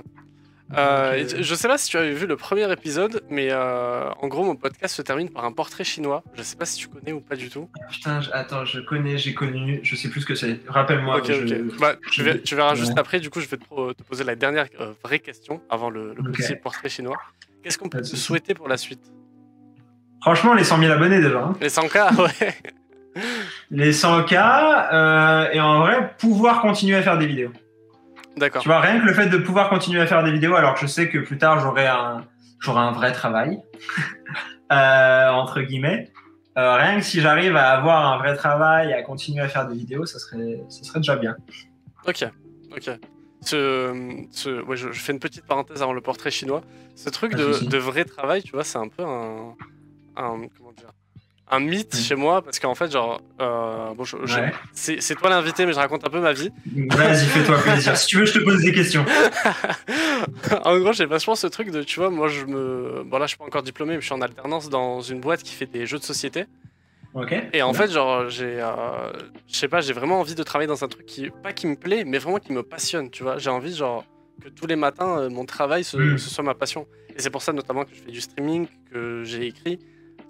Euh, 0.76 1.24
je 1.40 1.54
sais 1.54 1.68
pas 1.68 1.78
si 1.78 1.88
tu 1.88 1.96
avais 1.96 2.12
vu 2.12 2.26
le 2.26 2.36
premier 2.36 2.70
épisode, 2.72 3.22
mais 3.30 3.52
en 3.54 4.28
gros, 4.28 4.44
mon 4.44 4.56
podcast 4.56 4.94
se 4.94 5.02
termine 5.02 5.30
par 5.30 5.44
un 5.44 5.52
portrait 5.52 5.84
chinois. 5.84 6.22
Je 6.34 6.42
sais 6.42 6.56
pas 6.56 6.64
si 6.64 6.78
tu 6.78 6.88
connais 6.88 7.12
ou 7.12 7.20
pas 7.20 7.36
du 7.36 7.50
tout. 7.50 7.68
Putain, 7.90 8.20
attends, 8.32 8.64
je 8.64 8.80
connais, 8.80 9.18
j'ai 9.18 9.34
connu, 9.34 9.80
je 9.82 9.96
sais 9.96 10.08
plus 10.08 10.22
ce 10.22 10.26
que 10.26 10.34
c'est. 10.34 10.60
Rappelle-moi. 10.68 11.18
Ok, 11.18 11.30
ok. 11.30 11.78
Bah, 11.78 11.94
tu, 12.10 12.22
verras 12.54 12.74
juste 12.74 12.98
après. 12.98 13.20
Du 13.20 13.30
coup, 13.30 13.40
je 13.40 13.48
vais 13.48 13.56
te, 13.56 14.02
poser 14.02 14.24
la 14.24 14.34
dernière 14.34 14.66
vraie 15.04 15.20
question 15.20 15.60
avant 15.70 15.90
le, 15.90 16.14
le 16.14 16.60
portrait 16.60 16.88
chinois. 16.88 17.16
Qu'est-ce 17.62 17.78
qu'on 17.78 17.88
peut 17.88 18.00
te 18.00 18.16
souhaiter 18.16 18.54
pour 18.54 18.68
la 18.68 18.76
suite? 18.76 19.10
Franchement, 20.20 20.54
les 20.54 20.64
100 20.64 20.78
000 20.78 20.92
abonnés 20.92 21.20
déjà. 21.20 21.38
Hein. 21.38 21.54
Les 21.60 21.68
100K, 21.68 22.16
ouais. 22.22 22.54
les 23.70 23.92
100K, 23.92 24.88
euh, 24.92 25.50
et 25.52 25.60
en 25.60 25.80
vrai, 25.80 26.14
pouvoir 26.18 26.62
continuer 26.62 26.96
à 26.96 27.02
faire 27.02 27.18
des 27.18 27.26
vidéos. 27.26 27.52
D'accord. 28.36 28.62
Tu 28.62 28.68
vois, 28.68 28.80
rien 28.80 29.00
que 29.00 29.06
le 29.06 29.14
fait 29.14 29.28
de 29.28 29.38
pouvoir 29.38 29.68
continuer 29.70 30.00
à 30.00 30.06
faire 30.06 30.22
des 30.22 30.32
vidéos, 30.32 30.54
alors 30.54 30.74
que 30.74 30.80
je 30.80 30.86
sais 30.86 31.08
que 31.08 31.18
plus 31.18 31.38
tard, 31.38 31.60
j'aurai 31.60 31.86
un, 31.86 32.24
un 32.66 32.92
vrai 32.92 33.12
travail, 33.12 33.58
euh, 34.72 35.28
entre 35.30 35.62
guillemets. 35.62 36.10
Euh, 36.58 36.74
rien 36.74 36.96
que 36.96 37.04
si 37.04 37.20
j'arrive 37.20 37.56
à 37.56 37.70
avoir 37.70 38.12
un 38.12 38.18
vrai 38.18 38.34
travail, 38.34 38.92
à 38.92 39.02
continuer 39.02 39.42
à 39.42 39.48
faire 39.48 39.66
des 39.66 39.76
vidéos, 39.76 40.06
ça 40.06 40.18
serait, 40.18 40.62
ça 40.68 40.84
serait 40.84 41.00
déjà 41.00 41.16
bien. 41.16 41.36
Ok, 42.06 42.24
ok. 42.74 42.90
Ce, 43.42 44.62
ouais, 44.62 44.76
je, 44.76 44.90
fais 44.92 45.12
une 45.12 45.20
petite 45.20 45.46
parenthèse 45.46 45.82
avant 45.82 45.92
le 45.92 46.00
portrait 46.00 46.30
chinois. 46.30 46.62
Ce 46.94 47.10
truc 47.10 47.34
de, 47.34 47.76
vrai 47.78 48.04
travail, 48.04 48.42
tu 48.42 48.52
vois, 48.52 48.64
c'est 48.64 48.78
un 48.78 48.88
peu 48.88 49.04
un, 49.04 49.54
comment 50.16 50.72
dire, 50.72 50.90
un 51.48 51.60
mythe 51.60 51.94
mm. 51.94 51.98
chez 51.98 52.14
moi 52.14 52.42
parce 52.42 52.58
qu'en 52.58 52.74
fait, 52.74 52.90
genre, 52.90 53.20
euh, 53.40 53.94
bon, 53.94 54.04
c'est 54.72 55.14
toi 55.14 55.30
l'invité, 55.30 55.66
mais 55.66 55.72
je 55.72 55.78
raconte 55.78 56.06
un 56.06 56.10
peu 56.10 56.20
ma 56.20 56.32
vie. 56.32 56.50
Vas-y, 56.74 57.26
fais-toi 57.26 57.58
plaisir. 57.58 57.96
si 57.96 58.06
tu 58.06 58.18
veux, 58.18 58.24
je 58.24 58.34
te 58.34 58.38
pose 58.38 58.62
des 58.62 58.72
questions. 58.72 59.04
en 60.64 60.78
gros, 60.78 60.92
j'ai 60.92 61.06
vachement 61.06 61.34
ce 61.34 61.46
truc 61.46 61.70
de, 61.70 61.82
tu 61.82 62.00
vois, 62.00 62.10
moi, 62.10 62.28
je 62.28 62.44
me, 62.44 63.04
bon 63.04 63.18
là, 63.18 63.26
je 63.26 63.30
suis 63.30 63.38
pas 63.38 63.44
encore 63.44 63.62
diplômé, 63.62 63.94
mais 63.94 64.00
je 64.00 64.06
suis 64.06 64.14
en 64.14 64.20
alternance 64.20 64.68
dans 64.68 65.00
une 65.00 65.20
boîte 65.20 65.42
qui 65.42 65.54
fait 65.54 65.66
des 65.66 65.86
jeux 65.86 65.98
de 65.98 66.04
société. 66.04 66.46
Et 67.52 67.62
en 67.62 67.72
fait, 67.72 67.90
genre, 67.90 68.28
j'ai, 68.28 68.60
euh, 68.60 69.12
je 69.48 69.56
sais 69.56 69.68
pas, 69.68 69.80
j'ai 69.80 69.94
vraiment 69.94 70.20
envie 70.20 70.34
de 70.34 70.42
travailler 70.42 70.68
dans 70.68 70.84
un 70.84 70.88
truc 70.88 71.06
qui, 71.06 71.30
pas 71.30 71.52
qui 71.52 71.66
me 71.66 71.76
plaît, 71.76 72.04
mais 72.04 72.18
vraiment 72.18 72.38
qui 72.38 72.52
me 72.52 72.62
passionne, 72.62 73.10
tu 73.10 73.22
vois. 73.22 73.38
J'ai 73.38 73.48
envie, 73.48 73.74
genre, 73.74 74.04
que 74.42 74.48
tous 74.50 74.66
les 74.66 74.76
matins, 74.76 75.20
euh, 75.20 75.30
mon 75.30 75.46
travail, 75.46 75.82
hmm. 75.82 76.18
ce, 76.18 76.30
soit 76.30 76.44
ma 76.44 76.54
passion. 76.54 76.86
Et 77.16 77.22
c'est 77.22 77.30
pour 77.30 77.40
ça, 77.40 77.52
notamment, 77.52 77.84
que 77.84 77.94
je 77.94 78.02
fais 78.02 78.10
du 78.10 78.20
streaming, 78.20 78.66
que 78.92 79.22
j'ai 79.24 79.46
écrit. 79.46 79.78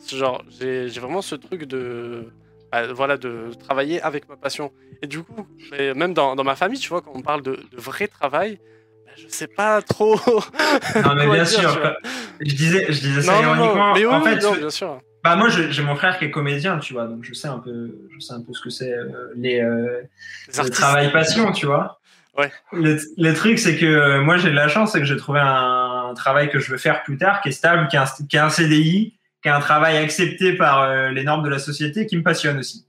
Genre, 0.08 0.44
j'ai, 0.58 0.88
vraiment 0.88 1.22
ce 1.22 1.34
truc 1.34 1.64
de, 1.64 2.32
bah, 2.70 2.92
voilà, 2.92 3.16
de 3.16 3.50
travailler 3.64 4.00
avec 4.02 4.28
ma 4.28 4.36
passion. 4.36 4.72
Et 5.02 5.06
du 5.06 5.22
coup, 5.22 5.46
même 5.72 6.14
dans, 6.14 6.36
dans, 6.36 6.44
ma 6.44 6.56
famille, 6.56 6.78
tu 6.78 6.88
vois, 6.88 7.00
quand 7.00 7.12
on 7.14 7.22
parle 7.22 7.42
de, 7.42 7.58
vrai 7.76 8.06
travail, 8.06 8.60
bah, 9.04 9.12
je 9.16 9.26
sais 9.28 9.48
pas 9.48 9.82
trop. 9.82 10.16
non, 11.04 11.14
mais 11.14 11.26
bien 11.28 11.44
sûr. 11.44 11.96
Je 12.40 12.54
disais, 12.54 12.86
je 12.88 13.00
disais 13.00 13.22
ça 13.22 13.40
ironiquement. 13.40 13.94
Mais 13.94 14.06
oui, 14.06 14.14
en 14.14 14.20
fait, 14.22 14.58
bien 14.58 14.70
sûr. 14.70 15.00
Bah 15.26 15.34
moi 15.34 15.48
j'ai 15.48 15.82
mon 15.82 15.96
frère 15.96 16.20
qui 16.20 16.26
est 16.26 16.30
comédien, 16.30 16.78
tu 16.78 16.92
vois, 16.92 17.08
donc 17.08 17.24
je 17.24 17.34
sais 17.34 17.48
un 17.48 17.58
peu, 17.58 17.98
je 18.14 18.24
sais 18.24 18.32
un 18.32 18.42
peu 18.42 18.52
ce 18.52 18.62
que 18.62 18.70
c'est 18.70 18.92
euh, 18.92 19.32
les, 19.34 19.60
euh, 19.60 20.02
le 20.56 20.68
travail 20.70 21.10
passion, 21.10 21.50
tu 21.50 21.66
vois. 21.66 21.98
Ouais. 22.38 22.52
Le, 22.70 23.32
truc 23.32 23.58
c'est 23.58 23.76
que 23.76 23.86
euh, 23.86 24.20
moi 24.20 24.36
j'ai 24.36 24.50
de 24.50 24.54
la 24.54 24.68
chance, 24.68 24.92
c'est 24.92 25.00
que 25.00 25.04
j'ai 25.04 25.16
trouvé 25.16 25.40
un, 25.42 26.14
travail 26.14 26.48
que 26.48 26.60
je 26.60 26.70
veux 26.70 26.78
faire 26.78 27.02
plus 27.02 27.18
tard, 27.18 27.40
qui 27.40 27.48
est 27.48 27.52
stable, 27.52 27.88
qui 27.88 27.96
est 27.96 27.98
un, 27.98 28.06
qui 28.28 28.38
un 28.38 28.50
CDI, 28.50 29.15
qui 29.46 29.50
est 29.50 29.54
un 29.54 29.60
travail 29.60 29.96
accepté 29.96 30.54
par 30.54 31.10
les 31.12 31.22
normes 31.22 31.44
de 31.44 31.48
la 31.48 31.60
société, 31.60 32.06
qui 32.06 32.16
me 32.16 32.24
passionne 32.24 32.58
aussi. 32.58 32.84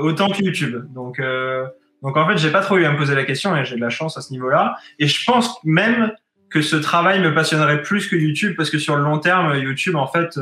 autant 0.00 0.30
que 0.30 0.40
YouTube. 0.40 0.86
Donc 0.94 1.20
donc 2.02 2.16
en 2.16 2.28
fait 2.28 2.38
j'ai 2.38 2.50
pas 2.50 2.60
trop 2.60 2.78
eu 2.78 2.84
à 2.84 2.92
me 2.92 2.96
poser 2.96 3.16
la 3.16 3.24
question 3.24 3.56
et 3.56 3.64
j'ai 3.64 3.74
de 3.74 3.80
la 3.80 3.90
chance 3.90 4.16
à 4.16 4.20
ce 4.20 4.32
niveau-là. 4.32 4.76
Et 5.00 5.08
je 5.08 5.24
pense 5.24 5.58
même 5.64 6.12
que 6.48 6.62
ce 6.62 6.76
travail 6.76 7.20
me 7.20 7.34
passionnerait 7.34 7.82
plus 7.82 8.08
que 8.08 8.14
YouTube 8.14 8.54
parce 8.56 8.70
que 8.70 8.78
sur 8.78 8.94
le 8.94 9.02
long 9.02 9.18
terme 9.18 9.56
YouTube 9.56 9.96
en 9.96 10.06
fait 10.06 10.38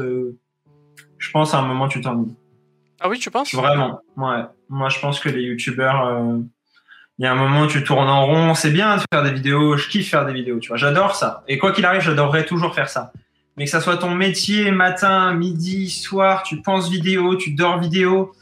je 1.18 1.30
pense 1.30 1.54
à 1.54 1.58
un 1.58 1.62
moment 1.62 1.88
tu 1.88 2.02
t'ennuies. 2.02 2.36
Ah 3.00 3.08
oui, 3.08 3.18
tu 3.18 3.30
penses? 3.30 3.54
Vraiment, 3.54 4.00
ouais. 4.16 4.42
Moi, 4.68 4.88
je 4.88 4.98
pense 4.98 5.20
que 5.20 5.28
les 5.28 5.42
youtubeurs, 5.42 6.06
euh, 6.06 6.38
il 7.18 7.24
y 7.24 7.26
a 7.26 7.32
un 7.32 7.36
moment 7.36 7.66
tu 7.66 7.84
tournes 7.84 8.08
en 8.08 8.26
rond. 8.26 8.54
C'est 8.54 8.70
bien 8.70 8.96
de 8.96 9.02
faire 9.12 9.22
des 9.22 9.30
vidéos. 9.30 9.76
Je 9.76 9.88
kiffe 9.88 10.10
faire 10.10 10.26
des 10.26 10.32
vidéos, 10.32 10.58
tu 10.58 10.68
vois. 10.68 10.76
J'adore 10.76 11.14
ça. 11.14 11.44
Et 11.48 11.58
quoi 11.58 11.72
qu'il 11.72 11.84
arrive, 11.84 12.00
j'adorerais 12.00 12.44
toujours 12.44 12.74
faire 12.74 12.88
ça. 12.88 13.12
Mais 13.58 13.64
que 13.64 13.70
ça 13.70 13.80
soit 13.80 13.98
ton 13.98 14.14
métier, 14.14 14.70
matin, 14.70 15.34
midi, 15.34 15.90
soir, 15.90 16.44
tu 16.44 16.62
penses 16.62 16.88
vidéo, 16.88 17.36
tu 17.36 17.52
dors 17.52 17.78
vidéo. 17.80 18.32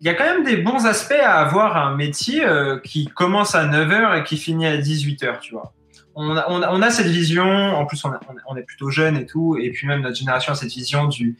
Il 0.00 0.06
y 0.06 0.10
a 0.10 0.14
quand 0.14 0.24
même 0.24 0.44
des 0.44 0.56
bons 0.56 0.86
aspects 0.86 1.12
à 1.12 1.40
avoir 1.40 1.76
un 1.76 1.94
métier 1.94 2.44
euh, 2.44 2.78
qui 2.80 3.06
commence 3.06 3.54
à 3.54 3.66
9h 3.66 4.20
et 4.20 4.24
qui 4.24 4.36
finit 4.36 4.66
à 4.66 4.76
18h, 4.76 5.40
tu 5.40 5.52
vois 5.52 5.72
on 6.14 6.82
a, 6.82 6.90
cette 6.90 7.06
vision, 7.06 7.44
en 7.44 7.86
plus 7.86 8.02
on, 8.46 8.56
est 8.56 8.62
plutôt 8.62 8.90
jeune 8.90 9.16
et 9.16 9.26
tout, 9.26 9.56
et 9.56 9.70
puis 9.70 9.86
même 9.86 10.02
notre 10.02 10.16
génération 10.16 10.52
a 10.52 10.56
cette 10.56 10.72
vision 10.72 11.06
du, 11.06 11.36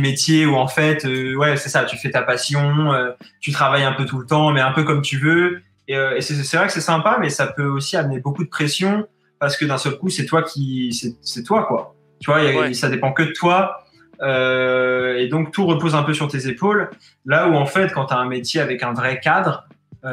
métier 0.00 0.46
où 0.46 0.56
en 0.56 0.66
fait, 0.66 1.04
euh, 1.04 1.34
ouais, 1.36 1.56
c'est 1.56 1.68
ça, 1.68 1.84
tu 1.84 1.96
fais 1.96 2.10
ta 2.10 2.22
passion, 2.22 2.92
euh, 2.92 3.12
tu 3.40 3.52
travailles 3.52 3.84
un 3.84 3.92
peu 3.92 4.04
tout 4.04 4.18
le 4.18 4.26
temps, 4.26 4.52
mais 4.52 4.60
un 4.60 4.72
peu 4.72 4.84
comme 4.84 5.02
tu 5.02 5.18
veux. 5.18 5.62
Et, 5.88 5.96
euh, 5.96 6.20
c'est 6.20 6.56
vrai 6.56 6.66
que 6.66 6.72
c'est 6.72 6.80
sympa, 6.80 7.18
mais 7.20 7.30
ça 7.30 7.46
peut 7.46 7.66
aussi 7.66 7.96
amener 7.96 8.18
beaucoup 8.18 8.44
de 8.44 8.48
pression 8.48 9.06
parce 9.38 9.56
que 9.56 9.64
d'un 9.64 9.78
seul 9.78 9.98
coup, 9.98 10.08
c'est 10.08 10.24
toi 10.24 10.42
qui, 10.42 10.92
c'est 11.20 11.42
toi 11.42 11.64
quoi. 11.64 11.93
Tu 12.20 12.30
vois, 12.30 12.72
ça 12.74 12.88
dépend 12.88 13.12
que 13.12 13.22
de 13.22 13.32
toi. 13.32 13.84
et 14.20 15.28
donc 15.28 15.52
tout 15.52 15.66
repose 15.66 15.94
un 15.94 16.02
peu 16.02 16.14
sur 16.14 16.28
tes 16.28 16.48
épaules. 16.48 16.90
Là 17.26 17.48
où 17.48 17.54
en 17.54 17.66
fait, 17.66 17.92
quand 17.92 18.06
tu 18.06 18.14
as 18.14 18.18
un 18.18 18.28
métier 18.28 18.60
avec 18.60 18.82
un 18.82 18.92
vrai 18.92 19.20
cadre, 19.20 19.66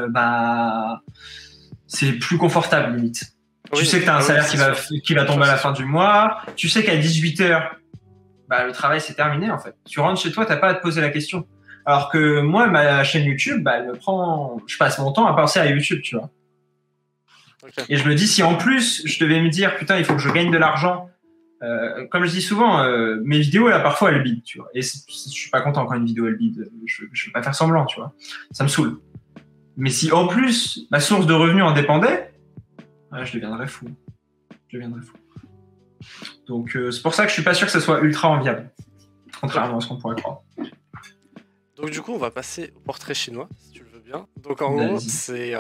bah 0.10 1.02
c'est 1.88 2.14
plus 2.14 2.38
confortable 2.38 2.96
limite 2.96 3.36
tu 3.74 3.86
sais 3.86 4.00
que 4.00 4.04
tu 4.04 4.10
as 4.10 4.18
un 4.18 4.22
salaire 4.22 4.48
qui 4.48 4.58
va, 4.58 4.74
qui 5.04 5.14
va 5.14 5.26
tomber 5.26 5.44
à 5.44 5.48
la 5.48 5.58
fin 5.58 5.72
du 5.72 5.86
mois. 5.86 6.42
Tu 6.56 6.70
sais 6.70 6.84
qu'à 6.84 6.96
18h, 6.96 7.70
bah, 8.48 8.66
le 8.66 8.72
travail 8.72 9.00
c'est 9.00 9.14
terminé 9.14 9.50
en 9.50 9.60
fait. 9.60 9.76
Tu 9.88 10.00
rentres 10.00 10.22
chez 10.22 10.32
toi, 10.32 10.46
tu 10.46 10.52
n'as 10.52 10.58
pas 10.58 10.70
à 10.70 10.74
te 10.74 10.82
poser 10.82 11.02
la 11.02 11.10
question. 11.10 11.48
Alors 11.86 12.10
que 12.10 12.42
moi, 12.42 12.68
ma 12.68 13.04
chaîne 13.04 13.26
YouTube, 13.26 13.64
bah, 13.64 13.78
elle 13.78 13.88
me 13.88 13.94
prend. 13.94 14.58
Je 14.68 14.78
passe 14.78 15.00
mon 15.00 15.12
temps 15.12 15.26
à 15.26 15.36
penser 15.36 15.60
à 15.60 15.66
YouTube, 15.66 16.02
tu 16.04 16.16
vois. 16.16 16.30
Et 17.90 17.98
je 17.98 18.08
me 18.08 18.16
dis, 18.16 18.28
si 18.28 18.44
en 18.44 18.56
plus, 18.56 19.04
je 19.06 19.20
devais 19.24 19.40
me 19.40 19.50
dire, 19.50 19.76
putain, 19.76 19.98
il 19.98 20.04
faut 20.04 20.16
que 20.16 20.22
je 20.22 20.30
gagne 20.30 20.52
de 20.52 20.58
l'argent. 20.58 21.10
Euh, 21.62 22.08
comme 22.08 22.26
je 22.26 22.32
dis 22.32 22.42
souvent, 22.42 22.82
euh, 22.82 23.20
mes 23.24 23.40
vidéos, 23.40 23.70
là, 23.70 23.80
parfois, 23.80 24.12
elles 24.12 24.24
bident, 24.24 24.44
tu 24.44 24.58
vois. 24.58 24.70
Et 24.74 24.82
je 24.82 24.98
suis 25.30 25.50
pas 25.52 25.62
content 25.62 25.86
quand 25.86 25.96
une 25.96 26.06
vidéo, 26.06 26.28
elle 26.28 26.38
bide. 26.38 26.72
Je, 26.86 27.04
je 27.12 27.26
vais 27.28 27.32
pas 27.32 27.44
faire 27.44 27.56
semblant, 27.56 27.86
tu 27.86 28.00
vois. 28.00 28.14
Ça 28.52 28.64
me 28.64 28.70
saoule. 28.70 29.00
Mais 29.78 29.90
si 29.90 30.12
en 30.12 30.28
plus, 30.28 30.88
ma 30.92 31.00
source 31.00 31.26
de 31.26 31.34
revenus 31.34 31.64
en 31.64 31.74
dépendait, 31.74 32.34
je 33.24 33.34
deviendrais 33.34 33.68
fou. 33.68 33.88
Je 34.68 34.78
deviendrais 34.78 35.02
fou. 35.02 35.16
Donc 36.48 36.76
euh, 36.76 36.92
c'est 36.92 37.02
pour 37.02 37.14
ça 37.14 37.24
que 37.24 37.30
je 37.30 37.36
suis 37.36 37.44
pas 37.44 37.54
sûr 37.54 37.68
que 37.68 37.74
ce 37.74 37.80
soit 37.80 38.02
ultra 38.02 38.30
enviable, 38.30 38.72
contrairement 39.40 39.78
à 39.78 39.82
ce 39.82 39.88
qu'on 39.88 39.98
pourrait 39.98 40.16
croire. 40.16 40.42
Donc 41.76 41.92
du 41.92 42.02
coup, 42.02 42.12
on 42.12 42.18
va 42.18 42.32
passer 42.32 42.74
au 42.76 42.80
portrait 42.80 43.14
chinois, 43.14 43.48
si 43.58 43.72
tu 43.72 43.84
le 43.84 43.90
veux 43.90 44.00
bien. 44.02 44.28
Donc 44.42 44.62
en 44.62 44.74
gros, 44.74 45.00
c'est 45.00 45.54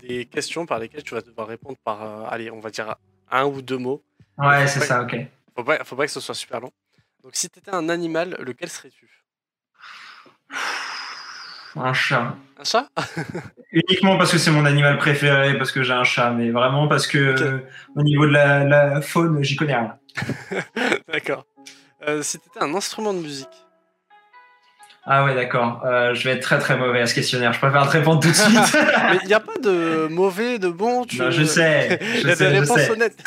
des 0.00 0.26
questions 0.26 0.66
par 0.66 0.78
lesquelles 0.78 1.02
tu 1.02 1.14
vas 1.14 1.20
devoir 1.20 1.46
répondre 1.46 1.76
par, 1.84 2.32
allez, 2.32 2.50
on 2.50 2.60
va 2.60 2.70
dire 2.70 2.96
un 3.30 3.44
ou 3.44 3.62
deux 3.62 3.78
mots. 3.78 4.02
Ouais, 4.38 4.66
c'est 4.66 4.80
ça, 4.80 5.02
ok. 5.02 5.16
Faut 5.56 5.64
pas, 5.64 5.84
faut 5.84 5.96
pas 5.96 6.06
que 6.06 6.12
ce 6.12 6.20
soit 6.20 6.34
super 6.34 6.60
long. 6.60 6.72
Donc, 7.22 7.36
si 7.36 7.48
t'étais 7.48 7.74
un 7.74 7.88
animal, 7.88 8.36
lequel 8.40 8.68
serais-tu? 8.68 9.08
Un 11.76 11.92
chat. 11.92 12.36
Un 12.58 12.64
chat? 12.64 12.88
Uniquement 13.72 14.16
parce 14.16 14.30
que 14.30 14.38
c'est 14.38 14.50
mon 14.50 14.64
animal 14.64 14.98
préféré, 14.98 15.56
parce 15.58 15.72
que 15.72 15.82
j'ai 15.82 15.92
un 15.92 16.04
chat, 16.04 16.30
mais 16.30 16.50
vraiment 16.50 16.86
parce 16.86 17.06
que 17.06 17.18
euh, 17.18 17.58
au 17.96 18.02
niveau 18.02 18.26
de 18.26 18.32
la, 18.32 18.64
la 18.64 19.00
faune, 19.00 19.42
j'y 19.42 19.56
connais 19.56 19.76
rien. 19.76 19.96
D'accord. 21.12 21.46
Euh, 22.06 22.22
si 22.22 22.38
t'étais 22.38 22.62
un 22.62 22.74
instrument 22.74 23.12
de 23.12 23.18
musique? 23.18 23.48
Ah 25.06 25.24
ouais, 25.24 25.34
d'accord. 25.34 25.82
Euh, 25.84 26.14
je 26.14 26.24
vais 26.24 26.34
être 26.36 26.42
très 26.42 26.58
très 26.58 26.78
mauvais 26.78 27.02
à 27.02 27.06
ce 27.06 27.14
questionnaire. 27.14 27.52
Je 27.52 27.58
préfère 27.58 27.86
te 27.86 27.92
répondre 27.92 28.20
tout 28.22 28.28
de 28.28 28.34
suite. 28.34 28.58
Mais 29.10 29.18
il 29.22 29.26
n'y 29.26 29.34
a 29.34 29.40
pas 29.40 29.58
de 29.62 30.08
mauvais, 30.10 30.58
de 30.58 30.68
bon. 30.68 31.04
Tu... 31.04 31.18
Non, 31.18 31.30
je 31.30 31.44
sais. 31.44 31.98
Il 32.22 32.26
y 32.26 32.30
a 32.30 32.36
des 32.36 32.46
réponses 32.46 32.88
honnêtes. 32.88 33.22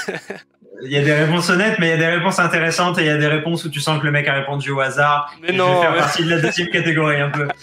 Il 0.84 0.92
y 0.92 0.98
a 0.98 1.02
des 1.02 1.14
réponses 1.14 1.50
honnêtes, 1.50 1.78
mais 1.80 1.88
il 1.88 1.90
y 1.90 1.94
a 1.94 1.98
des 1.98 2.06
réponses 2.18 2.38
intéressantes 2.40 3.00
et 3.00 3.02
il 3.02 3.08
y 3.08 3.10
a 3.10 3.18
des 3.18 3.28
réponses 3.28 3.66
où 3.66 3.70
tu 3.70 3.80
sens 3.82 4.00
que 4.00 4.06
le 4.06 4.12
mec 4.12 4.28
a 4.28 4.34
répondu 4.34 4.70
au 4.72 4.80
hasard. 4.80 5.34
Mais 5.42 5.52
non, 5.52 5.68
Je 5.68 5.74
vais 5.76 5.82
faire 5.82 5.92
mais- 5.94 5.98
partie 6.00 6.24
de 6.24 6.30
la 6.30 6.40
deuxième 6.42 6.68
catégorie 6.70 7.22
un 7.22 7.30
peu. 7.30 7.48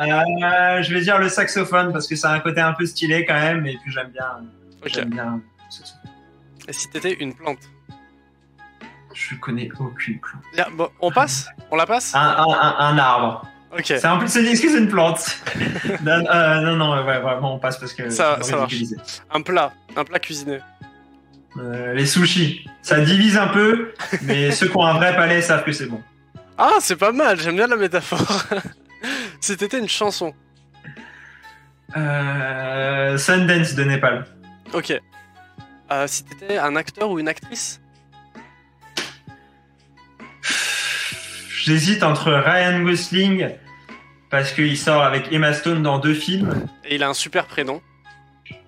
Euh, 0.00 0.80
je 0.82 0.94
vais 0.94 1.00
dire 1.00 1.18
le 1.18 1.28
saxophone 1.28 1.92
parce 1.92 2.06
que 2.06 2.14
ça 2.14 2.30
a 2.30 2.34
un 2.34 2.38
côté 2.40 2.60
un 2.60 2.72
peu 2.72 2.86
stylé 2.86 3.24
quand 3.24 3.34
même 3.34 3.66
et 3.66 3.76
puis 3.82 3.90
j'aime 3.90 4.10
bien. 4.10 4.26
Ok. 4.80 4.90
J'aime 4.94 5.08
bien. 5.10 5.40
Et 6.68 6.72
si 6.72 6.88
t'étais 6.88 7.14
une 7.14 7.34
plante? 7.34 7.58
Je 9.12 9.34
connais 9.36 9.68
aucune 9.80 10.20
plante. 10.20 10.68
Bon, 10.76 10.88
On 11.00 11.10
passe? 11.10 11.48
On 11.72 11.76
la 11.76 11.84
passe? 11.86 12.14
Un, 12.14 12.20
un, 12.20 12.44
un, 12.48 12.76
un 12.78 12.98
arbre. 12.98 13.44
Ok. 13.72 13.84
C'est 13.86 14.06
en 14.06 14.18
plus 14.18 14.32
que 14.32 14.54
c'est 14.56 14.78
une 14.78 14.88
plante. 14.88 15.36
non, 16.04 16.24
euh, 16.32 16.60
non, 16.60 16.76
non, 16.76 17.04
ouais, 17.04 17.18
vraiment 17.18 17.56
on 17.56 17.58
passe 17.58 17.78
parce 17.78 17.92
que 17.92 18.08
Ça- 18.10 18.38
ça 18.42 18.56
marche. 18.56 18.76
Un 19.32 19.40
plat. 19.42 19.72
Un 19.96 20.04
plat 20.04 20.20
cuisiné. 20.20 20.60
Euh, 21.58 21.92
les 21.92 22.06
sushis, 22.06 22.64
ça 22.82 23.00
divise 23.00 23.36
un 23.36 23.48
peu, 23.48 23.92
mais 24.22 24.50
ceux 24.52 24.68
qui 24.68 24.76
ont 24.76 24.84
un 24.84 24.94
vrai 24.94 25.14
palais 25.16 25.42
savent 25.42 25.64
que 25.64 25.72
c'est 25.72 25.86
bon. 25.86 26.02
Ah, 26.56 26.76
c'est 26.80 26.96
pas 26.96 27.12
mal. 27.12 27.40
J'aime 27.40 27.56
bien 27.56 27.66
la 27.66 27.76
métaphore. 27.76 28.44
si 29.40 29.56
t'étais 29.56 29.78
une 29.78 29.88
chanson. 29.88 30.34
Euh, 31.96 33.16
Sundance 33.16 33.74
de 33.74 33.84
Népal. 33.84 34.26
Ok. 34.72 34.92
Euh, 35.90 36.06
si 36.06 36.24
t'étais 36.24 36.58
un 36.58 36.76
acteur 36.76 37.10
ou 37.10 37.18
une 37.18 37.28
actrice? 37.28 37.80
J'hésite 41.64 42.02
entre 42.02 42.32
Ryan 42.32 42.80
Gosling 42.80 43.50
parce 44.30 44.52
qu'il 44.52 44.76
sort 44.76 45.02
avec 45.02 45.32
Emma 45.32 45.52
Stone 45.52 45.82
dans 45.82 45.98
deux 45.98 46.14
films. 46.14 46.66
Et 46.84 46.96
il 46.96 47.02
a 47.02 47.08
un 47.08 47.14
super 47.14 47.46
prénom. 47.46 47.80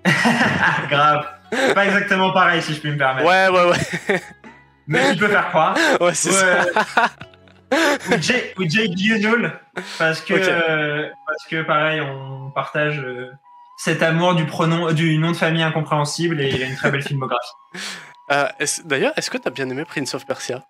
Grave. 0.90 1.39
C'est 1.52 1.74
Pas 1.74 1.86
exactement 1.86 2.32
pareil 2.32 2.62
si 2.62 2.74
je 2.74 2.80
puis 2.80 2.90
me 2.92 2.96
permettre. 2.98 3.28
Ouais, 3.28 3.48
ouais, 3.48 3.70
ouais. 3.70 4.20
Mais 4.86 5.12
tu 5.12 5.18
peux 5.18 5.28
faire 5.28 5.48
croire. 5.48 5.76
Ouais, 6.00 6.14
c'est 6.14 6.30
ça. 6.32 6.64
Ou, 8.10 8.14
Jake, 8.20 8.96
Gyllenhaal 8.96 9.60
parce 9.98 10.20
que 10.22 10.34
Ok. 10.34 10.40
euh, 10.42 11.08
parce 11.26 11.46
que 11.48 11.62
pareil 11.62 12.00
on 12.00 12.50
partage 12.50 12.98
euh, 12.98 13.30
cet 13.78 14.02
amour 14.02 14.34
du 14.34 14.44
pronom 14.44 14.90
du 14.92 15.16
nom 15.18 15.30
de 15.30 15.36
famille 15.36 15.62
incompréhensible 15.62 16.40
et 16.40 16.48
il 16.48 16.62
a 16.62 16.66
une 16.66 16.74
très 16.74 16.90
belle 16.90 17.02
filmographie. 17.02 17.52
Euh, 18.32 18.46
est-ce- 18.60 18.82
D'ailleurs, 18.82 19.12
est-ce 19.16 19.28
que 19.28 19.38
t'as 19.38 19.50
bien 19.50 19.68
aimé 19.70 19.84
Prince 19.84 20.14
of 20.14 20.24
Persia? 20.24 20.62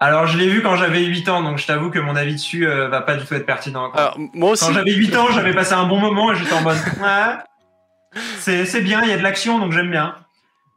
Alors 0.00 0.26
je 0.26 0.36
l'ai 0.36 0.48
vu 0.50 0.60
quand 0.62 0.76
j'avais 0.76 1.02
8 1.02 1.26
ans 1.30 1.42
donc 1.42 1.56
je 1.56 1.66
t'avoue 1.66 1.88
que 1.90 1.98
mon 1.98 2.14
avis 2.14 2.34
dessus 2.34 2.66
euh, 2.68 2.88
va 2.88 3.00
pas 3.00 3.14
du 3.16 3.24
tout 3.24 3.32
être 3.32 3.46
pertinent. 3.46 3.90
Alors, 3.92 4.18
moi 4.34 4.50
aussi. 4.50 4.66
Quand 4.66 4.74
j'avais 4.74 4.92
8 4.92 5.16
ans, 5.16 5.28
j'avais 5.30 5.54
passé 5.54 5.72
un 5.72 5.84
bon 5.86 5.98
moment 5.98 6.30
et 6.30 6.36
j'étais 6.36 6.52
en 6.52 6.60
mode 6.60 6.76
c'est 8.38 8.80
bien, 8.82 9.02
il 9.02 9.10
y 9.10 9.12
a 9.12 9.16
de 9.18 9.22
l'action 9.22 9.58
donc 9.58 9.72
j'aime 9.72 9.90
bien. 9.90 10.16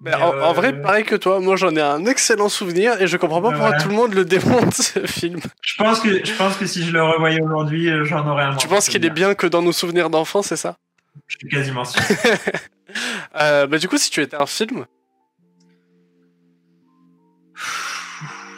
Mais 0.01 0.13
en, 0.13 0.27
en 0.29 0.33
euh, 0.49 0.51
vrai, 0.53 0.81
pareil 0.81 1.05
que 1.05 1.15
toi, 1.15 1.39
moi 1.39 1.55
j'en 1.55 1.73
ai 1.75 1.81
un 1.81 2.05
excellent 2.05 2.49
souvenir 2.49 3.01
et 3.01 3.07
je 3.07 3.15
comprends 3.17 3.41
pas 3.41 3.47
Ouais, 3.47 3.53
pourquoi 3.53 3.69
voilà. 3.69 3.83
tout 3.83 3.89
le 3.89 3.95
monde 3.95 4.13
le 4.13 4.25
démonte 4.25 4.73
ce 4.73 4.99
film. 5.07 5.39
je 5.61 5.75
pense 5.77 6.01
que 6.01 6.23
je 6.25 6.33
pense 6.33 6.57
que 6.57 6.65
si 6.65 6.83
je 6.85 6.91
le 6.91 7.01
revoyais 7.01 7.41
aujourd'hui, 7.41 7.89
euh, 7.89 8.03
j'en 8.03 8.27
aurais 8.27 8.43
un. 8.43 8.55
tu 8.55 8.67
penses 8.67 8.89
qu'il 8.89 9.05
est 9.05 9.09
bien 9.09 9.35
que 9.35 9.47
dans 9.47 9.61
nos 9.61 9.71
souvenirs 9.71 10.09
d'enfance, 10.09 10.47
c'est 10.47 10.57
ça? 10.57 10.75
Je 11.27 11.37
suis 11.39 11.47
quasiment 11.47 11.85
sûr. 11.85 12.01
euh, 13.41 13.67
Bah 13.67 13.77
du 13.77 13.87
coup, 13.87 13.97
si 13.97 14.09
tu 14.11 14.21
étais 14.21 14.35
un 14.35 14.45
film, 14.45 14.85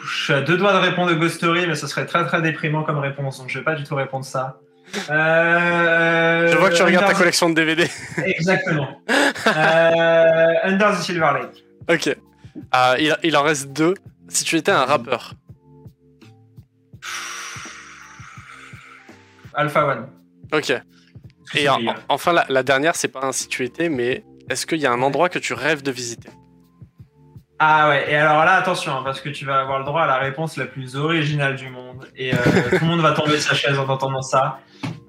Je 0.04 0.24
suis 0.24 0.32
à 0.34 0.40
deux 0.40 0.56
doigts 0.56 0.72
de 0.72 0.78
répondre 0.78 1.12
Ghost 1.14 1.36
Story, 1.36 1.66
mais 1.66 1.74
ce 1.74 1.86
serait 1.86 2.04
très 2.04 2.26
très 2.26 2.42
déprimant 2.42 2.82
comme 2.82 2.98
réponse, 2.98 3.38
donc 3.38 3.48
je 3.48 3.58
vais 3.58 3.64
pas 3.64 3.74
du 3.74 3.84
tout 3.84 3.94
répondre 3.94 4.24
ça. 4.24 4.58
Euh, 5.10 6.48
je 6.52 6.56
vois 6.56 6.70
que 6.70 6.74
tu 6.76 6.82
regardes 6.82 7.06
ta 7.06 7.14
collection 7.14 7.48
de 7.50 7.54
DVD. 7.54 7.88
Exactement. 8.24 9.00
euh, 9.08 10.54
Under 10.64 10.90
the 10.92 11.02
Silver 11.02 11.30
Lake. 11.40 11.64
ok. 11.88 12.16
Euh, 12.74 12.96
il, 12.98 13.16
il 13.22 13.36
en 13.36 13.42
reste 13.42 13.68
deux. 13.72 13.94
Si 14.28 14.44
tu 14.44 14.56
étais 14.56 14.72
un 14.72 14.84
rappeur, 14.84 15.32
Alpha 19.54 19.84
One. 19.86 20.06
ok. 20.52 20.72
Et 21.54 21.68
en- 21.68 21.86
en- 21.86 21.94
enfin, 22.08 22.32
la, 22.32 22.44
la 22.48 22.62
dernière, 22.62 22.94
c'est 22.96 23.08
pas 23.08 23.24
un 23.24 23.32
si 23.32 23.48
tu 23.48 23.64
étais, 23.64 23.88
mais 23.88 24.24
est-ce 24.50 24.66
qu'il 24.66 24.78
y 24.78 24.86
a 24.86 24.92
un 24.92 25.00
endroit 25.02 25.28
que 25.28 25.38
tu 25.38 25.54
rêves 25.54 25.82
de 25.82 25.90
visiter? 25.90 26.28
Ah 27.60 27.88
ouais, 27.88 28.10
et 28.10 28.14
alors 28.14 28.44
là, 28.44 28.54
attention, 28.54 28.92
hein, 28.92 29.02
parce 29.04 29.20
que 29.20 29.30
tu 29.30 29.44
vas 29.44 29.60
avoir 29.60 29.80
le 29.80 29.84
droit 29.84 30.02
à 30.02 30.06
la 30.06 30.18
réponse 30.18 30.56
la 30.56 30.66
plus 30.66 30.94
originale 30.94 31.56
du 31.56 31.68
monde. 31.68 32.06
Et 32.16 32.32
euh, 32.32 32.36
tout 32.70 32.78
le 32.80 32.86
monde 32.86 33.00
va 33.00 33.12
tomber 33.12 33.32
de 33.32 33.36
sa 33.38 33.54
chaise 33.54 33.78
en 33.78 33.88
entendant 33.88 34.22
ça. 34.22 34.60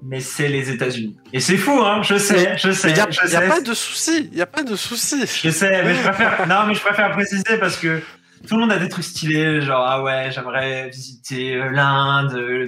Mais 0.02 0.18
c'est 0.18 0.48
les 0.48 0.70
États-Unis. 0.70 1.16
Et 1.32 1.38
c'est 1.40 1.56
fou, 1.56 1.80
hein, 1.80 2.02
je 2.02 2.16
sais, 2.16 2.56
je 2.56 2.72
sais. 2.72 2.90
Il 2.90 2.96
y 2.96 3.00
a, 3.00 3.40
pas 3.42 3.60
de 3.60 3.74
souci, 3.74 4.28
il 4.32 4.38
y 4.38 4.42
a 4.42 4.46
pas 4.46 4.64
de 4.64 4.74
souci. 4.74 5.20
Je 5.26 5.50
sais, 5.50 5.82
mais 5.84 5.94
je 5.94 6.02
préfère. 6.02 6.48
non, 6.48 6.66
mais 6.66 6.74
je 6.74 6.80
préfère 6.80 7.10
préciser 7.12 7.58
parce 7.58 7.76
que 7.76 8.00
tout 8.46 8.54
le 8.54 8.60
monde 8.62 8.72
a 8.72 8.78
des 8.78 8.88
trucs 8.88 9.04
stylés, 9.04 9.60
genre 9.60 9.84
ah 9.86 10.02
ouais, 10.02 10.30
j'aimerais 10.32 10.88
visiter 10.90 11.56
euh, 11.56 11.70
l'Inde, 11.70 12.32
euh, 12.34 12.66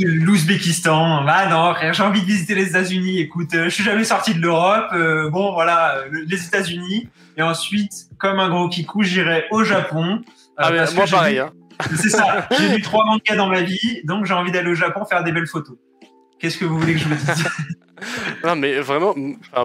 l'Ouzbékistan. 0.00 1.24
Ah 1.26 1.46
non, 1.48 1.92
j'ai 1.92 2.02
envie 2.02 2.20
de 2.22 2.26
visiter 2.26 2.54
les 2.54 2.68
États-Unis. 2.68 3.18
Écoute, 3.20 3.54
euh, 3.54 3.64
je 3.64 3.70
suis 3.70 3.84
jamais 3.84 4.04
sorti 4.04 4.34
de 4.34 4.40
l'Europe. 4.40 4.86
euh, 4.92 5.30
bon, 5.30 5.52
voilà, 5.52 5.96
euh, 5.98 6.04
le- 6.10 6.22
les 6.24 6.46
États-Unis. 6.46 7.08
Et 7.36 7.42
ensuite, 7.42 7.92
comme 8.18 8.38
un 8.40 8.48
gros 8.50 8.68
kikou, 8.68 9.02
j'irai 9.02 9.46
au 9.50 9.64
Japon. 9.64 10.20
euh, 10.22 10.32
Ah, 10.56 10.70
mais 10.70 10.78
parce 10.78 10.94
moi 10.94 11.04
pareil. 11.10 11.38
Hein. 11.38 11.50
C'est 11.96 12.10
ça. 12.10 12.46
J'ai 12.58 12.68
vu 12.76 12.82
trois 12.82 13.04
mangas 13.04 13.36
dans 13.36 13.48
ma 13.48 13.62
vie, 13.62 14.02
donc 14.04 14.26
j'ai 14.26 14.34
envie 14.34 14.52
d'aller 14.52 14.70
au 14.70 14.74
Japon 14.74 15.04
faire 15.04 15.24
des 15.24 15.32
belles 15.32 15.46
photos. 15.48 15.76
Qu'est-ce 16.38 16.58
que 16.58 16.64
vous 16.64 16.78
voulez 16.78 16.92
que 16.94 16.98
je 17.00 17.08
vous 17.08 17.14
dise? 17.14 17.48
Non, 18.44 18.54
mais 18.56 18.80
vraiment, 18.80 19.14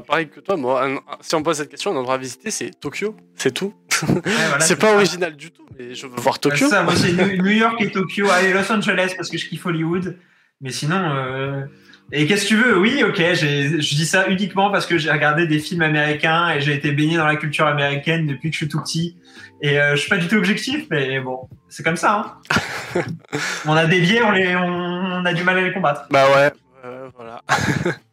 pareil 0.07 0.29
que 0.29 0.39
toi, 0.39 0.55
moi, 0.57 0.87
si 1.21 1.35
on 1.35 1.39
me 1.39 1.43
pose 1.43 1.57
cette 1.57 1.69
question, 1.69 1.91
un 1.91 1.95
endroit 1.97 2.15
à 2.15 2.17
visiter, 2.17 2.49
c'est 2.51 2.71
Tokyo, 2.79 3.15
c'est 3.35 3.51
tout. 3.53 3.73
Voilà, 4.05 4.59
c'est 4.59 4.75
pas 4.75 4.87
ça. 4.87 4.95
original 4.95 5.35
du 5.35 5.51
tout, 5.51 5.65
mais 5.77 5.95
je 5.95 6.07
veux 6.07 6.15
voir 6.17 6.39
Tokyo. 6.39 6.67
c'est 6.67 6.69
ça, 6.69 6.83
moi 6.83 6.95
c'est 6.95 7.13
New 7.13 7.51
York 7.51 7.81
et 7.81 7.91
Tokyo, 7.91 8.29
allez 8.29 8.53
Los 8.53 8.71
Angeles 8.71 9.13
parce 9.15 9.29
que 9.29 9.37
je 9.37 9.47
kiffe 9.47 9.65
Hollywood. 9.65 10.17
Mais 10.61 10.71
sinon, 10.71 10.99
euh... 11.15 11.65
et 12.11 12.25
qu'est-ce 12.25 12.43
que 12.43 12.47
tu 12.47 12.55
veux? 12.55 12.79
Oui, 12.79 13.03
ok, 13.03 13.17
je 13.17 13.95
dis 13.95 14.05
ça 14.05 14.27
uniquement 14.27 14.71
parce 14.71 14.87
que 14.87 14.97
j'ai 14.97 15.11
regardé 15.11 15.45
des 15.45 15.59
films 15.59 15.83
américains 15.83 16.49
et 16.49 16.61
j'ai 16.61 16.73
été 16.73 16.91
baigné 16.91 17.17
dans 17.17 17.27
la 17.27 17.35
culture 17.35 17.67
américaine 17.67 18.25
depuis 18.25 18.49
que 18.49 18.53
je 18.53 18.57
suis 18.57 18.67
tout 18.67 18.81
petit. 18.81 19.17
Et 19.61 19.79
euh, 19.79 19.95
je 19.95 20.01
suis 20.01 20.09
pas 20.09 20.17
du 20.17 20.27
tout 20.27 20.35
objectif, 20.35 20.85
mais 20.89 21.19
bon, 21.19 21.47
c'est 21.69 21.83
comme 21.83 21.95
ça. 21.95 22.39
Hein. 22.55 23.01
on 23.65 23.73
a 23.73 23.85
des 23.85 23.99
biais, 23.99 24.21
on, 24.23 24.31
les, 24.31 24.55
on, 24.55 24.63
on 24.63 25.25
a 25.25 25.33
du 25.33 25.43
mal 25.43 25.57
à 25.57 25.61
les 25.61 25.73
combattre. 25.73 26.05
Bah 26.09 26.25
ouais, 26.35 26.51
euh, 26.85 27.09
voilà. 27.15 27.43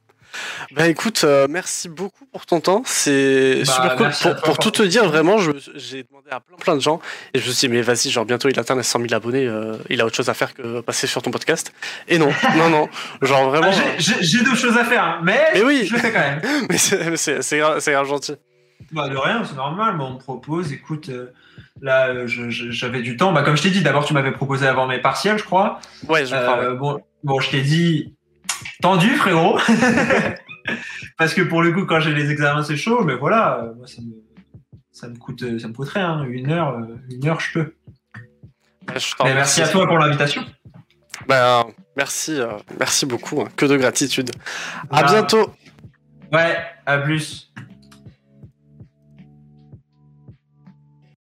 bah 0.74 0.87
écoute, 0.89 1.22
euh, 1.24 1.47
merci 1.49 1.89
beaucoup 1.89 2.24
pour 2.26 2.47
ton 2.47 2.61
temps, 2.61 2.82
c'est 2.87 3.62
Bah, 3.66 3.72
super 3.72 3.97
cool. 3.97 4.37
Pour, 4.45 4.59
tout 4.59 4.70
te 4.70 4.82
dire, 4.82 5.05
vraiment, 5.07 5.39
j'ai 5.39 6.03
demandé 6.05 6.28
à 6.30 6.41
plein 6.41 6.57
plein 6.57 6.74
de 6.76 6.80
gens 6.80 7.01
et 7.35 7.39
je 7.39 7.47
me 7.49 7.53
suis 7.53 7.68
dit, 7.68 7.74
mais 7.74 7.82
vas-y, 7.82 8.11
genre 8.11 8.24
bientôt 8.24 8.49
il 8.49 8.59
atteint 8.59 8.74
les 8.76 8.82
100 8.82 9.01
000 9.01 9.14
abonnés, 9.14 9.47
euh, 9.47 9.76
il 9.91 10.01
a 10.01 10.07
autre 10.07 10.16
chose 10.16 10.28
à 10.28 10.35
faire 10.35 10.55
que 10.55 10.80
passer 10.80 11.07
sur 11.07 11.22
ton 11.22 11.30
podcast. 11.30 11.72
Et 12.09 12.18
non, 12.18 12.30
non, 12.57 12.68
non, 12.70 12.89
genre 13.22 13.49
vraiment. 13.51 13.70
Ah, 13.72 13.95
j'ai- 13.99 14.22
j'ai 14.22 14.39
d'autres 14.45 14.57
choses 14.57 14.76
à 14.76 14.85
faire, 14.85 15.05
hein, 15.05 15.20
mais, 15.22 15.41
Mais 15.55 15.62
oui. 15.62 15.87
je 15.87 15.93
le 15.95 15.99
fais 16.01 16.12
quand 16.12 16.18
même. 16.20 16.41
euh, 16.45 16.66
mais 17.11 17.16
c'est- 17.16 17.59
grave 17.59 18.09
gentil. 18.09 18.35
Bah 18.93 19.09
de 19.09 19.16
rien, 19.16 19.43
c'est 19.45 19.55
normal, 19.57 19.95
mais 19.97 20.05
on 20.05 20.14
me 20.14 20.18
propose, 20.18 20.72
écoute, 20.72 21.09
euh, 21.09 21.32
là 21.80 22.09
euh, 22.09 22.24
j'avais 22.26 23.01
du 23.03 23.16
temps, 23.16 23.32
bah 23.32 23.43
comme 23.43 23.57
je 23.57 23.62
t'ai 23.62 23.70
dit, 23.70 23.82
d'abord 23.82 24.05
tu 24.05 24.12
m'avais 24.12 24.32
proposé 24.32 24.66
avant 24.66 24.87
mes 24.87 24.99
partiels, 24.99 25.39
je 25.39 25.45
crois. 25.45 25.80
Ouais, 26.09 26.26
je 26.26 26.35
crois. 26.35 26.59
ouais. 26.59 26.64
Euh, 26.64 26.74
bon, 26.74 27.01
bon, 27.22 27.41
je 27.41 27.51
t'ai 27.51 27.62
dit, 27.62 28.14
tendu 28.83 29.11
frérot, 29.17 29.59
parce 31.19 31.35
que 31.35 31.43
pour 31.43 31.63
le 31.63 31.73
coup 31.73 31.87
quand 31.87 32.01
j'ai 32.01 32.13
les 32.15 32.31
examens 32.31 32.63
c'est 32.65 32.77
chaud, 32.77 33.03
mais 33.05 33.15
voilà, 33.15 33.65
euh, 33.65 33.75
moi 33.75 33.87
ça 33.87 34.03
me, 34.03 34.13
ça 34.93 35.09
me 35.09 35.17
coûte, 35.17 35.43
euh, 35.43 35.59
ça 35.59 35.69
me 35.69 35.73
coûte 35.73 35.89
rien, 35.89 36.11
hein, 36.11 36.25
une 36.29 36.51
heure, 36.51 36.71
euh, 36.79 36.97
une 37.11 37.27
heure 37.27 37.41
je 37.41 37.53
peux. 37.53 37.75
Ouais, 38.89 38.99
je 38.99 39.15
t'en 39.17 39.25
Mais 39.25 39.35
merci 39.35 39.63
à 39.63 39.69
toi 39.69 39.87
pour 39.87 39.99
l'invitation. 39.99 40.45
Bah, 41.27 41.67
merci, 41.97 42.39
euh, 42.39 42.59
merci 42.79 43.07
beaucoup, 43.07 43.41
hein, 43.41 43.49
que 43.57 43.67
de 43.67 43.77
gratitude. 43.77 44.31
À 44.91 45.03
Bah, 45.03 45.09
bientôt. 45.09 45.55
Ouais, 46.33 46.59
à 46.85 46.99
plus. 46.99 47.53